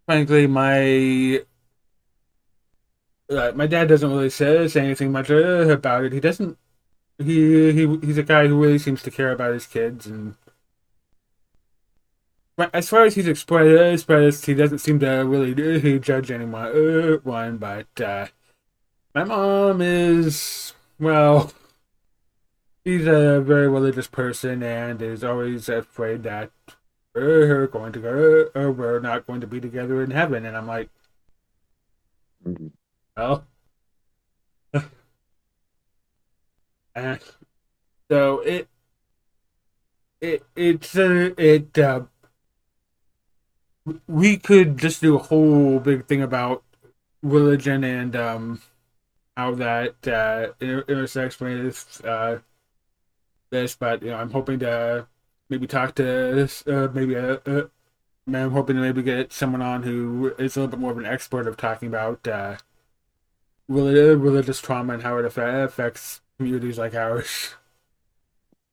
frankly, 0.05 0.47
my 0.47 1.41
uh, 3.29 3.51
my 3.55 3.67
dad 3.67 3.87
doesn't 3.87 4.09
really 4.09 4.29
say, 4.29 4.67
say 4.67 4.81
anything 4.81 5.11
much 5.11 5.29
uh, 5.29 5.69
about 5.69 6.03
it. 6.03 6.13
He 6.13 6.19
doesn't. 6.19 6.57
He 7.17 7.71
he 7.71 7.97
he's 8.01 8.17
a 8.17 8.23
guy 8.23 8.47
who 8.47 8.61
really 8.61 8.79
seems 8.79 9.01
to 9.03 9.11
care 9.11 9.31
about 9.31 9.53
his 9.53 9.67
kids, 9.67 10.07
and 10.07 10.35
as 12.73 12.89
far 12.89 13.05
as 13.05 13.15
he's 13.15 13.27
expressed, 13.27 14.45
he 14.45 14.53
doesn't 14.53 14.79
seem 14.79 14.99
to 14.99 15.07
really 15.07 15.95
uh, 15.95 15.99
judge 15.99 16.31
anyone. 16.31 16.67
Uh, 16.67 17.17
one, 17.23 17.57
but 17.57 18.01
uh, 18.01 18.27
my 19.15 19.23
mom 19.23 19.81
is 19.81 20.73
well. 20.99 21.51
She's 22.85 23.05
a 23.07 23.41
very 23.41 23.67
religious 23.67 24.07
person 24.07 24.63
and 24.63 25.01
is 25.01 25.23
always 25.23 25.69
afraid 25.69 26.23
that 26.23 26.51
we're 27.13 27.67
going 27.67 27.91
to 27.93 27.99
go, 27.99 28.49
or 28.55 28.71
we're 28.71 28.99
not 28.99 29.27
going 29.27 29.41
to 29.41 29.47
be 29.47 29.59
together 29.59 30.03
in 30.03 30.11
heaven. 30.11 30.45
And 30.45 30.55
I'm 30.55 30.67
like, 30.67 30.89
well, 33.15 33.45
and 36.95 37.19
so 38.11 38.39
it, 38.39 38.67
it, 40.21 40.43
it's, 40.55 40.97
uh, 40.97 41.31
it, 41.37 41.77
uh, 41.77 42.01
we 44.07 44.37
could 44.37 44.77
just 44.77 45.01
do 45.01 45.15
a 45.15 45.19
whole 45.19 45.79
big 45.79 46.07
thing 46.07 46.21
about 46.21 46.63
religion 47.21 47.83
and, 47.83 48.15
um, 48.15 48.61
how 49.35 49.53
that, 49.55 50.07
uh, 50.07 50.53
intersects 50.61 51.39
with, 51.39 52.01
uh, 52.05 52.37
this, 53.49 53.75
but, 53.75 54.01
you 54.01 54.09
know, 54.09 54.17
I'm 54.17 54.31
hoping 54.31 54.59
to 54.59 55.07
maybe 55.49 55.67
talk 55.67 55.95
to 55.95 56.47
uh, 56.67 56.87
maybe 56.93 57.15
a, 57.15 57.41
a, 57.45 57.69
I'm 58.27 58.51
hoping 58.51 58.75
to 58.75 58.81
maybe 58.81 59.01
get 59.01 59.33
someone 59.33 59.61
on 59.61 59.83
who 59.83 60.33
is 60.37 60.55
a 60.55 60.59
little 60.59 60.67
bit 60.67 60.79
more 60.79 60.91
of 60.91 60.97
an 60.97 61.05
expert 61.05 61.47
of 61.47 61.57
talking 61.57 61.87
about 61.87 62.27
uh, 62.27 62.57
religious 63.67 64.61
trauma 64.61 64.93
and 64.93 65.03
how 65.03 65.17
it 65.17 65.25
affects 65.25 66.21
communities 66.37 66.77
like 66.77 66.93
ours. 66.93 67.55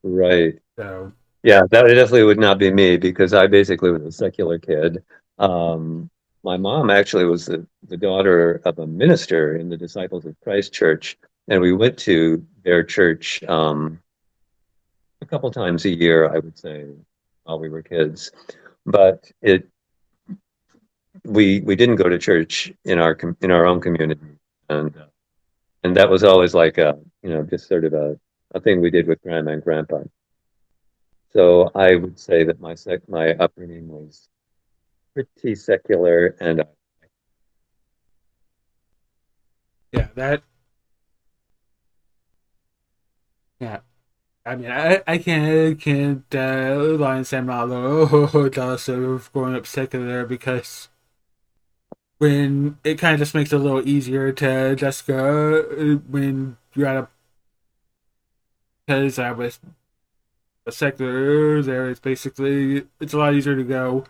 Right. 0.03 0.59
So. 0.77 1.13
Yeah, 1.47 1.63
that 1.71 1.85
definitely 1.85 2.25
would 2.25 2.41
not 2.41 2.59
be 2.59 2.73
me 2.73 2.97
because 2.97 3.33
I 3.33 3.47
basically 3.47 3.93
was 3.93 4.03
a 4.03 4.11
secular 4.11 4.59
kid. 4.59 5.05
Um, 5.39 6.11
my 6.43 6.57
mom 6.57 6.91
actually 6.91 7.25
was 7.25 7.47
the, 7.47 7.65
the 7.87 7.97
daughter 7.97 8.61
of 8.65 8.81
a 8.81 8.87
minister 8.89 9.55
in 9.55 9.69
the 9.69 9.77
Disciples 9.77 10.27
of 10.27 10.35
Christ 10.41 10.73
Church, 10.73 11.17
and 11.47 11.61
we 11.61 11.73
went 11.73 11.99
to 11.99 12.45
their 12.65 12.83
church 12.83 13.45
um, 13.45 14.01
a 15.21 15.27
couple 15.27 15.49
times 15.53 15.85
a 15.85 15.89
year, 15.89 16.29
I 16.29 16.41
would 16.41 16.59
say, 16.59 16.87
while 17.45 17.61
we 17.61 17.69
were 17.69 17.83
kids. 17.83 18.33
But 18.85 19.31
it 19.41 19.69
we 21.23 21.61
we 21.61 21.77
didn't 21.77 21.95
go 21.95 22.09
to 22.09 22.19
church 22.19 22.73
in 22.85 22.99
our 22.99 23.17
in 23.41 23.53
our 23.53 23.67
own 23.67 23.81
community, 23.81 24.37
and 24.69 24.97
uh, 24.97 25.07
and 25.85 25.97
that 25.97 26.11
was 26.11 26.25
always 26.25 26.55
like 26.55 26.79
a 26.79 26.99
you 27.23 27.31
know 27.31 27.45
just 27.45 27.69
sort 27.69 27.85
of 27.85 27.95
a 27.95 28.19
a 28.57 28.61
thing 28.61 28.81
we 28.81 28.91
did 28.91 29.07
with 29.07 29.23
grandma 29.23 29.53
and 29.53 29.63
grandpa. 29.63 30.03
So 31.37 31.71
I 31.75 31.97
would 31.97 32.19
say 32.19 32.45
that 32.45 32.61
my 32.63 32.75
sec- 32.75 33.11
my 33.11 33.35
upbringing 33.35 33.89
was 33.89 34.31
pretty 35.13 35.55
secular 35.55 36.35
and. 36.41 36.65
yeah, 39.93 40.09
that. 40.15 40.43
Yeah, 43.61 43.81
I 44.47 44.57
mean, 44.57 44.71
I, 44.71 45.03
I 45.07 45.19
can't 45.19 45.79
can't 45.79 46.35
uh, 46.35 46.97
lie 46.99 47.17
and 47.17 47.27
say 47.27 47.37
I'm 47.37 47.47
not 47.47 47.69
oh, 47.71 48.49
jealous 48.53 48.89
of 48.89 49.31
growing 49.35 49.57
up 49.57 49.67
secular 49.67 50.25
because 50.25 50.89
when 52.17 52.79
it 52.83 52.95
kind 52.99 53.13
of 53.13 53.19
just 53.21 53.35
makes 53.35 53.53
it 53.53 53.57
a 53.57 53.59
little 53.59 53.87
easier 53.87 54.33
to 54.33 54.75
just 54.75 55.07
go 55.07 55.61
uh, 55.61 55.97
when 56.11 56.57
you're 56.75 56.87
at 56.87 56.97
a 56.97 57.09
because 58.87 59.19
I 59.19 59.33
was 59.33 59.61
a 60.67 60.73
secular 60.73 61.63
there. 61.63 61.89
It's 61.89 62.01
basically 62.01 62.87
it's 63.01 63.13
a 63.13 63.19
lot 63.19 63.35
easier 63.35 63.57
to 63.57 63.65
go. 63.65 64.05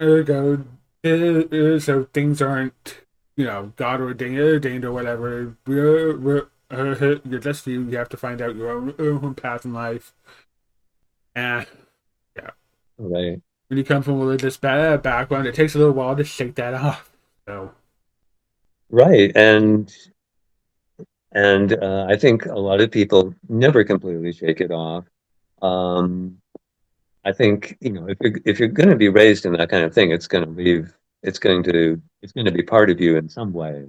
Uh, 0.00 0.22
go 0.22 0.64
uh, 1.04 1.78
so 1.78 2.08
things 2.12 2.40
aren't 2.40 3.00
you 3.36 3.44
know 3.44 3.72
God 3.76 4.00
ordained, 4.00 4.38
ordained 4.38 4.84
or 4.84 4.92
whatever. 4.92 5.56
We're 5.66 6.48
you're 6.70 7.40
just 7.40 7.66
you. 7.66 7.82
You 7.82 7.96
have 7.98 8.08
to 8.10 8.16
find 8.16 8.40
out 8.40 8.54
your 8.54 8.70
own, 8.70 8.94
own 8.98 9.34
path 9.34 9.64
in 9.64 9.72
life. 9.72 10.12
And 11.34 11.66
yeah, 12.36 12.50
right. 12.98 13.40
When 13.68 13.78
you 13.78 13.84
come 13.84 14.02
from 14.02 14.14
a 14.14 14.18
religious 14.18 14.56
background, 14.56 15.46
it 15.46 15.54
takes 15.54 15.74
a 15.74 15.78
little 15.78 15.92
while 15.92 16.16
to 16.16 16.24
shake 16.24 16.56
that 16.56 16.74
off. 16.74 17.10
So, 17.46 17.72
right, 18.88 19.32
and 19.36 19.92
and 21.32 21.72
uh, 21.72 22.06
I 22.08 22.16
think 22.16 22.46
a 22.46 22.58
lot 22.58 22.80
of 22.80 22.90
people 22.90 23.34
never 23.48 23.84
completely 23.84 24.32
shake 24.32 24.60
it 24.60 24.70
off. 24.70 25.04
Um, 25.62 26.38
I 27.24 27.32
think 27.32 27.76
you 27.80 27.92
know 27.92 28.08
if 28.08 28.18
you're 28.20 28.40
if 28.44 28.58
you're 28.58 28.68
going 28.68 28.88
to 28.88 28.96
be 28.96 29.08
raised 29.08 29.46
in 29.46 29.52
that 29.52 29.70
kind 29.70 29.84
of 29.84 29.94
thing, 29.94 30.10
it's 30.10 30.26
going 30.26 30.44
to 30.44 30.50
leave. 30.50 30.92
It's 31.22 31.38
going 31.38 31.62
to 31.64 32.00
it's 32.22 32.32
going 32.32 32.46
to 32.46 32.52
be 32.52 32.62
part 32.62 32.90
of 32.90 33.00
you 33.00 33.16
in 33.16 33.28
some 33.28 33.52
way 33.52 33.86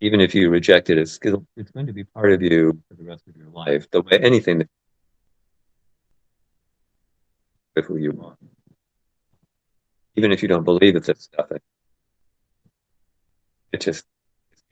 even 0.00 0.20
if 0.20 0.34
you 0.34 0.50
reject 0.50 0.90
it, 0.90 0.98
it's 0.98 1.18
it's 1.56 1.70
going 1.70 1.86
to 1.86 1.92
be 1.92 2.04
part 2.04 2.32
of 2.32 2.42
you 2.42 2.80
for 2.88 2.94
the 2.94 3.04
rest 3.04 3.26
of 3.28 3.36
your 3.36 3.48
life. 3.48 3.90
The 3.90 4.02
way 4.02 4.18
anything 4.18 4.58
that 4.58 4.68
who 7.84 7.96
you 7.96 8.18
are, 8.22 8.36
even 10.16 10.32
if 10.32 10.42
you 10.42 10.48
don't 10.48 10.64
believe 10.64 10.96
it's 10.96 11.06
that 11.06 11.20
stuff, 11.20 11.46
it 13.72 13.80
just 13.80 14.04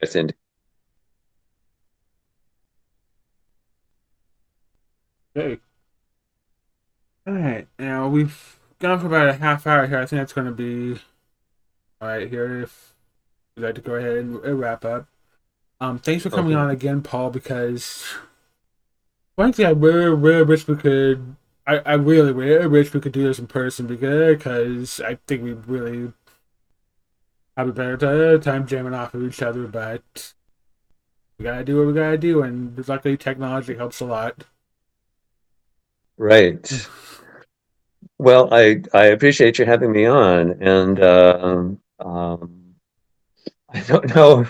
gets 0.01 0.15
into. 0.15 0.35
Okay. 5.37 5.61
All 7.27 7.35
right. 7.35 7.67
Now 7.79 8.09
we've 8.09 8.59
gone 8.79 9.01
for 9.01 9.07
about 9.07 9.29
a 9.29 9.35
half 9.35 9.67
hour 9.67 9.87
here. 9.87 9.99
I 9.99 10.07
think 10.07 10.21
that's 10.21 10.33
going 10.33 10.47
to 10.47 10.53
be 10.53 11.01
all 12.01 12.09
right 12.09 12.29
here. 12.29 12.63
If 12.63 12.95
you'd 13.57 13.65
like 13.65 13.75
to 13.77 13.81
go 13.81 13.95
ahead 13.95 14.17
and 14.17 14.61
wrap 14.61 14.85
up. 14.85 15.09
Um, 15.81 15.99
thanks 15.99 16.23
for 16.23 16.31
coming 16.31 16.53
okay. 16.53 16.61
on 16.61 16.71
again, 16.71 17.03
Paul. 17.03 17.31
Because 17.31 18.05
frankly, 19.37 19.65
I 19.65 19.71
really, 19.71 20.15
really 20.15 20.43
wish 20.45 20.69
we 20.69 20.77
could. 20.77 21.37
I, 21.67 21.79
I 21.79 21.95
really, 21.95 22.33
really 22.33 22.67
wish 22.67 22.93
we 22.93 23.01
could 23.01 23.13
do 23.13 23.25
this 23.25 23.39
in 23.39 23.47
person 23.47 23.87
because 23.87 25.01
I 25.01 25.19
think 25.27 25.43
we 25.43 25.53
really 25.55 26.13
have 27.57 27.69
a 27.69 27.73
better 27.73 28.39
time 28.39 28.67
jamming 28.67 28.95
off 28.95 29.15
of 29.15 29.23
each 29.23 29.41
other, 29.41 29.67
but 29.67 30.35
we 31.39 31.45
gotta 31.45 31.65
do 31.65 31.79
what 31.79 31.87
we 31.87 31.93
gotta 31.93 32.19
do, 32.19 32.43
and 32.43 32.87
luckily 32.89 33.17
technology 33.17 33.77
helps 33.77 34.01
a 34.01 34.05
lot. 34.05 34.45
Right. 36.17 36.87
Well, 38.19 38.53
I 38.53 38.83
I 38.93 39.07
appreciate 39.07 39.59
you 39.59 39.67
having 39.67 39.93
me 39.93 40.07
on, 40.07 40.63
and 40.63 41.01
uh, 41.01 41.39
um, 42.01 42.75
I 43.71 43.81
don't 43.81 44.15
know. 44.15 44.47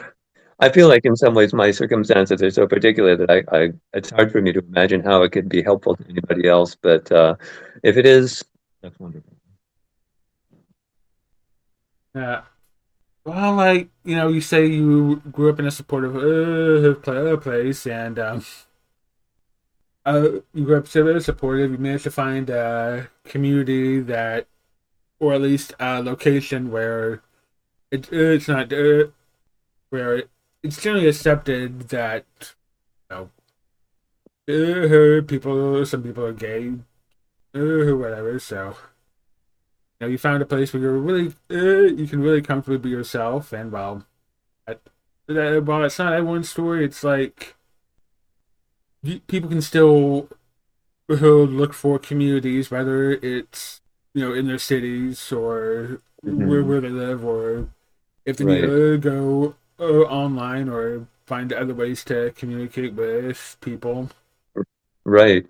I 0.60 0.68
feel 0.70 0.88
like 0.88 1.04
in 1.04 1.16
some 1.16 1.34
ways 1.34 1.52
my 1.52 1.70
circumstances 1.70 2.42
are 2.42 2.50
so 2.50 2.66
particular 2.66 3.16
that 3.16 3.30
I, 3.30 3.42
I 3.56 3.72
it's 3.92 4.10
hard 4.10 4.32
for 4.32 4.40
me 4.40 4.52
to 4.52 4.60
imagine 4.60 5.02
how 5.02 5.22
it 5.22 5.32
could 5.32 5.48
be 5.48 5.62
helpful 5.62 5.96
to 5.96 6.04
anybody 6.08 6.48
else. 6.48 6.74
But 6.76 7.10
uh, 7.12 7.36
if 7.82 7.96
it 7.96 8.06
is, 8.06 8.44
that's 8.82 8.98
wonderful. 9.00 9.34
Yeah. 12.14 12.42
Well, 13.24 13.54
like 13.56 13.90
you 14.04 14.16
know, 14.16 14.28
you 14.28 14.40
say 14.40 14.66
you 14.66 15.16
grew 15.32 15.50
up 15.50 15.58
in 15.60 15.66
a 15.66 15.70
supportive 15.70 16.16
uh, 16.16 17.36
place, 17.38 17.86
and 17.86 18.18
um, 18.18 18.44
uh, 20.06 20.40
you 20.52 20.64
grew 20.64 20.76
up 20.76 20.86
so 20.86 21.18
supportive. 21.18 21.72
You 21.72 21.78
managed 21.78 22.04
to 22.04 22.10
find 22.10 22.50
a 22.50 23.08
community 23.24 24.00
that, 24.00 24.46
or 25.18 25.34
at 25.34 25.40
least 25.40 25.72
a 25.80 26.02
location 26.02 26.70
where 26.70 27.22
it, 27.90 28.12
it's 28.12 28.48
not 28.48 28.72
uh, 28.72 29.06
where 29.90 30.24
it's 30.62 30.82
generally 30.82 31.08
accepted 31.08 31.88
that 31.90 32.26
you 33.10 33.16
know 33.16 33.30
uh, 34.48 35.22
people, 35.22 35.86
some 35.86 36.02
people 36.02 36.24
are 36.24 36.32
gay, 36.32 36.68
uh, 37.54 37.96
whatever. 37.96 38.38
So 38.38 38.76
you 40.00 40.06
know, 40.06 40.06
you 40.08 40.18
found 40.18 40.42
a 40.42 40.46
place 40.46 40.72
where 40.72 40.82
you're 40.82 40.98
really, 40.98 41.34
uh, 41.50 41.92
you 41.94 42.06
can 42.06 42.20
really 42.20 42.42
comfortably 42.42 42.78
be 42.78 42.90
yourself, 42.90 43.52
and 43.52 43.72
well, 43.72 44.04
that, 44.66 44.80
that, 45.28 45.64
while 45.64 45.84
it's 45.84 45.98
not 45.98 46.12
everyone's 46.12 46.50
story, 46.50 46.84
it's 46.84 47.04
like 47.04 47.53
people 49.26 49.48
can 49.48 49.62
still 49.62 50.28
look 51.08 51.72
for 51.74 51.98
communities, 51.98 52.70
whether 52.70 53.12
it's 53.12 53.80
you 54.14 54.24
know 54.24 54.34
in 54.34 54.46
their 54.46 54.58
cities 54.58 55.32
or 55.32 56.00
mm-hmm. 56.24 56.46
where 56.46 56.64
where 56.64 56.80
they 56.80 56.88
live, 56.88 57.24
or 57.24 57.68
if 58.24 58.36
they 58.36 58.44
right. 58.44 58.60
need 58.60 58.66
to 58.66 58.98
go 58.98 59.54
uh, 59.80 60.02
online 60.08 60.68
or 60.68 61.06
find 61.26 61.52
other 61.52 61.74
ways 61.74 62.04
to 62.04 62.32
communicate 62.36 62.94
with 62.94 63.56
people. 63.60 64.10
Right. 65.04 65.46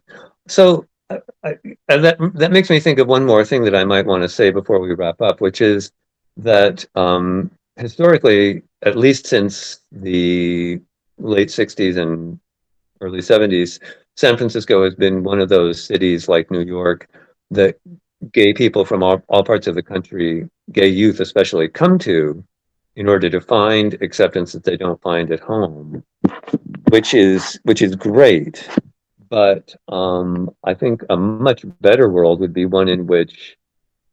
So 0.48 0.86
I, 1.10 1.56
that 1.88 2.16
that 2.34 2.52
makes 2.52 2.70
me 2.70 2.80
think 2.80 2.98
of 2.98 3.06
one 3.06 3.24
more 3.24 3.44
thing 3.44 3.64
that 3.64 3.74
I 3.74 3.84
might 3.84 4.06
want 4.06 4.22
to 4.22 4.28
say 4.28 4.50
before 4.50 4.80
we 4.80 4.94
wrap 4.94 5.20
up, 5.20 5.40
which 5.40 5.60
is 5.60 5.92
that 6.36 6.84
um, 6.94 7.50
historically, 7.76 8.62
at 8.82 8.96
least 8.96 9.26
since 9.26 9.80
the 9.92 10.80
late 11.18 11.48
'60s 11.48 11.96
and 11.96 12.40
early 13.04 13.20
'70s, 13.20 13.80
San 14.16 14.36
Francisco 14.36 14.84
has 14.84 14.94
been 14.94 15.22
one 15.22 15.40
of 15.40 15.48
those 15.48 15.82
cities 15.82 16.28
like 16.28 16.50
New 16.50 16.62
York 16.62 17.08
that 17.50 17.76
gay 18.32 18.54
people 18.54 18.84
from 18.84 19.02
all, 19.02 19.22
all 19.28 19.44
parts 19.44 19.66
of 19.66 19.74
the 19.74 19.82
country, 19.82 20.48
gay 20.72 20.88
youth 20.88 21.20
especially, 21.20 21.68
come 21.68 21.98
to 21.98 22.44
in 22.96 23.08
order 23.08 23.28
to 23.28 23.40
find 23.40 23.94
acceptance 24.02 24.52
that 24.52 24.64
they 24.64 24.76
don't 24.76 25.02
find 25.02 25.32
at 25.32 25.40
home, 25.40 26.04
which 26.90 27.12
is 27.12 27.58
which 27.64 27.82
is 27.82 27.96
great. 27.96 28.68
But 29.28 29.74
um, 29.88 30.54
I 30.62 30.74
think 30.74 31.02
a 31.10 31.16
much 31.16 31.64
better 31.80 32.08
world 32.08 32.40
would 32.40 32.52
be 32.52 32.66
one 32.66 32.88
in 32.88 33.06
which 33.06 33.56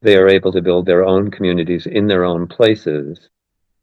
they 0.02 0.18
are 0.18 0.28
able 0.28 0.52
to 0.52 0.62
build 0.62 0.88
their 0.88 1.06
own 1.06 1.30
communities 1.30 1.86
in 1.86 2.08
their 2.08 2.24
own 2.26 2.48
places, 2.48 3.30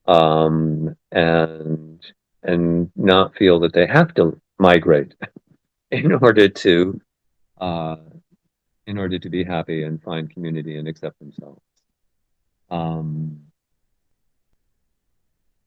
um, 0.07 0.97
and 1.13 2.05
and 2.43 2.91
not 2.97 3.37
feel 3.37 3.61
that 3.61 3.73
they 3.73 3.87
have 3.87 4.13
to 4.15 4.41
migrate 4.59 5.15
in 5.91 6.13
order 6.13 6.49
to 6.49 7.01
uh, 7.61 7.97
in 8.87 8.99
order 8.99 9.19
to 9.19 9.29
be 9.29 9.45
happy 9.45 9.83
and 9.85 10.03
find 10.03 10.31
community 10.31 10.79
and 10.79 10.89
accept 10.89 11.19
themselves. 11.19 11.61
Um, 12.71 13.41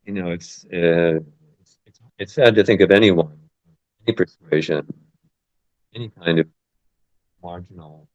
you 0.05 0.13
know, 0.13 0.31
it's, 0.31 0.65
uh, 0.65 1.19
it's 1.59 1.77
it's 2.17 2.33
sad 2.33 2.55
to 2.55 2.63
think 2.63 2.81
of 2.81 2.91
anyone, 2.91 3.37
any 4.07 4.15
persuasion, 4.15 4.91
any 5.93 6.09
kind 6.09 6.39
of 6.39 6.47
marginal 7.43 8.07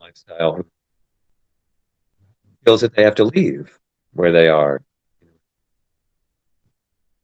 lifestyle 0.00 0.64
feels 2.64 2.80
that 2.82 2.94
they 2.94 3.02
have 3.02 3.14
to 3.14 3.24
leave 3.24 3.78
where 4.12 4.32
they 4.32 4.48
are. 4.48 4.82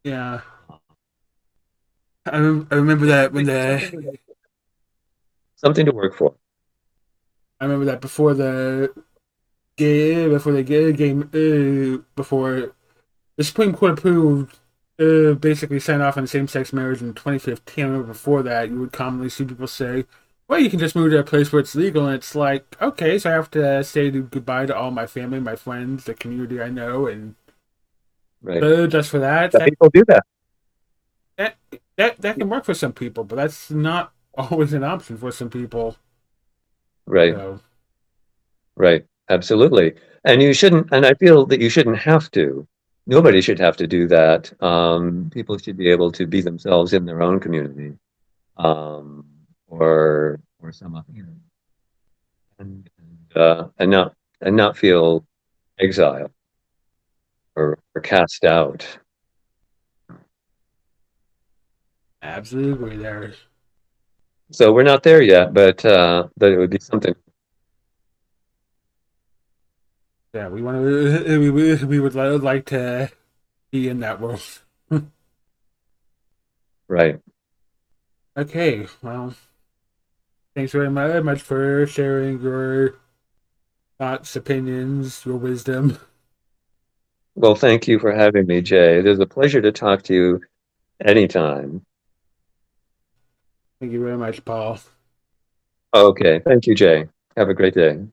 Yeah. 0.04 0.40
I, 2.26 2.36
I 2.36 2.74
remember 2.74 3.06
that 3.06 3.32
when 3.32 3.46
the 3.46 4.18
something 5.56 5.86
to 5.86 5.92
work 5.92 6.16
for. 6.16 6.34
I 7.60 7.64
remember 7.64 7.86
that 7.86 8.00
before 8.00 8.34
the 8.34 8.92
game, 9.76 10.30
before 10.30 10.52
the 10.52 10.62
game, 10.62 11.22
uh, 11.32 12.02
before 12.14 12.74
the 13.36 13.44
Supreme 13.44 13.72
Court 13.72 13.98
approved 13.98 14.58
uh, 14.98 15.34
basically 15.34 15.80
signed 15.80 16.02
off 16.02 16.16
on 16.16 16.26
same-sex 16.26 16.72
marriage 16.72 17.02
in 17.02 17.14
2015. 17.14 17.84
I 17.84 17.88
remember 17.88 18.08
before 18.08 18.42
that, 18.42 18.70
you 18.70 18.80
would 18.80 18.92
commonly 18.92 19.28
see 19.28 19.44
people 19.44 19.66
say, 19.66 20.04
"Well, 20.48 20.58
you 20.58 20.70
can 20.70 20.78
just 20.78 20.96
move 20.96 21.10
to 21.10 21.18
a 21.18 21.24
place 21.24 21.52
where 21.52 21.60
it's 21.60 21.74
legal," 21.74 22.06
and 22.06 22.14
it's 22.14 22.34
like, 22.34 22.76
okay, 22.80 23.18
so 23.18 23.30
I 23.30 23.34
have 23.34 23.50
to 23.52 23.84
say 23.84 24.10
goodbye 24.10 24.66
to 24.66 24.76
all 24.76 24.90
my 24.90 25.06
family, 25.06 25.40
my 25.40 25.56
friends, 25.56 26.04
the 26.04 26.14
community 26.14 26.60
I 26.60 26.68
know, 26.68 27.06
and 27.06 27.34
right. 28.42 28.62
uh, 28.62 28.86
just 28.86 29.10
for 29.10 29.18
that, 29.18 29.52
that, 29.52 29.68
people 29.68 29.90
do 29.90 30.04
that. 30.08 30.24
That 31.36 31.56
that 31.96 32.20
that 32.20 32.38
can 32.38 32.48
work 32.48 32.64
for 32.64 32.74
some 32.74 32.92
people, 32.92 33.24
but 33.24 33.36
that's 33.36 33.70
not 33.70 34.12
always 34.34 34.72
an 34.72 34.84
option 34.84 35.16
for 35.16 35.32
some 35.32 35.50
people. 35.50 35.96
Right. 37.06 37.34
So. 37.34 37.60
Right. 38.76 39.04
Absolutely. 39.28 39.94
And 40.24 40.42
you 40.42 40.52
shouldn't. 40.52 40.88
And 40.92 41.06
I 41.06 41.14
feel 41.14 41.46
that 41.46 41.60
you 41.60 41.68
shouldn't 41.68 41.98
have 41.98 42.30
to 42.32 42.66
nobody 43.06 43.40
should 43.40 43.58
have 43.58 43.76
to 43.76 43.86
do 43.86 44.06
that. 44.08 44.52
Um, 44.62 45.30
people 45.32 45.56
should 45.58 45.76
be 45.76 45.88
able 45.88 46.12
to 46.12 46.26
be 46.26 46.40
themselves 46.40 46.92
in 46.92 47.06
their 47.06 47.22
own 47.22 47.40
community, 47.40 47.92
um, 48.56 49.24
or 49.68 50.40
or 50.60 50.72
some 50.72 50.94
other, 50.94 51.06
and 52.58 52.90
and, 52.98 53.36
uh, 53.36 53.68
and 53.78 53.90
not 53.90 54.14
and 54.40 54.56
not 54.56 54.76
feel 54.76 55.24
exiled 55.78 56.30
or, 57.54 57.78
or 57.94 58.02
cast 58.02 58.44
out. 58.44 58.86
Absolutely, 62.26 62.96
there. 62.96 63.34
So 64.50 64.72
we're 64.72 64.82
not 64.82 65.02
there 65.04 65.22
yet, 65.22 65.54
but 65.54 65.84
uh, 65.84 66.28
but 66.36 66.50
it 66.50 66.58
would 66.58 66.70
be 66.70 66.80
something 66.80 67.14
Yeah, 70.34 70.48
we 70.48 70.60
want 70.60 70.76
to. 70.84 71.38
We, 71.40 71.84
we 71.84 72.00
would 72.00 72.14
like 72.14 72.66
to 72.66 73.10
be 73.70 73.88
in 73.88 74.00
that 74.00 74.20
world. 74.20 74.42
right. 76.88 77.20
Okay. 78.36 78.86
Well, 79.00 79.34
thanks 80.54 80.72
very 80.72 80.90
much 80.90 81.40
for 81.40 81.86
sharing 81.86 82.42
your 82.42 82.96
thoughts, 83.98 84.36
opinions, 84.36 85.24
your 85.24 85.36
wisdom. 85.36 85.98
Well, 87.34 87.54
thank 87.54 87.88
you 87.88 87.98
for 87.98 88.12
having 88.12 88.46
me, 88.46 88.60
Jay. 88.60 88.98
It 88.98 89.06
is 89.06 89.20
a 89.20 89.26
pleasure 89.26 89.62
to 89.62 89.72
talk 89.72 90.02
to 90.04 90.14
you 90.14 90.40
anytime. 91.02 91.84
Thank 93.80 93.92
you 93.92 94.02
very 94.02 94.16
much, 94.16 94.44
Paul. 94.44 94.78
Okay. 95.94 96.40
Thank 96.40 96.66
you, 96.66 96.74
Jay. 96.74 97.08
Have 97.36 97.48
a 97.48 97.54
great 97.54 97.74
day. 97.74 98.06